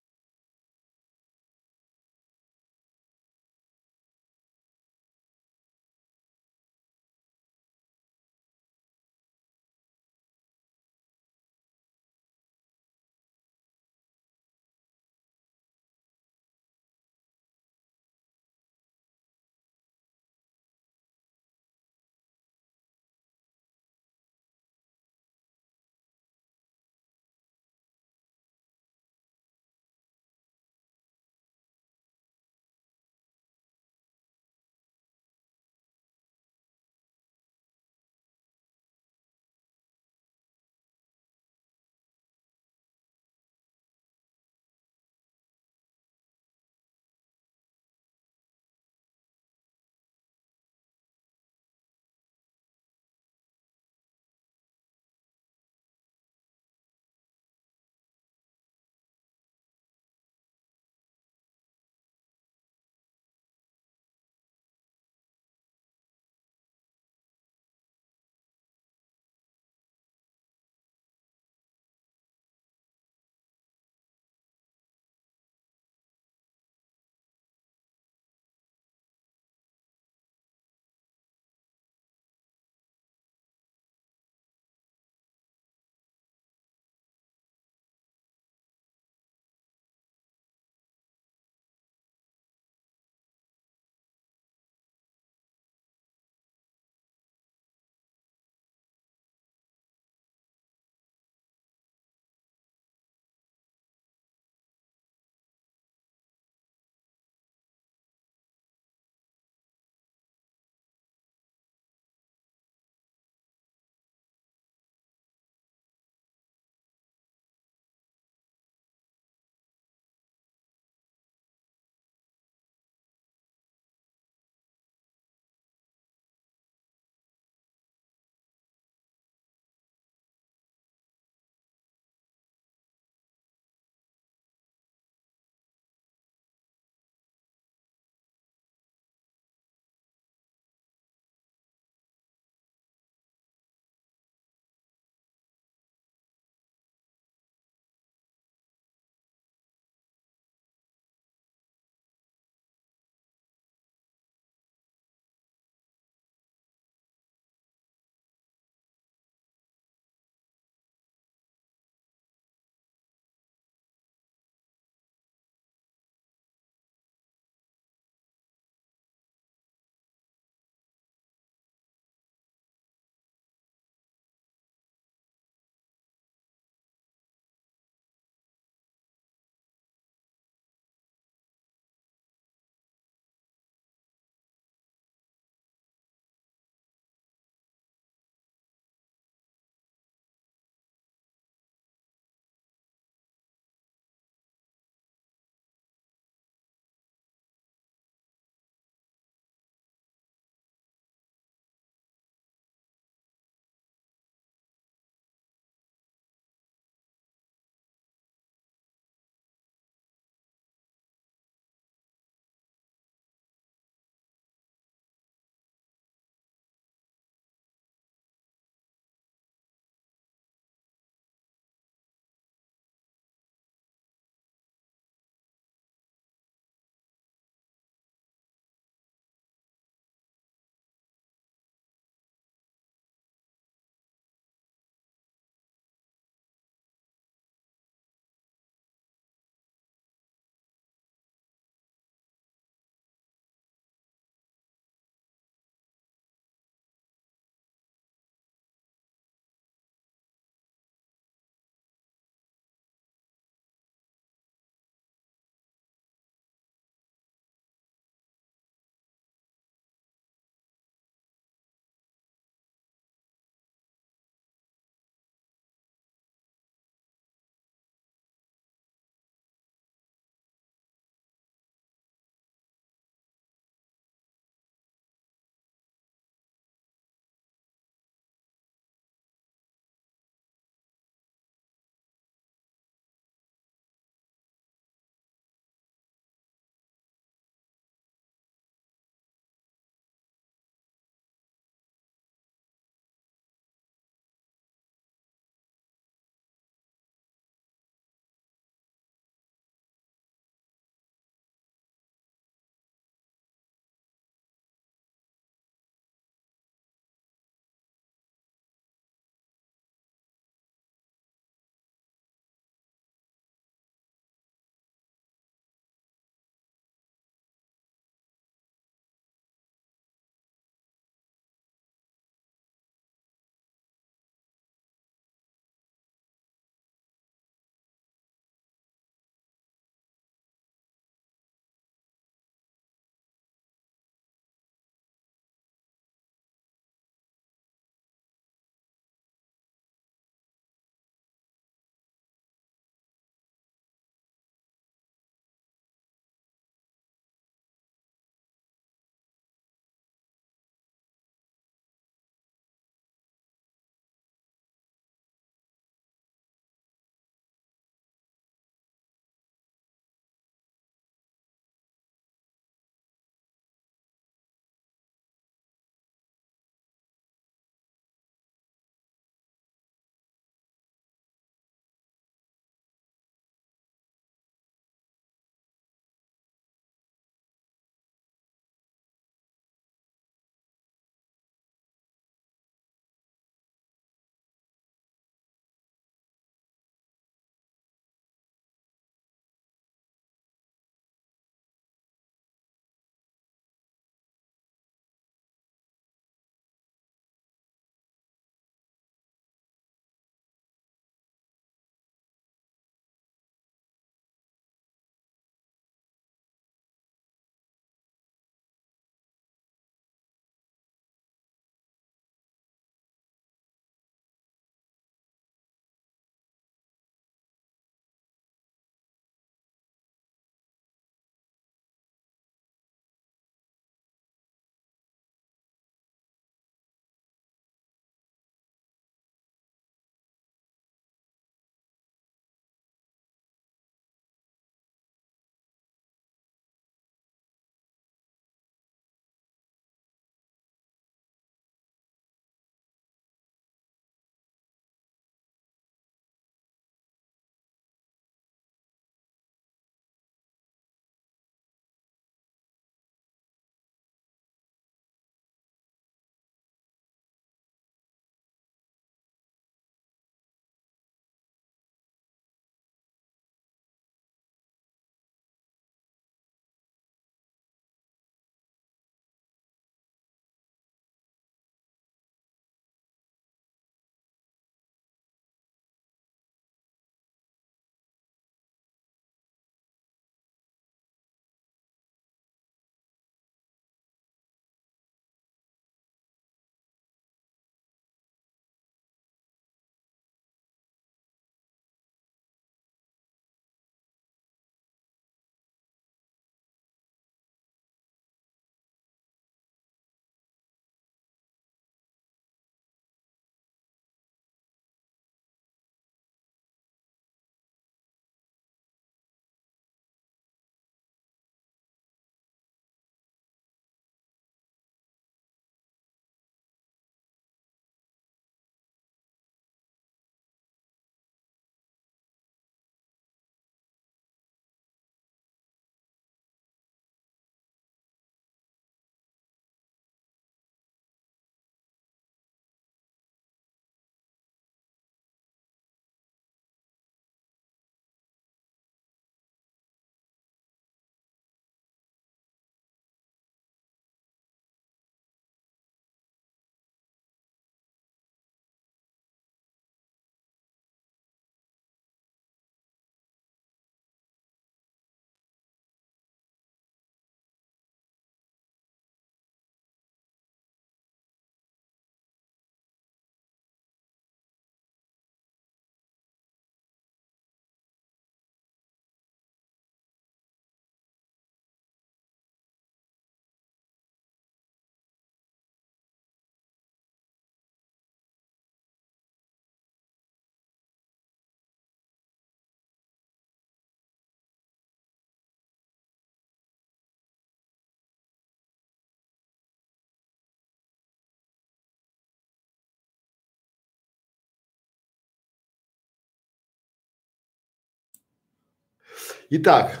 Итак, 599.52 600.00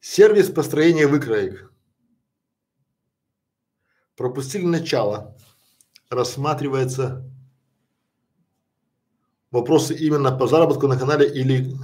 сервис 0.00 0.50
построения 0.50 1.06
выкроек. 1.06 1.70
Пропустили 4.16 4.64
начало. 4.64 5.36
Рассматривается 6.08 7.30
вопросы 9.50 9.94
именно 9.94 10.34
по 10.34 10.46
заработку 10.46 10.88
на 10.88 10.98
канале 10.98 11.28
или 11.30 11.76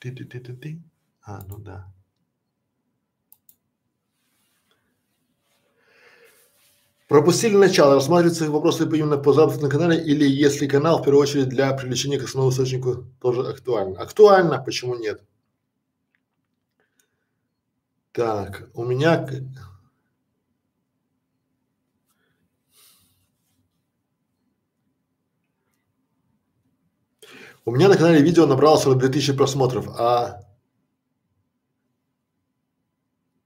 ты 0.00 0.10
ты 0.10 0.24
ты 0.24 0.40
ты 0.40 0.56
ты 0.56 0.82
а 1.22 1.44
ну 1.46 1.58
да 1.58 1.92
Пропустили 7.10 7.56
начало, 7.56 7.96
рассматриваются 7.96 8.48
вопросы 8.48 8.84
именно 8.84 9.18
по 9.18 9.32
заработку 9.32 9.62
на 9.62 9.68
канале 9.68 10.00
или 10.00 10.24
если 10.24 10.68
канал 10.68 11.00
в 11.00 11.04
первую 11.04 11.22
очередь 11.22 11.48
для 11.48 11.72
привлечения 11.72 12.20
к 12.20 12.22
основному 12.22 12.52
источнику 12.52 13.04
тоже 13.20 13.42
актуально. 13.48 14.00
Актуально, 14.00 14.62
почему 14.62 14.94
нет? 14.94 15.20
Так, 18.12 18.68
у 18.74 18.84
меня 18.84 19.26
У 27.64 27.72
меня 27.72 27.88
на 27.88 27.96
канале 27.96 28.22
видео 28.22 28.46
набрало 28.46 28.76
42 28.76 29.08
тысячи 29.08 29.32
просмотров, 29.32 29.88
а 29.98 30.42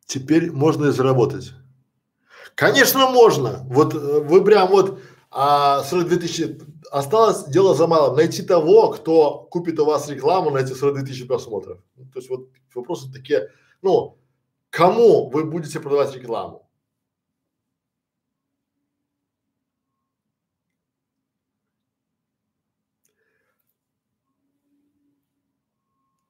теперь 0.04 0.52
можно 0.52 0.88
и 0.88 0.90
заработать. 0.90 1.54
Конечно, 2.54 3.10
можно. 3.10 3.64
Вот 3.68 3.94
э, 3.94 3.98
вы 4.20 4.44
прям 4.44 4.68
вот 4.68 5.00
а 5.30 5.82
42 5.82 6.18
тысячи 6.18 6.58
осталось 6.92 7.46
дело 7.46 7.74
за 7.74 7.88
малым. 7.88 8.14
Найти 8.16 8.42
того, 8.42 8.90
кто 8.90 9.40
купит 9.50 9.80
у 9.80 9.84
вас 9.84 10.08
рекламу 10.08 10.50
на 10.50 10.58
эти 10.58 10.72
42 10.72 11.06
тысячи 11.06 11.26
просмотров. 11.26 11.78
То 12.12 12.18
есть 12.18 12.30
вот 12.30 12.48
вопросы 12.74 13.10
такие, 13.12 13.50
ну, 13.82 14.16
кому 14.70 15.28
вы 15.30 15.44
будете 15.44 15.80
продавать 15.80 16.14
рекламу? 16.14 16.68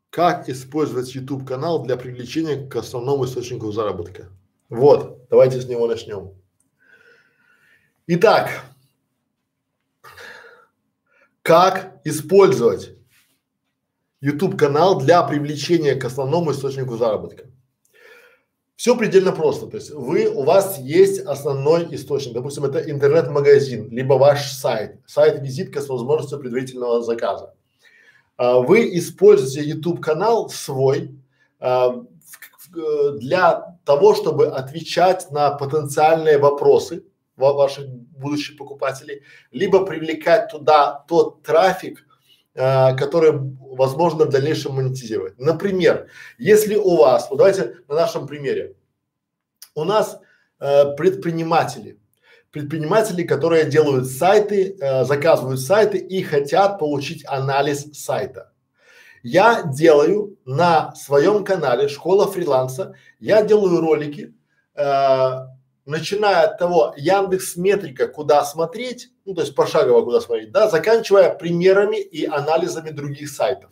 Как 0.08 0.48
использовать 0.48 1.14
YouTube 1.14 1.46
канал 1.46 1.82
для 1.82 1.98
привлечения 1.98 2.66
к 2.66 2.74
основному 2.76 3.26
источнику 3.26 3.70
заработка? 3.70 4.30
Вот, 4.68 5.28
давайте 5.30 5.60
с 5.60 5.68
него 5.68 5.86
начнем. 5.86 6.34
Итак, 8.06 8.64
как 11.42 12.00
использовать 12.04 12.96
YouTube 14.20 14.58
канал 14.58 14.98
для 14.98 15.22
привлечения 15.22 15.94
к 15.94 16.04
основному 16.04 16.52
источнику 16.52 16.96
заработка? 16.96 17.44
Все 18.76 18.96
предельно 18.96 19.32
просто. 19.32 19.66
То 19.66 19.76
есть 19.76 19.90
вы, 19.90 20.26
у 20.28 20.42
вас 20.42 20.78
есть 20.78 21.20
основной 21.20 21.94
источник, 21.94 22.34
допустим, 22.34 22.64
это 22.64 22.78
интернет-магазин, 22.90 23.88
либо 23.90 24.14
ваш 24.14 24.50
сайт, 24.52 24.98
сайт-визитка 25.06 25.80
с 25.80 25.88
возможностью 25.88 26.40
предварительного 26.40 27.02
заказа. 27.02 27.54
А, 28.36 28.58
вы 28.58 28.96
используете 28.98 29.68
YouTube 29.68 30.00
канал 30.00 30.48
свой 30.48 31.14
а, 31.60 32.04
для 32.74 33.78
того, 33.84 34.14
чтобы 34.14 34.48
отвечать 34.48 35.30
на 35.30 35.50
потенциальные 35.50 36.38
вопросы 36.38 37.04
ваших 37.36 37.88
будущих 37.88 38.56
покупателей, 38.56 39.22
либо 39.50 39.84
привлекать 39.84 40.50
туда 40.50 41.04
тот 41.08 41.42
трафик, 41.42 42.06
э, 42.54 42.96
который 42.96 43.32
возможно 43.32 44.24
в 44.24 44.30
дальнейшем 44.30 44.74
монетизировать. 44.74 45.38
Например, 45.38 46.08
если 46.38 46.76
у 46.76 46.96
вас, 46.96 47.28
вот 47.30 47.38
давайте 47.38 47.76
на 47.88 47.94
нашем 47.94 48.26
примере, 48.26 48.76
у 49.74 49.84
нас 49.84 50.20
э, 50.60 50.94
предприниматели, 50.96 51.98
предприниматели, 52.52 53.24
которые 53.24 53.64
делают 53.64 54.06
сайты, 54.06 54.76
э, 54.80 55.04
заказывают 55.04 55.60
сайты 55.60 55.98
и 55.98 56.22
хотят 56.22 56.78
получить 56.78 57.24
анализ 57.26 57.92
сайта. 57.92 58.53
Я 59.24 59.62
делаю 59.62 60.36
на 60.44 60.94
своем 60.94 61.46
канале 61.46 61.88
Школа 61.88 62.30
фриланса, 62.30 62.94
я 63.20 63.42
делаю 63.42 63.80
ролики, 63.80 64.34
э, 64.74 65.30
начиная 65.86 66.42
от 66.42 66.58
того 66.58 66.92
Яндекс 66.98 67.56
Метрика, 67.56 68.06
куда 68.06 68.44
смотреть, 68.44 69.08
ну 69.24 69.32
то 69.32 69.40
есть 69.40 69.54
пошагово 69.54 70.04
куда 70.04 70.20
смотреть, 70.20 70.52
да, 70.52 70.68
заканчивая 70.68 71.34
примерами 71.34 71.96
и 71.96 72.26
анализами 72.26 72.90
других 72.90 73.30
сайтов. 73.30 73.70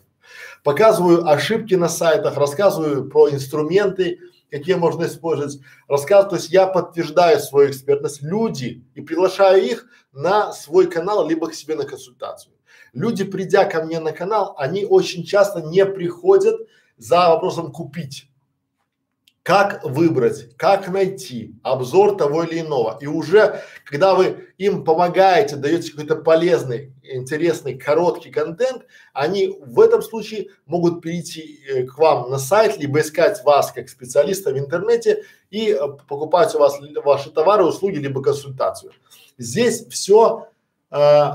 Показываю 0.63 1.29
ошибки 1.29 1.75
на 1.75 1.87
сайтах, 1.87 2.35
рассказываю 2.35 3.07
про 3.07 3.29
инструменты, 3.29 4.17
какие 4.49 4.73
можно 4.73 5.05
использовать, 5.05 5.59
рассказываю, 5.87 6.31
то 6.31 6.35
есть 6.37 6.49
я 6.49 6.65
подтверждаю 6.65 7.39
свою 7.39 7.69
экспертность, 7.69 8.23
люди 8.23 8.83
и 8.95 9.01
приглашаю 9.01 9.63
их 9.63 9.85
на 10.13 10.51
свой 10.51 10.87
канал, 10.87 11.27
либо 11.27 11.47
к 11.47 11.53
себе 11.53 11.75
на 11.75 11.83
консультацию. 11.83 12.52
Люди, 12.93 13.23
придя 13.23 13.65
ко 13.65 13.83
мне 13.83 13.99
на 13.99 14.11
канал, 14.11 14.53
они 14.57 14.85
очень 14.85 15.23
часто 15.23 15.61
не 15.61 15.85
приходят 15.85 16.67
за 16.97 17.29
вопросом 17.29 17.71
купить. 17.71 18.29
Как 19.41 19.83
выбрать, 19.83 20.55
как 20.55 20.87
найти 20.87 21.55
обзор 21.63 22.15
того 22.15 22.43
или 22.43 22.61
иного. 22.61 22.97
И 23.01 23.07
уже, 23.07 23.61
когда 23.83 24.15
вы 24.15 24.47
им 24.57 24.85
помогаете, 24.85 25.57
даете 25.57 25.91
какой-то 25.91 26.15
полезный, 26.15 26.93
интересный, 27.03 27.77
короткий 27.77 28.31
контент, 28.31 28.83
они 29.11 29.47
в 29.59 29.81
этом 29.81 30.01
случае 30.01 30.51
могут 30.65 31.01
перейти 31.01 31.59
э, 31.67 31.83
к 31.83 31.97
вам 31.97 32.29
на 32.29 32.37
сайт, 32.37 32.77
либо 32.77 33.01
искать 33.01 33.43
вас 33.43 33.73
как 33.73 33.89
специалиста 33.89 34.53
в 34.53 34.57
интернете 34.57 35.25
и 35.49 35.71
э, 35.71 35.77
покупать 36.07 36.55
у 36.55 36.59
вас 36.59 36.79
ваши 37.03 37.29
товары, 37.29 37.65
услуги, 37.65 37.97
либо 37.97 38.21
консультацию. 38.21 38.93
Здесь 39.37 39.85
все 39.87 40.47
э, 40.89 41.31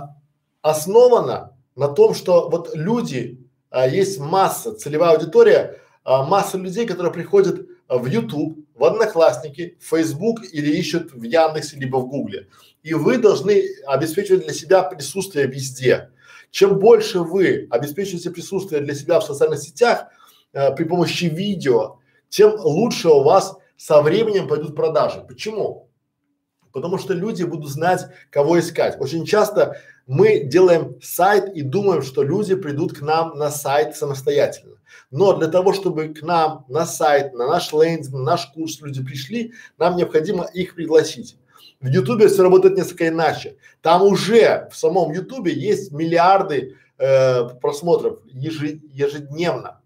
основано 0.63 1.57
на 1.77 1.89
том, 1.89 2.15
что 2.15 2.49
вот 2.49 2.75
люди, 2.75 3.41
а, 3.71 3.87
есть 3.87 4.19
масса, 4.19 4.75
целевая 4.75 5.17
аудитория, 5.17 5.81
а, 6.05 6.25
масса 6.25 6.59
людей, 6.59 6.87
которые 6.87 7.13
приходят 7.13 7.67
в 7.89 8.07
YouTube, 8.07 8.59
в 8.75 8.85
Одноклассники, 8.85 9.77
в 9.81 9.85
Facebook 9.85 10.41
или 10.53 10.77
ищут 10.77 11.13
в 11.13 11.23
Яндексе 11.23 11.77
либо 11.77 11.97
в 11.97 12.09
Гугле. 12.09 12.49
И 12.83 12.95
вы 12.95 13.19
должны 13.19 13.65
обеспечивать 13.87 14.45
для 14.45 14.55
себя 14.55 14.83
присутствие 14.83 15.47
везде. 15.47 16.11
Чем 16.51 16.79
больше 16.79 17.21
вы 17.21 17.67
обеспечиваете 17.71 18.31
присутствие 18.31 18.81
для 18.81 18.95
себя 18.95 19.21
в 19.21 19.25
социальных 19.25 19.61
сетях 19.61 20.07
э, 20.53 20.75
при 20.75 20.85
помощи 20.85 21.25
видео, 21.25 21.99
тем 22.29 22.55
лучше 22.59 23.09
у 23.09 23.23
вас 23.23 23.57
со 23.77 24.01
временем 24.01 24.49
пойдут 24.49 24.75
продажи. 24.75 25.25
Почему? 25.27 25.89
Потому 26.73 26.99
что 26.99 27.15
люди 27.15 27.43
будут 27.45 27.71
знать, 27.71 28.07
кого 28.31 28.59
искать. 28.61 29.01
Очень 29.01 29.25
часто 29.25 29.81
мы 30.09 30.41
делаем 30.41 30.97
сайт 31.03 31.55
и 31.55 31.63
думаем, 31.63 32.03
что 32.03 32.23
люди 32.23 32.57
придут 32.57 32.97
к 32.97 33.03
нам 33.03 33.37
на 33.37 33.51
сайт 33.51 33.95
самостоятельно. 33.95 34.77
Но 35.11 35.35
для 35.35 35.49
того, 35.49 35.75
чтобы 35.75 36.09
к 36.09 36.23
нам 36.23 36.65
на 36.69 36.87
сайт, 36.87 37.35
на 37.35 37.47
наш 37.47 37.73
лендинг, 37.73 38.15
на 38.15 38.23
наш 38.23 38.47
курс 38.47 38.81
люди 38.81 39.05
пришли, 39.05 39.53
нам 39.77 39.97
необходимо 39.97 40.45
их 40.55 40.75
пригласить. 40.75 41.37
В 41.81 41.87
Ютубе 41.89 42.29
все 42.29 42.43
работает 42.43 42.77
несколько 42.77 43.09
иначе. 43.09 43.57
Там 43.83 44.03
уже 44.03 44.69
в 44.73 44.77
самом 44.77 45.13
Ютубе 45.13 45.53
есть 45.53 45.93
миллиарды 45.93 46.77
э, 46.99 47.49
просмотров 47.61 48.21
ежедневно. 48.27 49.81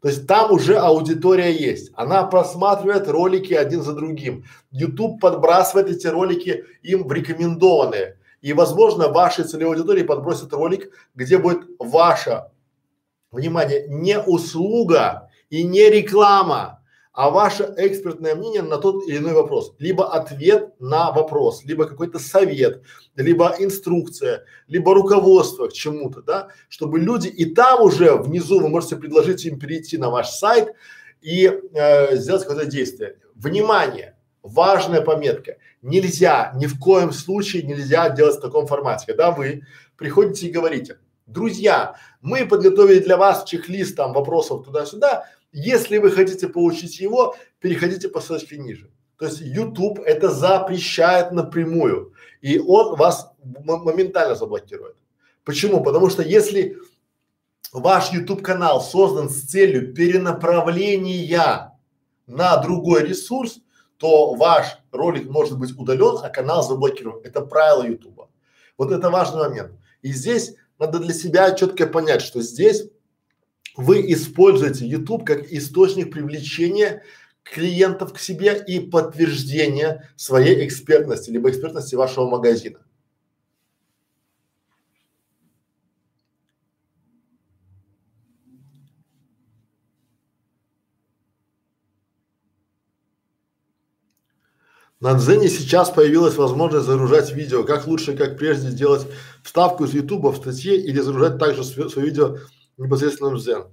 То 0.00 0.08
есть 0.08 0.26
там 0.26 0.50
уже 0.50 0.78
аудитория 0.78 1.52
есть. 1.52 1.90
Она 1.94 2.24
просматривает 2.24 3.06
ролики 3.08 3.52
один 3.52 3.82
за 3.82 3.92
другим. 3.92 4.44
YouTube 4.70 5.20
подбрасывает 5.20 5.88
эти 5.88 6.06
ролики 6.06 6.64
им 6.82 7.06
в 7.06 7.12
рекомендованные. 7.12 8.16
И, 8.42 8.52
возможно, 8.52 9.08
вашей 9.08 9.44
целевой 9.44 9.76
аудитории 9.76 10.02
подбросит 10.02 10.52
ролик, 10.52 10.92
где 11.14 11.38
будет 11.38 11.62
ваша 11.78 12.52
внимание, 13.30 13.86
не 13.88 14.20
услуга 14.20 15.30
и 15.50 15.62
не 15.62 15.90
реклама, 15.90 16.82
а 17.12 17.30
ваше 17.30 17.72
экспертное 17.78 18.34
мнение 18.34 18.60
на 18.60 18.76
тот 18.76 19.08
или 19.08 19.16
иной 19.16 19.32
вопрос. 19.32 19.74
Либо 19.78 20.12
ответ 20.12 20.78
на 20.78 21.12
вопрос, 21.12 21.64
либо 21.64 21.86
какой-то 21.86 22.18
совет, 22.18 22.82
либо 23.16 23.54
инструкция, 23.58 24.44
либо 24.68 24.94
руководство 24.94 25.68
к 25.68 25.72
чему-то, 25.72 26.20
да, 26.20 26.48
чтобы 26.68 26.98
люди 26.98 27.28
и 27.28 27.46
там 27.46 27.82
уже 27.82 28.16
внизу 28.16 28.60
вы 28.60 28.68
можете 28.68 28.96
предложить 28.96 29.46
им 29.46 29.58
перейти 29.58 29.96
на 29.96 30.10
ваш 30.10 30.28
сайт 30.28 30.74
и 31.22 31.46
э, 31.46 32.16
сделать 32.16 32.42
какое-то 32.42 32.70
действие. 32.70 33.18
Внимание! 33.34 34.16
Важная 34.42 35.00
пометка. 35.00 35.56
Нельзя, 35.86 36.52
ни 36.56 36.66
в 36.66 36.78
коем 36.78 37.12
случае 37.12 37.62
нельзя 37.62 38.10
делать 38.10 38.36
в 38.36 38.40
таком 38.40 38.66
формате. 38.66 39.06
Когда 39.06 39.30
вы 39.30 39.62
приходите 39.96 40.48
и 40.48 40.52
говорите, 40.52 40.98
Друзья, 41.26 41.96
мы 42.22 42.46
подготовили 42.46 43.00
для 43.00 43.16
вас 43.16 43.42
чек-лист 43.44 43.96
там 43.96 44.12
вопросов 44.12 44.64
туда-сюда. 44.64 45.24
Если 45.50 45.98
вы 45.98 46.12
хотите 46.12 46.48
получить 46.48 47.00
его, 47.00 47.34
переходите 47.58 48.08
по 48.08 48.20
ссылочке 48.20 48.58
ниже. 48.58 48.90
То 49.18 49.26
есть 49.26 49.40
YouTube 49.40 49.98
это 50.00 50.30
запрещает 50.30 51.32
напрямую, 51.32 52.12
и 52.42 52.60
он 52.60 52.96
вас 52.96 53.32
моментально 53.42 54.36
заблокирует. 54.36 54.94
Почему? 55.42 55.82
Потому 55.82 56.10
что 56.10 56.22
если 56.22 56.78
ваш 57.72 58.12
YouTube 58.12 58.42
канал 58.42 58.80
создан 58.80 59.28
с 59.28 59.42
целью 59.42 59.94
перенаправления 59.94 61.72
на 62.28 62.56
другой 62.58 63.04
ресурс, 63.04 63.58
то 63.98 64.34
ваш 64.34 64.78
ролик 64.92 65.28
может 65.28 65.58
быть 65.58 65.76
удален, 65.78 66.18
а 66.22 66.28
канал 66.28 66.62
заблокирован. 66.62 67.20
Это 67.24 67.40
правило 67.40 67.86
YouTube. 67.86 68.28
Вот 68.76 68.92
это 68.92 69.10
важный 69.10 69.48
момент. 69.48 69.72
И 70.02 70.12
здесь 70.12 70.54
надо 70.78 70.98
для 70.98 71.14
себя 71.14 71.52
четко 71.52 71.86
понять, 71.86 72.22
что 72.22 72.42
здесь 72.42 72.88
вы 73.76 74.12
используете 74.12 74.86
YouTube 74.86 75.24
как 75.24 75.50
источник 75.52 76.12
привлечения 76.12 77.02
клиентов 77.42 78.12
к 78.12 78.18
себе 78.18 78.62
и 78.66 78.80
подтверждения 78.80 80.10
своей 80.16 80.66
экспертности, 80.66 81.30
либо 81.30 81.50
экспертности 81.50 81.94
вашего 81.94 82.28
магазина. 82.28 82.80
На 95.00 95.14
Дзене 95.14 95.48
сейчас 95.48 95.90
появилась 95.90 96.36
возможность 96.36 96.86
загружать 96.86 97.30
видео. 97.32 97.64
Как 97.64 97.86
лучше, 97.86 98.16
как 98.16 98.38
прежде, 98.38 98.70
сделать 98.70 99.06
вставку 99.42 99.84
из 99.84 99.92
Ютуба 99.92 100.32
в 100.32 100.38
статье 100.38 100.76
или 100.76 101.00
загружать 101.00 101.38
также 101.38 101.64
свое 101.64 102.08
видео 102.08 102.38
непосредственно 102.78 103.30
в 103.30 103.38
Дзен. 103.38 103.66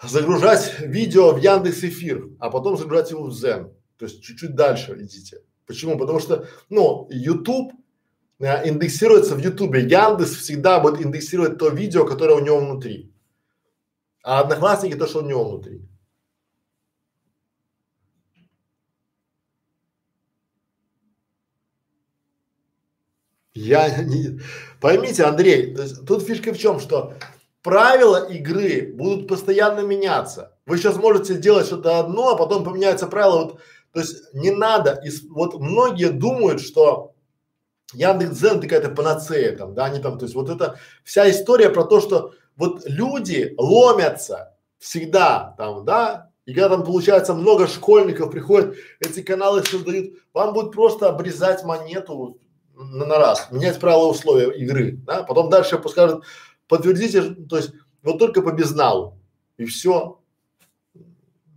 Загружать 0.00 0.78
видео 0.80 1.32
в 1.32 1.38
Яндекс 1.38 1.82
Эфир, 1.82 2.28
а 2.38 2.50
потом 2.50 2.76
загружать 2.76 3.10
его 3.10 3.24
в 3.24 3.32
Дзен. 3.32 3.72
То 3.98 4.04
есть 4.04 4.22
чуть-чуть 4.22 4.54
дальше 4.54 4.96
идите. 5.00 5.40
Почему? 5.66 5.98
Потому 5.98 6.20
что, 6.20 6.46
ну, 6.68 7.08
YouTube 7.10 7.72
э, 8.38 8.68
индексируется 8.68 9.34
в 9.34 9.38
Ютубе. 9.38 9.80
Яндекс 9.80 10.36
всегда 10.36 10.78
будет 10.78 11.04
индексировать 11.04 11.58
то 11.58 11.70
видео, 11.70 12.04
которое 12.04 12.34
у 12.34 12.44
него 12.44 12.60
внутри. 12.60 13.12
А 14.22 14.40
Одноклассники 14.40 14.94
то, 14.94 15.08
что 15.08 15.20
у 15.20 15.26
него 15.26 15.48
внутри. 15.48 15.82
Я 23.56 24.02
не… 24.02 24.40
Поймите, 24.80 25.24
Андрей, 25.24 25.74
тут 26.06 26.22
фишка 26.22 26.52
в 26.52 26.58
чем, 26.58 26.78
что 26.78 27.14
правила 27.62 28.28
игры 28.30 28.92
будут 28.94 29.26
постоянно 29.26 29.80
меняться. 29.80 30.56
Вы 30.66 30.78
сейчас 30.78 30.96
можете 30.96 31.34
делать 31.34 31.66
что-то 31.66 31.98
одно, 31.98 32.30
а 32.30 32.36
потом 32.36 32.64
поменяются 32.64 33.06
правила. 33.06 33.44
Вот, 33.44 33.60
то 33.92 34.00
есть 34.00 34.34
не 34.34 34.50
надо, 34.50 35.00
и, 35.04 35.10
вот 35.30 35.58
многие 35.58 36.10
думают, 36.10 36.60
что 36.60 37.14
Яндекс.Дзен 37.94 38.60
какая-то 38.60 38.90
панацея 38.90 39.56
там, 39.56 39.74
да, 39.74 39.86
они 39.86 40.00
там, 40.00 40.18
то 40.18 40.26
есть 40.26 40.34
вот 40.34 40.50
это 40.50 40.78
вся 41.02 41.28
история 41.30 41.70
про 41.70 41.84
то, 41.84 42.00
что 42.00 42.34
вот 42.56 42.82
люди 42.84 43.54
ломятся 43.56 44.54
всегда 44.78 45.54
там, 45.56 45.84
да, 45.84 46.30
и 46.44 46.52
когда 46.52 46.68
там 46.68 46.84
получается 46.84 47.32
много 47.32 47.66
школьников 47.66 48.30
приходят, 48.30 48.76
эти 49.00 49.22
каналы 49.22 49.64
создают, 49.64 50.14
вам 50.34 50.52
будет 50.52 50.72
просто 50.72 51.08
обрезать 51.08 51.64
монету 51.64 52.38
на, 52.76 53.06
на 53.06 53.18
раз, 53.18 53.48
менять 53.50 53.80
правила 53.80 54.06
условия 54.06 54.50
игры, 54.50 54.98
да, 55.06 55.22
потом 55.22 55.50
дальше 55.50 55.80
скажут, 55.88 56.24
подтвердите, 56.68 57.22
то 57.22 57.56
есть 57.56 57.72
вот 58.02 58.18
только 58.18 58.42
по 58.42 58.52
безналу 58.52 59.18
и 59.56 59.64
все. 59.64 60.20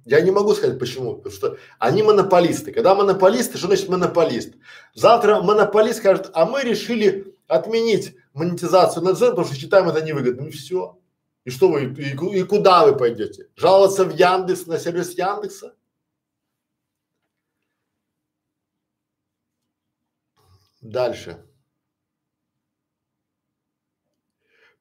Я 0.06 0.22
не 0.22 0.32
могу 0.32 0.56
сказать 0.56 0.80
почему, 0.80 1.18
потому 1.18 1.36
что 1.36 1.58
они 1.78 2.02
монополисты. 2.02 2.72
Когда 2.72 2.96
монополисты, 2.96 3.60
что 3.60 3.68
значит 3.68 3.90
монополист? 3.90 4.56
Завтра 4.96 5.42
монополист 5.42 6.00
скажет, 6.00 6.32
а 6.34 6.46
мы 6.48 6.64
решили 6.64 7.36
отменить 7.48 8.16
монетизацию 8.34 9.04
на 9.04 9.14
Дзен, 9.14 9.32
потому 9.32 9.46
что 9.46 9.56
считаем 9.56 9.88
это 9.88 10.02
невыгодным. 10.02 10.48
И 10.48 10.52
все. 10.52 10.98
И 11.46 11.52
что 11.52 11.70
вы, 11.70 11.94
и, 11.94 12.40
и 12.40 12.44
куда 12.44 12.86
вы 12.86 12.98
пойдете? 12.98 13.50
Жаловаться 13.56 14.06
в 14.06 14.16
Яндекс, 14.16 14.66
на 14.66 14.80
сервис 14.80 15.16
Яндекса? 15.16 15.76
Дальше. 20.82 21.46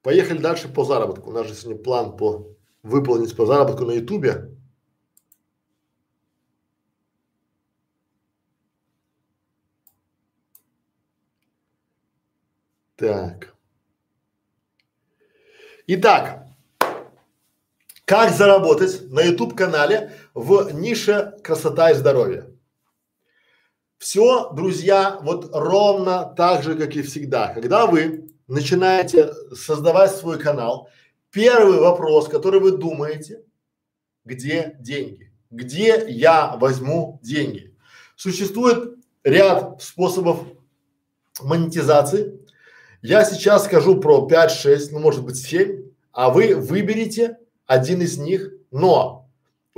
Поехали 0.02 0.38
дальше 0.38 0.68
по 0.68 0.84
заработку. 0.84 1.30
У 1.30 1.32
нас 1.32 1.46
же 1.46 1.54
сегодня 1.54 1.82
план 1.82 2.16
по 2.16 2.56
выполнить 2.82 3.36
по 3.36 3.46
заработку 3.46 3.84
на 3.84 3.92
ютубе. 3.92 4.54
Так. 12.96 13.54
Итак, 15.86 16.48
как 18.04 18.30
заработать 18.30 19.10
на 19.10 19.20
YouTube 19.20 19.56
канале 19.56 20.12
в 20.34 20.72
нише 20.72 21.38
красота 21.44 21.90
и 21.90 21.94
здоровье? 21.94 22.57
Все, 23.98 24.50
друзья, 24.52 25.18
вот 25.22 25.50
ровно 25.52 26.32
так 26.36 26.62
же, 26.62 26.76
как 26.76 26.94
и 26.94 27.02
всегда. 27.02 27.52
Когда 27.52 27.86
вы 27.86 28.30
начинаете 28.46 29.32
создавать 29.52 30.14
свой 30.14 30.38
канал, 30.38 30.88
первый 31.30 31.80
вопрос, 31.80 32.28
который 32.28 32.60
вы 32.60 32.78
думаете, 32.78 33.42
где 34.24 34.76
деньги? 34.78 35.32
Где 35.50 36.06
я 36.08 36.56
возьму 36.56 37.18
деньги? 37.22 37.74
Существует 38.14 38.98
ряд 39.24 39.82
способов 39.82 40.40
монетизации. 41.40 42.38
Я 43.02 43.24
сейчас 43.24 43.64
скажу 43.64 44.00
про 44.00 44.28
5-6, 44.28 44.88
ну 44.92 45.00
может 45.00 45.24
быть 45.24 45.36
7, 45.36 45.90
а 46.12 46.30
вы 46.30 46.54
выберите 46.54 47.38
один 47.66 48.00
из 48.02 48.16
них, 48.16 48.52
но 48.70 49.27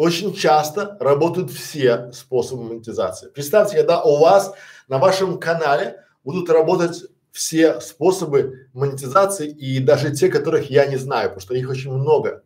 очень 0.01 0.33
часто 0.33 0.97
работают 0.99 1.51
все 1.51 2.11
способы 2.13 2.65
монетизации. 2.65 3.29
Представьте, 3.29 3.77
когда 3.77 4.03
у 4.03 4.17
вас 4.17 4.55
на 4.89 4.97
вашем 4.97 5.39
канале 5.39 6.03
будут 6.25 6.49
работать 6.49 7.05
все 7.33 7.83
способы 7.83 8.71
монетизации 8.73 9.51
и 9.51 9.79
даже 9.79 10.11
те, 10.11 10.31
которых 10.31 10.71
я 10.71 10.87
не 10.87 10.97
знаю, 10.97 11.29
потому 11.29 11.43
что 11.43 11.55
их 11.55 11.69
очень 11.69 11.93
много. 11.93 12.43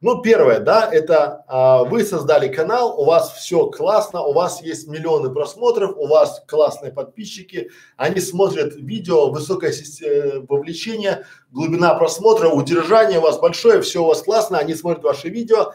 Ну, 0.00 0.22
первое, 0.22 0.58
да, 0.60 0.88
это 0.90 1.44
а, 1.46 1.84
вы 1.84 2.02
создали 2.02 2.48
канал, 2.48 2.98
у 2.98 3.04
вас 3.04 3.34
все 3.34 3.66
классно, 3.66 4.22
у 4.22 4.32
вас 4.32 4.62
есть 4.62 4.88
миллионы 4.88 5.28
просмотров, 5.28 5.94
у 5.98 6.06
вас 6.06 6.42
классные 6.48 6.90
подписчики, 6.90 7.70
они 7.98 8.18
смотрят 8.20 8.74
видео, 8.74 9.30
высокое 9.30 9.70
э, 9.70 10.40
вовлечение, 10.48 11.26
глубина 11.50 11.92
просмотра, 11.92 12.48
удержание 12.48 13.18
у 13.18 13.22
вас 13.22 13.38
большое, 13.38 13.82
все 13.82 14.02
у 14.02 14.06
вас 14.06 14.22
классно, 14.22 14.56
они 14.56 14.74
смотрят 14.74 15.04
ваши 15.04 15.28
видео, 15.28 15.74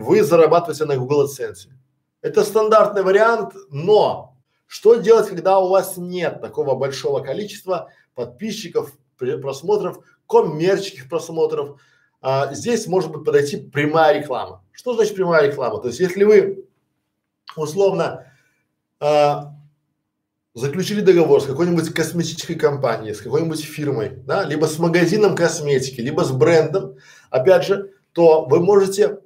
вы 0.00 0.22
зарабатываете 0.22 0.86
на 0.86 0.96
Google 0.96 1.26
AdSense. 1.26 1.68
Это 2.22 2.44
стандартный 2.44 3.02
вариант, 3.02 3.54
но 3.70 4.36
что 4.66 4.96
делать, 4.96 5.28
когда 5.28 5.58
у 5.58 5.68
вас 5.68 5.96
нет 5.96 6.40
такого 6.40 6.74
большого 6.74 7.20
количества 7.20 7.90
подписчиков, 8.14 8.92
просмотров, 9.16 9.98
коммерческих 10.26 11.08
просмотров? 11.08 11.80
А, 12.22 12.52
здесь 12.54 12.86
может 12.86 13.10
быть 13.10 13.24
подойти 13.24 13.56
прямая 13.56 14.18
реклама. 14.18 14.64
Что 14.72 14.94
значит 14.94 15.14
прямая 15.14 15.48
реклама? 15.48 15.80
То 15.80 15.88
есть, 15.88 16.00
если 16.00 16.24
вы 16.24 16.66
условно 17.56 18.26
а, 19.00 19.54
заключили 20.54 21.00
договор 21.00 21.42
с 21.42 21.46
какой-нибудь 21.46 21.92
косметической 21.92 22.56
компанией, 22.56 23.14
с 23.14 23.20
какой-нибудь 23.20 23.62
фирмой, 23.62 24.10
да, 24.24 24.44
либо 24.44 24.66
с 24.66 24.78
магазином 24.78 25.34
косметики, 25.34 26.00
либо 26.00 26.22
с 26.22 26.30
брендом, 26.30 26.96
опять 27.30 27.64
же, 27.64 27.92
то 28.12 28.44
вы 28.44 28.60
можете 28.60 29.20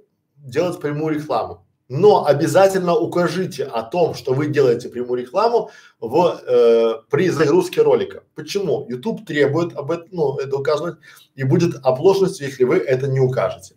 делать 0.45 0.81
прямую 0.81 1.17
рекламу. 1.17 1.67
Но 1.89 2.25
обязательно 2.25 2.95
укажите 2.95 3.65
о 3.65 3.83
том, 3.83 4.15
что 4.15 4.33
вы 4.33 4.47
делаете 4.47 4.89
прямую 4.89 5.23
рекламу 5.23 5.71
в, 6.01 6.41
э, 6.47 7.03
при 7.11 7.29
загрузке 7.29 7.83
ролика. 7.83 8.23
Почему? 8.35 8.87
YouTube 8.89 9.27
требует 9.27 9.77
об 9.77 9.91
этом, 9.91 10.09
ну, 10.11 10.39
это 10.39 10.57
указывать, 10.57 10.97
и 11.35 11.45
будет 11.45 11.77
оплошностью, 11.83 12.47
если 12.47 12.65
вы 12.65 12.77
это 12.77 13.07
не 13.07 13.21
укажете. 13.21 13.77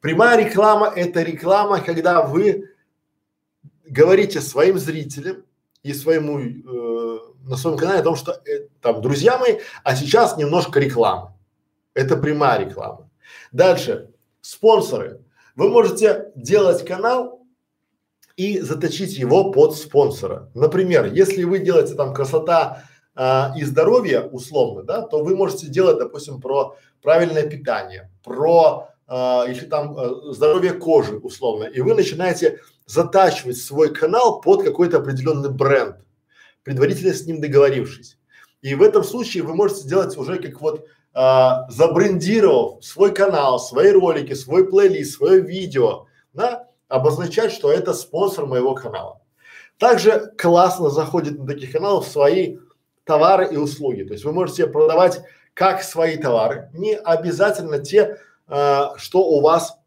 Прямая 0.00 0.44
реклама– 0.44 0.92
это 0.96 1.22
реклама, 1.22 1.80
когда 1.80 2.22
вы 2.22 2.70
говорите 3.86 4.40
своим 4.40 4.78
зрителям 4.78 5.44
и 5.82 5.94
своему 5.94 6.40
э, 6.40 7.18
на 7.44 7.56
своем 7.56 7.76
канале 7.76 8.00
о 8.00 8.04
том, 8.04 8.16
что 8.16 8.32
э, 8.32 8.68
там, 8.80 9.00
друзья 9.00 9.38
мои, 9.38 9.58
а 9.84 9.94
сейчас 9.94 10.36
немножко 10.36 10.80
рекламы. 10.80 11.32
Это 11.94 12.16
прямая 12.16 12.66
реклама. 12.66 13.08
Дальше, 13.52 14.10
спонсоры. 14.40 15.23
Вы 15.56 15.68
можете 15.68 16.32
делать 16.34 16.84
канал 16.84 17.46
и 18.36 18.60
заточить 18.60 19.16
его 19.16 19.52
под 19.52 19.76
спонсора. 19.76 20.50
Например, 20.54 21.04
если 21.04 21.44
вы 21.44 21.60
делаете 21.60 21.94
там 21.94 22.12
красота 22.12 22.84
а, 23.14 23.52
и 23.56 23.62
здоровье 23.62 24.22
условно, 24.22 24.82
да, 24.82 25.02
то 25.02 25.22
вы 25.22 25.36
можете 25.36 25.68
делать, 25.68 25.98
допустим, 25.98 26.40
про 26.40 26.76
правильное 27.02 27.44
питание, 27.48 28.10
про 28.24 28.88
а, 29.06 29.44
если 29.46 29.66
там 29.66 29.96
а, 29.96 30.32
здоровье 30.32 30.72
кожи 30.72 31.18
условно, 31.18 31.64
и 31.64 31.80
вы 31.80 31.94
начинаете 31.94 32.60
затачивать 32.86 33.58
свой 33.58 33.94
канал 33.94 34.40
под 34.40 34.64
какой-то 34.64 34.98
определенный 34.98 35.50
бренд, 35.50 35.96
предварительно 36.64 37.14
с 37.14 37.26
ним 37.26 37.40
договорившись. 37.40 38.18
И 38.62 38.74
в 38.74 38.82
этом 38.82 39.04
случае 39.04 39.44
вы 39.44 39.54
можете 39.54 39.82
сделать 39.82 40.16
уже 40.16 40.38
как 40.38 40.60
вот 40.60 40.86
а, 41.14 41.70
забрендировав 41.70 42.84
свой 42.84 43.14
канал, 43.14 43.60
свои 43.60 43.92
ролики, 43.92 44.34
свой 44.34 44.68
плейлист, 44.68 45.16
свое 45.16 45.40
видео, 45.40 46.06
да, 46.32 46.68
обозначать, 46.88 47.52
что 47.52 47.70
это 47.70 47.94
спонсор 47.94 48.46
моего 48.46 48.74
канала. 48.74 49.20
Также 49.78 50.32
классно 50.36 50.90
заходит 50.90 51.38
на 51.38 51.46
таких 51.46 51.70
каналах 51.72 52.04
свои 52.04 52.58
товары 53.04 53.48
и 53.52 53.56
услуги. 53.56 54.02
То 54.02 54.12
есть 54.12 54.24
вы 54.24 54.32
можете 54.32 54.66
продавать 54.66 55.22
как 55.54 55.84
свои 55.84 56.16
товары, 56.16 56.68
не 56.74 56.96
обязательно 56.96 57.78
те, 57.78 58.18
э, 58.48 58.82
что 58.96 59.24
у 59.24 59.40
вас 59.40 59.78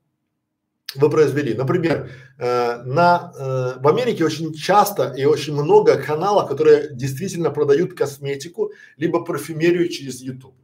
вы 0.95 1.09
произвели. 1.09 1.53
Например, 1.53 2.09
э, 2.39 2.77
на, 2.83 3.33
э, 3.37 3.81
в 3.81 3.87
Америке 3.87 4.23
очень 4.23 4.53
часто 4.53 5.13
и 5.13 5.25
очень 5.25 5.53
много 5.53 6.01
каналов, 6.01 6.47
которые 6.47 6.95
действительно 6.95 7.51
продают 7.51 7.93
косметику, 7.97 8.71
либо 8.95 9.25
парфюмерию 9.25 9.89
через 9.89 10.21
YouTube. 10.21 10.55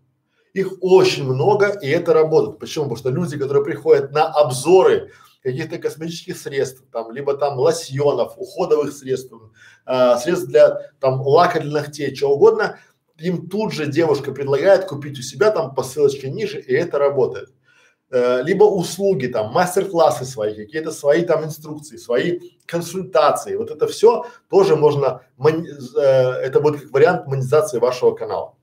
Их 0.54 0.74
очень 0.82 1.24
много, 1.26 1.70
и 1.82 1.88
это 1.90 2.14
работает. 2.14 2.60
Почему? 2.60 2.86
Потому 2.86 2.98
что 2.98 3.10
люди, 3.10 3.38
которые 3.38 3.64
приходят 3.64 4.12
на 4.12 4.28
обзоры 4.28 5.12
каких-то 5.42 5.78
косметических 5.78 6.38
средств, 6.38 6.84
там, 6.92 7.12
либо 7.12 7.36
там 7.36 7.58
лосьонов, 7.60 8.34
уходовых 8.38 8.94
средств, 8.94 9.34
э, 9.86 10.18
средств 10.18 10.48
для 10.48 10.78
там 11.00 11.22
лака 11.22 11.60
для 11.60 11.82
ногтей, 11.82 12.16
чего 12.16 12.36
угодно, 12.36 12.78
им 13.18 13.50
тут 13.50 13.74
же 13.74 13.88
девушка 13.88 14.32
предлагает 14.32 14.86
купить 14.86 15.20
у 15.20 15.22
себя 15.22 15.52
там 15.52 15.76
по 15.76 15.84
ссылочке 15.84 16.30
ниже, 16.30 16.60
и 16.60 16.74
это 16.74 16.98
работает. 17.00 17.50
Э, 18.12 18.44
либо 18.44 18.64
услуги 18.64 19.26
там, 19.26 19.52
мастер-классы 19.52 20.26
свои, 20.26 20.54
какие-то 20.54 20.92
свои 20.92 21.24
там 21.24 21.44
инструкции, 21.46 21.98
свои 21.98 22.40
консультации. 22.68 23.56
Вот 23.56 23.72
это 23.72 23.88
все 23.88 24.26
тоже 24.50 24.76
можно, 24.76 25.22
мон, 25.38 25.66
э, 25.66 26.02
это 26.02 26.60
будет 26.60 26.82
как 26.82 26.92
вариант 26.92 27.26
монетизации 27.26 27.80
вашего 27.80 28.14
канала. 28.14 28.56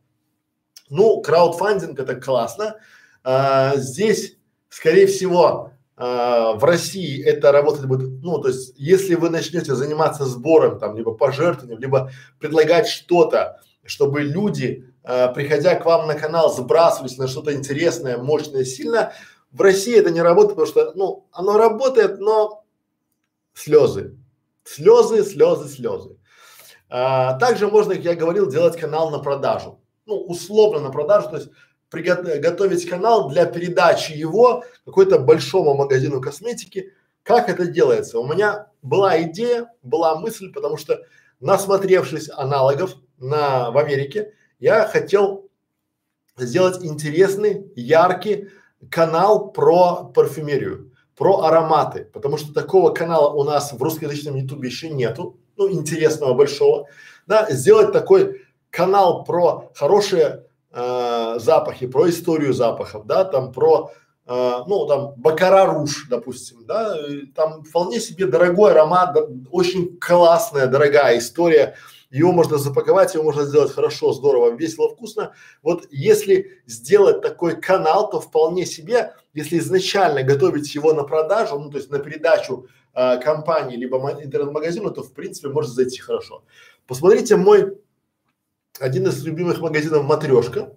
Ну, 0.91 1.21
краудфандинг 1.23 1.99
это 1.99 2.17
классно. 2.17 2.77
А, 3.23 3.77
здесь, 3.77 4.37
скорее 4.69 5.07
всего, 5.07 5.73
а, 5.97 6.55
в 6.55 6.65
России 6.65 7.23
это 7.23 7.53
работать 7.53 7.87
будет, 7.87 8.23
ну, 8.23 8.39
то 8.39 8.49
есть, 8.49 8.75
если 8.77 9.15
вы 9.15 9.31
начнете 9.31 9.75
заниматься 9.75 10.25
сбором 10.25 10.79
там, 10.79 10.97
либо 10.97 11.15
пожертвованием, 11.15 11.81
либо 11.81 12.11
предлагать 12.39 12.89
что-то, 12.89 13.61
чтобы 13.85 14.23
люди, 14.23 14.93
а, 15.05 15.29
приходя 15.29 15.77
к 15.77 15.85
вам 15.85 16.07
на 16.07 16.15
канал, 16.15 16.53
сбрасывались 16.53 17.19
на 17.19 17.29
что-то 17.29 17.55
интересное, 17.55 18.19
мощное, 18.19 18.65
сильное, 18.65 19.13
в 19.53 19.61
России 19.61 19.97
это 19.97 20.11
не 20.11 20.23
работает, 20.23 20.57
потому 20.57 20.67
что, 20.67 20.93
ну, 20.95 21.27
оно 21.33 21.59
работает, 21.59 22.19
но 22.19 22.65
слезы, 23.53 24.17
слезы, 24.65 25.25
слезы, 25.25 25.69
слезы. 25.69 26.17
А, 26.89 27.39
также 27.39 27.69
можно, 27.69 27.95
как 27.95 28.05
я 28.05 28.15
говорил, 28.15 28.51
делать 28.51 28.79
канал 28.79 29.11
на 29.11 29.19
продажу, 29.19 29.80
ну, 30.11 30.17
условно 30.17 30.81
на 30.81 30.91
продажу, 30.91 31.31
то 31.31 31.37
есть 31.37 31.49
приготовить 31.89 32.89
канал 32.89 33.29
для 33.29 33.47
передачи 33.47 34.13
его 34.13 34.65
какой-то 34.85 35.19
большому 35.19 35.75
магазину 35.75 36.21
косметики. 36.21 36.93
Как 37.23 37.49
это 37.49 37.67
делается? 37.67 38.19
У 38.19 38.27
меня 38.27 38.69
была 38.83 39.23
идея, 39.23 39.73
была 39.83 40.19
мысль, 40.19 40.53
потому 40.53 40.77
что 40.77 41.01
насмотревшись 41.41 42.29
аналогов 42.31 42.97
на, 43.19 43.71
в 43.71 43.79
Америке, 43.79 44.35
я 44.59 44.87
хотел 44.87 45.49
сделать 46.37 46.85
интересный, 46.85 47.71
яркий 47.77 48.49
канал 48.91 49.53
про 49.53 50.05
парфюмерию, 50.15 50.93
про 51.17 51.43
ароматы, 51.43 52.05
потому 52.13 52.37
что 52.37 52.53
такого 52.53 52.93
канала 52.93 53.33
у 53.33 53.45
нас 53.45 53.73
в 53.73 53.83
русскоязычном 53.83 54.37
ютубе 54.37 54.69
еще 54.69 54.91
нету, 54.91 55.39
ну, 55.57 55.71
интересного, 55.71 56.35
большого, 56.35 56.87
да, 57.27 57.51
сделать 57.51 57.93
такой 57.93 58.43
канал 58.71 59.25
про 59.25 59.71
хорошие 59.75 60.47
э, 60.73 61.35
запахи, 61.39 61.87
про 61.87 62.09
историю 62.09 62.53
запахов, 62.53 63.07
да, 63.07 63.25
там 63.25 63.53
про, 63.53 63.91
э, 64.27 64.59
ну, 64.67 64.87
там, 64.87 65.15
бакара 65.17 65.67
руж, 65.67 66.07
допустим, 66.09 66.65
да, 66.65 66.97
там 67.35 67.65
вполне 67.65 68.01
себе 68.01 68.27
дорогой 68.27 68.73
аромат, 68.73 69.15
да, 69.15 69.23
очень 69.51 69.99
классная, 69.99 70.67
дорогая 70.67 71.19
история, 71.19 71.77
его 72.11 72.33
можно 72.33 72.59
запаковать, 72.59 73.15
его 73.15 73.25
можно 73.25 73.45
сделать 73.45 73.73
хорошо, 73.73 74.13
здорово, 74.13 74.51
весело, 74.57 74.89
вкусно. 74.89 75.33
Вот 75.63 75.87
если 75.91 76.61
сделать 76.67 77.23
такой 77.23 77.61
канал, 77.61 78.11
то 78.11 78.21
вполне 78.21 78.67
себе, 78.67 79.15
если 79.33 79.59
изначально 79.59 80.25
готовить 80.25 80.75
его 80.75 80.93
на 80.93 81.05
продажу, 81.05 81.59
ну 81.59 81.71
то 81.71 81.79
есть 81.79 81.89
на 81.89 82.01
передачу 82.01 82.67
э, 82.95 83.21
компании 83.21 83.77
либо 83.77 83.97
интернет-магазину, 84.21 84.91
то 84.91 85.05
в 85.05 85.13
принципе 85.13 85.51
может 85.51 85.71
зайти 85.71 86.01
хорошо. 86.01 86.43
Посмотрите 86.89 87.37
мой 87.37 87.79
один 88.81 89.07
из 89.07 89.23
любимых 89.25 89.61
магазинов 89.61 90.05
Матрешка. 90.05 90.77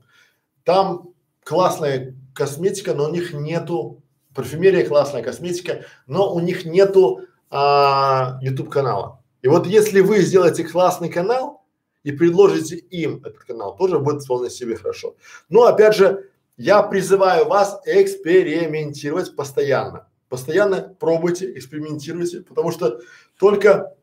Там 0.64 1.14
классная 1.44 2.16
косметика, 2.36 2.94
но 2.94 3.06
у 3.06 3.12
них 3.12 3.34
нету 3.34 4.04
парфюмерия 4.36 4.86
классная 4.86 5.24
косметика, 5.24 5.86
но 6.08 6.34
у 6.34 6.40
них 6.40 6.66
нету 6.66 7.22
а, 7.50 8.40
YouTube 8.42 8.70
канала. 8.70 9.24
И 9.42 9.48
вот 9.48 9.68
если 9.68 10.02
вы 10.02 10.22
сделаете 10.22 10.64
классный 10.64 11.10
канал 11.10 11.66
и 12.04 12.12
предложите 12.12 12.76
им 12.78 13.18
этот 13.24 13.44
канал, 13.44 13.76
тоже 13.76 14.00
будет 14.00 14.24
вполне 14.24 14.50
себе 14.50 14.76
хорошо. 14.76 15.16
Но 15.50 15.64
опять 15.64 15.96
же, 15.96 16.30
я 16.58 16.84
призываю 16.84 17.46
вас 17.46 17.80
экспериментировать 17.86 19.36
постоянно. 19.36 20.08
Постоянно 20.30 20.96
пробуйте, 21.00 21.58
экспериментируйте, 21.58 22.42
потому 22.42 22.72
что 22.72 23.02
только 23.38 23.96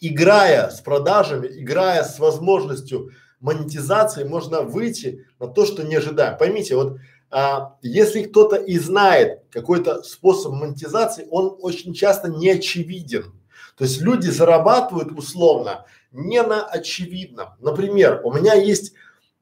играя 0.00 0.70
с 0.70 0.80
продажами, 0.80 1.46
играя 1.46 2.04
с 2.04 2.18
возможностью 2.18 3.10
монетизации, 3.40 4.24
можно 4.24 4.62
выйти 4.62 5.26
на 5.38 5.46
то, 5.46 5.64
что 5.64 5.82
не 5.82 5.96
ожидаем. 5.96 6.36
Поймите, 6.38 6.76
вот 6.76 6.98
а, 7.30 7.76
если 7.82 8.22
кто-то 8.22 8.56
и 8.56 8.78
знает 8.78 9.42
какой-то 9.50 10.02
способ 10.02 10.52
монетизации, 10.54 11.26
он 11.30 11.56
очень 11.60 11.92
часто 11.94 12.28
не 12.28 12.50
очевиден. 12.50 13.34
То 13.76 13.84
есть 13.84 14.00
люди 14.00 14.28
зарабатывают 14.28 15.12
условно 15.16 15.84
не 16.10 16.42
на 16.42 16.64
очевидном. 16.64 17.50
Например, 17.60 18.20
у 18.24 18.32
меня 18.32 18.54
есть 18.54 18.92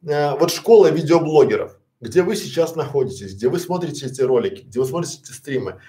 э, 0.06 0.32
вот 0.32 0.50
школа 0.50 0.90
видеоблогеров, 0.90 1.78
где 2.00 2.22
вы 2.22 2.36
сейчас 2.36 2.74
находитесь, 2.74 3.34
где 3.34 3.48
вы 3.48 3.58
смотрите 3.58 4.06
эти 4.06 4.20
ролики, 4.20 4.62
где 4.62 4.80
вы 4.80 4.84
смотрите 4.84 5.20
эти 5.22 5.32
стримы. 5.32 5.80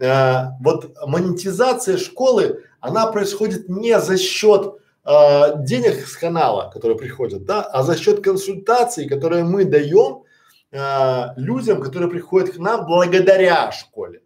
Э, 0.00 0.50
вот 0.60 0.94
монетизация 1.06 1.96
школы, 1.96 2.64
она 2.84 3.06
происходит 3.06 3.70
не 3.70 3.98
за 3.98 4.18
счет 4.18 4.74
э, 5.06 5.64
денег 5.64 6.06
с 6.06 6.16
канала, 6.18 6.70
которые 6.70 6.98
приходят, 6.98 7.44
да, 7.46 7.62
а 7.62 7.82
за 7.82 7.96
счет 7.96 8.22
консультаций, 8.22 9.08
которые 9.08 9.42
мы 9.42 9.64
даем 9.64 10.24
э, 10.70 11.28
людям, 11.36 11.80
которые 11.80 12.10
приходят 12.10 12.54
к 12.54 12.58
нам 12.58 12.84
благодаря 12.84 13.72
школе. 13.72 14.20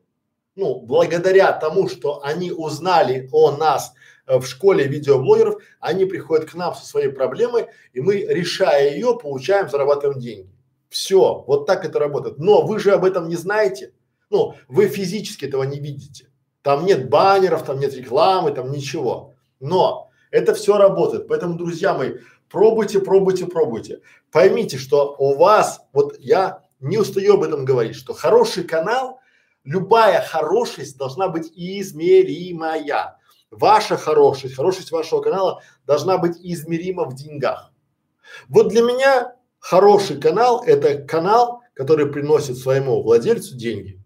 Ну, 0.56 0.80
благодаря 0.80 1.52
тому, 1.52 1.88
что 1.88 2.20
они 2.24 2.50
узнали 2.50 3.28
о 3.30 3.52
нас 3.52 3.92
э, 4.26 4.36
в 4.40 4.44
школе 4.44 4.88
видеоблогеров, 4.88 5.62
они 5.78 6.04
приходят 6.04 6.50
к 6.50 6.54
нам 6.54 6.74
со 6.74 6.84
своей 6.84 7.10
проблемой, 7.10 7.66
и 7.92 8.00
мы, 8.00 8.26
решая 8.28 8.90
ее, 8.90 9.16
получаем, 9.16 9.68
зарабатываем 9.68 10.18
деньги. 10.18 10.50
Все, 10.88 11.44
вот 11.46 11.66
так 11.66 11.84
это 11.84 12.00
работает. 12.00 12.38
Но 12.38 12.66
вы 12.66 12.80
же 12.80 12.90
об 12.90 13.04
этом 13.04 13.28
не 13.28 13.36
знаете. 13.36 13.92
Ну, 14.30 14.56
вы 14.66 14.88
физически 14.88 15.44
этого 15.44 15.62
не 15.62 15.78
видите. 15.78 16.27
Там 16.68 16.84
нет 16.84 17.08
баннеров, 17.08 17.64
там 17.64 17.80
нет 17.80 17.94
рекламы, 17.94 18.50
там 18.50 18.70
ничего. 18.70 19.34
Но 19.58 20.10
это 20.30 20.52
все 20.52 20.76
работает. 20.76 21.26
Поэтому, 21.26 21.56
друзья 21.56 21.94
мои, 21.94 22.16
пробуйте, 22.50 23.00
пробуйте, 23.00 23.46
пробуйте. 23.46 24.02
Поймите, 24.30 24.76
что 24.76 25.16
у 25.18 25.34
вас, 25.34 25.80
вот 25.94 26.18
я 26.18 26.64
не 26.78 26.98
устаю 26.98 27.36
об 27.36 27.44
этом 27.44 27.64
говорить, 27.64 27.96
что 27.96 28.12
хороший 28.12 28.64
канал, 28.64 29.18
любая 29.64 30.20
хорошесть 30.20 30.98
должна 30.98 31.28
быть 31.28 31.50
измеримая. 31.56 33.16
Ваша 33.50 33.96
хорошесть, 33.96 34.54
хорошесть 34.54 34.92
вашего 34.92 35.22
канала 35.22 35.62
должна 35.86 36.18
быть 36.18 36.36
измерима 36.36 37.06
в 37.06 37.14
деньгах. 37.14 37.72
Вот 38.50 38.68
для 38.68 38.82
меня 38.82 39.36
хороший 39.58 40.20
канал– 40.20 40.62
это 40.66 40.98
канал, 40.98 41.62
который 41.72 42.12
приносит 42.12 42.58
своему 42.58 43.02
владельцу 43.02 43.56
деньги. 43.56 43.98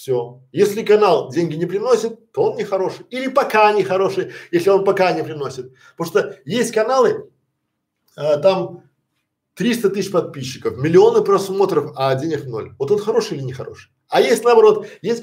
Все. 0.00 0.40
Если 0.50 0.82
канал 0.82 1.30
деньги 1.30 1.56
не 1.56 1.66
приносит, 1.66 2.32
то 2.32 2.44
он 2.44 2.56
не 2.56 2.64
хороший. 2.64 3.04
Или 3.10 3.28
пока 3.28 3.70
не 3.74 3.82
хороший, 3.82 4.32
если 4.50 4.70
он 4.70 4.82
пока 4.82 5.12
не 5.12 5.22
приносит. 5.22 5.74
Потому 5.94 6.08
что 6.08 6.38
есть 6.46 6.72
каналы, 6.72 7.30
э, 8.16 8.38
там 8.38 8.84
300 9.56 9.90
тысяч 9.90 10.10
подписчиков, 10.10 10.78
миллионы 10.78 11.22
просмотров, 11.22 11.92
а 11.96 12.14
денег 12.14 12.46
ноль. 12.46 12.74
Вот 12.78 12.90
он 12.90 12.98
хороший 12.98 13.36
или 13.36 13.44
не 13.44 13.52
хороший? 13.52 13.90
А 14.08 14.22
есть 14.22 14.42
наоборот, 14.42 14.86
есть, 15.02 15.22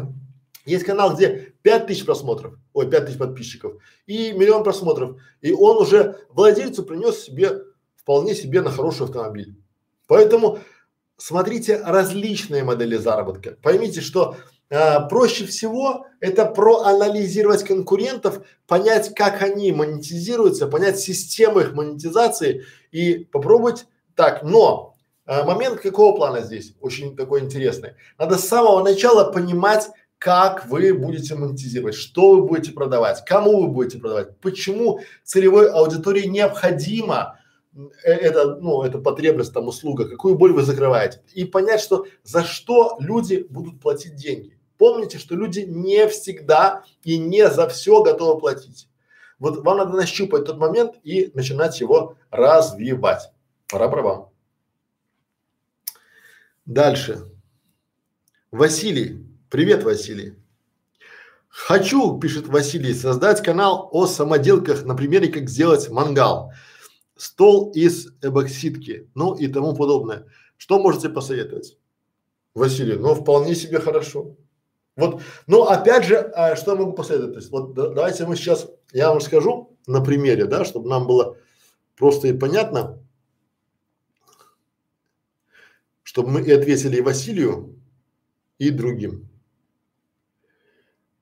есть 0.64 0.84
канал, 0.84 1.14
где 1.14 1.52
5 1.60 1.86
тысяч 1.86 2.06
просмотров, 2.06 2.54
ой, 2.72 2.90
5 2.90 3.04
тысяч 3.04 3.18
подписчиков 3.18 3.74
и 4.06 4.32
миллион 4.32 4.64
просмотров. 4.64 5.20
И 5.42 5.52
он 5.52 5.76
уже 5.76 6.16
владельцу 6.30 6.82
принес 6.82 7.24
себе 7.24 7.62
вполне 7.94 8.34
себе 8.34 8.62
на 8.62 8.70
хороший 8.70 9.04
автомобиль. 9.04 9.54
Поэтому 10.06 10.60
смотрите 11.18 11.82
различные 11.84 12.64
модели 12.64 12.96
заработка. 12.96 13.56
Поймите, 13.62 14.00
что 14.00 14.36
э, 14.70 15.06
проще 15.08 15.44
всего 15.44 16.06
это 16.20 16.46
проанализировать 16.46 17.64
конкурентов, 17.64 18.40
понять, 18.66 19.14
как 19.14 19.42
они 19.42 19.72
монетизируются, 19.72 20.66
понять 20.66 20.98
систему 20.98 21.60
их 21.60 21.74
монетизации 21.74 22.64
и 22.90 23.24
попробовать 23.24 23.86
так. 24.14 24.42
Но 24.42 24.94
а, 25.28 25.44
момент 25.44 25.80
какого 25.80 26.16
плана 26.16 26.40
здесь? 26.40 26.74
Очень 26.80 27.14
такой 27.14 27.40
интересный. 27.40 27.92
Надо 28.18 28.38
с 28.38 28.48
самого 28.48 28.82
начала 28.82 29.30
понимать, 29.30 29.88
как 30.16 30.66
вы 30.66 30.94
будете 30.94 31.34
монетизировать, 31.34 31.94
что 31.94 32.30
вы 32.30 32.42
будете 32.42 32.72
продавать, 32.72 33.22
кому 33.26 33.60
вы 33.60 33.68
будете 33.68 33.98
продавать, 33.98 34.38
почему 34.40 35.00
целевой 35.22 35.70
аудитории 35.70 36.26
необходимо 36.26 37.37
э, 37.37 37.37
это, 38.02 38.56
ну, 38.56 38.82
это 38.82 38.98
потребность, 38.98 39.52
там, 39.52 39.68
услуга, 39.68 40.08
какую 40.08 40.36
боль 40.36 40.52
вы 40.52 40.62
закрываете. 40.62 41.22
И 41.34 41.44
понять, 41.44 41.80
что 41.80 42.06
за 42.22 42.44
что 42.44 42.96
люди 43.00 43.46
будут 43.48 43.80
платить 43.80 44.14
деньги. 44.16 44.58
Помните, 44.76 45.18
что 45.18 45.34
люди 45.34 45.60
не 45.60 46.06
всегда 46.08 46.84
и 47.02 47.18
не 47.18 47.48
за 47.50 47.68
все 47.68 48.02
готовы 48.02 48.38
платить. 48.38 48.88
Вот 49.38 49.64
вам 49.64 49.78
надо 49.78 49.96
нащупать 49.96 50.44
тот 50.44 50.58
момент 50.58 50.96
и 51.02 51.30
начинать 51.34 51.80
его 51.80 52.16
развивать. 52.30 53.30
Пора 53.68 53.88
про. 53.88 54.32
Дальше. 56.64 57.30
Василий. 58.50 59.24
Привет, 59.50 59.84
Василий. 59.84 60.34
Хочу, 61.48 62.18
пишет 62.18 62.46
Василий, 62.46 62.94
создать 62.94 63.42
канал 63.42 63.88
о 63.90 64.06
самоделках 64.06 64.84
на 64.84 64.94
примере, 64.94 65.28
как 65.28 65.48
сделать 65.48 65.88
мангал, 65.88 66.52
стол 67.18 67.72
из 67.72 68.08
эбоксидки, 68.22 69.10
ну 69.14 69.34
и 69.34 69.48
тому 69.48 69.74
подобное. 69.74 70.26
Что 70.56 70.78
можете 70.78 71.08
посоветовать? 71.08 71.76
Василий, 72.54 72.96
ну 72.96 73.14
вполне 73.14 73.54
себе 73.54 73.80
хорошо. 73.80 74.36
Вот, 74.96 75.22
но 75.46 75.68
опять 75.68 76.04
же, 76.04 76.16
а, 76.16 76.56
что 76.56 76.72
я 76.72 76.78
могу 76.78 76.92
посоветовать? 76.92 77.34
То 77.34 77.40
есть, 77.40 77.50
вот 77.52 77.74
да, 77.74 77.88
давайте 77.90 78.26
мы 78.26 78.34
сейчас, 78.34 78.68
я 78.92 79.10
вам 79.10 79.20
скажу 79.20 79.76
на 79.86 80.00
примере, 80.00 80.46
да, 80.46 80.64
чтобы 80.64 80.88
нам 80.88 81.06
было 81.06 81.36
просто 81.96 82.28
и 82.28 82.32
понятно, 82.32 83.00
чтобы 86.02 86.30
мы 86.30 86.42
и 86.42 86.50
ответили 86.50 86.96
и 86.96 87.02
Василию, 87.02 87.80
и 88.58 88.70
другим. 88.70 89.28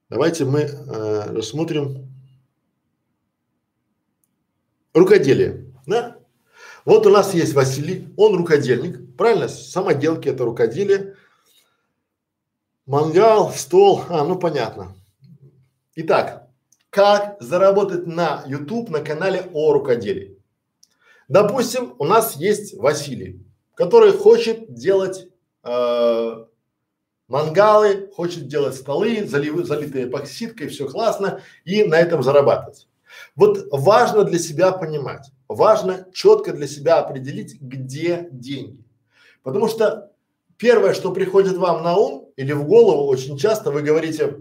Давайте 0.08 0.44
мы 0.44 0.60
э, 0.60 1.32
рассмотрим 1.32 2.08
рукоделие, 4.94 5.65
да? 5.86 6.18
Вот 6.84 7.06
у 7.06 7.10
нас 7.10 7.34
есть 7.34 7.54
Василий, 7.54 8.12
он 8.16 8.36
рукодельник, 8.36 9.16
правильно? 9.16 9.48
Самоделки 9.48 10.28
это 10.28 10.44
рукоделие. 10.44 11.16
Мангал, 12.86 13.50
стол, 13.52 14.04
а, 14.08 14.24
ну 14.24 14.38
понятно. 14.38 14.94
Итак, 15.96 16.48
как 16.90 17.36
заработать 17.40 18.06
на 18.06 18.44
YouTube 18.46 18.90
на 18.90 19.00
канале 19.00 19.48
о 19.52 19.72
рукоделии? 19.72 20.38
Допустим, 21.28 21.94
у 21.98 22.04
нас 22.04 22.36
есть 22.36 22.74
Василий 22.74 23.46
который 23.76 24.12
хочет 24.12 24.72
делать 24.72 25.28
э, 25.62 26.44
мангалы, 27.28 28.10
хочет 28.14 28.48
делать 28.48 28.74
столы, 28.74 29.24
залив, 29.26 29.64
залитые 29.64 30.08
эпоксидкой, 30.08 30.68
все 30.68 30.88
классно, 30.88 31.42
и 31.64 31.84
на 31.84 31.96
этом 31.98 32.22
зарабатывать. 32.22 32.88
Вот 33.36 33.68
важно 33.70 34.24
для 34.24 34.38
себя 34.38 34.72
понимать, 34.72 35.30
важно 35.48 36.06
четко 36.12 36.52
для 36.52 36.66
себя 36.66 36.98
определить, 36.98 37.60
где 37.60 38.28
деньги. 38.30 38.84
Потому 39.42 39.68
что 39.68 40.10
первое, 40.56 40.94
что 40.94 41.12
приходит 41.12 41.56
вам 41.56 41.82
на 41.82 41.96
ум 41.96 42.30
или 42.36 42.52
в 42.52 42.66
голову, 42.66 43.06
очень 43.06 43.36
часто 43.36 43.70
вы 43.70 43.82
говорите, 43.82 44.38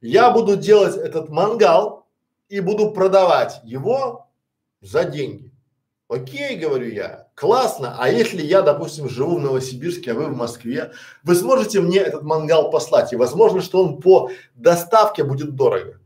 я 0.00 0.30
буду 0.30 0.56
делать 0.56 0.96
этот 0.96 1.28
мангал 1.28 2.06
и 2.48 2.60
буду 2.60 2.92
продавать 2.92 3.60
его 3.64 4.28
за 4.80 5.04
деньги. 5.04 5.52
Окей, 6.08 6.56
говорю 6.56 6.90
я, 6.90 7.28
классно. 7.36 7.96
А 7.98 8.08
если 8.08 8.42
я, 8.42 8.62
допустим, 8.62 9.08
живу 9.08 9.36
в 9.36 9.40
Новосибирске, 9.40 10.10
а 10.10 10.14
вы 10.14 10.26
в 10.26 10.36
Москве, 10.36 10.90
вы 11.22 11.36
сможете 11.36 11.80
мне 11.80 11.98
этот 11.98 12.24
мангал 12.24 12.70
послать, 12.70 13.12
и 13.12 13.16
возможно, 13.16 13.60
что 13.60 13.84
он 13.84 14.00
по 14.00 14.30
доставке 14.56 15.22
будет 15.22 15.54
дорого. 15.54 16.00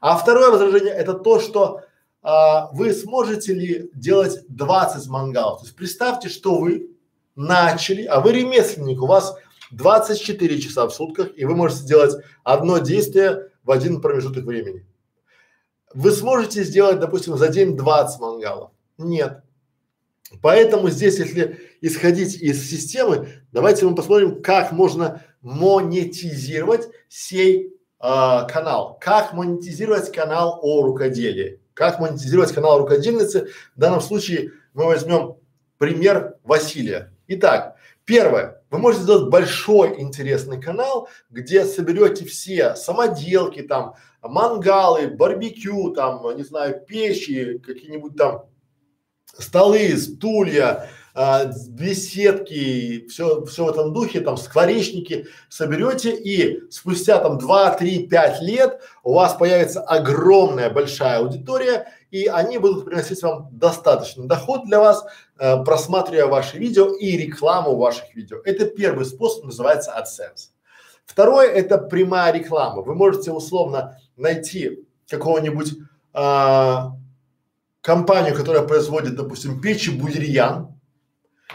А 0.00 0.16
второе 0.16 0.50
возражение 0.50 0.94
это 0.94 1.12
то, 1.12 1.40
что 1.40 1.82
а, 2.24 2.70
вы 2.72 2.94
сможете 2.94 3.52
ли 3.52 3.90
делать 3.94 4.40
20 4.48 5.06
мангалов. 5.08 5.60
То 5.60 5.66
есть 5.66 5.76
представьте, 5.76 6.30
что 6.30 6.58
вы 6.58 6.90
начали, 7.36 8.04
а 8.04 8.20
вы 8.20 8.32
ремесленник, 8.32 9.02
у 9.02 9.06
вас 9.06 9.36
24 9.70 10.58
часа 10.58 10.86
в 10.86 10.94
сутках, 10.94 11.28
и 11.36 11.44
вы 11.44 11.54
можете 11.54 11.82
сделать 11.82 12.24
одно 12.42 12.78
действие 12.78 13.50
в 13.62 13.70
один 13.70 14.00
промежуток 14.00 14.44
времени. 14.44 14.86
Вы 15.92 16.12
сможете 16.12 16.64
сделать, 16.64 16.98
допустим, 16.98 17.36
за 17.36 17.48
день 17.48 17.76
20 17.76 18.20
мангалов. 18.20 18.70
Нет. 18.96 19.42
Поэтому 20.40 20.88
здесь, 20.88 21.18
если 21.18 21.60
исходить 21.82 22.36
из 22.36 22.68
системы, 22.68 23.28
давайте 23.52 23.84
мы 23.84 23.94
посмотрим, 23.94 24.42
как 24.42 24.72
можно 24.72 25.22
монетизировать 25.42 26.88
сей 27.08 27.74
а, 27.98 28.44
канал. 28.44 28.98
Как 28.98 29.34
монетизировать 29.34 30.10
канал 30.10 30.58
о 30.62 30.82
рукоделии. 30.82 31.60
Как 31.74 31.98
монетизировать 31.98 32.52
канал 32.52 32.78
рукодельницы. 32.78 33.48
В 33.76 33.80
данном 33.80 34.00
случае 34.00 34.52
мы 34.72 34.86
возьмем 34.86 35.36
пример 35.78 36.36
Василия. 36.44 37.12
Итак, 37.26 37.76
первое. 38.04 38.62
Вы 38.70 38.78
можете 38.78 39.04
сделать 39.04 39.30
большой 39.30 40.00
интересный 40.00 40.60
канал, 40.60 41.08
где 41.30 41.64
соберете 41.64 42.24
все 42.24 42.74
самоделки, 42.76 43.62
там, 43.62 43.94
мангалы, 44.22 45.08
барбекю, 45.08 45.92
там, 45.92 46.36
не 46.36 46.42
знаю, 46.44 46.80
печи, 46.86 47.58
какие-нибудь 47.58 48.16
там 48.16 48.46
столы, 49.38 49.96
стулья, 49.96 50.88
а, 51.16 51.44
беседки, 51.68 53.06
все, 53.06 53.44
все 53.44 53.64
в 53.64 53.68
этом 53.68 53.92
духе, 53.92 54.20
там 54.20 54.36
скворечники 54.36 55.26
соберете 55.48 56.12
и 56.12 56.68
спустя 56.70 57.18
там 57.18 57.38
два, 57.38 57.72
три, 57.74 58.08
пять 58.08 58.42
лет 58.42 58.80
у 59.04 59.14
вас 59.14 59.34
появится 59.34 59.80
огромная 59.80 60.70
большая 60.70 61.18
аудитория 61.18 61.86
и 62.10 62.26
они 62.26 62.58
будут 62.58 62.84
приносить 62.84 63.22
вам 63.22 63.48
достаточный 63.52 64.26
доход 64.26 64.66
для 64.66 64.80
вас, 64.80 65.04
э, 65.38 65.62
просматривая 65.64 66.26
ваши 66.26 66.58
видео 66.58 66.94
и 66.94 67.16
рекламу 67.16 67.76
ваших 67.76 68.14
видео. 68.14 68.38
Это 68.44 68.66
первый 68.66 69.04
способ, 69.04 69.44
называется 69.44 69.92
AdSense. 69.96 70.50
Второе– 71.06 71.48
это 71.50 71.78
прямая 71.78 72.32
реклама. 72.32 72.82
Вы 72.82 72.94
можете 72.94 73.30
условно 73.30 73.98
найти 74.16 74.84
какого-нибудь 75.08 75.74
а, 76.12 76.92
компанию, 77.80 78.34
которая 78.34 78.62
производит, 78.62 79.16
допустим, 79.16 79.60
печи 79.60 79.90
Будерьян, 79.90 80.73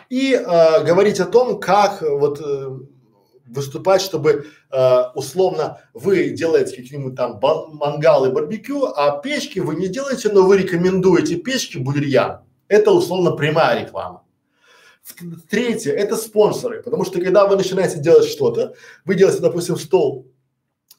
и 0.10 0.34
э, 0.34 0.84
говорить 0.84 1.20
о 1.20 1.26
том, 1.26 1.60
как 1.60 2.02
э, 2.02 2.10
вот 2.10 2.42
э, 2.42 2.80
выступать, 3.50 4.02
чтобы 4.02 4.48
э, 4.72 5.02
условно 5.16 5.82
вы 5.94 6.30
делаете 6.30 6.76
какие-нибудь 6.76 7.16
там 7.16 7.40
мангалы, 7.42 8.32
барбекю, 8.32 8.86
а 8.86 9.20
печки 9.20 9.60
вы 9.60 9.76
не 9.76 9.88
делаете, 9.88 10.30
но 10.32 10.44
вы 10.44 10.58
рекомендуете 10.58 11.36
печки 11.36 11.78
Будерьян. 11.78 12.42
Это 12.68 12.92
условно 12.92 13.32
прямая 13.32 13.82
реклама. 13.82 14.24
Третье– 15.50 15.92
это 15.94 16.16
спонсоры, 16.16 16.84
потому 16.84 17.04
что 17.04 17.20
когда 17.20 17.48
вы 17.48 17.56
начинаете 17.56 18.00
делать 18.00 18.26
что-то, 18.26 18.76
вы 19.06 19.16
делаете, 19.16 19.42
допустим, 19.42 19.78
стол 19.78 20.28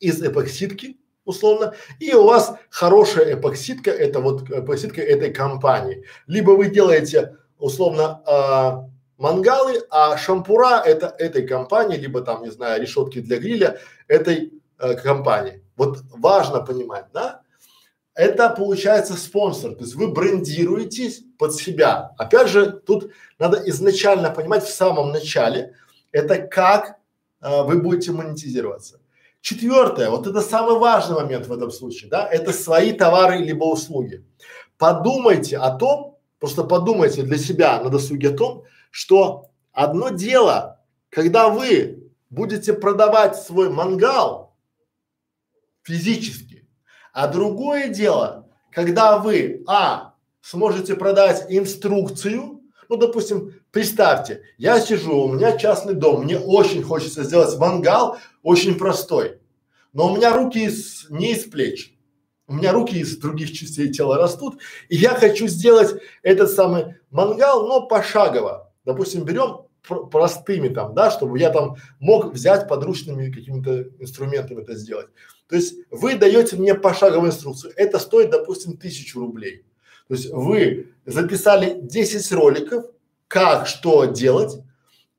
из 0.01 0.20
эпоксидки, 0.23 0.99
условно, 1.24 1.74
и 2.01 2.12
у 2.15 2.24
вас 2.24 2.55
хорошая 2.70 3.35
эпоксидка, 3.35 3.91
это 3.91 4.20
вот 4.20 4.51
эпоксидка 4.51 5.01
этой 5.01 5.32
компании. 5.32 6.05
Либо 6.27 6.53
вы 6.53 6.70
делаете 6.70 7.37
условно 7.59 8.23
э, 8.27 8.90
мангалы, 9.21 9.83
а 9.91 10.17
шампура 10.17 10.83
это 10.85 11.15
этой 11.19 11.47
компании, 11.47 11.97
либо 11.97 12.23
там, 12.23 12.43
не 12.43 12.51
знаю, 12.51 12.81
решетки 12.81 13.21
для 13.21 13.39
гриля 13.39 13.79
этой 14.09 14.53
э, 14.79 14.95
компании. 14.95 15.63
Вот 15.77 15.99
важно 16.11 16.61
понимать, 16.61 17.07
да? 17.13 17.43
Это 18.15 18.51
получается 18.51 19.15
спонсор, 19.15 19.75
то 19.75 19.85
есть 19.85 19.95
вы 19.95 20.09
брендируетесь 20.09 21.23
под 21.39 21.55
себя. 21.55 22.13
Опять 22.19 22.49
же, 22.49 22.73
тут 22.73 23.13
надо 23.39 23.63
изначально 23.67 24.31
понимать 24.31 24.65
в 24.65 24.75
самом 24.75 25.13
начале, 25.13 25.75
это 26.13 26.39
как 26.39 26.97
э, 27.41 27.63
вы 27.63 27.79
будете 27.79 28.13
монетизироваться. 28.13 29.01
Четвертое, 29.43 30.11
вот 30.11 30.27
это 30.27 30.41
самый 30.41 30.79
важный 30.79 31.17
момент 31.17 31.47
в 31.47 31.53
этом 31.53 31.71
случае, 31.71 32.11
да, 32.11 32.27
это 32.27 32.53
свои 32.53 32.93
товары 32.93 33.39
либо 33.39 33.65
услуги. 33.65 34.25
Подумайте 34.77 35.57
о 35.59 35.71
том, 35.71 36.19
просто 36.39 36.65
подумайте 36.65 37.23
для 37.23 37.39
себя 37.39 37.81
на 37.83 37.91
досуге 37.91 38.31
о 38.31 38.37
том, 38.37 38.65
что 38.91 39.51
одно 39.73 40.11
дело, 40.11 40.81
когда 41.09 41.49
вы 41.49 42.11
будете 42.29 42.73
продавать 42.73 43.37
свой 43.37 43.71
мангал 43.71 44.57
физически, 45.83 46.69
а 47.12 47.27
другое 47.29 47.89
дело, 47.89 48.49
когда 48.71 49.19
вы, 49.19 49.65
а, 49.67 50.15
сможете 50.41 50.95
продать 50.95 51.47
инструкцию, 51.49 52.61
ну, 52.89 52.97
допустим, 52.97 53.55
представьте, 53.71 54.43
я 54.59 54.81
сижу, 54.81 55.25
у 55.25 55.33
меня 55.33 55.57
частный 55.57 55.95
дом, 55.95 56.25
мне 56.25 56.39
очень 56.39 56.83
хочется 56.83 57.23
сделать 57.23 57.57
мангал, 57.59 58.19
очень 58.43 58.77
простой. 58.77 59.39
Но 59.93 60.12
у 60.12 60.17
меня 60.17 60.35
руки 60.35 60.65
из, 60.65 61.09
не 61.09 61.33
из 61.33 61.45
плеч, 61.45 61.97
у 62.47 62.55
меня 62.55 62.73
руки 62.73 62.99
из 62.99 63.17
других 63.17 63.53
частей 63.53 63.93
тела 63.93 64.17
растут, 64.17 64.61
и 64.89 64.97
я 64.97 65.11
хочу 65.11 65.47
сделать 65.47 66.03
этот 66.23 66.51
самый 66.51 66.97
мангал, 67.11 67.69
но 67.69 67.87
пошагово. 67.87 68.70
Допустим, 68.85 69.24
берем 69.24 69.66
пр- 69.86 70.07
простыми 70.07 70.69
там, 70.69 70.94
да, 70.94 71.11
чтобы 71.11 71.39
я 71.39 71.51
там 71.51 71.77
мог 71.98 72.32
взять 72.32 72.69
подручными 72.69 73.31
какими-то 73.31 73.82
инструментами 73.98 74.62
это 74.62 74.74
сделать. 74.74 75.09
То 75.48 75.57
есть 75.57 75.74
вы 75.90 76.16
даете 76.16 76.57
мне 76.57 76.74
пошаговую 76.74 77.31
инструкцию. 77.31 77.73
Это 77.77 77.98
стоит, 77.98 78.31
допустим, 78.31 78.77
тысячу 78.77 79.20
рублей. 79.20 79.65
То 80.09 80.15
есть 80.15 80.31
вы 80.31 80.93
записали 81.07 81.78
10 81.81 82.32
роликов, 82.32 82.85
как 83.28 83.66
что 83.66 84.07
делать, 84.07 84.59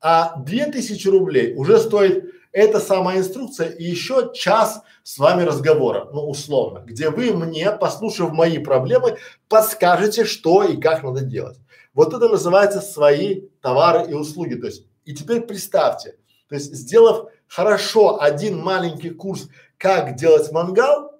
а 0.00 0.36
2000 0.36 1.08
рублей 1.08 1.54
уже 1.54 1.78
стоит 1.78 2.32
эта 2.52 2.80
самая 2.80 3.18
инструкция 3.18 3.70
и 3.70 3.84
еще 3.84 4.30
час 4.34 4.82
с 5.02 5.18
вами 5.18 5.42
разговора, 5.42 6.08
ну 6.12 6.28
условно, 6.28 6.80
где 6.84 7.08
вы 7.08 7.32
мне, 7.32 7.70
послушав 7.72 8.32
мои 8.32 8.58
проблемы, 8.58 9.16
подскажете, 9.48 10.24
что 10.24 10.62
и 10.62 10.76
как 10.76 11.02
надо 11.02 11.22
делать. 11.22 11.58
Вот 11.94 12.14
это 12.14 12.28
называется 12.28 12.80
свои 12.80 13.48
товары 13.60 14.10
и 14.10 14.14
услуги. 14.14 14.54
То 14.54 14.66
есть, 14.66 14.86
и 15.04 15.14
теперь 15.14 15.42
представьте, 15.42 16.16
то 16.48 16.54
есть 16.54 16.74
сделав 16.74 17.30
хорошо 17.46 18.20
один 18.20 18.58
маленький 18.58 19.10
курс, 19.10 19.48
как 19.76 20.16
делать 20.16 20.50
мангал, 20.52 21.12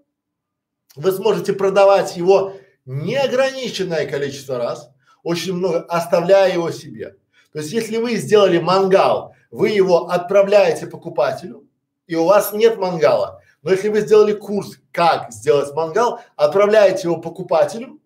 вы 0.97 1.13
сможете 1.13 1.53
продавать 1.53 2.17
его 2.17 2.55
неограниченное 2.85 4.07
количество 4.07 4.59
раз, 4.59 4.91
очень 5.23 5.55
много, 5.55 5.81
оставляя 5.83 6.53
его 6.53 6.71
себе. 6.71 7.17
То 7.53 7.59
есть, 7.59 7.73
если 7.73 7.99
вы 7.99 8.17
сделали 8.17 8.59
мангал, 8.59 9.35
вы 9.51 9.71
его 9.71 10.09
отправляете 10.09 10.87
покупателю, 10.87 11.69
и 12.07 12.15
у 12.15 12.25
вас 12.25 12.53
нет 12.53 12.79
мангала. 12.79 13.41
Но 13.63 13.71
если 13.71 13.89
вы 13.89 14.01
сделали 14.01 14.33
курс, 14.33 14.79
как 14.91 15.33
сделать 15.33 15.73
мангал, 15.75 16.21
отправляете 16.37 17.09
его 17.09 17.19
покупателю, 17.19 18.01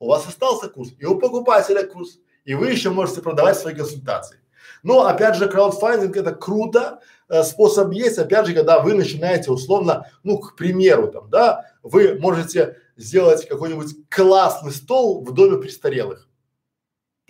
у 0.00 0.08
вас 0.08 0.26
остался 0.26 0.68
курс, 0.68 0.90
и 0.98 1.04
у 1.04 1.18
покупателя 1.18 1.84
курс, 1.86 2.18
и 2.44 2.54
вы 2.54 2.70
еще 2.70 2.90
можете 2.90 3.22
продавать 3.22 3.56
свои 3.56 3.74
консультации. 3.74 4.40
Но 4.82 5.06
опять 5.06 5.36
же, 5.36 5.48
краудфандинг 5.48 6.16
это 6.16 6.34
круто, 6.34 7.00
э, 7.28 7.44
способ 7.44 7.92
есть, 7.92 8.18
опять 8.18 8.46
же, 8.46 8.54
когда 8.54 8.80
вы 8.80 8.94
начинаете 8.94 9.52
условно, 9.52 10.10
ну, 10.24 10.38
к 10.38 10.56
примеру, 10.56 11.08
там, 11.08 11.30
да, 11.30 11.66
вы 11.82 12.18
можете 12.18 12.78
сделать 12.96 13.46
какой-нибудь 13.46 14.08
классный 14.08 14.72
стол 14.72 15.24
в 15.24 15.32
доме 15.32 15.58
престарелых 15.58 16.26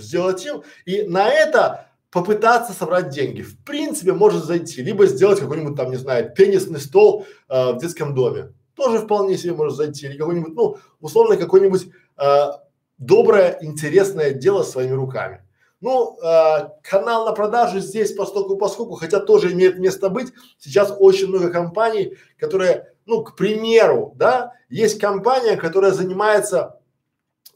сделать 0.01 0.45
им 0.45 0.63
и 0.85 1.03
на 1.03 1.29
это 1.29 1.87
попытаться 2.11 2.73
собрать 2.73 3.11
деньги. 3.11 3.43
В 3.43 3.57
принципе, 3.63 4.13
может 4.13 4.45
зайти, 4.45 4.83
либо 4.83 5.07
сделать 5.07 5.39
какой-нибудь 5.39 5.77
там, 5.77 5.91
не 5.91 5.97
знаю, 5.97 6.33
теннисный 6.35 6.81
стол 6.81 7.27
э, 7.49 7.73
в 7.73 7.79
детском 7.79 8.15
доме. 8.15 8.53
Тоже 8.75 8.99
вполне 8.99 9.37
себе 9.37 9.53
может 9.53 9.77
зайти. 9.77 10.07
Или 10.07 10.17
какой-нибудь, 10.17 10.55
ну, 10.55 10.79
условно, 11.01 11.37
какое-нибудь 11.37 11.89
э, 12.21 12.51
доброе, 12.99 13.59
интересное 13.63 14.33
дело 14.33 14.63
своими 14.63 14.93
руками. 14.93 15.43
Ну, 15.81 16.19
э, 16.23 16.69
канал 16.83 17.25
на 17.25 17.33
продажу 17.33 17.81
здесь 17.81 18.13
поскольку 18.13 18.57
поскольку, 18.57 18.95
хотя 18.95 19.19
тоже 19.19 19.53
имеет 19.53 19.79
место 19.79 20.11
быть. 20.11 20.33
Сейчас 20.59 20.95
очень 20.99 21.29
много 21.29 21.51
компаний, 21.51 22.19
которые, 22.39 22.93
ну, 23.07 23.25
к 23.25 23.35
примеру, 23.35 24.13
да, 24.17 24.53
есть 24.69 25.01
компания, 25.01 25.57
которая 25.57 25.93
занимается 25.93 26.81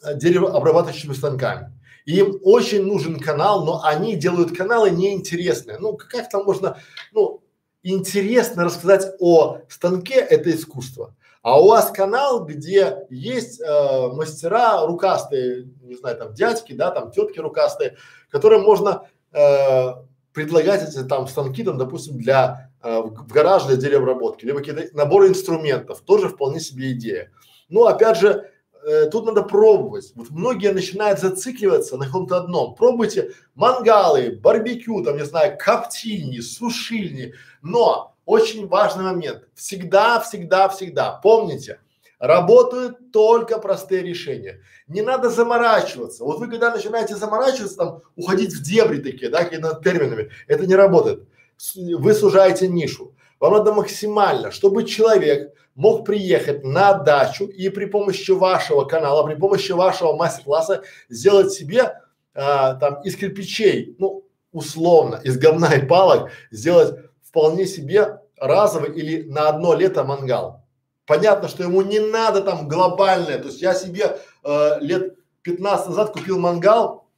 э, 0.02 0.14
деревообрабатывающими 0.16 1.12
станками. 1.12 1.72
Им 2.06 2.38
очень 2.42 2.84
нужен 2.84 3.18
канал, 3.18 3.64
но 3.64 3.82
они 3.82 4.16
делают 4.16 4.56
каналы 4.56 4.90
неинтересные. 4.90 5.78
Ну, 5.78 5.96
как 5.96 6.28
там 6.28 6.44
можно, 6.44 6.78
ну, 7.12 7.42
интересно 7.82 8.64
рассказать 8.64 9.14
о 9.20 9.58
станке– 9.68 10.14
это 10.14 10.50
искусство. 10.50 11.14
А 11.44 11.60
у 11.60 11.68
вас 11.68 11.90
канал, 11.90 12.46
где 12.46 13.06
есть 13.10 13.60
э, 13.60 14.08
мастера 14.14 14.86
рукастые, 14.86 15.68
не 15.82 15.94
знаю, 15.94 16.16
там 16.16 16.32
дядьки, 16.32 16.72
да, 16.72 16.90
там 16.90 17.10
тетки 17.10 17.38
рукастые, 17.38 17.98
которым 18.30 18.62
можно 18.62 19.02
э, 19.30 19.88
предлагать 20.32 20.88
эти 20.88 21.04
там 21.04 21.28
станки, 21.28 21.62
там, 21.62 21.76
допустим, 21.76 22.16
для 22.16 22.70
э, 22.82 22.98
в 22.98 23.30
гараж 23.30 23.64
для 23.64 23.76
деревообработки, 23.76 24.46
либо 24.46 24.60
какие-то 24.60 24.96
наборы 24.96 25.28
инструментов, 25.28 26.00
тоже 26.00 26.30
вполне 26.30 26.60
себе 26.60 26.92
идея. 26.92 27.30
Ну, 27.68 27.84
опять 27.84 28.16
же, 28.16 28.50
э, 28.82 29.10
тут 29.10 29.26
надо 29.26 29.42
пробовать. 29.42 30.12
Вот 30.14 30.30
многие 30.30 30.72
начинают 30.72 31.20
зацикливаться 31.20 31.98
на 31.98 32.06
каком-то 32.06 32.38
одном. 32.38 32.74
Пробуйте 32.74 33.32
мангалы, 33.54 34.30
барбекю, 34.42 35.04
там, 35.04 35.18
не 35.18 35.26
знаю, 35.26 35.58
коптильни, 35.58 36.40
сушильни. 36.40 37.34
Но 37.60 38.13
очень 38.26 38.66
важный 38.66 39.04
момент. 39.04 39.44
Всегда, 39.54 40.20
всегда, 40.20 40.68
всегда 40.68 41.12
помните, 41.22 41.80
работают 42.18 43.12
только 43.12 43.58
простые 43.58 44.02
решения. 44.02 44.60
Не 44.88 45.02
надо 45.02 45.30
заморачиваться. 45.30 46.24
Вот 46.24 46.38
вы 46.38 46.48
когда 46.48 46.74
начинаете 46.74 47.16
заморачиваться, 47.16 47.76
там, 47.76 48.02
уходить 48.16 48.54
в 48.54 48.62
дебри 48.62 48.98
такие, 48.98 49.30
да, 49.30 49.44
какими-то 49.44 49.80
терминами, 49.82 50.30
это 50.46 50.66
не 50.66 50.74
работает. 50.74 51.28
Вы 51.76 52.14
сужаете 52.14 52.68
нишу. 52.68 53.14
Вам 53.40 53.52
надо 53.52 53.72
максимально, 53.72 54.50
чтобы 54.50 54.84
человек 54.84 55.52
мог 55.74 56.06
приехать 56.06 56.64
на 56.64 56.94
дачу 56.94 57.46
и 57.46 57.68
при 57.68 57.86
помощи 57.86 58.30
вашего 58.30 58.84
канала, 58.84 59.26
при 59.26 59.34
помощи 59.34 59.72
вашего 59.72 60.14
мастер-класса 60.16 60.82
сделать 61.08 61.52
себе 61.52 62.00
а, 62.34 62.74
там 62.74 63.02
из 63.02 63.16
кирпичей, 63.16 63.96
ну 63.98 64.24
условно, 64.52 65.20
из 65.22 65.36
говна 65.36 65.74
и 65.74 65.86
палок 65.86 66.30
сделать 66.50 66.96
вполне 67.34 67.66
себе 67.66 68.20
разовый 68.36 68.92
или 68.94 69.28
на 69.28 69.48
одно 69.48 69.74
лето 69.74 70.04
мангал. 70.04 70.64
Понятно, 71.04 71.48
что 71.48 71.64
ему 71.64 71.82
не 71.82 71.98
надо 71.98 72.42
там 72.42 72.68
глобальное, 72.68 73.38
то 73.38 73.48
есть 73.48 73.60
я 73.60 73.74
себе 73.74 74.18
э, 74.44 74.78
лет 74.80 75.16
15 75.42 75.88
назад 75.88 76.12
купил 76.12 76.38
мангал, 76.38 77.08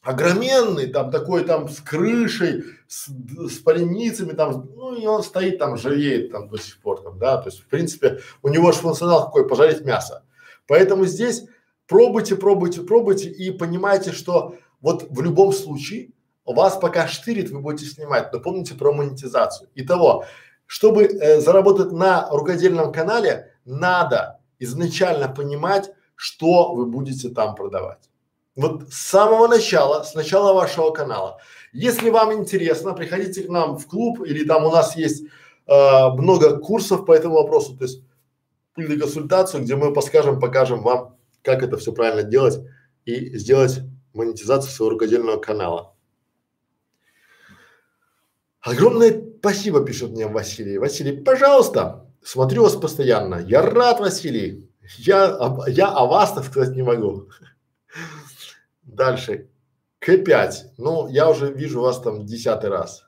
огроменный, 0.00 0.86
там 0.86 1.10
такой 1.10 1.44
там 1.44 1.68
с 1.68 1.80
крышей, 1.80 2.64
с, 2.86 3.08
с 3.08 3.58
поленницами 3.58 4.32
там, 4.32 4.70
ну 4.74 4.94
и 4.94 5.06
он 5.06 5.22
стоит 5.22 5.58
там, 5.58 5.76
живеет 5.76 6.32
там 6.32 6.48
до 6.48 6.56
сих 6.56 6.80
пор 6.80 7.02
там, 7.02 7.18
да, 7.18 7.36
то 7.36 7.50
есть 7.50 7.60
в 7.60 7.68
принципе 7.68 8.20
у 8.42 8.48
него 8.48 8.72
же 8.72 8.78
функционал 8.78 9.26
какой, 9.26 9.46
пожарить 9.46 9.84
мясо. 9.84 10.24
Поэтому 10.66 11.04
здесь 11.04 11.44
пробуйте, 11.86 12.36
пробуйте, 12.36 12.80
пробуйте 12.80 13.28
и 13.28 13.50
понимайте, 13.50 14.12
что 14.12 14.54
вот 14.80 15.08
в 15.10 15.20
любом 15.20 15.52
случае 15.52 16.12
вас 16.54 16.76
пока 16.76 17.06
штырит, 17.06 17.50
вы 17.50 17.60
будете 17.60 17.90
снимать, 17.90 18.32
но 18.32 18.40
помните 18.40 18.74
про 18.74 18.92
монетизацию. 18.92 19.68
Итого, 19.74 20.24
чтобы 20.66 21.04
э, 21.04 21.40
заработать 21.40 21.92
на 21.92 22.28
рукодельном 22.30 22.92
канале, 22.92 23.52
надо 23.64 24.40
изначально 24.58 25.28
понимать, 25.28 25.90
что 26.14 26.74
вы 26.74 26.86
будете 26.86 27.28
там 27.28 27.54
продавать. 27.54 28.10
Вот 28.56 28.92
с 28.92 28.98
самого 28.98 29.46
начала, 29.46 30.02
с 30.02 30.14
начала 30.14 30.52
вашего 30.52 30.90
канала. 30.90 31.38
Если 31.72 32.10
вам 32.10 32.32
интересно, 32.32 32.92
приходите 32.92 33.42
к 33.44 33.48
нам 33.48 33.78
в 33.78 33.86
клуб 33.86 34.20
или 34.26 34.44
там 34.44 34.64
у 34.64 34.70
нас 34.70 34.96
есть 34.96 35.24
э, 35.66 36.08
много 36.10 36.58
курсов 36.58 37.06
по 37.06 37.12
этому 37.12 37.34
вопросу, 37.34 37.76
то 37.76 37.84
есть 37.84 38.02
или 38.76 38.98
консультацию, 38.98 39.62
где 39.62 39.76
мы 39.76 39.92
подскажем, 39.92 40.40
покажем 40.40 40.82
вам, 40.82 41.16
как 41.42 41.62
это 41.62 41.76
все 41.76 41.92
правильно 41.92 42.22
делать 42.22 42.58
и 43.04 43.36
сделать 43.38 43.80
монетизацию 44.12 44.70
своего 44.70 44.90
рукодельного 44.90 45.38
канала. 45.38 45.94
Огромное 48.60 49.22
спасибо, 49.38 49.84
пишет 49.84 50.10
мне 50.10 50.26
Василий. 50.26 50.78
Василий, 50.78 51.16
пожалуйста, 51.22 52.06
смотрю 52.22 52.64
вас 52.64 52.76
постоянно. 52.76 53.36
Я 53.36 53.62
рад, 53.62 54.00
Василий. 54.00 54.70
Я, 54.96 55.38
я 55.68 55.88
о 55.88 56.06
вас, 56.06 56.32
так 56.32 56.44
сказать, 56.44 56.74
не 56.74 56.82
могу. 56.82 57.28
Дальше. 58.82 59.48
К5. 60.00 60.52
Ну, 60.78 61.08
я 61.08 61.28
уже 61.28 61.52
вижу 61.52 61.80
вас 61.80 62.00
там 62.00 62.24
десятый 62.24 62.70
раз. 62.70 63.04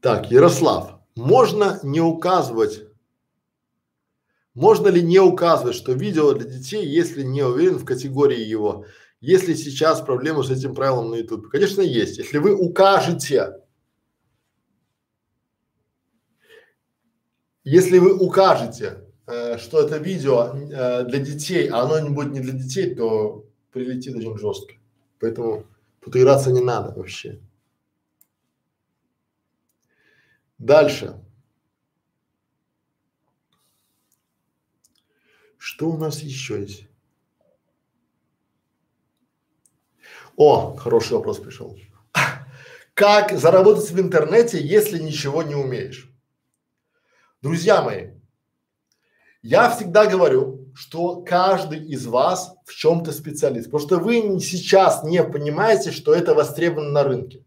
Так, 0.00 0.30
Ярослав. 0.30 1.00
Можно 1.14 1.78
не 1.82 2.00
указывать, 2.00 2.88
можно 4.54 4.88
ли 4.88 5.02
не 5.02 5.18
указывать, 5.18 5.76
что 5.76 5.92
видео 5.92 6.32
для 6.34 6.48
детей, 6.48 6.86
если 6.86 7.22
не 7.22 7.42
уверен 7.42 7.78
в 7.78 7.84
категории 7.84 8.40
его? 8.40 8.86
Если 9.20 9.54
сейчас 9.54 10.00
проблемы 10.00 10.44
с 10.44 10.50
этим 10.50 10.74
правилом 10.74 11.10
на 11.10 11.16
YouTube? 11.16 11.48
Конечно, 11.48 11.80
есть. 11.80 12.18
Если 12.18 12.38
вы 12.38 12.54
укажете, 12.54 13.62
Если 17.64 17.98
вы 17.98 18.18
укажете, 18.18 19.04
э, 19.26 19.56
что 19.58 19.80
это 19.80 19.98
видео 19.98 20.52
э, 20.54 21.04
для 21.04 21.18
детей, 21.20 21.68
а 21.68 21.82
оно 21.82 22.00
не 22.00 22.10
будет 22.10 22.32
не 22.32 22.40
для 22.40 22.52
детей, 22.52 22.94
то 22.94 23.46
прилетит 23.70 24.16
очень 24.16 24.36
жестко. 24.36 24.74
Поэтому 25.20 25.66
тут 26.00 26.16
играться 26.16 26.50
не 26.50 26.60
надо 26.60 26.92
вообще. 26.92 27.40
Дальше. 30.58 31.20
Что 35.64 35.90
у 35.90 35.96
нас 35.96 36.18
еще 36.24 36.60
есть? 36.60 36.88
О, 40.34 40.74
хороший 40.74 41.12
вопрос 41.12 41.38
пришел. 41.38 41.78
Как 42.94 43.38
заработать 43.38 43.88
в 43.92 44.00
интернете, 44.00 44.60
если 44.60 44.98
ничего 44.98 45.44
не 45.44 45.54
умеешь? 45.54 46.10
Друзья 47.42 47.80
мои, 47.80 48.08
я 49.42 49.70
всегда 49.70 50.06
говорю, 50.06 50.68
что 50.74 51.22
каждый 51.22 51.86
из 51.86 52.08
вас 52.08 52.56
в 52.64 52.74
чем-то 52.74 53.12
специалист, 53.12 53.66
потому 53.70 53.86
что 53.86 53.98
вы 54.00 54.40
сейчас 54.40 55.04
не 55.04 55.22
понимаете, 55.22 55.92
что 55.92 56.12
это 56.12 56.34
востребовано 56.34 56.90
на 56.90 57.04
рынке. 57.04 57.44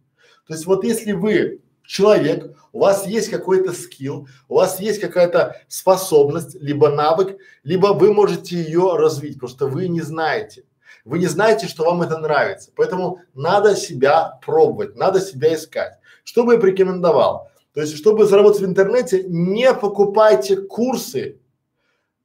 То 0.48 0.54
есть 0.54 0.66
вот 0.66 0.86
если 0.86 1.12
вы 1.12 1.65
человек, 1.88 2.56
у 2.74 2.80
вас 2.80 3.08
есть 3.08 3.30
какой-то 3.30 3.74
скилл, 3.74 4.28
у 4.48 4.56
вас 4.56 4.80
есть 4.80 5.00
какая-то 5.00 5.62
способность, 5.68 6.56
либо 6.62 6.90
навык, 6.90 7.38
либо 7.64 7.88
вы 7.88 8.14
можете 8.14 8.56
ее 8.56 8.96
развить, 8.98 9.40
просто 9.40 9.68
вы 9.68 9.88
не 9.88 10.02
знаете. 10.02 10.64
Вы 11.06 11.20
не 11.20 11.28
знаете, 11.28 11.68
что 11.68 11.86
вам 11.86 12.02
это 12.02 12.18
нравится. 12.18 12.72
Поэтому 12.76 13.20
надо 13.36 13.76
себя 13.76 14.40
пробовать, 14.44 14.96
надо 14.96 15.22
себя 15.22 15.54
искать. 15.54 16.00
Что 16.24 16.44
бы 16.44 16.54
я 16.54 16.60
порекомендовал? 16.60 17.52
То 17.74 17.82
есть, 17.82 17.96
чтобы 17.96 18.26
заработать 18.26 18.62
в 18.62 18.66
интернете, 18.66 19.24
не 19.28 19.72
покупайте 19.74 20.58
курсы 20.58 21.40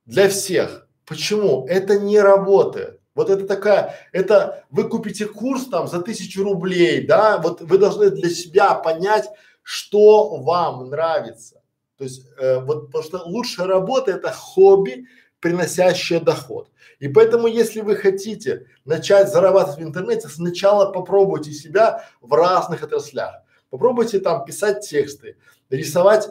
для 0.06 0.28
всех. 0.28 0.86
Почему? 1.04 1.66
Это 1.68 1.98
не 1.98 2.20
работает. 2.20 3.00
Вот 3.14 3.28
это 3.28 3.46
такая, 3.46 3.96
это 4.12 4.64
вы 4.70 4.88
купите 4.88 5.26
курс 5.26 5.66
там 5.66 5.88
за 5.88 6.00
тысячу 6.00 6.44
рублей, 6.44 7.04
да, 7.04 7.38
вот 7.38 7.60
вы 7.60 7.76
должны 7.76 8.10
для 8.10 8.30
себя 8.30 8.74
понять, 8.74 9.28
что 9.62 10.36
вам 10.38 10.88
нравится. 10.90 11.62
То 11.96 12.04
есть 12.04 12.26
э, 12.38 12.60
вот 12.60 12.86
потому 12.86 13.04
что 13.04 13.18
лучшая 13.24 13.66
работа 13.66 14.12
это 14.12 14.32
хобби, 14.32 15.06
приносящее 15.40 16.20
доход. 16.20 16.70
И 16.98 17.08
поэтому, 17.08 17.46
если 17.46 17.80
вы 17.80 17.96
хотите 17.96 18.66
начать 18.84 19.32
зарабатывать 19.32 19.78
в 19.78 19.82
интернете, 19.82 20.28
сначала 20.28 20.92
попробуйте 20.92 21.52
себя 21.52 22.04
в 22.20 22.32
разных 22.32 22.82
отраслях. 22.82 23.42
Попробуйте 23.70 24.20
там 24.20 24.44
писать 24.44 24.86
тексты, 24.86 25.36
рисовать 25.70 26.28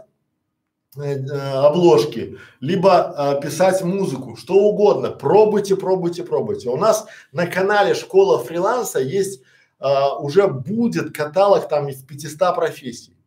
э, 0.97 1.01
э, 1.01 1.25
обложки, 1.27 2.37
либо 2.59 3.37
э, 3.37 3.41
писать 3.41 3.81
музыку, 3.81 4.35
что 4.35 4.55
угодно. 4.55 5.09
Пробуйте, 5.09 5.75
пробуйте, 5.75 6.23
пробуйте. 6.23 6.69
У 6.69 6.77
нас 6.77 7.07
на 7.31 7.47
канале 7.47 7.95
Школа 7.95 8.43
фриланса 8.43 8.99
есть 8.99 9.41
э, 9.79 9.87
уже 10.19 10.47
будет 10.47 11.15
каталог 11.15 11.67
там 11.67 11.89
из 11.89 12.03
500 12.03 12.55
профессий. 12.55 13.18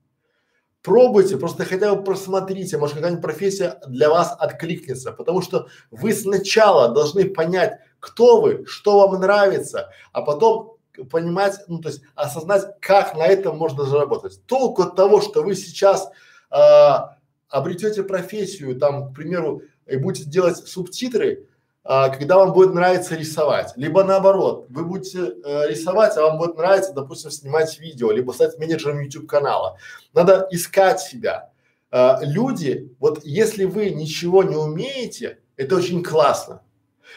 Пробуйте, 0.82 1.36
просто 1.36 1.64
хотя 1.64 1.94
бы 1.94 2.02
просмотрите, 2.02 2.76
может 2.76 2.96
какая-нибудь 2.96 3.22
профессия 3.22 3.78
для 3.86 4.10
вас 4.10 4.34
откликнется, 4.36 5.12
потому 5.12 5.40
что 5.40 5.68
вы 5.92 6.12
сначала 6.12 6.88
должны 6.88 7.26
понять, 7.26 7.78
кто 8.00 8.40
вы, 8.40 8.64
что 8.66 9.06
вам 9.06 9.20
нравится, 9.20 9.90
а 10.12 10.22
потом 10.22 10.76
понимать, 11.08 11.60
ну 11.68 11.78
то 11.78 11.88
есть 11.88 12.02
осознать, 12.16 12.64
как 12.80 13.16
на 13.16 13.24
этом 13.24 13.56
можно 13.56 13.84
заработать. 13.84 14.44
Толку 14.46 14.82
от 14.82 14.96
того, 14.96 15.20
что 15.20 15.42
вы 15.42 15.54
сейчас 15.54 16.10
а, 16.50 17.16
обретете 17.48 18.02
профессию, 18.02 18.76
там, 18.76 19.12
к 19.12 19.14
примеру, 19.14 19.62
и 19.86 19.96
будете 19.96 20.28
делать 20.28 20.56
субтитры, 20.56 21.46
а, 21.84 22.10
когда 22.10 22.36
вам 22.36 22.52
будет 22.52 22.74
нравиться 22.74 23.16
рисовать, 23.16 23.72
либо 23.76 24.04
наоборот, 24.04 24.66
вы 24.68 24.84
будете 24.84 25.18
э, 25.18 25.68
рисовать, 25.68 26.16
а 26.16 26.22
вам 26.22 26.38
будет 26.38 26.56
нравиться, 26.56 26.92
допустим, 26.92 27.30
снимать 27.30 27.78
видео, 27.80 28.12
либо 28.12 28.30
стать 28.32 28.58
менеджером 28.58 29.00
YouTube 29.00 29.26
канала. 29.26 29.78
Надо 30.14 30.46
искать 30.52 31.00
себя. 31.00 31.50
А, 31.90 32.20
люди, 32.22 32.94
вот 33.00 33.24
если 33.24 33.64
вы 33.64 33.90
ничего 33.90 34.44
не 34.44 34.56
умеете, 34.56 35.38
это 35.56 35.76
очень 35.76 36.04
классно. 36.04 36.62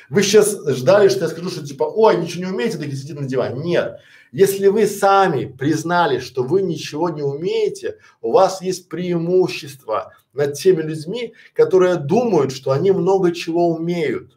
Вы 0.09 0.23
сейчас 0.23 0.57
ждали, 0.67 1.09
что 1.09 1.25
я 1.25 1.29
скажу, 1.29 1.49
что 1.49 1.65
типа, 1.65 1.83
ой, 1.83 2.17
ничего 2.17 2.45
не 2.45 2.51
умеете, 2.51 2.77
так 2.77 2.87
и 2.87 2.95
сидите 2.95 3.19
на 3.19 3.27
диване. 3.27 3.63
Нет. 3.63 3.99
Если 4.31 4.67
вы 4.67 4.85
сами 4.85 5.45
признали, 5.45 6.19
что 6.19 6.43
вы 6.43 6.61
ничего 6.61 7.09
не 7.09 7.21
умеете, 7.21 7.99
у 8.21 8.31
вас 8.31 8.61
есть 8.61 8.89
преимущество 8.89 10.13
над 10.33 10.55
теми 10.55 10.81
людьми, 10.81 11.33
которые 11.53 11.95
думают, 11.95 12.51
что 12.51 12.71
они 12.71 12.91
много 12.91 13.31
чего 13.31 13.69
умеют. 13.69 14.34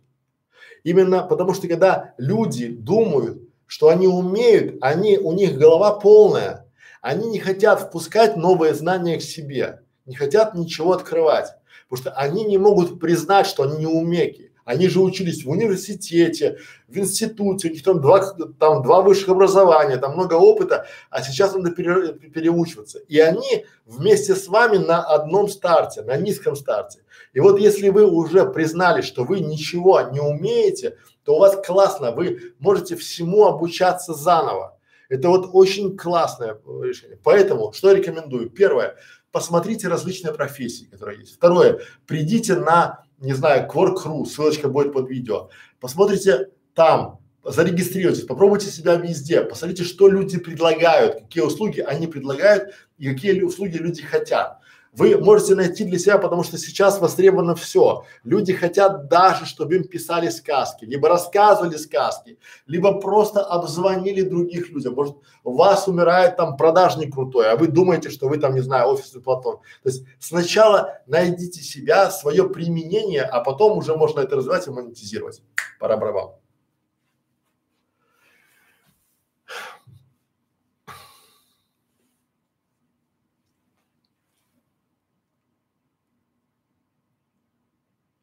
Именно 0.84 1.22
потому 1.22 1.54
что 1.54 1.68
когда 1.68 2.14
люди 2.18 2.68
думают, 2.68 3.42
что 3.66 3.88
они 3.88 4.06
умеют, 4.06 4.78
они, 4.80 5.18
у 5.18 5.32
них 5.32 5.58
голова 5.58 5.92
полная, 5.98 6.66
они 7.02 7.28
не 7.28 7.38
хотят 7.38 7.80
впускать 7.80 8.36
новые 8.36 8.74
знания 8.74 9.18
к 9.18 9.22
себе, 9.22 9.82
не 10.06 10.14
хотят 10.14 10.54
ничего 10.54 10.92
открывать, 10.92 11.54
потому 11.88 12.02
что 12.02 12.12
они 12.12 12.44
не 12.44 12.58
могут 12.58 12.98
признать, 12.98 13.46
что 13.46 13.64
они 13.64 13.84
неумеки. 13.84 14.47
Они 14.68 14.86
же 14.88 15.00
учились 15.00 15.44
в 15.44 15.48
университете, 15.48 16.58
в 16.88 16.98
институте, 16.98 17.68
у 17.68 17.72
них 17.72 17.82
там 17.82 18.02
два, 18.02 18.20
там 18.58 18.82
два 18.82 19.00
высших 19.00 19.30
образования, 19.30 19.96
там 19.96 20.12
много 20.12 20.34
опыта, 20.34 20.86
а 21.08 21.22
сейчас 21.22 21.54
надо 21.54 21.70
пере, 21.70 22.12
переучиваться. 22.12 22.98
И 22.98 23.18
они 23.18 23.64
вместе 23.86 24.34
с 24.34 24.46
вами 24.46 24.76
на 24.76 25.02
одном 25.02 25.48
старте, 25.48 26.02
на 26.02 26.18
низком 26.18 26.54
старте. 26.54 26.98
И 27.32 27.40
вот 27.40 27.58
если 27.58 27.88
вы 27.88 28.04
уже 28.06 28.44
признали, 28.44 29.00
что 29.00 29.24
вы 29.24 29.40
ничего 29.40 30.02
не 30.02 30.20
умеете, 30.20 30.98
то 31.24 31.36
у 31.36 31.38
вас 31.38 31.56
классно, 31.66 32.10
вы 32.10 32.52
можете 32.58 32.94
всему 32.96 33.46
обучаться 33.46 34.12
заново. 34.12 34.78
Это 35.08 35.30
вот 35.30 35.48
очень 35.54 35.96
классное 35.96 36.60
решение. 36.82 37.18
Поэтому 37.24 37.72
что 37.72 37.88
я 37.88 37.94
рекомендую? 37.94 38.50
Первое, 38.50 38.96
посмотрите 39.32 39.88
различные 39.88 40.34
профессии, 40.34 40.84
которые 40.84 41.20
есть. 41.20 41.36
Второе, 41.36 41.80
придите 42.06 42.54
на 42.54 43.07
не 43.20 43.32
знаю, 43.32 43.68
Quark.ru, 43.68 44.24
ссылочка 44.24 44.68
будет 44.68 44.92
под 44.92 45.08
видео. 45.08 45.50
Посмотрите 45.80 46.50
там, 46.74 47.20
зарегистрируйтесь, 47.44 48.24
попробуйте 48.24 48.66
себя 48.66 48.94
везде, 48.94 49.42
посмотрите, 49.42 49.84
что 49.84 50.08
люди 50.08 50.38
предлагают, 50.38 51.22
какие 51.22 51.42
услуги 51.42 51.80
они 51.80 52.06
предлагают 52.06 52.74
и 52.98 53.12
какие 53.12 53.40
услуги 53.42 53.76
люди 53.76 54.02
хотят. 54.02 54.57
Вы 54.98 55.16
можете 55.16 55.54
найти 55.54 55.84
для 55.84 55.96
себя, 55.96 56.18
потому 56.18 56.42
что 56.42 56.58
сейчас 56.58 57.00
востребовано 57.00 57.54
все. 57.54 58.04
Люди 58.24 58.52
хотят 58.52 59.08
даже, 59.08 59.46
чтобы 59.46 59.76
им 59.76 59.84
писали 59.84 60.28
сказки, 60.28 60.84
либо 60.84 61.08
рассказывали 61.08 61.76
сказки, 61.76 62.36
либо 62.66 63.00
просто 63.00 63.44
обзвонили 63.44 64.22
других 64.22 64.70
людям. 64.70 64.94
Может, 64.94 65.16
у 65.44 65.56
вас 65.56 65.86
умирает 65.86 66.36
там 66.36 66.56
продажник 66.56 67.14
крутой, 67.14 67.48
а 67.48 67.56
вы 67.56 67.68
думаете, 67.68 68.10
что 68.10 68.26
вы 68.26 68.38
там, 68.38 68.56
не 68.56 68.60
знаю, 68.60 68.88
офисный 68.88 69.22
платформ. 69.22 69.60
То 69.84 69.88
есть 69.88 70.04
сначала 70.18 70.98
найдите 71.06 71.62
себя, 71.62 72.10
свое 72.10 72.48
применение, 72.48 73.22
а 73.22 73.40
потом 73.40 73.78
уже 73.78 73.94
можно 73.94 74.18
это 74.20 74.34
развивать 74.34 74.66
и 74.66 74.70
монетизировать. 74.70 75.42
Пора 75.78 75.96
барабан. 75.96 76.30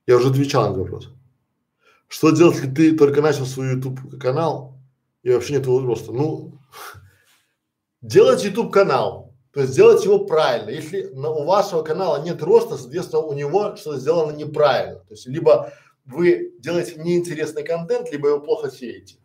Я 0.08 0.18
уже 0.18 0.30
отвечал 0.30 0.64
на 0.64 0.68
этот 0.68 0.84
вопрос. 0.84 1.10
Что 2.08 2.32
делать, 2.32 2.56
если 2.56 2.72
ты 2.72 2.98
только 2.98 3.22
начал 3.22 3.46
свой 3.46 3.74
YouTube 3.74 4.20
канал 4.20 4.78
и 5.24 5.32
вообще 5.32 5.54
нет 5.54 5.66
роста? 5.66 6.12
Ну, 6.12 6.60
делать 8.02 8.44
YouTube 8.44 8.72
канал, 8.72 9.34
то 9.52 9.62
есть 9.62 9.74
сделать 9.74 10.04
его 10.06 10.26
правильно. 10.26 10.70
Если 10.70 11.06
на, 11.14 11.30
у 11.30 11.46
вашего 11.46 11.82
канала 11.82 12.22
нет 12.24 12.44
роста, 12.44 12.78
соответственно, 12.78 13.24
у 13.24 13.34
него 13.34 13.76
что-то 13.76 14.00
сделано 14.00 14.36
неправильно. 14.36 15.00
То 15.00 15.14
есть 15.14 15.26
либо 15.28 15.74
вы 16.06 16.54
делаете 16.60 17.02
неинтересный 17.02 17.64
контент, 17.64 18.12
либо 18.12 18.28
его 18.30 18.40
плохо 18.40 18.70
сеете. 18.70 19.18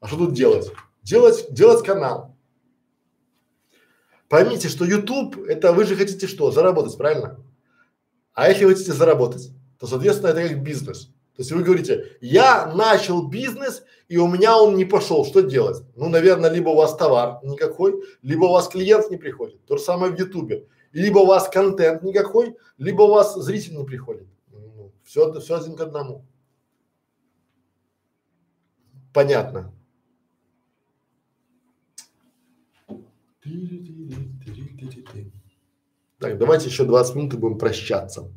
А 0.00 0.06
что 0.06 0.16
тут 0.16 0.32
делать? 0.32 0.70
Делать, 1.02 1.46
делать 1.50 1.84
канал. 1.84 2.36
Поймите, 4.28 4.68
что 4.68 4.84
YouTube 4.84 5.36
это 5.46 5.72
вы 5.72 5.84
же 5.84 5.96
хотите 5.96 6.26
что? 6.26 6.50
Заработать, 6.50 6.96
правильно? 6.96 7.44
А 8.34 8.48
если 8.48 8.64
вы 8.64 8.72
хотите 8.72 8.92
заработать, 8.92 9.50
то, 9.78 9.86
соответственно, 9.86 10.30
это 10.30 10.48
как 10.48 10.62
бизнес. 10.62 11.06
То 11.36 11.42
есть 11.42 11.52
вы 11.52 11.62
говорите, 11.62 12.18
я 12.20 12.72
начал 12.74 13.26
бизнес 13.28 13.82
и 14.08 14.16
у 14.18 14.26
меня 14.26 14.58
он 14.58 14.76
не 14.76 14.84
пошел, 14.84 15.24
что 15.24 15.40
делать? 15.40 15.82
Ну, 15.94 16.08
наверное, 16.08 16.50
либо 16.50 16.68
у 16.70 16.74
вас 16.74 16.96
товар 16.96 17.38
никакой, 17.44 18.02
либо 18.22 18.44
у 18.44 18.52
вас 18.52 18.68
клиент 18.68 19.10
не 19.10 19.16
приходит. 19.16 19.64
То 19.66 19.76
же 19.76 19.82
самое 19.82 20.12
в 20.12 20.18
Ютубе. 20.18 20.66
Либо 20.92 21.20
у 21.20 21.26
вас 21.26 21.48
контент 21.48 22.02
никакой, 22.02 22.56
либо 22.76 23.02
у 23.02 23.10
вас 23.10 23.36
зритель 23.36 23.76
не 23.76 23.84
приходит. 23.84 24.26
Ну, 24.48 24.92
все, 25.04 25.32
все 25.40 25.56
один 25.56 25.76
к 25.76 25.80
одному. 25.80 26.24
Понятно. 29.12 29.72
Так, 36.20 36.36
давайте 36.36 36.68
еще 36.68 36.84
20 36.84 37.14
минут 37.16 37.34
и 37.34 37.38
будем 37.38 37.58
прощаться. 37.58 38.30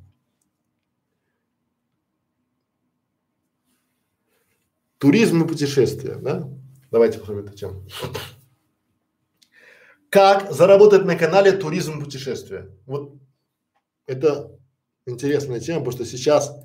Туризм 5.00 5.44
и 5.44 5.48
путешествия, 5.48 6.16
да? 6.16 6.50
Давайте 6.92 7.20
посмотрим 7.20 7.46
эту 7.46 7.58
тему. 7.58 7.84
Как 10.10 10.50
заработать 10.54 11.04
на 11.04 11.18
канале 11.18 11.52
туризм 11.52 12.00
и 12.00 12.04
путешествия? 12.06 12.70
Вот 12.86 13.16
это 14.06 14.58
интересная 15.06 15.60
тема, 15.60 15.80
потому 15.80 15.92
что 15.92 16.06
сейчас 16.06 16.56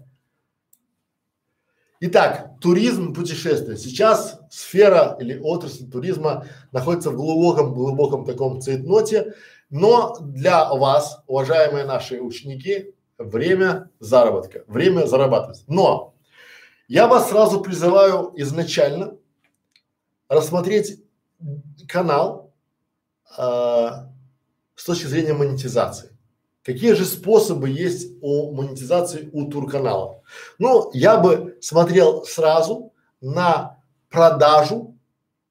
Итак, 2.00 2.60
туризм, 2.60 3.12
путешествия. 3.12 3.76
Сейчас 3.76 4.40
сфера 4.50 5.16
или 5.18 5.36
отрасль 5.36 5.90
туризма 5.90 6.46
находится 6.70 7.10
в 7.10 7.16
глубоком, 7.16 7.74
глубоком 7.74 8.24
таком 8.24 8.60
цейтноте, 8.60 9.34
но 9.70 10.16
для 10.20 10.72
вас, 10.72 11.22
уважаемые 11.26 11.84
наши 11.84 12.20
ученики, 12.20 12.94
время 13.18 13.90
заработка, 14.00 14.64
время 14.66 15.06
зарабатывать. 15.06 15.64
Но 15.66 16.14
я 16.86 17.06
вас 17.06 17.28
сразу 17.28 17.60
призываю 17.60 18.32
изначально 18.36 19.16
рассмотреть 20.28 21.02
канал 21.86 22.52
э, 23.36 23.42
с 24.74 24.84
точки 24.84 25.06
зрения 25.06 25.34
монетизации. 25.34 26.16
Какие 26.64 26.92
же 26.92 27.04
способы 27.04 27.70
есть 27.70 28.12
у 28.20 28.52
монетизации 28.52 29.30
у 29.32 29.50
турканала? 29.50 30.22
Ну, 30.58 30.90
я 30.92 31.18
бы 31.18 31.56
смотрел 31.60 32.24
сразу 32.24 32.92
на 33.20 33.78
продажу 34.10 34.96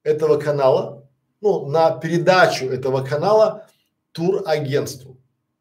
этого 0.03 0.38
канала, 0.38 1.07
ну, 1.41 1.68
на 1.68 1.91
передачу 1.98 2.65
этого 2.65 3.03
канала 3.03 3.68
турагентству. 4.18 5.18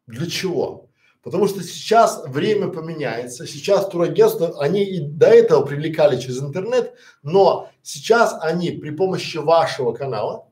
Для 0.07 0.27
чего? 0.27 0.89
Потому 1.21 1.47
что 1.47 1.61
сейчас 1.61 2.23
время 2.25 2.69
поменяется, 2.69 3.45
сейчас 3.45 3.89
турагентства, 3.89 4.61
они 4.61 4.83
и 4.83 4.99
до 4.99 5.27
этого 5.27 5.65
привлекали 5.65 6.19
через 6.19 6.41
интернет, 6.41 6.93
но 7.21 7.69
сейчас 7.83 8.35
они 8.41 8.71
при 8.71 8.91
помощи 8.91 9.37
вашего 9.37 9.93
канала 9.93 10.47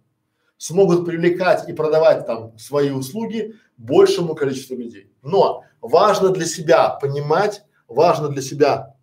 смогут 0.57 1.05
привлекать 1.05 1.67
и 1.69 1.73
продавать 1.73 2.25
там 2.25 2.57
свои 2.59 2.91
услуги 2.91 3.55
большему 3.77 4.35
количеству 4.35 4.75
людей. 4.75 5.11
Но 5.21 5.63
важно 5.81 6.29
для 6.29 6.45
себя 6.45 6.89
понимать, 6.89 7.63
важно 7.87 8.29
для 8.29 8.41
себя 8.41 8.95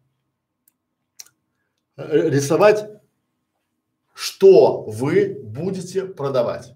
э, 1.96 2.28
рисовать, 2.28 2.88
что 4.14 4.82
вы 4.82 5.40
будете 5.42 6.04
продавать, 6.04 6.74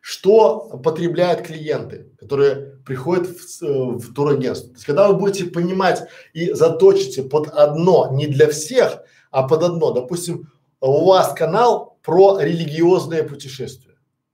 что 0.00 0.80
потребляют 0.82 1.42
клиенты, 1.42 2.10
которые 2.18 2.78
приходят 2.86 3.26
в, 3.26 3.62
э, 3.62 3.66
в 3.66 4.14
турагентство. 4.14 4.68
То 4.70 4.74
есть, 4.74 4.86
когда 4.86 5.08
вы 5.08 5.14
будете 5.14 5.44
понимать 5.44 6.08
и 6.32 6.52
заточите 6.52 7.22
под 7.22 7.48
одно, 7.48 8.10
не 8.12 8.26
для 8.26 8.48
всех, 8.48 9.02
а 9.30 9.46
под 9.46 9.62
одно, 9.62 9.92
допустим, 9.92 10.50
у 10.80 11.06
вас 11.06 11.34
канал 11.34 11.98
про 12.02 12.40
религиозные 12.40 13.22
путешествия 13.22 13.90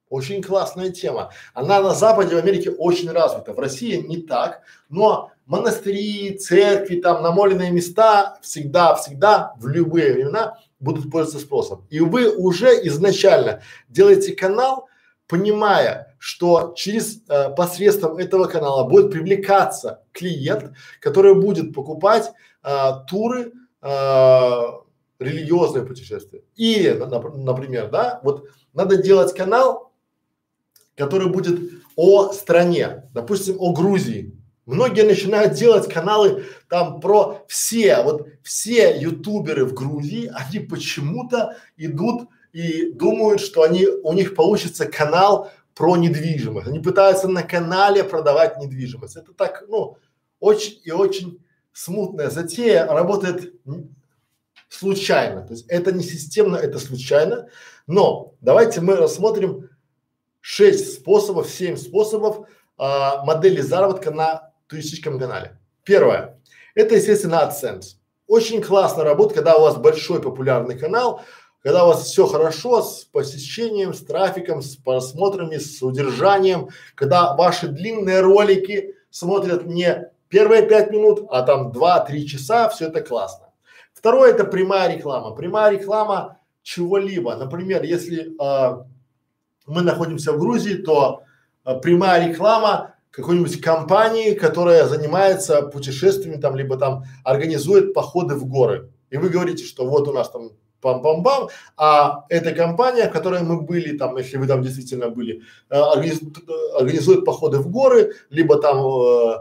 очень 0.09 0.43
классная 0.43 0.91
тема. 0.91 1.33
Она 1.55 1.81
на 1.81 1.95
Западе 1.95 2.37
в 2.37 2.39
Америке 2.39 2.71
очень 2.71 3.11
развита. 3.11 3.53
В 3.53 3.59
России 3.59 3.97
не 3.97 4.19
так, 4.19 4.63
но 4.89 5.31
монастыри, 5.47 6.37
церкви, 6.39 7.01
там 7.01 7.23
намоленные 7.23 7.71
места 7.71 8.39
всегда, 8.43 8.95
всегда 8.95 9.55
в 9.59 9.67
любые 9.67 10.13
времена 10.15 10.59
будут 10.79 11.11
пользоваться 11.11 11.45
спросом. 11.45 11.87
И 11.91 12.01
вы 12.01 12.35
уже 12.35 12.69
изначально 12.87 13.63
делаете 13.89 14.35
канал, 14.35 14.89
понимая, 15.27 16.15
что 16.19 16.75
через 16.77 17.23
э, 17.29 17.55
посредством 17.55 18.17
этого 18.17 18.47
канала 18.47 18.89
будет 18.89 19.11
привлекаться 19.11 20.03
клиент, 20.13 20.73
который 21.01 21.35
будет 21.35 21.75
покупать 21.75 22.33
э, 22.63 22.91
туры 23.09 23.53
э, 23.83 24.63
религиозные 25.19 25.85
путешествия. 25.85 26.43
И, 26.57 26.91
например, 26.99 27.91
да, 27.91 28.21
вот 28.23 28.49
надо 28.73 28.97
делать 28.97 29.35
канал 29.35 29.87
который 30.97 31.29
будет 31.29 31.61
о 31.95 32.33
стране, 32.33 33.05
допустим, 33.13 33.57
о 33.59 33.73
Грузии. 33.73 34.33
Многие 34.65 35.03
начинают 35.03 35.55
делать 35.55 35.93
каналы 35.93 36.45
там 36.69 37.01
про 37.01 37.45
все, 37.47 38.03
вот 38.03 38.27
все 38.43 38.99
ютуберы 38.99 39.65
в 39.65 39.75
Грузии, 39.75 40.31
они 40.35 40.59
почему-то 40.59 41.57
идут 41.77 42.29
и 42.57 42.91
думают, 42.91 43.43
что 43.43 43.65
они, 43.65 43.87
у 43.87 44.15
них 44.15 44.35
получится 44.35 44.87
канал 44.87 45.51
про 45.75 45.95
недвижимость. 45.99 46.69
Они 46.69 46.79
пытаются 46.79 47.29
на 47.29 47.43
канале 47.43 48.03
продавать 48.03 48.57
недвижимость. 48.57 49.17
Это 49.17 49.35
так, 49.35 49.65
ну, 49.69 49.99
очень 50.41 50.81
и 50.83 50.91
очень 50.91 51.45
смутная 51.75 52.31
затея, 52.31 52.87
работает 52.87 53.53
случайно. 54.71 55.43
То 55.43 55.53
есть 55.53 55.67
это 55.69 55.93
не 55.93 56.03
системно, 56.03 56.57
это 56.57 56.79
случайно. 56.79 57.51
Но 57.87 58.33
давайте 58.41 58.81
мы 58.81 58.97
рассмотрим 58.97 59.69
шесть 60.41 60.95
способов, 60.95 61.51
семь 61.51 61.77
способов 61.77 62.49
а, 62.79 63.23
модели 63.27 63.61
заработка 63.61 64.11
на 64.11 64.55
туристическом 64.67 65.19
канале. 65.19 65.61
Первое. 65.85 66.41
Это, 66.75 66.95
естественно, 66.95 67.35
AdSense. 67.35 67.97
Очень 68.27 68.63
классно 68.63 69.05
работает, 69.05 69.35
когда 69.35 69.57
у 69.57 69.61
вас 69.61 69.77
большой 69.77 70.23
популярный 70.23 70.79
канал, 70.79 71.23
когда 71.67 71.85
у 71.85 71.89
вас 71.89 72.05
все 72.05 72.29
хорошо 72.29 72.81
с 72.81 73.03
посещением, 73.07 73.93
с 73.93 73.99
трафиком, 73.99 74.63
с 74.63 74.77
просмотрами, 74.77 75.57
с 75.57 75.83
удержанием, 75.83 76.69
когда 76.95 77.35
ваши 77.35 77.67
длинные 77.67 78.21
ролики 78.21 78.95
смотрят 79.11 79.67
не 79.67 80.09
первые 80.29 80.63
пять 80.69 80.93
минут, 80.93 81.27
а 81.29 81.43
там 81.43 81.73
два-три 81.73 82.25
часа, 82.25 82.69
все 82.69 82.87
это 82.87 83.01
классно. 83.01 83.49
Второе 83.93 84.31
это 84.31 84.45
прямая 84.45 84.97
реклама. 84.97 85.35
Прямая 85.35 85.73
реклама 85.73 86.39
чего-либо. 86.63 87.35
Например, 87.35 87.83
если 87.83 88.33
а, 88.41 88.87
мы 89.67 89.83
находимся 89.83 90.35
в 90.35 90.39
Грузии, 90.39 90.75
то 90.75 91.25
э, 91.65 91.81
прямая 91.81 92.29
реклама 92.29 92.95
какой-нибудь 93.11 93.61
компании, 93.61 94.35
которая 94.35 94.87
занимается 94.87 95.63
путешествиями 95.63 96.41
там, 96.41 96.55
либо 96.55 96.77
там 96.77 97.03
организует 97.25 97.93
походы 97.93 98.37
в 98.37 98.47
горы. 98.47 98.93
И 99.11 99.17
вы 99.17 99.31
говорите, 99.31 99.65
что 99.65 99.85
вот 99.85 100.07
у 100.07 100.13
нас 100.13 100.31
там 100.31 100.53
пам-пам-пам, 100.87 101.51
а 101.77 102.25
эта 102.29 102.53
компания, 102.53 103.09
в 103.09 103.13
которой 103.13 103.43
мы 103.43 103.61
были, 103.61 103.97
там, 103.97 104.17
если 104.17 104.39
вы 104.39 104.47
там 104.47 104.63
действительно 104.63 105.09
были, 105.11 105.43
э, 105.71 105.79
организует, 106.79 107.25
походы 107.25 107.59
в 107.59 107.69
горы, 107.69 108.13
либо 108.31 108.61
там 108.61 108.79
э, 108.79 109.39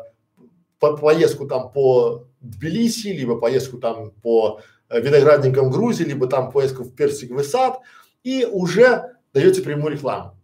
по, 0.79 0.97
поездку 0.97 1.47
там 1.47 1.71
по 1.71 2.25
Тбилиси, 2.41 3.07
либо 3.07 3.39
поездку 3.39 3.77
там 3.77 4.11
по 4.23 4.59
э, 4.89 5.01
виноградникам 5.01 5.69
Грузии, 5.69 6.03
либо 6.03 6.27
там 6.27 6.51
поездку 6.51 6.83
в 6.83 6.95
Персиковый 6.95 7.43
сад, 7.43 7.79
и 8.23 8.45
уже 8.45 9.15
даете 9.33 9.61
прямую 9.61 9.93
рекламу. 9.93 10.34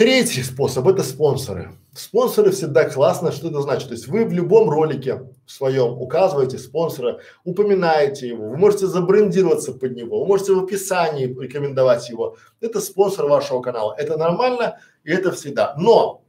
Третий 0.00 0.42
способ– 0.42 0.88
это 0.88 1.02
спонсоры. 1.02 1.72
Спонсоры 1.94 2.52
всегда 2.52 2.88
классно. 2.88 3.32
Что 3.32 3.48
это 3.48 3.60
значит? 3.60 3.88
То 3.88 3.92
есть 3.92 4.08
вы 4.08 4.24
в 4.24 4.32
любом 4.32 4.70
ролике 4.70 5.26
своем 5.44 6.00
указываете 6.00 6.56
спонсора, 6.56 7.20
упоминаете 7.44 8.28
его, 8.28 8.48
вы 8.48 8.56
можете 8.56 8.86
забрендироваться 8.86 9.72
под 9.74 9.94
него, 9.94 10.22
вы 10.22 10.26
можете 10.26 10.54
в 10.54 10.64
описании 10.64 11.26
рекомендовать 11.26 12.08
его. 12.08 12.38
Это 12.62 12.80
спонсор 12.80 13.26
вашего 13.26 13.60
канала. 13.60 13.94
Это 13.98 14.16
нормально 14.16 14.78
и 15.04 15.12
это 15.12 15.32
всегда. 15.32 15.74
Но 15.76 16.24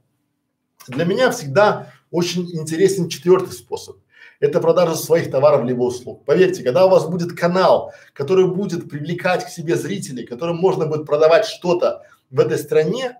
для 0.86 1.06
меня 1.06 1.30
всегда 1.30 1.94
очень 2.10 2.42
интересен 2.52 3.08
четвертый 3.08 3.52
способ 3.52 3.96
это 4.38 4.60
продажа 4.60 4.96
своих 4.96 5.30
товаров 5.30 5.64
либо 5.64 5.84
услуг. 5.84 6.26
Поверьте, 6.26 6.62
когда 6.62 6.84
у 6.84 6.90
вас 6.90 7.06
будет 7.06 7.32
канал, 7.32 7.94
который 8.12 8.46
будет 8.48 8.90
привлекать 8.90 9.46
к 9.46 9.48
себе 9.48 9.76
зрителей, 9.76 10.26
которым 10.26 10.56
можно 10.56 10.84
будет 10.84 11.06
продавать 11.06 11.46
что-то 11.46 12.02
в 12.28 12.38
этой 12.38 12.58
стране, 12.58 13.16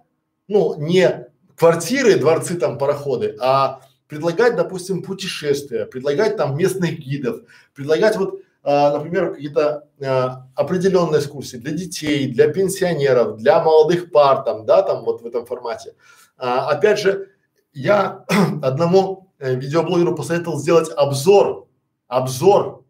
ну, 0.53 0.75
не 0.79 1.27
квартиры, 1.57 2.17
дворцы, 2.17 2.57
там, 2.57 2.79
пароходы, 2.79 3.37
а 3.41 3.81
предлагать, 4.09 4.57
допустим, 4.57 5.03
путешествия, 5.03 5.87
предлагать 5.87 6.37
там 6.37 6.57
местных 6.57 6.99
гидов, 6.99 7.41
предлагать 7.75 8.17
вот, 8.17 8.41
а, 8.63 8.93
например, 8.97 9.35
какие-то 9.35 9.89
а, 10.05 10.47
определенные 10.55 11.21
экскурсии 11.21 11.57
для 11.57 11.73
детей, 11.73 12.31
для 12.31 12.49
пенсионеров, 12.49 13.39
для 13.39 13.63
молодых 13.63 14.11
пар, 14.11 14.43
там, 14.45 14.67
да, 14.67 14.83
там 14.83 15.05
вот 15.05 15.23
в 15.23 15.27
этом 15.27 15.47
формате. 15.47 15.95
А, 16.37 16.69
опять 16.69 16.99
же, 16.99 17.31
я 17.73 18.25
одному 18.63 19.33
э, 19.39 19.55
видеоблогеру 19.55 20.15
посоветовал 20.15 20.59
сделать 20.59 20.91
обзор, 20.95 21.69
обзор 22.07 22.85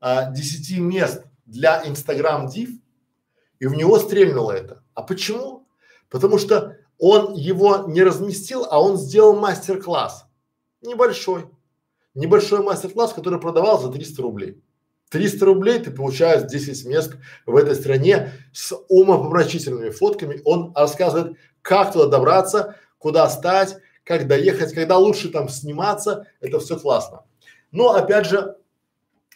а, 0.00 0.30
10 0.30 0.78
мест 0.78 1.24
для 1.46 1.82
Instagram 1.84 2.46
Div, 2.46 2.68
и 3.58 3.66
в 3.66 3.74
него 3.74 3.98
стрельнуло 3.98 4.52
это. 4.52 4.82
А 4.94 5.02
почему? 5.02 5.66
Потому 6.08 6.38
что 6.38 6.76
он 7.00 7.34
его 7.34 7.84
не 7.88 8.02
разместил, 8.02 8.66
а 8.70 8.80
он 8.80 8.98
сделал 8.98 9.34
мастер-класс. 9.34 10.26
Небольшой. 10.82 11.46
Небольшой 12.14 12.62
мастер-класс, 12.62 13.14
который 13.14 13.40
продавал 13.40 13.80
за 13.80 13.90
300 13.90 14.22
рублей. 14.22 14.62
300 15.10 15.44
рублей 15.44 15.78
ты 15.80 15.90
получаешь 15.90 16.48
10 16.48 16.86
мест 16.86 17.14
в 17.46 17.56
этой 17.56 17.74
стране 17.74 18.32
с 18.52 18.76
умопомрачительными 18.88 19.90
фотками. 19.90 20.40
Он 20.44 20.72
рассказывает, 20.76 21.36
как 21.62 21.92
туда 21.92 22.06
добраться, 22.06 22.76
куда 22.98 23.28
стать, 23.30 23.78
как 24.04 24.28
доехать, 24.28 24.74
когда 24.74 24.98
лучше 24.98 25.30
там 25.30 25.48
сниматься, 25.48 26.26
это 26.40 26.60
все 26.60 26.78
классно. 26.78 27.24
Но 27.72 27.94
опять 27.94 28.26
же, 28.26 28.56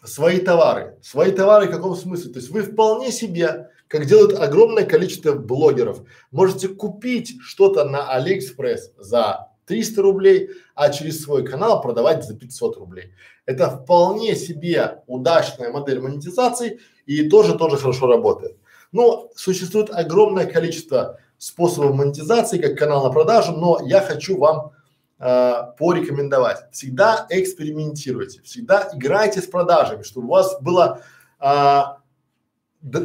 свои 0.04 0.38
товары. 0.38 0.98
Свои 1.02 1.32
товары 1.32 1.66
в 1.66 1.70
каком 1.70 1.96
смысле? 1.96 2.32
То 2.32 2.38
есть 2.38 2.50
вы 2.50 2.62
вполне 2.62 3.10
себе, 3.10 3.70
как 3.88 4.06
делают 4.06 4.38
огромное 4.38 4.84
количество 4.84 5.32
блогеров, 5.32 6.02
можете 6.30 6.68
купить 6.68 7.36
что-то 7.42 7.84
на 7.84 8.10
Алиэкспресс 8.10 8.92
за 8.98 9.48
300 9.66 10.02
рублей, 10.02 10.50
а 10.74 10.90
через 10.90 11.22
свой 11.22 11.44
канал 11.44 11.80
продавать 11.80 12.24
за 12.24 12.34
500 12.36 12.76
рублей. 12.76 13.12
Это 13.46 13.70
вполне 13.70 14.34
себе 14.36 15.02
удачная 15.06 15.70
модель 15.70 16.00
монетизации 16.00 16.80
и 17.06 17.28
тоже 17.28 17.56
тоже 17.56 17.76
хорошо 17.76 18.06
работает. 18.06 18.56
Но 18.92 19.30
существует 19.34 19.90
огромное 19.90 20.46
количество 20.46 21.18
способов 21.38 21.94
монетизации, 21.94 22.58
как 22.58 22.78
канал 22.78 23.04
на 23.04 23.10
продажу, 23.10 23.52
но 23.52 23.80
я 23.84 24.00
хочу 24.00 24.38
вам 24.38 24.70
э, 25.18 25.52
порекомендовать. 25.78 26.70
Всегда 26.72 27.26
экспериментируйте, 27.28 28.40
всегда 28.42 28.90
играйте 28.94 29.42
с 29.42 29.46
продажами, 29.46 30.02
чтобы 30.02 30.28
у 30.28 30.30
вас 30.30 30.60
было, 30.60 31.02
э, 31.40 31.82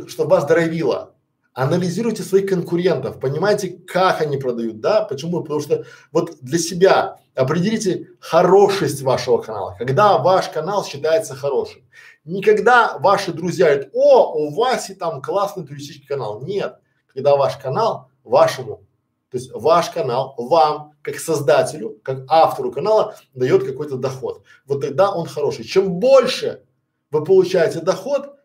чтобы 0.07 0.31
вас 0.31 0.45
дровило. 0.45 1.15
Анализируйте 1.53 2.23
своих 2.23 2.47
конкурентов, 2.47 3.19
понимаете, 3.19 3.69
как 3.69 4.21
они 4.21 4.37
продают, 4.37 4.79
да? 4.79 5.01
Почему? 5.01 5.41
Потому 5.41 5.59
что 5.59 5.83
вот 6.11 6.37
для 6.41 6.57
себя 6.57 7.17
определите 7.35 8.09
хорошесть 8.19 9.01
вашего 9.01 9.39
канала, 9.39 9.75
когда 9.77 10.19
ваш 10.19 10.49
канал 10.49 10.85
считается 10.85 11.35
хорошим. 11.35 11.81
Никогда 12.23 12.97
ваши 12.99 13.33
друзья 13.33 13.65
говорят, 13.65 13.89
о, 13.93 14.33
у 14.35 14.53
Васи 14.53 14.93
там 14.93 15.21
классный 15.21 15.65
туристический 15.65 16.07
канал. 16.07 16.41
Нет, 16.41 16.77
когда 17.13 17.35
ваш 17.35 17.57
канал 17.57 18.09
вашему, 18.23 18.85
то 19.31 19.37
есть 19.37 19.51
ваш 19.53 19.89
канал 19.89 20.35
вам, 20.37 20.93
как 21.01 21.19
создателю, 21.19 21.99
как 22.03 22.25
автору 22.29 22.71
канала, 22.71 23.15
дает 23.33 23.65
какой-то 23.65 23.97
доход. 23.97 24.43
Вот 24.65 24.81
тогда 24.81 25.11
он 25.11 25.27
хороший. 25.27 25.65
Чем 25.65 25.99
больше 25.99 26.63
вы 27.11 27.23
получаете 27.23 27.79
доход, 27.79 28.35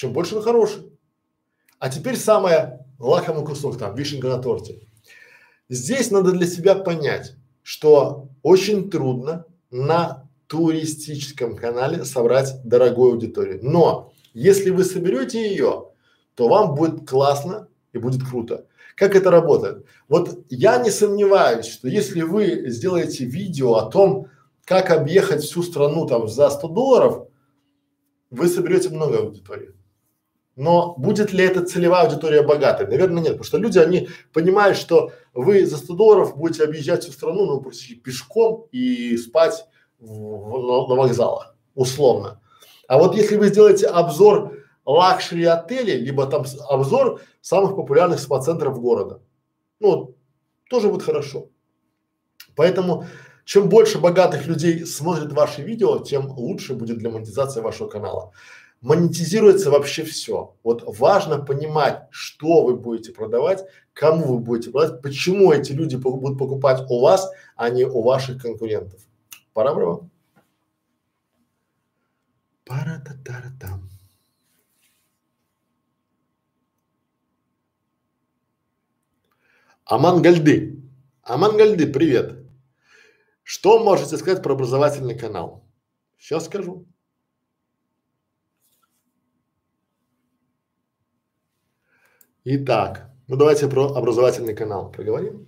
чем 0.00 0.14
больше 0.14 0.34
вы 0.34 0.42
хороший. 0.42 0.90
А 1.78 1.90
теперь 1.90 2.16
самое 2.16 2.86
лакомый 2.98 3.44
кусок 3.44 3.76
там, 3.76 3.94
вишенка 3.94 4.28
на 4.28 4.38
торте. 4.38 4.80
Здесь 5.68 6.10
надо 6.10 6.32
для 6.32 6.46
себя 6.46 6.74
понять, 6.74 7.34
что 7.62 8.28
очень 8.42 8.90
трудно 8.90 9.44
на 9.70 10.26
туристическом 10.46 11.54
канале 11.54 12.06
собрать 12.06 12.62
дорогую 12.64 13.12
аудиторию. 13.12 13.58
Но 13.62 14.14
если 14.32 14.70
вы 14.70 14.84
соберете 14.84 15.50
ее, 15.50 15.90
то 16.34 16.48
вам 16.48 16.74
будет 16.74 17.06
классно 17.06 17.68
и 17.92 17.98
будет 17.98 18.26
круто. 18.26 18.66
Как 18.96 19.14
это 19.14 19.30
работает? 19.30 19.84
Вот 20.08 20.46
я 20.48 20.78
не 20.78 20.90
сомневаюсь, 20.90 21.66
что 21.66 21.88
если 21.88 22.22
вы 22.22 22.70
сделаете 22.70 23.26
видео 23.26 23.74
о 23.74 23.90
том, 23.90 24.28
как 24.64 24.90
объехать 24.90 25.42
всю 25.42 25.62
страну 25.62 26.06
там 26.06 26.26
за 26.26 26.48
100 26.48 26.68
долларов, 26.68 27.28
вы 28.30 28.48
соберете 28.48 28.88
много 28.88 29.18
аудитории. 29.18 29.74
Но 30.60 30.94
будет 30.98 31.32
ли 31.32 31.42
эта 31.42 31.64
целевая 31.64 32.04
аудитория 32.04 32.42
богатой? 32.42 32.86
Наверное, 32.86 33.22
нет, 33.22 33.32
потому 33.32 33.44
что 33.44 33.56
люди, 33.56 33.78
они 33.78 34.10
понимают, 34.34 34.76
что 34.76 35.10
вы 35.32 35.64
за 35.64 35.78
100 35.78 35.94
долларов 35.94 36.36
будете 36.36 36.64
объезжать 36.64 37.02
всю 37.02 37.12
страну, 37.12 37.46
ну, 37.46 37.62
просто 37.62 37.94
пешком 37.94 38.66
и 38.70 39.16
спать 39.16 39.64
в, 39.98 40.12
в, 40.12 40.58
на, 40.58 40.86
на 40.86 41.00
вокзалах, 41.00 41.56
условно. 41.74 42.42
А 42.88 42.98
вот 42.98 43.16
если 43.16 43.36
вы 43.36 43.48
сделаете 43.48 43.86
обзор 43.86 44.52
luxury 44.84 45.44
отелей, 45.44 45.96
либо 45.96 46.26
там 46.26 46.44
обзор 46.68 47.22
самых 47.40 47.74
популярных 47.74 48.20
спа-центров 48.20 48.78
города, 48.82 49.22
ну, 49.78 50.14
тоже 50.68 50.88
будет 50.88 51.04
хорошо. 51.04 51.48
Поэтому 52.54 53.06
чем 53.46 53.70
больше 53.70 53.98
богатых 53.98 54.46
людей 54.46 54.84
смотрит 54.84 55.32
ваши 55.32 55.62
видео, 55.62 56.00
тем 56.00 56.28
лучше 56.28 56.74
будет 56.74 56.98
для 56.98 57.08
монетизации 57.08 57.62
вашего 57.62 57.88
канала 57.88 58.34
монетизируется 58.80 59.70
вообще 59.70 60.04
все. 60.04 60.56
Вот 60.62 60.82
важно 60.98 61.38
понимать, 61.38 62.02
что 62.10 62.64
вы 62.64 62.76
будете 62.76 63.12
продавать, 63.12 63.64
кому 63.92 64.34
вы 64.34 64.38
будете 64.38 64.70
продавать, 64.70 65.02
почему 65.02 65.52
эти 65.52 65.72
люди 65.72 65.96
будут 65.96 66.38
покупать 66.38 66.82
у 66.88 67.00
вас, 67.00 67.30
а 67.56 67.70
не 67.70 67.84
у 67.84 68.02
ваших 68.02 68.42
конкурентов. 68.42 69.00
Пора, 69.52 69.74
браво. 69.74 70.10
пара 72.64 73.02
та 73.04 73.14
та 73.24 73.52
там 73.60 73.90
Аман 79.84 80.22
Гальды. 80.22 80.80
Аман 81.22 81.56
привет. 81.56 82.46
Что 83.42 83.82
можете 83.82 84.16
сказать 84.18 84.40
про 84.40 84.54
образовательный 84.54 85.18
канал? 85.18 85.64
Сейчас 86.16 86.44
скажу. 86.44 86.86
Итак, 92.52 93.08
ну 93.28 93.36
давайте 93.36 93.68
про 93.68 93.94
образовательный 93.94 94.56
канал 94.56 94.90
поговорим. 94.90 95.46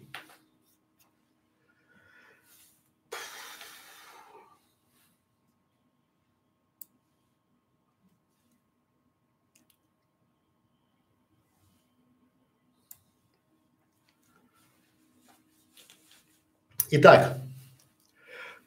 Итак, 16.93 17.37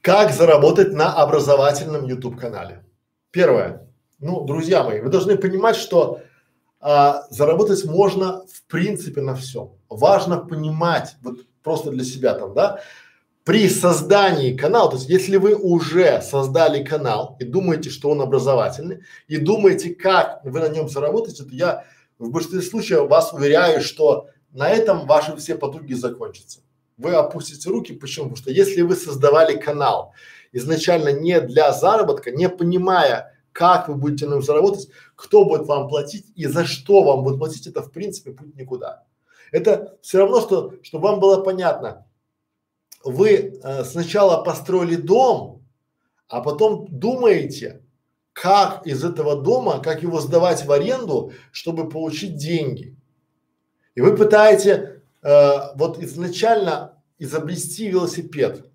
как 0.01 0.33
заработать 0.33 0.91
на 0.91 1.13
образовательном 1.13 2.03
YouTube 2.03 2.37
канале? 2.37 2.83
Первое. 3.31 3.87
Ну, 4.19 4.43
друзья 4.43 4.83
мои, 4.83 4.99
вы 4.99 5.07
должны 5.07 5.37
понимать, 5.37 5.77
что 5.77 6.19
а, 6.87 7.25
заработать 7.31 7.83
можно 7.83 8.45
в 8.45 8.61
принципе 8.67 9.19
на 9.19 9.33
всем. 9.33 9.71
Важно 9.89 10.37
понимать, 10.37 11.15
вот 11.23 11.39
просто 11.63 11.89
для 11.89 12.03
себя 12.03 12.35
там, 12.35 12.53
да, 12.53 12.79
при 13.43 13.67
создании 13.69 14.55
канала, 14.55 14.91
то 14.91 14.97
есть 14.97 15.09
если 15.09 15.37
вы 15.37 15.55
уже 15.55 16.21
создали 16.21 16.83
канал 16.83 17.37
и 17.39 17.43
думаете, 17.43 17.89
что 17.89 18.11
он 18.11 18.21
образовательный, 18.21 18.99
и 19.27 19.37
думаете, 19.37 19.95
как 19.95 20.41
вы 20.43 20.59
на 20.59 20.69
нем 20.69 20.87
заработаете, 20.87 21.45
то 21.45 21.55
я 21.55 21.85
в 22.19 22.29
большинстве 22.29 22.61
случаев 22.61 23.09
вас 23.09 23.33
уверяю, 23.33 23.81
что 23.81 24.27
на 24.51 24.69
этом 24.69 25.07
ваши 25.07 25.35
все 25.37 25.55
потуги 25.55 25.93
закончатся. 25.93 26.59
Вы 26.97 27.15
опустите 27.15 27.67
руки, 27.67 27.93
почему? 27.93 28.25
Потому 28.25 28.37
что 28.37 28.51
если 28.51 28.81
вы 28.81 28.95
создавали 28.95 29.57
канал 29.57 30.13
изначально 30.51 31.09
не 31.09 31.41
для 31.41 31.73
заработка, 31.73 32.29
не 32.29 32.47
понимая, 32.47 33.34
как 33.55 33.87
вы 33.87 33.95
будете 33.95 34.25
на 34.25 34.33
нем 34.33 34.43
заработать, 34.43 34.89
кто 35.15 35.45
будет 35.45 35.65
вам 35.65 35.87
платить 35.87 36.25
и 36.35 36.45
за 36.45 36.65
что 36.65 37.03
вам 37.03 37.23
будет 37.23 37.39
платить, 37.39 37.65
это 37.65 37.81
в 37.81 37.89
принципе 37.89 38.31
путь 38.31 38.53
никуда. 38.53 39.05
Это 39.53 39.97
все 40.01 40.19
равно, 40.19 40.41
что, 40.41 40.73
чтобы 40.83 41.07
вам 41.07 41.21
было 41.21 41.41
понятно, 41.41 42.05
вы 43.05 43.29
э, 43.63 43.83
сначала 43.85 44.43
построили 44.43 44.97
дом, 44.97 45.63
а 46.27 46.41
потом 46.41 46.85
думаете, 46.89 47.81
как 48.33 48.85
из 48.85 49.05
этого 49.05 49.41
дома, 49.41 49.79
как 49.79 50.03
его 50.03 50.19
сдавать 50.19 50.65
в 50.65 50.71
аренду, 50.73 51.31
чтобы 51.53 51.87
получить 51.87 52.35
деньги. 52.35 52.97
И 53.93 54.01
вы 54.01 54.17
пытаете 54.17 55.01
э, 55.21 55.51
вот 55.75 55.97
изначально 56.03 57.01
изобрести 57.19 57.87
велосипед, 57.87 58.69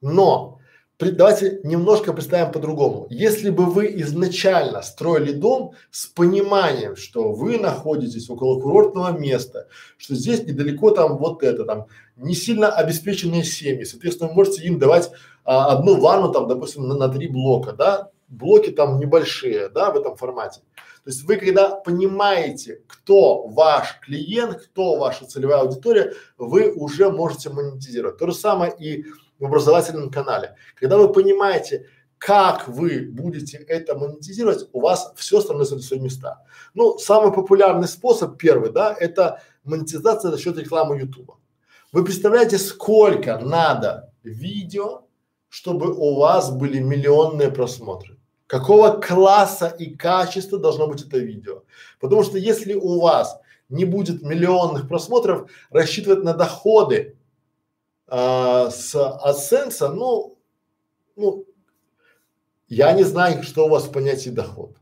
но 0.00 0.55
давайте 0.98 1.60
немножко 1.62 2.12
представим 2.12 2.52
по-другому. 2.52 3.06
Если 3.10 3.50
бы 3.50 3.66
вы 3.66 4.00
изначально 4.00 4.82
строили 4.82 5.32
дом 5.32 5.72
с 5.90 6.06
пониманием, 6.06 6.96
что 6.96 7.32
вы 7.32 7.58
находитесь 7.58 8.30
около 8.30 8.60
курортного 8.60 9.16
места, 9.16 9.68
что 9.98 10.14
здесь 10.14 10.44
недалеко 10.44 10.90
там 10.90 11.18
вот 11.18 11.42
это 11.42 11.64
там, 11.64 11.86
не 12.16 12.34
сильно 12.34 12.68
обеспеченные 12.68 13.44
семьи, 13.44 13.84
соответственно, 13.84 14.30
вы 14.30 14.36
можете 14.36 14.62
им 14.62 14.78
давать 14.78 15.10
а, 15.44 15.72
одну 15.72 16.00
ванну 16.00 16.32
там, 16.32 16.48
допустим, 16.48 16.88
на, 16.88 16.96
на 16.96 17.08
три 17.08 17.28
блока, 17.28 17.72
да, 17.72 18.10
блоки 18.28 18.70
там 18.70 18.98
небольшие, 18.98 19.68
да, 19.68 19.90
в 19.90 19.96
этом 19.98 20.16
формате. 20.16 20.60
То 21.04 21.10
есть 21.10 21.22
вы 21.22 21.36
когда 21.36 21.70
понимаете, 21.76 22.80
кто 22.88 23.46
ваш 23.46 24.00
клиент, 24.00 24.62
кто 24.62 24.96
ваша 24.96 25.24
целевая 25.24 25.60
аудитория, 25.60 26.14
вы 26.36 26.72
уже 26.72 27.10
можете 27.10 27.50
монетизировать. 27.50 28.18
То 28.18 28.26
же 28.26 28.34
самое 28.34 28.74
и 28.76 29.04
в 29.38 29.44
образовательном 29.44 30.10
канале. 30.10 30.56
Когда 30.74 30.96
вы 30.96 31.12
понимаете, 31.12 31.86
как 32.18 32.66
вы 32.68 33.08
будете 33.10 33.58
это 33.58 33.94
монетизировать, 33.96 34.68
у 34.72 34.80
вас 34.80 35.12
все 35.16 35.40
становится 35.40 35.76
на 35.76 35.82
свои 35.82 36.00
места. 36.00 36.42
Ну, 36.74 36.98
самый 36.98 37.32
популярный 37.32 37.88
способ, 37.88 38.38
первый, 38.38 38.70
да, 38.70 38.94
это 38.98 39.42
монетизация 39.64 40.30
за 40.30 40.38
счет 40.38 40.56
рекламы 40.56 40.98
Ютуба. 40.98 41.38
Вы 41.92 42.04
представляете, 42.04 42.58
сколько 42.58 43.38
надо 43.38 44.12
видео, 44.22 45.02
чтобы 45.48 45.92
у 45.92 46.16
вас 46.16 46.50
были 46.50 46.78
миллионные 46.80 47.50
просмотры? 47.50 48.16
Какого 48.46 49.00
класса 49.00 49.68
и 49.68 49.94
качества 49.94 50.58
должно 50.58 50.86
быть 50.86 51.04
это 51.04 51.18
видео? 51.18 51.62
Потому 52.00 52.22
что 52.22 52.38
если 52.38 52.74
у 52.74 53.00
вас 53.00 53.40
не 53.68 53.84
будет 53.84 54.22
миллионных 54.22 54.88
просмотров, 54.88 55.50
рассчитывать 55.70 56.22
на 56.22 56.32
доходы 56.32 57.15
а, 58.08 58.70
с 58.70 58.94
AdSense, 58.94 59.88
ну, 59.88 60.38
ну, 61.16 61.44
я 62.68 62.92
не 62.92 63.04
знаю, 63.04 63.42
что 63.42 63.66
у 63.66 63.68
вас 63.68 63.84
в 63.84 63.92
понятии 63.92 64.30
доход. 64.30 64.76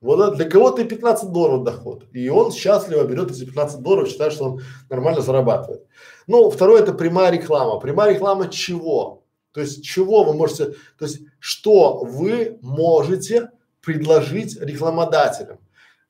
Вот 0.00 0.36
для 0.36 0.48
кого-то 0.48 0.82
и 0.82 0.84
15 0.84 1.32
долларов 1.32 1.64
доход. 1.64 2.04
И 2.12 2.28
он 2.28 2.52
счастливо 2.52 3.04
берет 3.04 3.30
эти 3.30 3.44
15 3.44 3.80
долларов, 3.80 4.08
считает, 4.08 4.32
что 4.32 4.44
он 4.44 4.60
нормально 4.90 5.20
зарабатывает. 5.20 5.86
Ну, 6.26 6.50
второе 6.50 6.82
это 6.82 6.92
прямая 6.92 7.32
реклама. 7.32 7.80
Прямая 7.80 8.12
реклама 8.12 8.48
чего? 8.48 9.24
То 9.52 9.62
есть 9.62 9.82
чего 9.82 10.22
вы 10.22 10.34
можете, 10.34 10.74
то 10.98 11.06
есть 11.06 11.22
что 11.38 12.04
вы 12.04 12.58
можете 12.60 13.50
предложить 13.80 14.60
рекламодателям? 14.60 15.58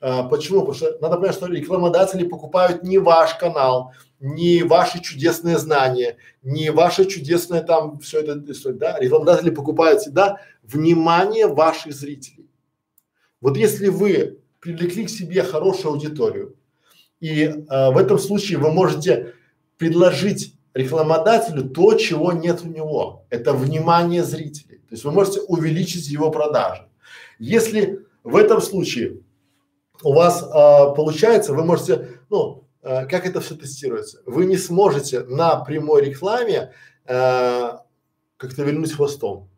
А, 0.00 0.24
почему? 0.24 0.60
Потому 0.60 0.74
что 0.74 0.98
надо 1.00 1.16
понять, 1.16 1.34
что 1.34 1.46
рекламодатели 1.46 2.26
покупают 2.26 2.82
не 2.82 2.98
ваш 2.98 3.34
канал, 3.34 3.92
не 4.20 4.62
ваши 4.62 5.00
чудесные 5.00 5.58
знания, 5.58 6.16
не 6.42 6.70
ваше 6.70 7.06
чудесное 7.06 7.62
там 7.62 7.98
все 8.00 8.20
это, 8.20 8.36
да, 8.72 8.98
рекламодатели 8.98 9.50
покупают 9.50 10.00
всегда 10.00 10.40
внимание 10.62 11.46
ваших 11.46 11.94
зрителей. 11.94 12.48
Вот 13.40 13.56
если 13.56 13.88
вы 13.88 14.38
привлекли 14.60 15.06
к 15.06 15.10
себе 15.10 15.42
хорошую 15.42 15.92
аудиторию, 15.92 16.56
и 17.20 17.42
э, 17.42 17.90
в 17.90 17.96
этом 17.96 18.18
случае 18.18 18.58
вы 18.58 18.70
можете 18.70 19.34
предложить 19.78 20.54
рекламодателю 20.74 21.68
то, 21.68 21.94
чего 21.94 22.32
нет 22.32 22.60
у 22.62 22.68
него. 22.68 23.24
Это 23.30 23.54
внимание 23.54 24.22
зрителей. 24.22 24.78
То 24.78 24.92
есть 24.92 25.04
вы 25.04 25.12
можете 25.12 25.40
увеличить 25.40 26.08
его 26.08 26.30
продажи. 26.30 26.86
Если 27.38 28.00
в 28.24 28.36
этом 28.36 28.60
случае 28.60 29.20
у 30.02 30.12
вас 30.12 30.42
э, 30.42 30.94
получается, 30.94 31.52
вы 31.52 31.64
можете, 31.64 32.08
ну, 32.30 32.64
э, 32.82 33.06
как 33.06 33.26
это 33.26 33.40
все 33.40 33.54
тестируется? 33.54 34.20
Вы 34.26 34.46
не 34.46 34.56
сможете 34.56 35.20
на 35.20 35.56
прямой 35.56 36.04
рекламе 36.04 36.72
э, 37.06 37.70
как-то 38.36 38.62
вильнуть 38.62 38.92
хвостом. 38.92 39.48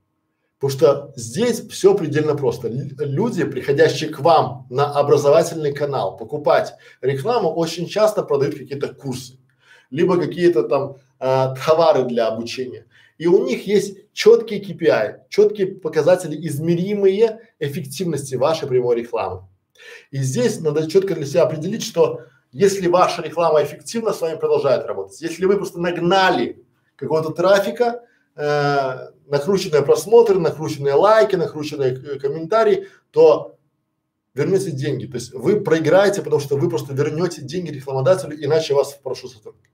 Потому 0.59 0.77
что 0.77 1.13
здесь 1.15 1.61
все 1.69 1.95
предельно 1.95 2.35
просто. 2.35 2.69
Люди, 2.69 3.45
приходящие 3.45 4.11
к 4.11 4.19
вам 4.19 4.67
на 4.71 4.91
образовательный 4.91 5.73
канал, 5.73 6.17
покупать 6.17 6.75
рекламу, 7.01 7.51
очень 7.51 7.87
часто 7.87 8.25
продают 8.25 8.57
какие-то 8.57 8.93
курсы, 8.93 9.39
либо 9.91 10.19
какие-то 10.19 10.65
там 10.65 10.97
э, 11.21 11.55
товары 11.65 12.05
для 12.05 12.27
обучения. 12.27 12.87
И 13.19 13.27
у 13.29 13.45
них 13.45 13.67
есть 13.69 14.13
четкие 14.13 14.61
KPI, 14.61 15.29
четкие 15.29 15.67
показатели, 15.69 16.37
измеримые 16.47 17.41
эффективности 17.61 18.35
вашей 18.35 18.69
прямой 18.69 18.97
рекламы. 18.97 19.47
И 20.11 20.19
здесь 20.19 20.61
надо 20.61 20.91
четко 20.91 21.15
для 21.15 21.27
себя 21.27 21.43
определить, 21.43 21.83
что 21.83 22.23
если 22.53 22.89
ваша 22.89 23.23
реклама 23.23 23.63
эффективна, 23.63 24.13
с 24.13 24.21
вами 24.21 24.37
продолжает 24.39 24.87
работать. 24.87 25.21
Если 25.21 25.45
вы 25.45 25.57
просто 25.57 25.81
нагнали 25.81 26.65
какого-то 26.97 27.31
трафика, 27.31 28.03
э, 28.37 29.09
накрученные 29.27 29.83
просмотры, 29.83 30.39
накрученные 30.39 30.95
лайки, 30.95 31.37
накрученные 31.37 31.93
э, 31.93 32.19
комментарии, 32.19 32.89
то 33.11 33.59
вернете 34.35 34.71
деньги. 34.71 35.07
То 35.07 35.17
есть 35.17 35.33
вы 35.35 35.61
проиграете, 35.61 36.23
потому 36.23 36.41
что 36.41 36.57
вы 36.57 36.69
просто 36.69 36.95
вернете 36.95 37.43
деньги 37.43 37.71
рекламодателю, 37.71 38.37
иначе 38.43 38.75
вас 38.75 38.95
вопрошу 38.95 39.29
сотрудник. 39.29 39.71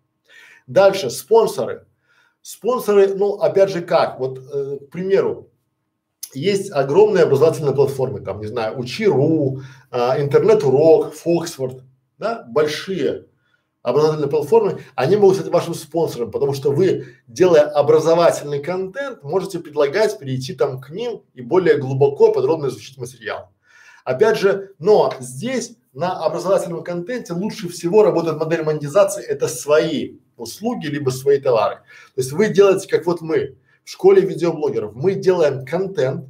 Дальше, 0.66 1.10
спонсоры. 1.10 1.86
Спонсоры, 2.42 3.14
ну, 3.14 3.34
опять 3.34 3.70
же 3.70 3.82
как, 3.82 4.18
вот, 4.18 4.38
э, 4.38 4.78
к 4.78 4.90
примеру, 4.90 5.50
есть 6.36 6.70
огромные 6.70 7.24
образовательные 7.24 7.74
платформы, 7.74 8.20
там, 8.20 8.40
не 8.40 8.46
знаю, 8.46 8.78
Учи.ру, 8.78 9.60
а, 9.90 10.20
Интернет-урок, 10.20 11.14
Фоксфорд, 11.14 11.82
да, 12.18 12.44
большие 12.48 13.26
образовательные 13.82 14.30
платформы, 14.30 14.80
они 14.94 15.16
могут 15.16 15.36
стать 15.36 15.52
вашим 15.52 15.74
спонсором, 15.74 16.30
потому 16.30 16.54
что 16.54 16.72
вы, 16.72 17.06
делая 17.26 17.64
образовательный 17.64 18.60
контент, 18.60 19.22
можете 19.22 19.60
предлагать 19.60 20.18
перейти 20.18 20.54
там 20.54 20.80
к 20.80 20.88
ним 20.88 21.22
и 21.34 21.42
более 21.42 21.76
глубоко, 21.76 22.32
подробно 22.32 22.68
изучить 22.68 22.96
материал. 22.96 23.50
Опять 24.04 24.38
же, 24.38 24.70
но 24.78 25.12
здесь 25.20 25.76
на 25.92 26.24
образовательном 26.24 26.82
контенте 26.82 27.34
лучше 27.34 27.68
всего 27.68 28.02
работает 28.02 28.38
модель 28.38 28.62
монетизации, 28.62 29.22
это 29.22 29.48
свои 29.48 30.16
услуги 30.36 30.86
либо 30.86 31.10
свои 31.10 31.38
товары. 31.38 31.76
То 32.14 32.20
есть 32.20 32.32
вы 32.32 32.48
делаете, 32.48 32.88
как 32.88 33.04
вот 33.04 33.20
мы 33.20 33.56
в 33.84 33.90
школе 33.90 34.22
видеоблогеров, 34.22 34.94
мы 34.94 35.14
делаем 35.14 35.64
контент, 35.64 36.28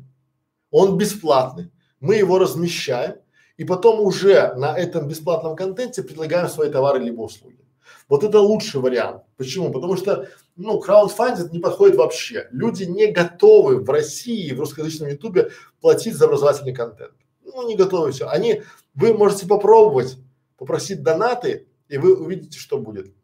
он 0.71 0.99
бесплатный, 0.99 1.71
мы 2.01 2.17
его 2.17 2.39
размещаем, 2.39 3.17
и 3.57 3.65
потом 3.65 4.01
уже 4.01 4.53
на 4.55 4.77
этом 4.77 5.07
бесплатном 5.07 5.55
контенте 5.55 6.03
предлагаем 6.03 6.49
свои 6.49 6.71
товары 6.71 6.99
либо 6.99 7.23
услуги. 7.23 7.65
Вот 8.09 8.25
это 8.25 8.41
лучший 8.41 8.81
вариант. 8.81 9.23
Почему? 9.37 9.71
Потому 9.71 9.97
что, 9.97 10.29
ну, 10.57 10.79
краудфандинг 10.79 11.53
не 11.53 11.61
подходит 11.61 11.97
вообще. 11.97 12.49
Люди 12.51 12.85
не 12.85 13.07
готовы 13.13 13.79
в 13.79 13.89
России, 13.89 14.53
в 14.53 14.61
русскоязычном 14.61 15.11
ютубе 15.11 15.51
платить 15.81 16.15
за 16.15 16.27
образовательный 16.27 16.75
контент. 16.75 17.13
Ну, 17.45 17.67
не 17.67 17.77
готовы 17.77 18.13
все. 18.13 18.29
Они, 18.29 18.63
вы 18.95 19.15
можете 19.15 19.47
попробовать, 19.47 20.19
попросить 20.59 21.03
донаты, 21.03 21.67
и 21.89 21.99
вы 21.99 22.17
увидите, 22.17 22.59
что 22.59 22.79
будет. 22.79 23.15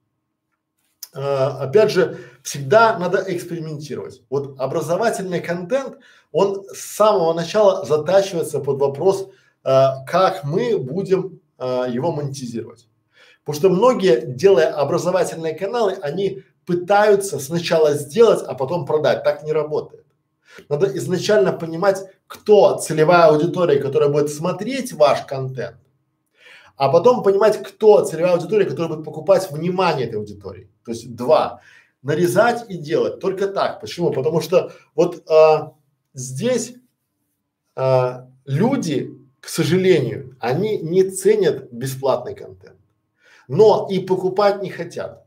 А, 1.15 1.65
опять 1.65 1.91
же, 1.91 2.19
всегда 2.43 2.99
надо 2.99 3.25
экспериментировать. 3.27 4.23
Вот 4.31 4.59
образовательный 4.59 5.41
контент, 5.41 5.99
он 6.33 6.65
с 6.73 6.81
самого 6.81 7.33
начала 7.33 7.85
затачивается 7.85 8.61
под 8.61 8.79
вопрос 8.79 9.29
а, 9.63 10.05
как 10.05 10.45
мы 10.45 10.79
будем 10.79 11.41
а, 11.59 11.87
его 11.87 12.13
монетизировать. 12.13 12.89
Потому 13.45 13.59
что 13.59 13.69
многие, 13.71 14.27
делая 14.27 14.73
образовательные 14.73 15.55
каналы, 15.55 15.95
они 16.03 16.45
пытаются 16.67 17.39
сначала 17.39 17.95
сделать, 17.95 18.43
а 18.47 18.55
потом 18.55 18.87
продать. 18.87 19.25
Так 19.25 19.43
не 19.43 19.53
работает. 19.53 20.05
Надо 20.69 20.87
изначально 20.97 21.53
понимать, 21.53 22.03
кто 22.27 22.79
целевая 22.79 23.27
аудитория, 23.27 23.81
которая 23.81 24.09
будет 24.09 24.31
смотреть 24.31 24.93
ваш 24.93 25.23
контент, 25.23 25.77
а 26.81 26.89
потом 26.89 27.23
понимать, 27.23 27.63
кто 27.63 28.03
целевая 28.07 28.33
аудитория, 28.33 28.65
которая 28.65 28.89
будет 28.89 29.05
покупать 29.05 29.51
внимание 29.51 30.07
этой 30.07 30.17
аудитории. 30.17 30.71
То 30.83 30.93
есть 30.93 31.15
два. 31.15 31.61
Нарезать 32.01 32.71
и 32.71 32.79
делать. 32.79 33.21
Только 33.21 33.49
так. 33.49 33.83
Почему? 33.83 34.11
Потому 34.11 34.41
что 34.41 34.73
вот 34.95 35.23
а, 35.29 35.75
здесь 36.15 36.73
а, 37.77 38.27
люди 38.47 39.15
к 39.41 39.49
сожалению, 39.49 40.37
они 40.41 40.79
не 40.79 41.03
ценят 41.03 41.71
бесплатный 41.71 42.35
контент, 42.35 42.79
но 43.47 43.87
и 43.91 43.99
покупать 43.99 44.63
не 44.63 44.71
хотят. 44.71 45.27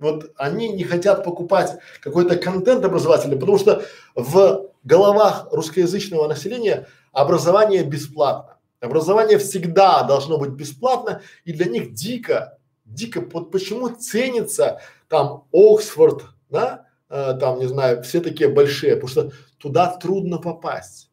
Вот 0.00 0.32
они 0.36 0.70
не 0.70 0.82
хотят 0.82 1.22
покупать 1.22 1.78
какой-то 2.00 2.34
контент 2.34 2.84
образовательный, 2.84 3.38
потому 3.38 3.58
что 3.58 3.84
в 4.16 4.72
головах 4.82 5.46
русскоязычного 5.52 6.26
населения 6.26 6.88
образование 7.12 7.84
бесплатно. 7.84 8.56
Образование 8.80 9.38
всегда 9.38 10.02
должно 10.04 10.38
быть 10.38 10.50
бесплатно, 10.50 11.22
и 11.44 11.52
для 11.52 11.66
них 11.66 11.92
дико, 11.92 12.58
дико, 12.84 13.20
вот 13.32 13.50
почему 13.50 13.88
ценится 13.90 14.80
там 15.08 15.44
Оксфорд, 15.52 16.24
да, 16.48 16.86
э, 17.10 17.34
там, 17.38 17.58
не 17.58 17.66
знаю, 17.66 18.02
все 18.02 18.20
такие 18.20 18.48
большие, 18.48 18.94
потому 18.96 19.08
что 19.08 19.32
туда 19.58 19.96
трудно 19.96 20.38
попасть. 20.38 21.10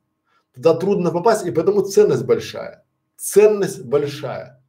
Туда 0.55 0.75
трудно 0.75 1.11
попасть, 1.11 1.45
и 1.45 1.51
поэтому 1.51 1.81
ценность 1.81 2.23
большая. 2.23 2.85
Ценность 3.17 3.83
большая. 3.83 4.63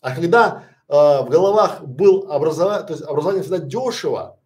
А 0.00 0.14
когда 0.14 0.64
э, 0.88 0.92
в 0.94 1.28
головах 1.28 1.82
был 1.82 2.30
образование, 2.30 2.86
то 2.86 2.94
есть 2.94 3.04
образование 3.04 3.42
всегда 3.42 3.58
дешево, 3.58 4.38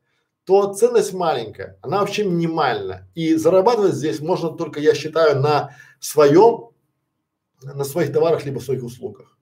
то 0.45 0.75
ценность 0.75 1.13
маленькая, 1.13 1.79
она 1.83 2.01
вообще 2.01 2.25
минимальна. 2.25 3.09
И 3.15 3.37
зарабатывать 3.37 3.95
здесь 3.95 4.21
можно 4.21 4.51
только, 4.51 4.81
я 4.81 4.95
считаю, 4.95 5.41
на 5.41 5.77
своем, 6.01 6.72
на 7.63 7.85
своих 7.85 8.13
товарах 8.13 8.45
либо 8.45 8.61
своих 8.61 8.83
услугах. 8.83 9.37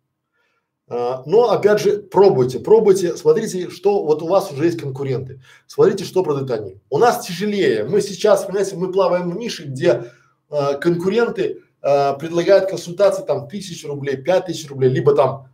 А, 0.89 1.23
но 1.25 1.51
опять 1.51 1.81
же, 1.81 1.99
пробуйте, 1.99 2.59
пробуйте, 2.59 3.17
смотрите, 3.17 3.71
что 3.71 4.05
вот 4.05 4.23
у 4.23 4.27
вас 4.27 4.51
уже 4.51 4.65
есть 4.65 4.81
конкуренты, 4.81 5.41
смотрите, 5.69 6.05
что 6.05 6.25
продают 6.25 6.51
они. 6.51 6.81
У 6.91 6.99
нас 6.99 7.27
тяжелее. 7.27 7.85
Мы 7.85 8.01
сейчас, 8.01 8.45
понимаете, 8.45 8.77
мы 8.77 8.91
плаваем 8.91 9.31
в 9.31 9.37
нише, 9.37 9.65
где 9.65 10.11
э, 10.51 10.79
конкуренты 10.81 11.63
э, 11.81 12.19
предлагают 12.19 12.69
консультации 12.69 13.23
там 13.23 13.49
тысячу 13.49 13.87
рублей, 13.87 14.17
пять 14.17 14.47
тысяч 14.47 14.69
рублей, 14.69 14.91
либо 14.91 15.15
там 15.15 15.49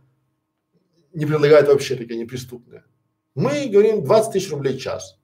не 1.13 1.25
предлагают 1.25 1.67
вообще 1.67 1.95
такие 1.95 2.19
неприступные. 2.19 2.83
Мы 3.35 3.67
говорим 3.67 4.03
20 4.03 4.31
тысяч 4.33 4.49
рублей 4.49 4.77
в 4.77 4.81
час. 4.81 5.16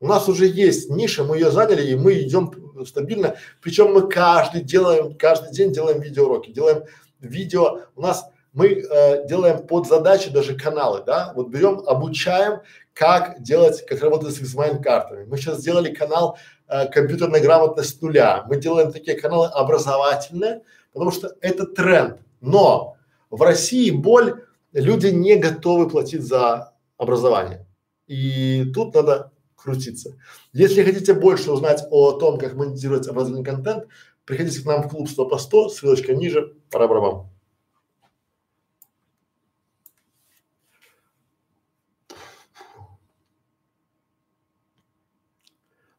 У 0.00 0.06
нас 0.06 0.28
уже 0.28 0.46
есть 0.46 0.90
ниша, 0.90 1.24
мы 1.24 1.36
ее 1.36 1.50
заняли 1.50 1.90
и 1.90 1.96
мы 1.96 2.20
идем 2.20 2.52
стабильно. 2.86 3.36
Причем 3.60 3.92
мы 3.92 4.08
каждый 4.08 4.62
делаем, 4.62 5.14
каждый 5.16 5.52
день 5.52 5.72
делаем 5.72 6.00
видеоуроки, 6.00 6.52
делаем 6.52 6.84
видео. 7.20 7.80
У 7.96 8.02
нас 8.02 8.30
мы 8.52 8.68
э, 8.68 9.26
делаем 9.26 9.66
под 9.66 9.86
задачи 9.86 10.30
даже 10.30 10.56
каналы, 10.56 11.02
да, 11.04 11.32
вот 11.34 11.48
берем, 11.48 11.82
обучаем, 11.86 12.60
как 12.92 13.42
делать, 13.42 13.84
как 13.86 14.02
работать 14.02 14.34
с 14.34 14.40
XMind 14.40 14.82
картами. 14.82 15.24
Мы 15.24 15.36
сейчас 15.36 15.60
сделали 15.60 15.92
канал 15.92 16.38
э, 16.68 16.88
компьютерная 16.88 17.40
грамотность 17.40 17.98
с 17.98 18.00
нуля. 18.00 18.44
Мы 18.48 18.56
делаем 18.56 18.92
такие 18.92 19.18
каналы 19.18 19.46
образовательные, 19.46 20.62
потому 20.92 21.10
что 21.10 21.34
это 21.40 21.66
тренд. 21.66 22.20
Но 22.40 22.96
в 23.30 23.42
России 23.42 23.90
боль, 23.90 24.42
люди 24.72 25.08
не 25.08 25.36
готовы 25.36 25.88
платить 25.88 26.22
за 26.22 26.72
образование. 26.96 27.66
И 28.06 28.64
тут 28.74 28.94
надо 28.94 29.30
крутиться. 29.58 30.16
Если 30.52 30.82
хотите 30.82 31.14
больше 31.14 31.50
узнать 31.50 31.82
о 31.90 32.12
том, 32.12 32.38
как 32.38 32.54
монетизировать 32.54 33.08
образовательный 33.08 33.44
контент, 33.44 33.88
приходите 34.24 34.62
к 34.62 34.66
нам 34.66 34.82
в 34.82 34.88
клуб 34.88 35.08
100 35.08 35.28
по 35.28 35.38
100, 35.38 35.68
ссылочка 35.70 36.14
ниже, 36.14 36.54
пора 36.70 36.86
барабам. 36.86 37.30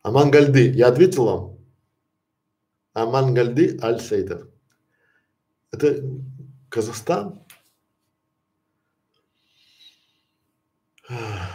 Аман 0.02 0.32
Гальды, 0.32 0.72
я 0.72 0.88
ответил 0.88 1.26
вам? 1.26 1.58
Аман 2.94 3.34
Гальды 3.34 3.78
Аль 3.82 4.00
Сейдер. 4.00 4.50
Это 5.72 6.02
Казахстан? 6.70 7.46
Ах. 11.10 11.49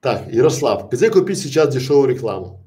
Так, 0.00 0.32
Ярослав, 0.32 0.90
где 0.90 1.10
купить 1.10 1.38
сейчас 1.38 1.72
дешевую 1.74 2.08
рекламу? 2.08 2.64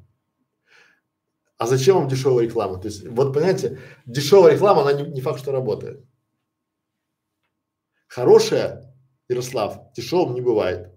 А 1.57 1.67
зачем 1.67 1.95
вам 1.95 2.07
дешевая 2.07 2.45
реклама? 2.45 2.79
То 2.79 2.87
есть, 2.87 3.07
вот 3.07 3.33
понимаете, 3.33 3.79
дешевая 4.05 4.53
реклама, 4.53 4.81
она 4.81 4.93
не, 4.93 5.09
не 5.09 5.21
факт, 5.21 5.39
что 5.39 5.51
работает. 5.51 6.03
Хорошая, 8.07 8.93
Ярослав, 9.29 9.93
дешевым 9.93 10.33
не 10.33 10.41
бывает. 10.41 10.91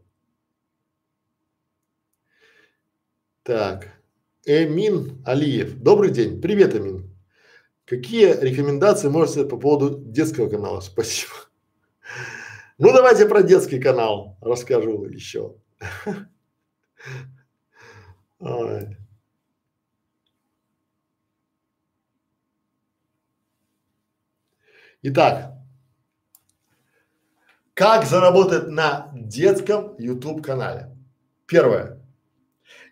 Так, 3.44 3.92
Эмин 4.46 5.22
Алиев. 5.24 5.78
Добрый 5.78 6.10
день. 6.10 6.40
Привет, 6.40 6.74
Эмин. 6.74 7.14
Какие 7.84 8.32
рекомендации 8.40 9.08
можете 9.08 9.44
по 9.44 9.58
поводу 9.58 10.02
детского 10.02 10.48
канала? 10.48 10.80
Спасибо. 10.80 11.32
Ну, 12.78 12.92
давайте 12.92 13.26
про 13.26 13.42
детский 13.42 13.78
канал 13.78 14.38
расскажу 14.40 15.04
еще. 15.04 15.56
Ой. 18.38 18.96
Итак, 25.02 25.52
как 27.74 28.04
заработать 28.06 28.68
на 28.68 29.10
детском 29.12 29.96
YouTube 29.98 30.42
канале? 30.42 30.96
Первое. 31.46 32.00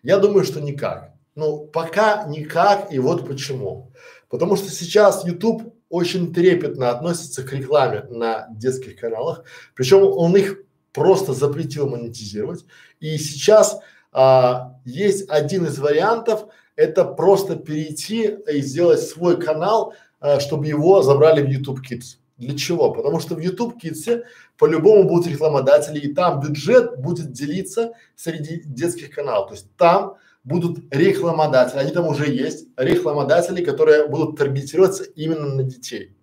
Я 0.03 0.19
думаю, 0.19 0.43
что 0.43 0.61
никак. 0.61 1.13
Ну, 1.35 1.65
пока 1.65 2.25
никак, 2.27 2.91
и 2.93 2.99
вот 2.99 3.27
почему. 3.27 3.91
Потому 4.29 4.55
что 4.55 4.69
сейчас 4.69 5.25
YouTube 5.25 5.75
очень 5.89 6.33
трепетно 6.33 6.89
относится 6.89 7.43
к 7.43 7.53
рекламе 7.53 8.03
на 8.09 8.47
детских 8.51 8.99
каналах, 8.99 9.43
причем 9.75 10.03
он 10.03 10.35
их 10.35 10.59
просто 10.93 11.33
запретил 11.33 11.89
монетизировать. 11.89 12.65
И 12.99 13.17
сейчас 13.17 13.79
а, 14.11 14.77
есть 14.85 15.29
один 15.29 15.65
из 15.65 15.79
вариантов, 15.79 16.45
это 16.75 17.03
просто 17.03 17.55
перейти 17.55 18.37
и 18.51 18.61
сделать 18.61 19.01
свой 19.01 19.39
канал 19.39 19.93
а, 20.23 20.39
чтобы 20.39 20.67
его 20.67 21.01
забрали 21.01 21.41
в 21.41 21.49
YouTube 21.49 21.81
Kids. 21.81 22.17
Для 22.37 22.57
чего? 22.57 22.91
Потому 22.93 23.19
что 23.19 23.35
в 23.35 23.39
YouTube 23.39 23.75
Kids 23.83 24.23
по-любому 24.57 25.03
будут 25.03 25.27
рекламодатели, 25.27 25.99
и 25.99 26.13
там 26.13 26.39
бюджет 26.39 26.97
будет 26.97 27.33
делиться 27.33 27.91
среди 28.15 28.61
детских 28.63 29.13
каналов. 29.13 29.49
То 29.49 29.55
есть 29.55 29.75
там 29.75 30.15
будут 30.45 30.85
рекламодатели, 30.93 31.79
они 31.79 31.91
там 31.91 32.07
уже 32.07 32.31
есть, 32.31 32.67
рекламодатели, 32.77 33.65
которые 33.65 34.07
будут 34.07 34.37
таргетироваться 34.37 35.03
именно 35.03 35.55
на 35.55 35.63
детей. 35.63 36.15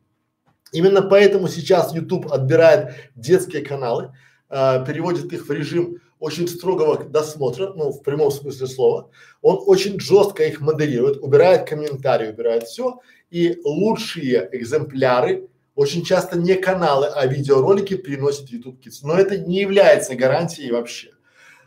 Именно 0.73 1.02
поэтому 1.02 1.49
сейчас 1.49 1.94
YouTube 1.94 2.32
отбирает 2.32 2.94
детские 3.16 3.62
каналы, 3.62 4.15
э, 4.51 4.85
переводит 4.87 5.33
их 5.33 5.49
в 5.49 5.53
режим 5.53 6.01
очень 6.19 6.47
строгого 6.49 7.03
досмотра, 7.05 7.73
ну 7.75 7.91
в 7.91 8.03
прямом 8.03 8.31
смысле 8.31 8.67
слова. 8.67 9.11
Он 9.41 9.59
очень 9.67 9.99
жестко 9.99 10.45
их 10.45 10.61
модерирует, 10.61 11.19
убирает 11.23 11.69
комментарии, 11.69 12.31
убирает 12.31 12.65
все 12.65 13.01
и 13.31 13.59
лучшие 13.65 14.49
экземпляры, 14.53 15.49
очень 15.75 16.05
часто 16.05 16.39
не 16.39 16.57
каналы, 16.57 17.07
а 17.07 17.27
видеоролики 17.27 17.97
приносит 17.97 18.51
YouTube 18.51 18.85
Kids. 18.85 18.99
Но 19.03 19.15
это 19.15 19.39
не 19.39 19.61
является 19.61 20.15
гарантией 20.15 20.73
вообще. 20.73 21.11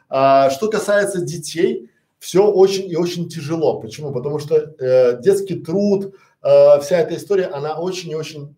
А, 0.10 0.50
что 0.52 0.70
касается 0.70 1.22
детей, 1.22 1.90
все 2.20 2.46
очень 2.46 2.90
и 2.90 2.96
очень 2.96 3.28
тяжело. 3.28 3.80
Почему? 3.80 4.12
Потому 4.14 4.40
что 4.40 4.56
э, 4.56 5.20
детский 5.22 5.56
труд, 5.56 6.16
э, 6.44 6.80
вся 6.82 7.00
эта 7.00 7.16
история, 7.16 7.46
она 7.46 7.80
очень 7.80 8.12
и 8.12 8.16
очень 8.16 8.56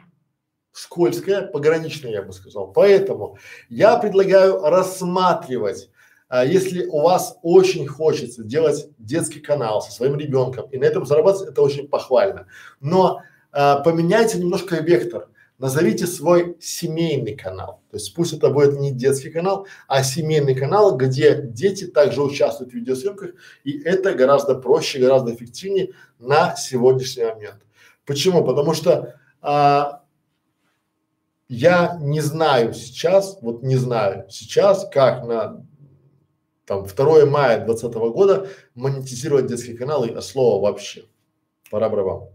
скользкая, 0.76 1.48
пограничная, 1.48 2.12
я 2.12 2.22
бы 2.22 2.34
сказал. 2.34 2.72
Поэтому 2.72 3.38
я 3.70 3.98
предлагаю 3.98 4.60
рассматривать 4.60 5.90
а 6.28 6.44
если 6.44 6.86
у 6.88 7.02
вас 7.02 7.38
очень 7.44 7.88
хочется 7.88 8.44
делать 8.44 8.90
детский 8.98 9.40
канал 9.40 9.82
со 9.82 9.92
своим 9.92 10.18
ребенком 10.18 10.68
и 10.70 10.78
на 10.78 10.86
этом 10.86 11.06
зарабатывать, 11.06 11.52
это 11.52 11.62
очень 11.62 11.88
похвально. 11.88 12.48
Но 12.82 13.22
а, 13.52 13.80
поменяйте 13.82 14.40
немножко 14.40 14.78
вектор. 14.78 15.30
Назовите 15.60 16.06
свой 16.06 16.58
семейный 16.60 17.36
канал. 17.36 17.80
То 17.90 17.96
есть 17.96 18.14
пусть 18.14 18.34
это 18.34 18.50
будет 18.50 18.78
не 18.78 18.92
детский 18.92 19.30
канал, 19.30 19.68
а 19.88 20.04
семейный 20.04 20.56
канал, 20.56 20.98
где 20.98 21.42
дети 21.42 21.86
также 21.88 22.22
участвуют 22.22 22.74
в 22.74 22.76
видеосъемках, 22.76 23.32
и 23.64 23.80
это 23.84 24.14
гораздо 24.14 24.56
проще, 24.56 25.00
гораздо 25.00 25.34
эффективнее 25.34 25.92
на 26.20 26.58
сегодняшний 26.58 27.24
момент. 27.24 27.62
Почему? 28.06 28.44
Потому 28.44 28.74
что 28.74 29.16
а, 29.42 30.02
я 31.48 31.98
не 32.02 32.22
знаю 32.22 32.74
сейчас, 32.74 33.38
вот 33.42 33.64
не 33.64 33.76
знаю 33.76 34.28
сейчас, 34.30 34.88
как 34.92 35.26
на 35.26 35.66
там 36.66 36.86
2 36.86 37.26
мая 37.26 37.64
2020 37.64 38.14
года 38.14 38.50
монетизировать 38.74 39.46
детские 39.46 39.78
каналы 39.78 40.10
а 40.10 40.22
слово 40.22 40.64
вообще. 40.64 41.06
Пора 41.70 41.90
бы 41.90 42.04
вам. 42.04 42.30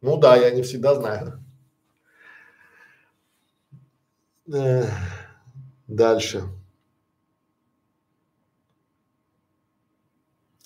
Ну 0.00 0.16
да, 0.16 0.36
я 0.36 0.50
не 0.50 0.62
всегда 0.62 0.94
знаю. 0.94 1.44
Дальше. 5.86 6.44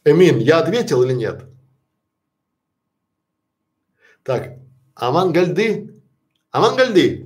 Эмин, 0.04 0.38
я 0.38 0.58
ответил 0.58 1.02
или 1.02 1.14
нет? 1.14 1.44
Так, 4.22 4.58
Амангальды? 4.94 6.02
Амангальды? 6.50 7.23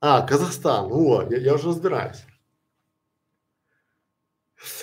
А, 0.00 0.22
Казахстан. 0.22 0.90
О, 0.90 1.22
я, 1.30 1.38
я 1.38 1.54
уже 1.54 1.68
разбираюсь. 1.68 2.24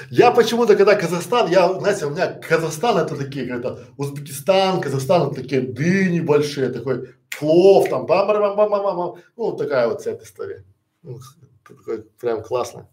Я 0.10 0.32
почему-то, 0.32 0.76
когда 0.76 0.96
Казахстан, 0.96 1.50
я, 1.50 1.72
знаете, 1.80 2.06
у 2.08 2.10
меня 2.10 2.34
Казахстан 2.34 2.98
это 2.98 3.16
такие, 3.16 3.46
когда 3.46 3.78
Узбекистан, 3.98 4.82
Казахстан 4.82 5.28
это 5.28 5.42
такие 5.42 5.62
дыни 5.62 6.20
большие, 6.20 6.70
такой 6.70 7.16
плов 7.38 7.88
там, 7.90 8.08
бам 8.08 8.28
бам 8.28 8.56
бам 8.56 8.70
бам 8.70 8.98
бам, 8.98 9.16
ну 9.36 9.52
такая 9.56 9.88
вот 9.88 10.02
вся 10.02 10.12
эта 10.12 10.24
история. 10.24 10.66
Ну, 11.04 11.20
такой, 11.64 12.04
прям 12.20 12.42
классно. 12.42 12.90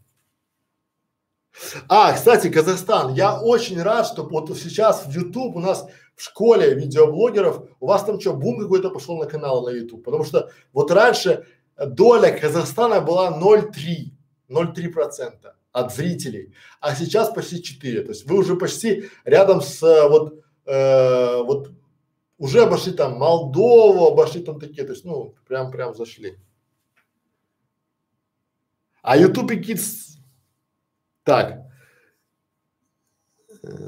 А, 1.89 2.13
кстати, 2.13 2.51
Казахстан, 2.51 3.15
я 3.15 3.41
очень 3.41 3.81
рад, 3.81 4.07
что 4.07 4.25
вот 4.25 4.55
сейчас 4.59 5.07
в 5.07 5.11
YouTube 5.11 5.57
у 5.57 5.61
нас 5.61 5.87
в 6.17 6.23
школе 6.23 6.75
видеоблогеров, 6.75 7.69
у 7.81 7.87
вас 7.87 8.05
там 8.05 8.21
что, 8.21 8.35
бум 8.35 8.61
какой-то 8.61 8.91
пошел 8.91 9.19
на 9.19 9.27
канал 9.27 9.65
на 9.65 9.71
YouTube, 9.71 10.05
потому 10.05 10.25
что 10.25 10.51
вот 10.73 10.91
раньше 10.91 11.47
доля 11.77 12.31
Казахстана 12.39 13.01
была 13.01 13.37
0,3, 13.39 14.11
0,3 14.49 14.89
процента 14.91 15.57
от 15.73 15.93
зрителей, 15.93 16.55
а 16.81 16.95
сейчас 16.95 17.31
почти 17.31 17.63
4. 17.63 18.03
То 18.03 18.11
есть 18.11 18.27
вы 18.27 18.39
уже 18.39 18.57
почти 18.57 19.11
рядом 19.25 19.61
с 19.61 19.81
вот, 19.83 20.41
э, 20.67 21.43
вот 21.43 21.73
уже 22.39 22.63
обошли 22.63 22.93
там 22.93 23.19
Молдову, 23.19 24.07
обошли 24.07 24.43
там 24.43 24.61
такие, 24.61 24.85
то 24.85 24.93
есть 24.93 25.05
ну 25.05 25.35
прям 25.49 25.73
прям 25.73 25.95
зашли. 25.95 26.39
А 29.03 29.19
YouTube 29.19 29.51
и 29.51 29.61
Kids, 29.61 30.17
так, 31.25 31.51
э, 31.53 31.64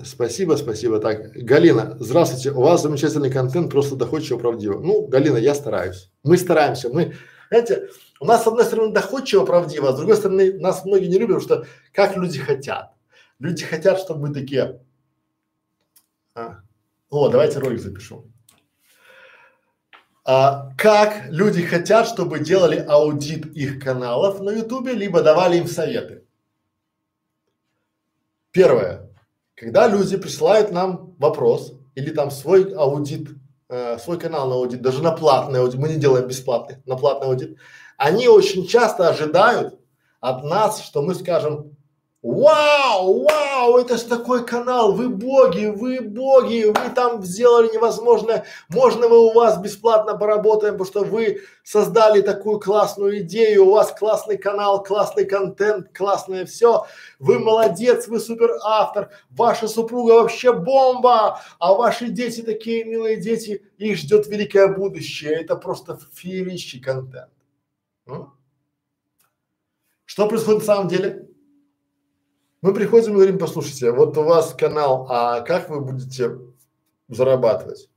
спасибо, 0.04 0.54
спасибо. 0.54 0.98
Так, 0.98 1.32
Галина, 1.32 1.96
здравствуйте, 2.00 2.50
у 2.50 2.60
вас 2.60 2.82
замечательный 2.82 3.30
контент, 3.30 3.70
просто 3.70 3.96
доходчиво, 3.96 4.38
правдиво. 4.38 4.80
Ну, 4.80 5.06
Галина, 5.06 5.36
я 5.36 5.54
стараюсь, 5.54 6.10
мы 6.22 6.36
стараемся, 6.36 6.88
мы 6.88 7.14
знаете, 7.48 7.88
у 8.20 8.26
нас 8.26 8.44
с 8.44 8.46
одной 8.46 8.64
стороны 8.64 8.92
доходчиво, 8.92 9.44
правдиво, 9.44 9.88
а 9.88 9.92
с 9.92 9.96
другой 9.96 10.16
стороны 10.16 10.58
нас 10.58 10.84
многие 10.84 11.06
не 11.06 11.18
любят, 11.18 11.42
потому 11.42 11.64
что 11.64 11.68
как 11.92 12.16
люди 12.16 12.38
хотят. 12.38 12.92
Люди 13.38 13.64
хотят, 13.64 14.00
чтобы 14.00 14.28
мы 14.28 14.34
такие. 14.34 14.80
А, 16.34 16.60
о, 17.10 17.28
давайте 17.28 17.58
ролик 17.58 17.80
запишу. 17.80 18.30
А, 20.24 20.72
как 20.76 21.26
люди 21.30 21.62
хотят, 21.62 22.08
чтобы 22.08 22.40
делали 22.40 22.78
аудит 22.78 23.46
их 23.54 23.82
каналов 23.82 24.40
на 24.40 24.50
ютубе, 24.50 24.92
либо 24.92 25.22
давали 25.22 25.58
им 25.58 25.68
советы. 25.68 26.24
Первое. 28.50 29.05
Когда 29.56 29.88
люди 29.88 30.16
присылают 30.18 30.70
нам 30.70 31.14
вопрос 31.18 31.72
или 31.94 32.10
там 32.10 32.30
свой 32.30 32.74
аудит 32.74 33.30
э, 33.68 33.98
свой 33.98 34.18
канал 34.18 34.48
на 34.48 34.56
аудит, 34.56 34.82
даже 34.82 35.02
на 35.02 35.12
платный 35.12 35.60
аудит, 35.60 35.80
мы 35.80 35.88
не 35.88 35.96
делаем 35.96 36.28
бесплатный, 36.28 36.76
на 36.84 36.96
платный 36.96 37.28
аудит, 37.28 37.56
они 37.96 38.28
очень 38.28 38.66
часто 38.66 39.08
ожидают 39.08 39.78
от 40.20 40.44
нас, 40.44 40.82
что 40.82 41.00
мы 41.02 41.14
скажем, 41.14 41.75
Вау, 42.26 43.22
вау, 43.22 43.76
это 43.78 43.96
ж 43.96 44.00
такой 44.00 44.44
канал, 44.44 44.92
вы 44.92 45.08
боги, 45.08 45.66
вы 45.66 46.00
боги, 46.00 46.64
вы 46.64 46.90
там 46.92 47.22
сделали 47.22 47.72
невозможное, 47.72 48.44
можно 48.68 49.08
мы 49.08 49.16
у 49.16 49.32
вас 49.32 49.60
бесплатно 49.60 50.16
поработаем, 50.18 50.72
потому 50.76 50.86
что 50.86 51.04
вы 51.04 51.42
создали 51.62 52.22
такую 52.22 52.58
классную 52.58 53.20
идею, 53.20 53.66
у 53.66 53.70
вас 53.70 53.92
классный 53.96 54.38
канал, 54.38 54.82
классный 54.82 55.24
контент, 55.24 55.96
классное 55.96 56.46
все, 56.46 56.86
вы 57.20 57.38
молодец, 57.38 58.08
вы 58.08 58.18
супер 58.18 58.58
автор, 58.64 59.10
ваша 59.30 59.68
супруга 59.68 60.14
вообще 60.14 60.52
бомба, 60.52 61.40
а 61.60 61.74
ваши 61.74 62.08
дети 62.08 62.40
такие 62.40 62.84
милые 62.84 63.18
дети, 63.18 63.62
их 63.78 63.98
ждет 63.98 64.26
великое 64.26 64.66
будущее, 64.66 65.42
это 65.42 65.54
просто 65.54 65.96
феерический 66.12 66.80
контент. 66.80 67.30
Ну? 68.04 68.32
Что 70.06 70.26
происходит 70.26 70.62
на 70.62 70.66
самом 70.66 70.88
деле? 70.88 71.28
Мы 72.66 72.74
приходим 72.74 73.12
и 73.12 73.14
говорим, 73.14 73.38
послушайте, 73.38 73.92
вот 73.92 74.18
у 74.18 74.24
вас 74.24 74.52
канал, 74.52 75.06
а 75.08 75.40
как 75.42 75.70
вы 75.70 75.82
будете 75.82 76.36
зарабатывать? 77.06 77.88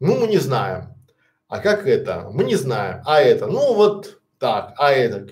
Ну, 0.00 0.18
мы 0.18 0.26
не 0.26 0.38
знаем. 0.38 0.88
А 1.46 1.60
как 1.60 1.86
это? 1.86 2.28
Мы 2.32 2.42
не 2.42 2.56
знаем. 2.56 3.00
А 3.06 3.20
это? 3.20 3.46
Ну, 3.46 3.74
вот 3.74 4.20
так. 4.40 4.74
А 4.76 4.90
это? 4.90 5.24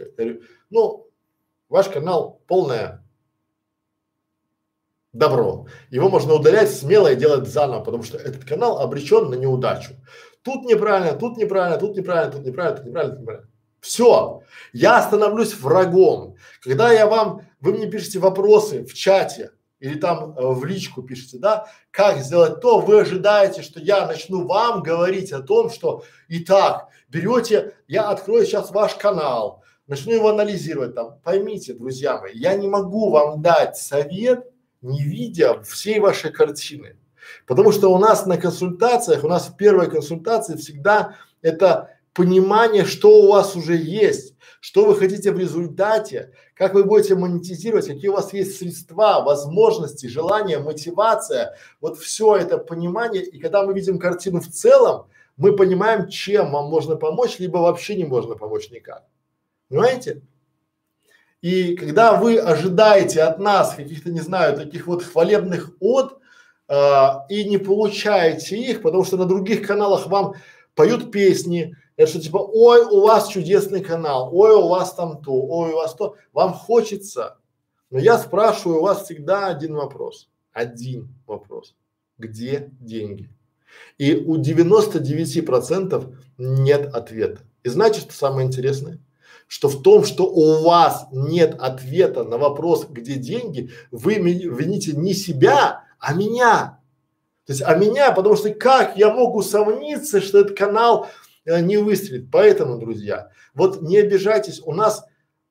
Ну, 0.70 1.08
ваш 1.68 1.88
канал 1.88 2.42
полное 2.46 3.04
добро. 5.12 5.66
Его 5.90 6.08
можно 6.08 6.34
удалять 6.34 6.70
смело 6.70 7.10
и 7.10 7.16
делать 7.16 7.48
заново, 7.48 7.82
потому 7.82 8.04
что 8.04 8.18
этот 8.18 8.44
канал 8.44 8.78
обречен 8.78 9.30
на 9.30 9.34
неудачу. 9.34 9.94
Тут 10.42 10.62
неправильно, 10.62 11.18
тут 11.18 11.36
неправильно, 11.36 11.76
тут 11.76 11.96
неправильно, 11.96 12.30
тут 12.30 12.46
неправильно, 12.46 12.76
тут 12.76 12.86
неправильно, 12.86 13.14
тут 13.16 13.20
неправильно. 13.22 13.50
Все. 13.80 14.42
Я 14.72 15.02
становлюсь 15.02 15.58
врагом. 15.58 16.36
Когда 16.62 16.92
я 16.92 17.08
вам, 17.08 17.42
вы 17.60 17.72
мне 17.72 17.86
пишете 17.86 18.18
вопросы 18.18 18.84
в 18.84 18.94
чате 18.94 19.52
или 19.80 19.98
там 19.98 20.36
э, 20.36 20.46
в 20.52 20.64
личку 20.64 21.02
пишете, 21.02 21.38
да, 21.38 21.66
как 21.90 22.18
сделать 22.18 22.60
то, 22.60 22.80
вы 22.80 23.00
ожидаете, 23.00 23.62
что 23.62 23.80
я 23.80 24.06
начну 24.06 24.46
вам 24.46 24.82
говорить 24.82 25.32
о 25.32 25.40
том, 25.40 25.70
что 25.70 26.04
итак, 26.28 26.88
берете, 27.08 27.74
я 27.88 28.10
открою 28.10 28.44
сейчас 28.44 28.70
ваш 28.70 28.94
канал, 28.94 29.62
начну 29.86 30.12
его 30.12 30.28
анализировать 30.28 30.94
там. 30.94 31.18
Поймите, 31.24 31.74
друзья 31.74 32.20
мои, 32.20 32.32
я 32.34 32.54
не 32.54 32.68
могу 32.68 33.10
вам 33.10 33.42
дать 33.42 33.76
совет, 33.76 34.46
не 34.82 35.02
видя 35.02 35.62
всей 35.62 35.98
вашей 35.98 36.30
картины. 36.30 36.96
Потому 37.46 37.72
что 37.72 37.92
у 37.92 37.98
нас 37.98 38.26
на 38.26 38.36
консультациях, 38.36 39.24
у 39.24 39.28
нас 39.28 39.48
в 39.48 39.56
первой 39.56 39.90
консультации 39.90 40.56
всегда 40.56 41.16
это 41.42 41.90
понимание, 42.12 42.84
что 42.84 43.22
у 43.22 43.32
вас 43.32 43.56
уже 43.56 43.76
есть, 43.76 44.29
что 44.60 44.84
вы 44.84 44.94
хотите 44.94 45.32
в 45.32 45.38
результате, 45.38 46.32
как 46.54 46.74
вы 46.74 46.84
будете 46.84 47.14
монетизировать, 47.14 47.86
какие 47.86 48.08
у 48.08 48.14
вас 48.14 48.32
есть 48.34 48.58
средства, 48.58 49.22
возможности, 49.22 50.06
желания, 50.06 50.58
мотивация. 50.58 51.56
Вот 51.80 51.98
все 51.98 52.36
это 52.36 52.58
понимание. 52.58 53.24
И 53.24 53.40
когда 53.40 53.64
мы 53.64 53.72
видим 53.72 53.98
картину 53.98 54.40
в 54.40 54.48
целом, 54.48 55.06
мы 55.38 55.56
понимаем, 55.56 56.08
чем 56.08 56.52
вам 56.52 56.68
можно 56.68 56.96
помочь, 56.96 57.38
либо 57.38 57.56
вообще 57.56 57.96
не 57.96 58.04
можно 58.04 58.34
помочь 58.34 58.70
никак. 58.70 59.04
Понимаете? 59.70 60.20
И 61.40 61.74
когда 61.74 62.20
вы 62.20 62.38
ожидаете 62.38 63.22
от 63.22 63.38
нас 63.38 63.74
каких-то, 63.74 64.10
не 64.10 64.20
знаю, 64.20 64.56
таких 64.58 64.86
вот 64.86 65.02
хвалебных 65.02 65.72
от 65.80 66.18
э, 66.68 67.06
и 67.30 67.48
не 67.48 67.56
получаете 67.56 68.58
их, 68.58 68.82
потому 68.82 69.04
что 69.04 69.16
на 69.16 69.24
других 69.24 69.66
каналах 69.66 70.06
вам 70.06 70.34
поют 70.74 71.10
песни, 71.10 71.76
это 72.00 72.12
что 72.12 72.20
типа, 72.22 72.38
ой, 72.38 72.80
у 72.80 73.02
вас 73.02 73.28
чудесный 73.28 73.82
канал, 73.82 74.30
ой, 74.32 74.54
у 74.54 74.68
вас 74.68 74.94
там 74.94 75.20
то, 75.20 75.34
ой, 75.34 75.72
у 75.72 75.76
вас 75.76 75.94
то, 75.94 76.16
вам 76.32 76.54
хочется. 76.54 77.36
Но 77.90 77.98
я 77.98 78.16
спрашиваю 78.16 78.78
у 78.78 78.84
вас 78.84 79.04
всегда 79.04 79.48
один 79.48 79.74
вопрос, 79.74 80.30
один 80.50 81.14
вопрос, 81.26 81.76
где 82.16 82.70
деньги? 82.80 83.28
И 83.98 84.14
у 84.14 84.38
99 84.38 85.44
процентов 85.44 86.06
нет 86.38 86.94
ответа. 86.94 87.42
И 87.64 87.68
знаете, 87.68 88.00
что 88.00 88.14
самое 88.14 88.46
интересное? 88.46 88.98
что 89.46 89.68
в 89.68 89.82
том, 89.82 90.04
что 90.04 90.24
у 90.24 90.62
вас 90.62 91.08
нет 91.10 91.56
ответа 91.58 92.22
на 92.22 92.38
вопрос, 92.38 92.86
где 92.88 93.16
деньги, 93.16 93.72
вы 93.90 94.14
вините 94.14 94.92
не 94.92 95.12
себя, 95.12 95.82
а 95.98 96.14
меня. 96.14 96.78
То 97.46 97.52
есть, 97.52 97.62
а 97.66 97.74
меня, 97.74 98.12
потому 98.12 98.36
что 98.36 98.54
как 98.54 98.96
я 98.96 99.12
мог 99.12 99.34
усомниться, 99.34 100.20
что 100.20 100.38
этот 100.38 100.56
канал 100.56 101.08
не 101.46 101.76
выстрелит. 101.76 102.30
Поэтому, 102.30 102.78
друзья, 102.78 103.30
вот 103.54 103.82
не 103.82 103.98
обижайтесь, 103.98 104.60
у 104.64 104.72
нас 104.72 105.04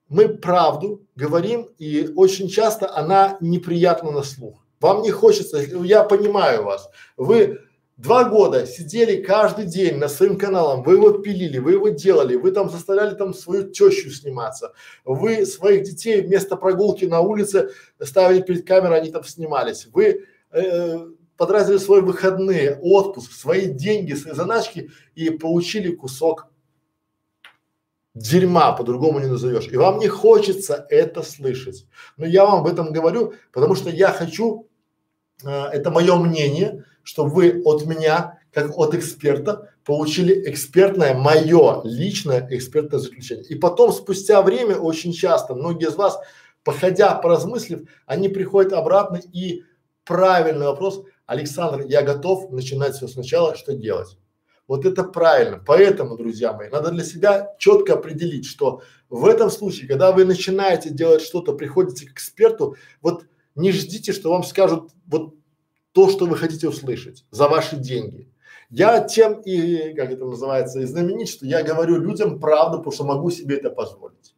мы 0.08 0.28
правду 0.28 1.06
говорим, 1.16 1.70
и 1.78 2.12
очень 2.16 2.48
часто 2.48 2.94
она 2.96 3.38
неприятна 3.42 4.12
на 4.12 4.24
слух. 4.24 4.66
Вам 4.80 5.02
не 5.02 5.12
хочется, 5.12 5.58
я 5.58 6.04
понимаю 6.04 6.64
вас, 6.64 6.90
вы 7.18 7.60
Два 8.00 8.24
года 8.24 8.66
сидели 8.66 9.22
каждый 9.22 9.66
день 9.66 9.98
на 9.98 10.08
своим 10.08 10.38
каналом, 10.38 10.84
вы 10.84 10.94
его 10.94 11.12
пилили, 11.18 11.58
вы 11.58 11.74
его 11.74 11.90
делали, 11.90 12.38
вы 12.38 12.54
там 12.54 12.70
заставляли 12.70 13.14
там 13.14 13.34
свою 13.34 13.72
тещу 13.72 14.10
сниматься, 14.10 14.72
вы 15.04 15.46
своих 15.46 15.84
детей 15.84 16.22
вместо 16.22 16.56
прогулки 16.56 17.04
на 17.04 17.20
улице 17.20 17.72
ставили 18.02 18.42
перед 18.42 18.66
камерой, 18.66 19.02
они 19.02 19.12
там 19.12 19.26
снимались, 19.26 19.86
вы 19.92 20.24
э, 20.52 21.08
потратили 21.40 21.78
свои 21.78 22.02
выходные, 22.02 22.78
отпуск, 22.82 23.32
свои 23.32 23.68
деньги, 23.68 24.14
свои 24.14 24.36
заначки 24.36 24.92
и 25.16 25.30
получили 25.30 25.96
кусок 25.96 26.52
дерьма, 28.14 28.74
по-другому 28.74 29.20
не 29.20 29.28
назовешь. 29.28 29.70
И 29.72 29.78
вам 29.78 30.00
не 30.00 30.10
хочется 30.10 30.86
это 30.90 31.24
слышать. 31.24 31.86
Но 32.18 32.26
я 32.26 32.46
вам 32.46 32.60
об 32.60 32.68
этом 32.68 32.92
говорю, 32.92 33.36
потому 33.54 33.76
что 33.76 33.90
я 33.90 34.10
хочу, 34.10 34.68
э, 35.46 35.50
это 35.50 35.90
мое 35.92 36.14
мнение, 36.18 36.84
чтобы 37.04 37.30
вы 37.30 37.62
от 37.64 37.86
меня, 37.86 38.40
как 38.52 38.78
от 38.78 38.94
эксперта, 38.94 39.72
получили 39.86 40.52
экспертное, 40.52 41.14
мое 41.14 41.80
личное 41.86 42.46
экспертное 42.52 43.00
заключение. 43.00 43.46
И 43.46 43.56
потом, 43.56 43.94
спустя 43.94 44.42
время, 44.42 44.76
очень 44.76 45.14
часто, 45.14 45.56
многие 45.56 45.88
из 45.88 45.96
вас, 45.96 46.20
походя, 46.66 47.16
поразмыслив, 47.16 47.88
они 48.06 48.28
приходят 48.28 48.74
обратно 48.74 49.22
и 49.32 49.64
правильный 50.04 50.66
вопрос, 50.66 51.06
Александр, 51.30 51.86
я 51.86 52.02
готов 52.02 52.50
начинать 52.50 52.96
все 52.96 53.08
сначала, 53.08 53.56
что 53.56 53.76
делать? 53.76 54.18
Вот 54.68 54.84
это 54.84 55.04
правильно. 55.04 55.64
Поэтому, 55.64 56.18
друзья 56.18 56.54
мои, 56.54 56.70
надо 56.70 56.90
для 56.90 57.04
себя 57.04 57.54
четко 57.60 57.94
определить, 57.94 58.48
что 58.48 58.82
в 59.10 59.28
этом 59.28 59.52
случае, 59.52 59.88
когда 59.88 60.12
вы 60.12 60.26
начинаете 60.26 60.90
делать 60.90 61.22
что-то, 61.22 61.54
приходите 61.54 62.08
к 62.08 62.14
эксперту, 62.14 62.78
вот 63.04 63.26
не 63.54 63.72
ждите, 63.72 64.12
что 64.12 64.32
вам 64.32 64.44
скажут 64.44 64.90
вот 65.06 65.36
то, 65.92 66.10
что 66.10 66.26
вы 66.26 66.36
хотите 66.36 66.68
услышать 66.68 67.26
за 67.30 67.48
ваши 67.48 67.76
деньги. 67.76 68.28
Я 68.72 69.00
тем 69.00 69.40
и, 69.42 69.94
как 69.94 70.10
это 70.10 70.26
называется, 70.26 70.80
и 70.80 70.86
знаменит, 70.86 71.30
что 71.30 71.46
я 71.46 71.62
говорю 71.62 71.98
людям 71.98 72.40
правду, 72.40 72.80
потому 72.80 72.92
что 72.92 73.04
могу 73.04 73.30
себе 73.30 73.58
это 73.58 73.70
позволить. 73.70 74.34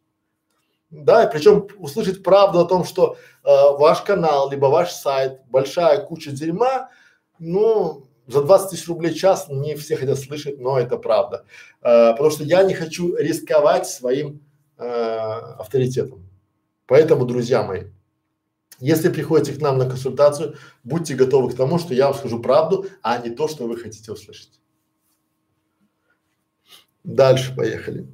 Да, 0.92 1.24
и 1.24 1.32
причем 1.32 1.68
услышать 1.78 2.22
правду 2.22 2.60
о 2.60 2.66
том, 2.66 2.84
что 2.84 3.16
э, 3.44 3.48
ваш 3.78 4.02
канал, 4.02 4.50
либо 4.50 4.66
ваш 4.66 4.92
сайт, 4.92 5.40
большая 5.48 5.98
куча 6.04 6.32
дерьма, 6.32 6.90
ну, 7.38 8.04
за 8.26 8.42
20 8.42 8.70
тысяч 8.70 8.86
рублей 8.88 9.14
час 9.14 9.46
не 9.48 9.74
все 9.74 9.96
хотят 9.96 10.18
слышать, 10.18 10.60
но 10.60 10.78
это 10.78 10.98
правда. 10.98 11.46
Э, 11.80 12.12
потому 12.12 12.30
что 12.30 12.44
я 12.44 12.62
не 12.62 12.74
хочу 12.74 13.16
рисковать 13.16 13.88
своим 13.88 14.42
э, 14.76 14.84
авторитетом. 14.84 16.28
Поэтому, 16.86 17.24
друзья 17.24 17.62
мои, 17.62 17.84
если 18.78 19.08
приходите 19.08 19.58
к 19.58 19.62
нам 19.62 19.78
на 19.78 19.88
консультацию, 19.88 20.56
будьте 20.84 21.14
готовы 21.14 21.52
к 21.52 21.56
тому, 21.56 21.78
что 21.78 21.94
я 21.94 22.08
вам 22.08 22.14
скажу 22.14 22.38
правду, 22.38 22.84
а 23.00 23.16
не 23.16 23.30
то, 23.30 23.48
что 23.48 23.66
вы 23.66 23.78
хотите 23.78 24.12
услышать. 24.12 24.60
Дальше 27.02 27.56
поехали. 27.56 28.06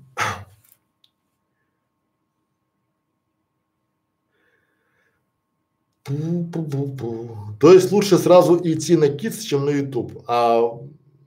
То 7.61 7.73
есть 7.73 7.93
лучше 7.93 8.19
сразу 8.19 8.57
идти 8.65 8.97
на 8.97 9.07
Kids, 9.07 9.41
чем 9.41 9.65
на 9.67 9.71
YouTube, 9.71 10.25
а, 10.27 10.61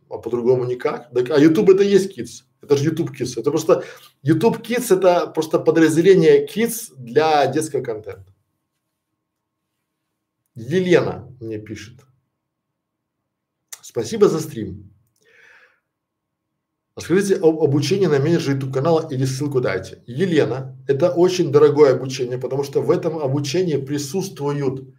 а 0.09 0.17
по-другому 0.17 0.65
никак. 0.65 1.11
Так, 1.11 1.29
а 1.29 1.39
YouTube 1.39 1.69
это 1.69 1.83
есть 1.83 2.17
Kids. 2.17 2.43
Это 2.61 2.77
же 2.77 2.89
YouTube 2.89 3.11
Kids. 3.11 3.39
Это 3.39 3.51
просто 3.51 3.83
YouTube 4.23 4.59
Kids 4.61 4.95
это 4.95 5.27
просто 5.27 5.59
подразделение 5.59 6.45
Kids 6.45 6.93
для 6.97 7.45
детского 7.47 7.81
контента. 7.81 8.33
Елена 10.55 11.27
мне 11.39 11.57
пишет. 11.57 12.01
Спасибо 13.81 14.29
за 14.29 14.39
стрим. 14.39 14.90
Расскажите 16.95 17.35
об 17.35 17.61
обучении 17.61 18.07
на 18.07 18.19
менеджере 18.19 18.55
YouTube 18.55 18.73
канала 18.73 19.07
или 19.09 19.23
ссылку 19.23 19.61
дайте. 19.61 20.03
Елена, 20.07 20.77
это 20.87 21.11
очень 21.11 21.51
дорогое 21.51 21.93
обучение, 21.93 22.37
потому 22.37 22.63
что 22.63 22.81
в 22.81 22.91
этом 22.91 23.17
обучении 23.17 23.77
присутствуют 23.77 24.93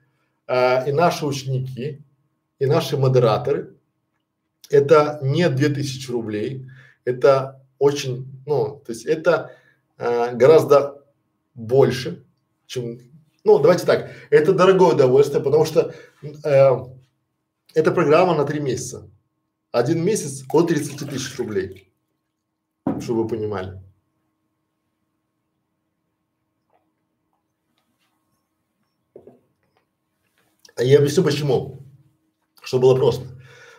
э, 0.46 0.88
и 0.88 0.92
наши 0.92 1.26
ученики, 1.26 2.02
и 2.58 2.66
наши 2.66 2.96
модераторы. 2.96 3.76
Это 4.70 5.18
не 5.22 5.50
2000 5.50 6.10
рублей, 6.10 6.66
это 7.04 7.62
очень, 7.78 8.26
ну, 8.46 8.80
то 8.84 8.92
есть 8.92 9.04
это 9.04 9.52
э, 9.98 10.34
гораздо 10.34 11.02
больше, 11.54 12.24
чем 12.66 13.00
ну, 13.44 13.58
давайте 13.58 13.84
так, 13.84 14.10
это 14.30 14.52
дорогое 14.52 14.94
удовольствие, 14.94 15.42
потому 15.42 15.64
что 15.64 15.92
э, 16.22 16.70
эта 17.74 17.90
программа 17.90 18.34
на 18.34 18.44
три 18.44 18.60
месяца. 18.60 19.10
Один 19.72 20.04
месяц 20.04 20.44
от 20.50 20.68
30 20.68 21.08
тысяч 21.08 21.38
рублей, 21.38 21.90
чтобы 23.00 23.22
вы 23.22 23.28
понимали. 23.28 23.82
А 30.76 30.82
я 30.82 30.98
объясню 30.98 31.24
почему. 31.24 31.78
Чтобы 32.62 32.82
было 32.82 32.96
просто. 32.96 33.26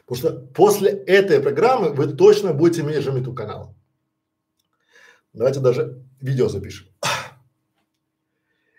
Потому 0.05 0.17
что 0.17 0.47
после 0.53 0.89
этой 0.89 1.39
программы 1.39 1.93
вы 1.93 2.11
точно 2.13 2.53
будете 2.53 2.81
менеджером 2.81 3.17
YouTube 3.17 3.37
канала. 3.37 3.75
Давайте 5.31 5.59
даже 5.59 6.03
видео 6.19 6.49
запишем. 6.49 6.87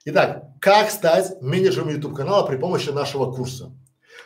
Итак, 0.04 0.46
как 0.60 0.90
стать 0.90 1.40
менеджером 1.40 1.90
YouTube 1.90 2.16
канала 2.16 2.44
при 2.46 2.56
помощи 2.56 2.90
нашего 2.90 3.32
курса? 3.32 3.72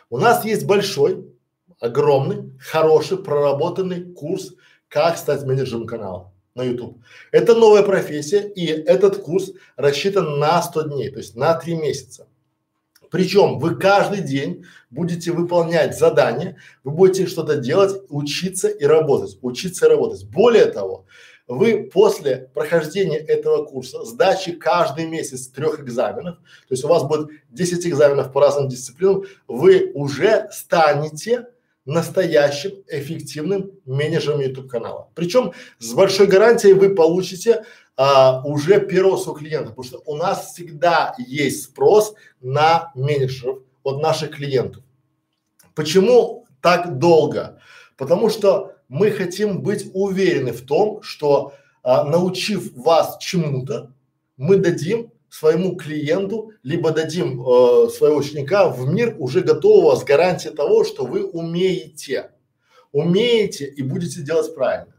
У 0.09 0.17
нас 0.17 0.43
есть 0.43 0.65
большой, 0.65 1.38
огромный, 1.79 2.53
хороший, 2.59 3.17
проработанный 3.17 4.13
курс 4.13 4.53
«Как 4.87 5.17
стать 5.17 5.43
менеджером 5.43 5.85
канала» 5.85 6.31
на 6.55 6.63
YouTube. 6.63 6.97
Это 7.31 7.55
новая 7.55 7.83
профессия, 7.83 8.41
и 8.41 8.65
этот 8.65 9.17
курс 9.17 9.51
рассчитан 9.75 10.39
на 10.39 10.61
100 10.61 10.81
дней, 10.83 11.09
то 11.09 11.19
есть 11.19 11.35
на 11.35 11.53
3 11.53 11.75
месяца. 11.75 12.27
Причем 13.09 13.59
вы 13.59 13.75
каждый 13.75 14.21
день 14.21 14.65
будете 14.89 15.31
выполнять 15.31 15.97
задания, 15.97 16.57
вы 16.83 16.91
будете 16.91 17.25
что-то 17.27 17.55
делать, 17.55 18.01
учиться 18.09 18.67
и 18.67 18.85
работать, 18.85 19.37
учиться 19.41 19.85
и 19.85 19.89
работать. 19.89 20.25
Более 20.25 20.65
того, 20.65 21.05
вы 21.47 21.89
после 21.91 22.49
прохождения 22.53 23.17
этого 23.17 23.65
курса, 23.65 24.05
сдачи 24.05 24.51
каждый 24.51 25.07
месяц 25.07 25.47
трех 25.47 25.79
экзаменов, 25.79 26.35
то 26.35 26.71
есть 26.71 26.83
у 26.83 26.87
вас 26.87 27.03
будет 27.03 27.29
10 27.49 27.87
экзаменов 27.87 28.31
по 28.31 28.41
разным 28.41 28.67
дисциплинам, 28.67 29.23
вы 29.47 29.91
уже 29.95 30.47
станете 30.51 31.47
настоящим 31.89 32.83
эффективным 32.87 33.71
менеджером 33.85 34.39
YouTube 34.39 34.69
канала. 34.69 35.09
Причем 35.15 35.53
с 35.79 35.93
большой 35.93 36.27
гарантией 36.27 36.73
вы 36.73 36.93
получите 36.95 37.65
а, 37.97 38.41
уже 38.45 38.79
первого 38.79 39.17
своего 39.17 39.39
клиента, 39.39 39.69
потому 39.69 39.83
что 39.83 40.01
у 40.05 40.15
нас 40.15 40.53
всегда 40.53 41.15
есть 41.17 41.65
спрос 41.65 42.13
на 42.41 42.91
менеджеров 42.95 43.59
от 43.83 44.01
наших 44.01 44.35
клиентов. 44.35 44.83
Почему 45.75 46.45
так 46.61 46.97
долго? 46.99 47.59
Потому 47.97 48.29
что 48.29 48.75
мы 48.87 49.11
хотим 49.11 49.61
быть 49.61 49.89
уверены 49.93 50.51
в 50.51 50.61
том, 50.61 51.01
что 51.01 51.53
а, 51.83 52.03
научив 52.03 52.73
вас 52.75 53.17
чему-то, 53.19 53.91
мы 54.37 54.57
дадим 54.57 55.11
своему 55.29 55.75
клиенту, 55.75 56.51
либо 56.63 56.91
дадим 56.91 57.41
э, 57.41 57.89
своего 57.89 58.17
ученика 58.17 58.69
в 58.69 58.87
мир 58.87 59.15
уже 59.19 59.41
готового 59.41 59.95
с 59.95 60.03
гарантией 60.03 60.53
того, 60.53 60.83
что 60.83 61.05
вы 61.05 61.23
умеете, 61.25 62.31
умеете 62.91 63.65
и 63.65 63.81
будете 63.81 64.21
делать 64.21 64.53
правильно. 64.55 64.95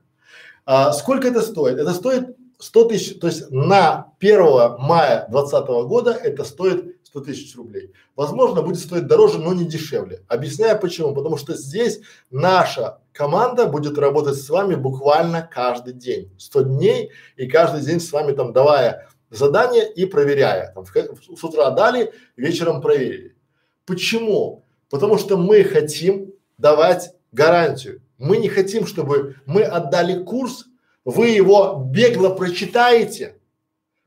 А, 0.64 0.92
сколько 0.92 1.28
это 1.28 1.42
стоит? 1.42 1.78
Это 1.78 1.92
стоит 1.92 2.36
100 2.58 2.84
тысяч, 2.84 3.18
то 3.18 3.26
есть 3.26 3.50
на 3.50 4.12
1 4.20 4.38
мая 4.78 5.26
2020 5.30 5.68
года 5.88 6.12
это 6.12 6.44
стоит 6.44 6.96
100 7.10 7.20
тысяч 7.22 7.56
рублей. 7.56 7.92
Возможно, 8.14 8.62
будет 8.62 8.78
стоить 8.78 9.06
дороже, 9.06 9.40
но 9.40 9.52
не 9.52 9.64
дешевле. 9.64 10.24
Объясняю 10.28 10.78
почему. 10.78 11.12
Потому 11.12 11.36
что 11.36 11.56
здесь 11.56 12.00
наша 12.30 13.00
команда 13.12 13.66
будет 13.66 13.98
работать 13.98 14.36
с 14.36 14.48
вами 14.48 14.76
буквально 14.76 15.42
каждый 15.42 15.94
день. 15.94 16.30
100 16.38 16.62
дней 16.62 17.10
и 17.36 17.48
каждый 17.48 17.80
день 17.82 17.98
с 17.98 18.12
вами 18.12 18.32
там 18.32 18.52
давая 18.52 19.08
задания 19.30 19.84
и 19.84 20.04
проверяя. 20.04 20.72
Там, 20.72 20.84
в, 20.84 20.92
с 20.92 21.44
утра 21.44 21.70
дали, 21.70 22.12
вечером 22.36 22.80
проверили. 22.80 23.36
Почему? 23.86 24.66
Потому 24.90 25.18
что 25.18 25.36
мы 25.36 25.64
хотим 25.64 26.32
давать 26.58 27.14
гарантию. 27.32 28.02
Мы 28.18 28.36
не 28.36 28.48
хотим, 28.48 28.86
чтобы 28.86 29.36
мы 29.46 29.62
отдали 29.62 30.22
курс, 30.22 30.66
вы 31.04 31.28
его 31.28 31.82
бегло 31.90 32.30
прочитаете, 32.30 33.40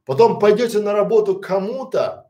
потом 0.06 0.40
пойдете 0.40 0.80
на 0.80 0.93
работу 0.93 1.40
кому-то 1.40 2.30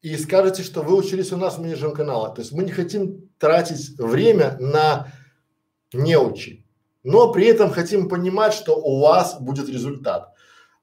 и 0.00 0.16
скажете, 0.16 0.64
что 0.64 0.82
вы 0.82 0.96
учились 0.96 1.32
у 1.32 1.36
нас 1.36 1.56
в 1.56 1.60
менеджером 1.62 1.94
канала. 1.94 2.34
То 2.34 2.40
есть 2.40 2.52
мы 2.52 2.64
не 2.64 2.72
хотим 2.72 3.28
тратить 3.38 3.96
время 3.98 4.56
на 4.58 5.06
неучи, 5.92 6.66
но 7.04 7.32
при 7.32 7.46
этом 7.46 7.70
хотим 7.70 8.08
понимать, 8.08 8.52
что 8.52 8.74
у 8.74 9.00
вас 9.00 9.40
будет 9.40 9.68
результат. 9.68 10.31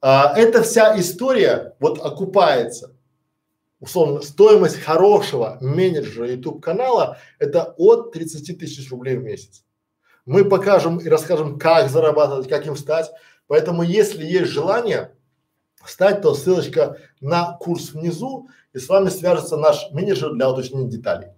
А, 0.02 0.34
эта 0.38 0.64
вся 0.64 1.00
история 1.00 1.76
вот 1.80 2.00
окупается. 2.04 2.96
Условно, 3.80 4.22
стоимость 4.22 4.80
хорошего 4.82 5.58
менеджера 5.62 6.30
YouTube 6.30 6.62
канала 6.62 7.18
это 7.38 7.74
от 7.78 8.12
30 8.12 8.58
тысяч 8.58 8.90
рублей 8.92 9.18
в 9.18 9.24
месяц. 9.24 9.64
Мы 10.26 10.46
покажем 10.46 10.98
и 10.98 11.08
расскажем, 11.08 11.58
как 11.58 11.90
зарабатывать, 11.90 12.48
как 12.48 12.68
им 12.68 12.76
стать. 12.76 13.10
Поэтому, 13.48 13.84
если 13.84 14.24
есть 14.26 14.52
желание 14.52 15.16
стать, 15.84 16.22
то 16.22 16.34
ссылочка 16.34 16.98
на 17.20 17.58
курс 17.58 17.94
внизу, 17.94 18.50
и 18.74 18.80
с 18.80 18.88
вами 18.88 19.10
свяжется 19.10 19.58
наш 19.58 19.90
менеджер 19.92 20.34
для 20.34 20.50
уточнения 20.50 20.90
деталей. 20.90 21.30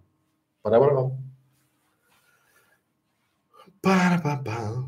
Пора-пора. 3.82 4.88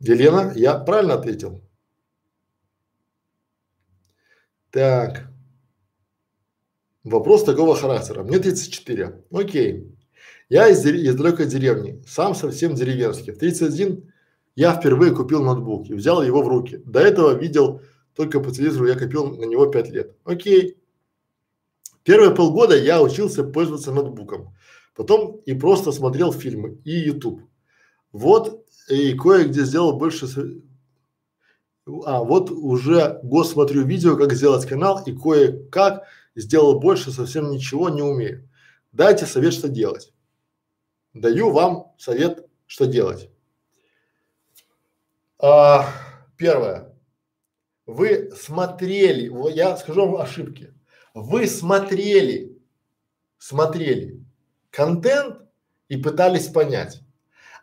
Елена, 0.00 0.52
я 0.56 0.78
правильно 0.78 1.14
ответил? 1.14 1.62
Так. 4.70 5.28
Вопрос 7.04 7.44
такого 7.44 7.76
характера. 7.76 8.22
Мне 8.22 8.38
34. 8.38 9.24
Окей. 9.30 9.96
Я 10.48 10.68
из, 10.68 10.84
из 10.84 11.14
далекой 11.14 11.46
деревни, 11.46 12.02
сам 12.06 12.34
совсем 12.34 12.74
деревенский. 12.74 13.32
В 13.32 13.38
31 13.38 14.12
я 14.54 14.74
впервые 14.74 15.14
купил 15.14 15.42
ноутбук 15.42 15.88
и 15.88 15.94
взял 15.94 16.22
его 16.22 16.42
в 16.42 16.48
руки. 16.48 16.80
До 16.84 17.00
этого 17.00 17.34
видел 17.34 17.80
только 18.14 18.40
по 18.40 18.50
телевизору, 18.50 18.86
я 18.86 18.94
копил 18.94 19.36
на 19.36 19.44
него 19.44 19.66
5 19.66 19.90
лет. 19.90 20.16
Окей. 20.24 20.78
Первые 22.02 22.34
полгода 22.34 22.76
я 22.76 23.02
учился 23.02 23.44
пользоваться 23.44 23.92
ноутбуком. 23.92 24.54
Потом 24.94 25.42
и 25.44 25.54
просто 25.54 25.92
смотрел 25.92 26.32
фильмы 26.32 26.80
и 26.84 26.92
YouTube. 26.92 27.42
Вот 28.12 28.64
и 28.88 29.14
кое-где 29.14 29.64
сделал 29.64 29.98
больше 29.98 30.26
а 31.86 32.24
вот 32.24 32.50
уже 32.50 33.20
год 33.22 33.48
смотрю 33.48 33.84
видео, 33.84 34.16
как 34.16 34.32
сделать 34.32 34.66
канал 34.66 35.02
и 35.06 35.16
кое-как 35.16 36.04
сделал 36.34 36.80
больше, 36.80 37.12
совсем 37.12 37.50
ничего 37.50 37.88
не 37.88 38.02
умею. 38.02 38.48
Дайте 38.92 39.24
совет, 39.24 39.52
что 39.52 39.68
делать. 39.68 40.12
Даю 41.14 41.50
вам 41.50 41.92
совет, 41.96 42.44
что 42.66 42.86
делать. 42.86 43.30
А, 45.38 45.88
первое. 46.36 46.92
Вы 47.86 48.32
смотрели, 48.32 49.30
я 49.54 49.76
скажу 49.76 50.06
вам 50.06 50.20
ошибки. 50.20 50.74
Вы 51.14 51.46
смотрели, 51.46 52.58
смотрели 53.38 54.24
контент 54.70 55.42
и 55.88 55.96
пытались 55.96 56.48
понять. 56.48 57.00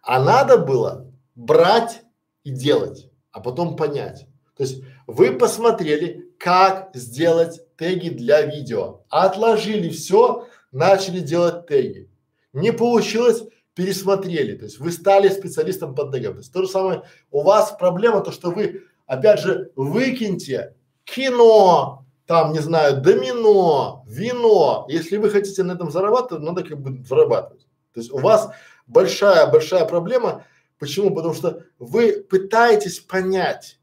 А 0.02 0.24
надо 0.24 0.58
было 0.58 1.12
брать 1.36 2.04
и 2.44 2.52
делать 2.52 3.13
а 3.34 3.42
потом 3.42 3.76
понять. 3.76 4.28
То 4.56 4.64
есть 4.64 4.84
вы 5.08 5.32
посмотрели, 5.34 6.30
как 6.38 6.92
сделать 6.94 7.62
теги 7.76 8.10
для 8.10 8.44
видео, 8.44 9.02
отложили 9.10 9.90
все, 9.90 10.48
начали 10.72 11.20
делать 11.20 11.68
теги. 11.68 12.10
Не 12.54 12.72
получилось, 12.72 13.44
пересмотрели. 13.74 14.56
То 14.56 14.66
есть 14.66 14.80
вы 14.80 14.92
стали 14.92 15.28
специалистом 15.30 15.96
по 15.96 16.10
тегам. 16.12 16.34
То 16.34 16.40
есть 16.40 16.54
то 16.54 16.62
же 16.62 16.68
самое, 16.68 17.04
у 17.32 17.42
вас 17.42 17.76
проблема 17.78 18.22
то, 18.22 18.32
что 18.32 18.52
вы, 18.52 18.84
опять 19.08 19.40
же, 19.40 19.72
выкиньте 19.76 20.76
кино, 21.04 22.06
там, 22.28 22.54
не 22.54 22.60
знаю, 22.60 23.02
домино, 23.02 24.04
вино. 24.08 24.86
Если 24.90 25.18
вы 25.18 25.32
хотите 25.32 25.64
на 25.64 25.74
этом 25.74 25.92
зарабатывать, 25.92 26.44
надо 26.44 26.64
как 26.64 26.80
бы 26.80 27.04
зарабатывать. 27.04 27.66
То 27.94 28.00
есть 28.00 28.12
у 28.12 28.20
вас 28.20 28.50
большая-большая 28.86 29.86
проблема 29.86 30.46
Почему? 30.84 31.16
Потому 31.16 31.34
что 31.34 31.64
вы 31.80 32.12
пытаетесь 32.12 33.00
понять, 33.00 33.80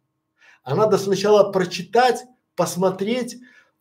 а 0.62 0.75
надо 0.75 0.99
сначала 0.99 1.51
прочитать, 1.51 2.27
посмотреть, 2.57 3.39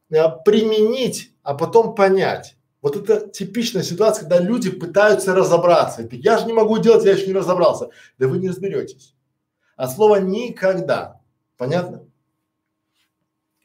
а, 0.09 0.29
применить, 0.29 1.33
а 1.43 1.53
потом 1.53 1.95
понять. 1.95 2.55
Вот 2.81 2.95
это 2.95 3.27
типичная 3.27 3.83
ситуация, 3.83 4.21
когда 4.21 4.39
люди 4.39 4.69
пытаются 4.71 5.35
разобраться. 5.35 6.07
Я 6.09 6.37
же 6.37 6.45
не 6.45 6.53
могу 6.53 6.77
делать, 6.77 7.03
я 7.03 7.11
еще 7.11 7.27
не 7.27 7.33
разобрался. 7.33 7.89
Да 8.17 8.29
вы 8.29 8.37
не 8.37 8.47
разберетесь. 8.47 9.13
А 9.75 9.89
слово 9.89 10.21
никогда. 10.21 11.19
Понятно? 11.57 12.05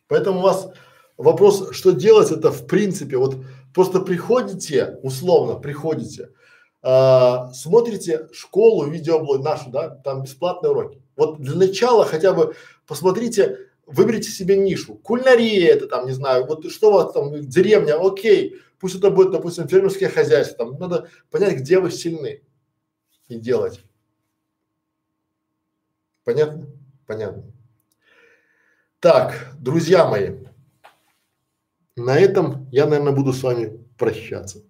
Поэтому 0.09 0.41
у 0.41 0.43
вас 0.43 0.69
вопрос, 1.17 1.69
что 1.71 1.93
делать, 1.93 2.33
это 2.33 2.51
в 2.51 2.67
принципе, 2.67 3.19
вот 3.19 3.37
просто 3.73 4.01
приходите, 4.01 4.99
условно 5.05 5.61
приходите, 5.61 6.31
а, 6.87 7.51
смотрите 7.55 8.29
школу, 8.33 8.87
видеоблог 8.91 9.43
нашу, 9.43 9.71
да, 9.71 9.89
там 9.89 10.23
бесплатные 10.23 10.71
уроки. 10.71 11.01
Вот 11.17 11.41
для 11.41 11.57
начала 11.57 12.05
хотя 12.05 12.35
бы 12.35 12.55
посмотрите, 12.87 13.71
выберите 13.87 14.31
себе 14.31 14.59
нишу. 14.59 14.97
Кулинария 14.97 15.73
это 15.73 15.87
там, 15.87 16.05
не 16.05 16.13
знаю, 16.13 16.45
вот 16.45 16.71
что 16.71 16.91
у 16.91 16.93
вас 16.93 17.15
там, 17.15 17.41
деревня, 17.41 17.95
окей, 17.99 18.61
пусть 18.79 18.97
это 18.97 19.09
будет, 19.11 19.31
допустим, 19.31 19.67
фермерское 19.67 20.11
хозяйство, 20.11 20.67
там 20.67 20.79
надо 20.79 21.09
понять, 21.31 21.57
где 21.57 21.81
вы 21.81 21.91
сильны 21.91 22.43
и 23.29 23.37
делать. 23.37 23.83
Понятно? 26.23 26.67
Понятно. 27.07 27.45
Так, 29.01 29.55
друзья 29.59 30.07
мои, 30.07 30.33
на 31.97 32.19
этом 32.19 32.69
я, 32.71 32.85
наверное, 32.85 33.15
буду 33.15 33.33
с 33.33 33.43
вами 33.43 33.83
прощаться. 33.97 34.65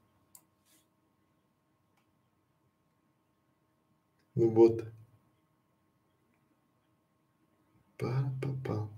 Вот. 4.35 4.85
Па-па-па. 7.99 8.89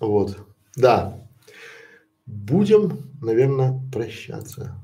Вот, 0.00 0.36
да. 0.76 1.28
Будем, 2.26 3.10
наверное, 3.20 3.80
прощаться. 3.92 4.80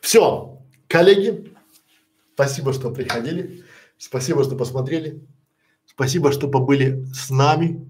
Все, 0.00 0.60
коллеги, 0.88 1.54
спасибо, 2.34 2.72
что 2.72 2.90
приходили, 2.90 3.64
спасибо, 3.98 4.42
что 4.42 4.56
посмотрели, 4.56 5.24
спасибо, 5.94 6.32
что 6.32 6.48
побыли 6.48 7.04
с 7.12 7.30
нами. 7.30 7.88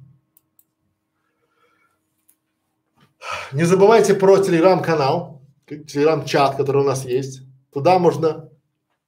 Не 3.52 3.64
забывайте 3.64 4.14
про 4.14 4.38
телеграм-канал, 4.38 5.42
телеграм-чат, 5.66 6.56
который 6.56 6.82
у 6.82 6.86
нас 6.86 7.04
есть. 7.04 7.42
Туда 7.72 7.98
можно 7.98 8.50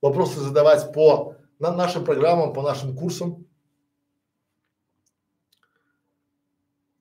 вопросы 0.01 0.41
задавать 0.41 0.93
по 0.93 1.37
на 1.59 1.73
нашим 1.73 2.05
программам, 2.05 2.53
по 2.53 2.63
нашим 2.63 2.97
курсам. 2.97 3.47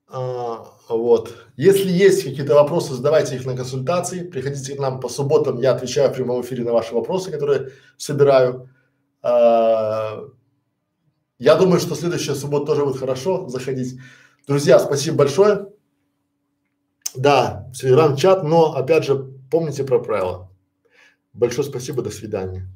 А, 0.08 0.64
вот. 0.88 1.34
Если 1.56 1.90
есть 1.90 2.22
какие-то 2.22 2.54
вопросы, 2.54 2.94
задавайте 2.94 3.36
их 3.36 3.44
на 3.46 3.56
консультации. 3.56 4.22
Приходите 4.22 4.74
к 4.74 4.78
нам 4.78 5.00
по 5.00 5.08
субботам, 5.08 5.60
я 5.60 5.72
отвечаю 5.72 6.10
в 6.10 6.14
прямом 6.14 6.42
эфире 6.42 6.64
на 6.64 6.72
ваши 6.72 6.94
вопросы, 6.94 7.30
которые 7.30 7.72
собираю. 7.96 8.70
А, 9.22 10.20
я 11.38 11.56
думаю, 11.56 11.80
что 11.80 11.94
следующая 11.94 12.34
суббота 12.34 12.66
тоже 12.66 12.84
будет 12.84 12.98
хорошо 12.98 13.48
заходить. 13.48 13.98
Друзья, 14.46 14.78
спасибо 14.78 15.18
большое. 15.18 15.68
Да, 17.14 17.70
телеграм-чат, 17.74 18.42
но 18.44 18.74
опять 18.74 19.04
же 19.04 19.32
помните 19.50 19.84
про 19.84 19.98
правила. 19.98 20.50
Большое 21.32 21.66
спасибо, 21.66 22.02
до 22.02 22.10
свидания. 22.10 22.68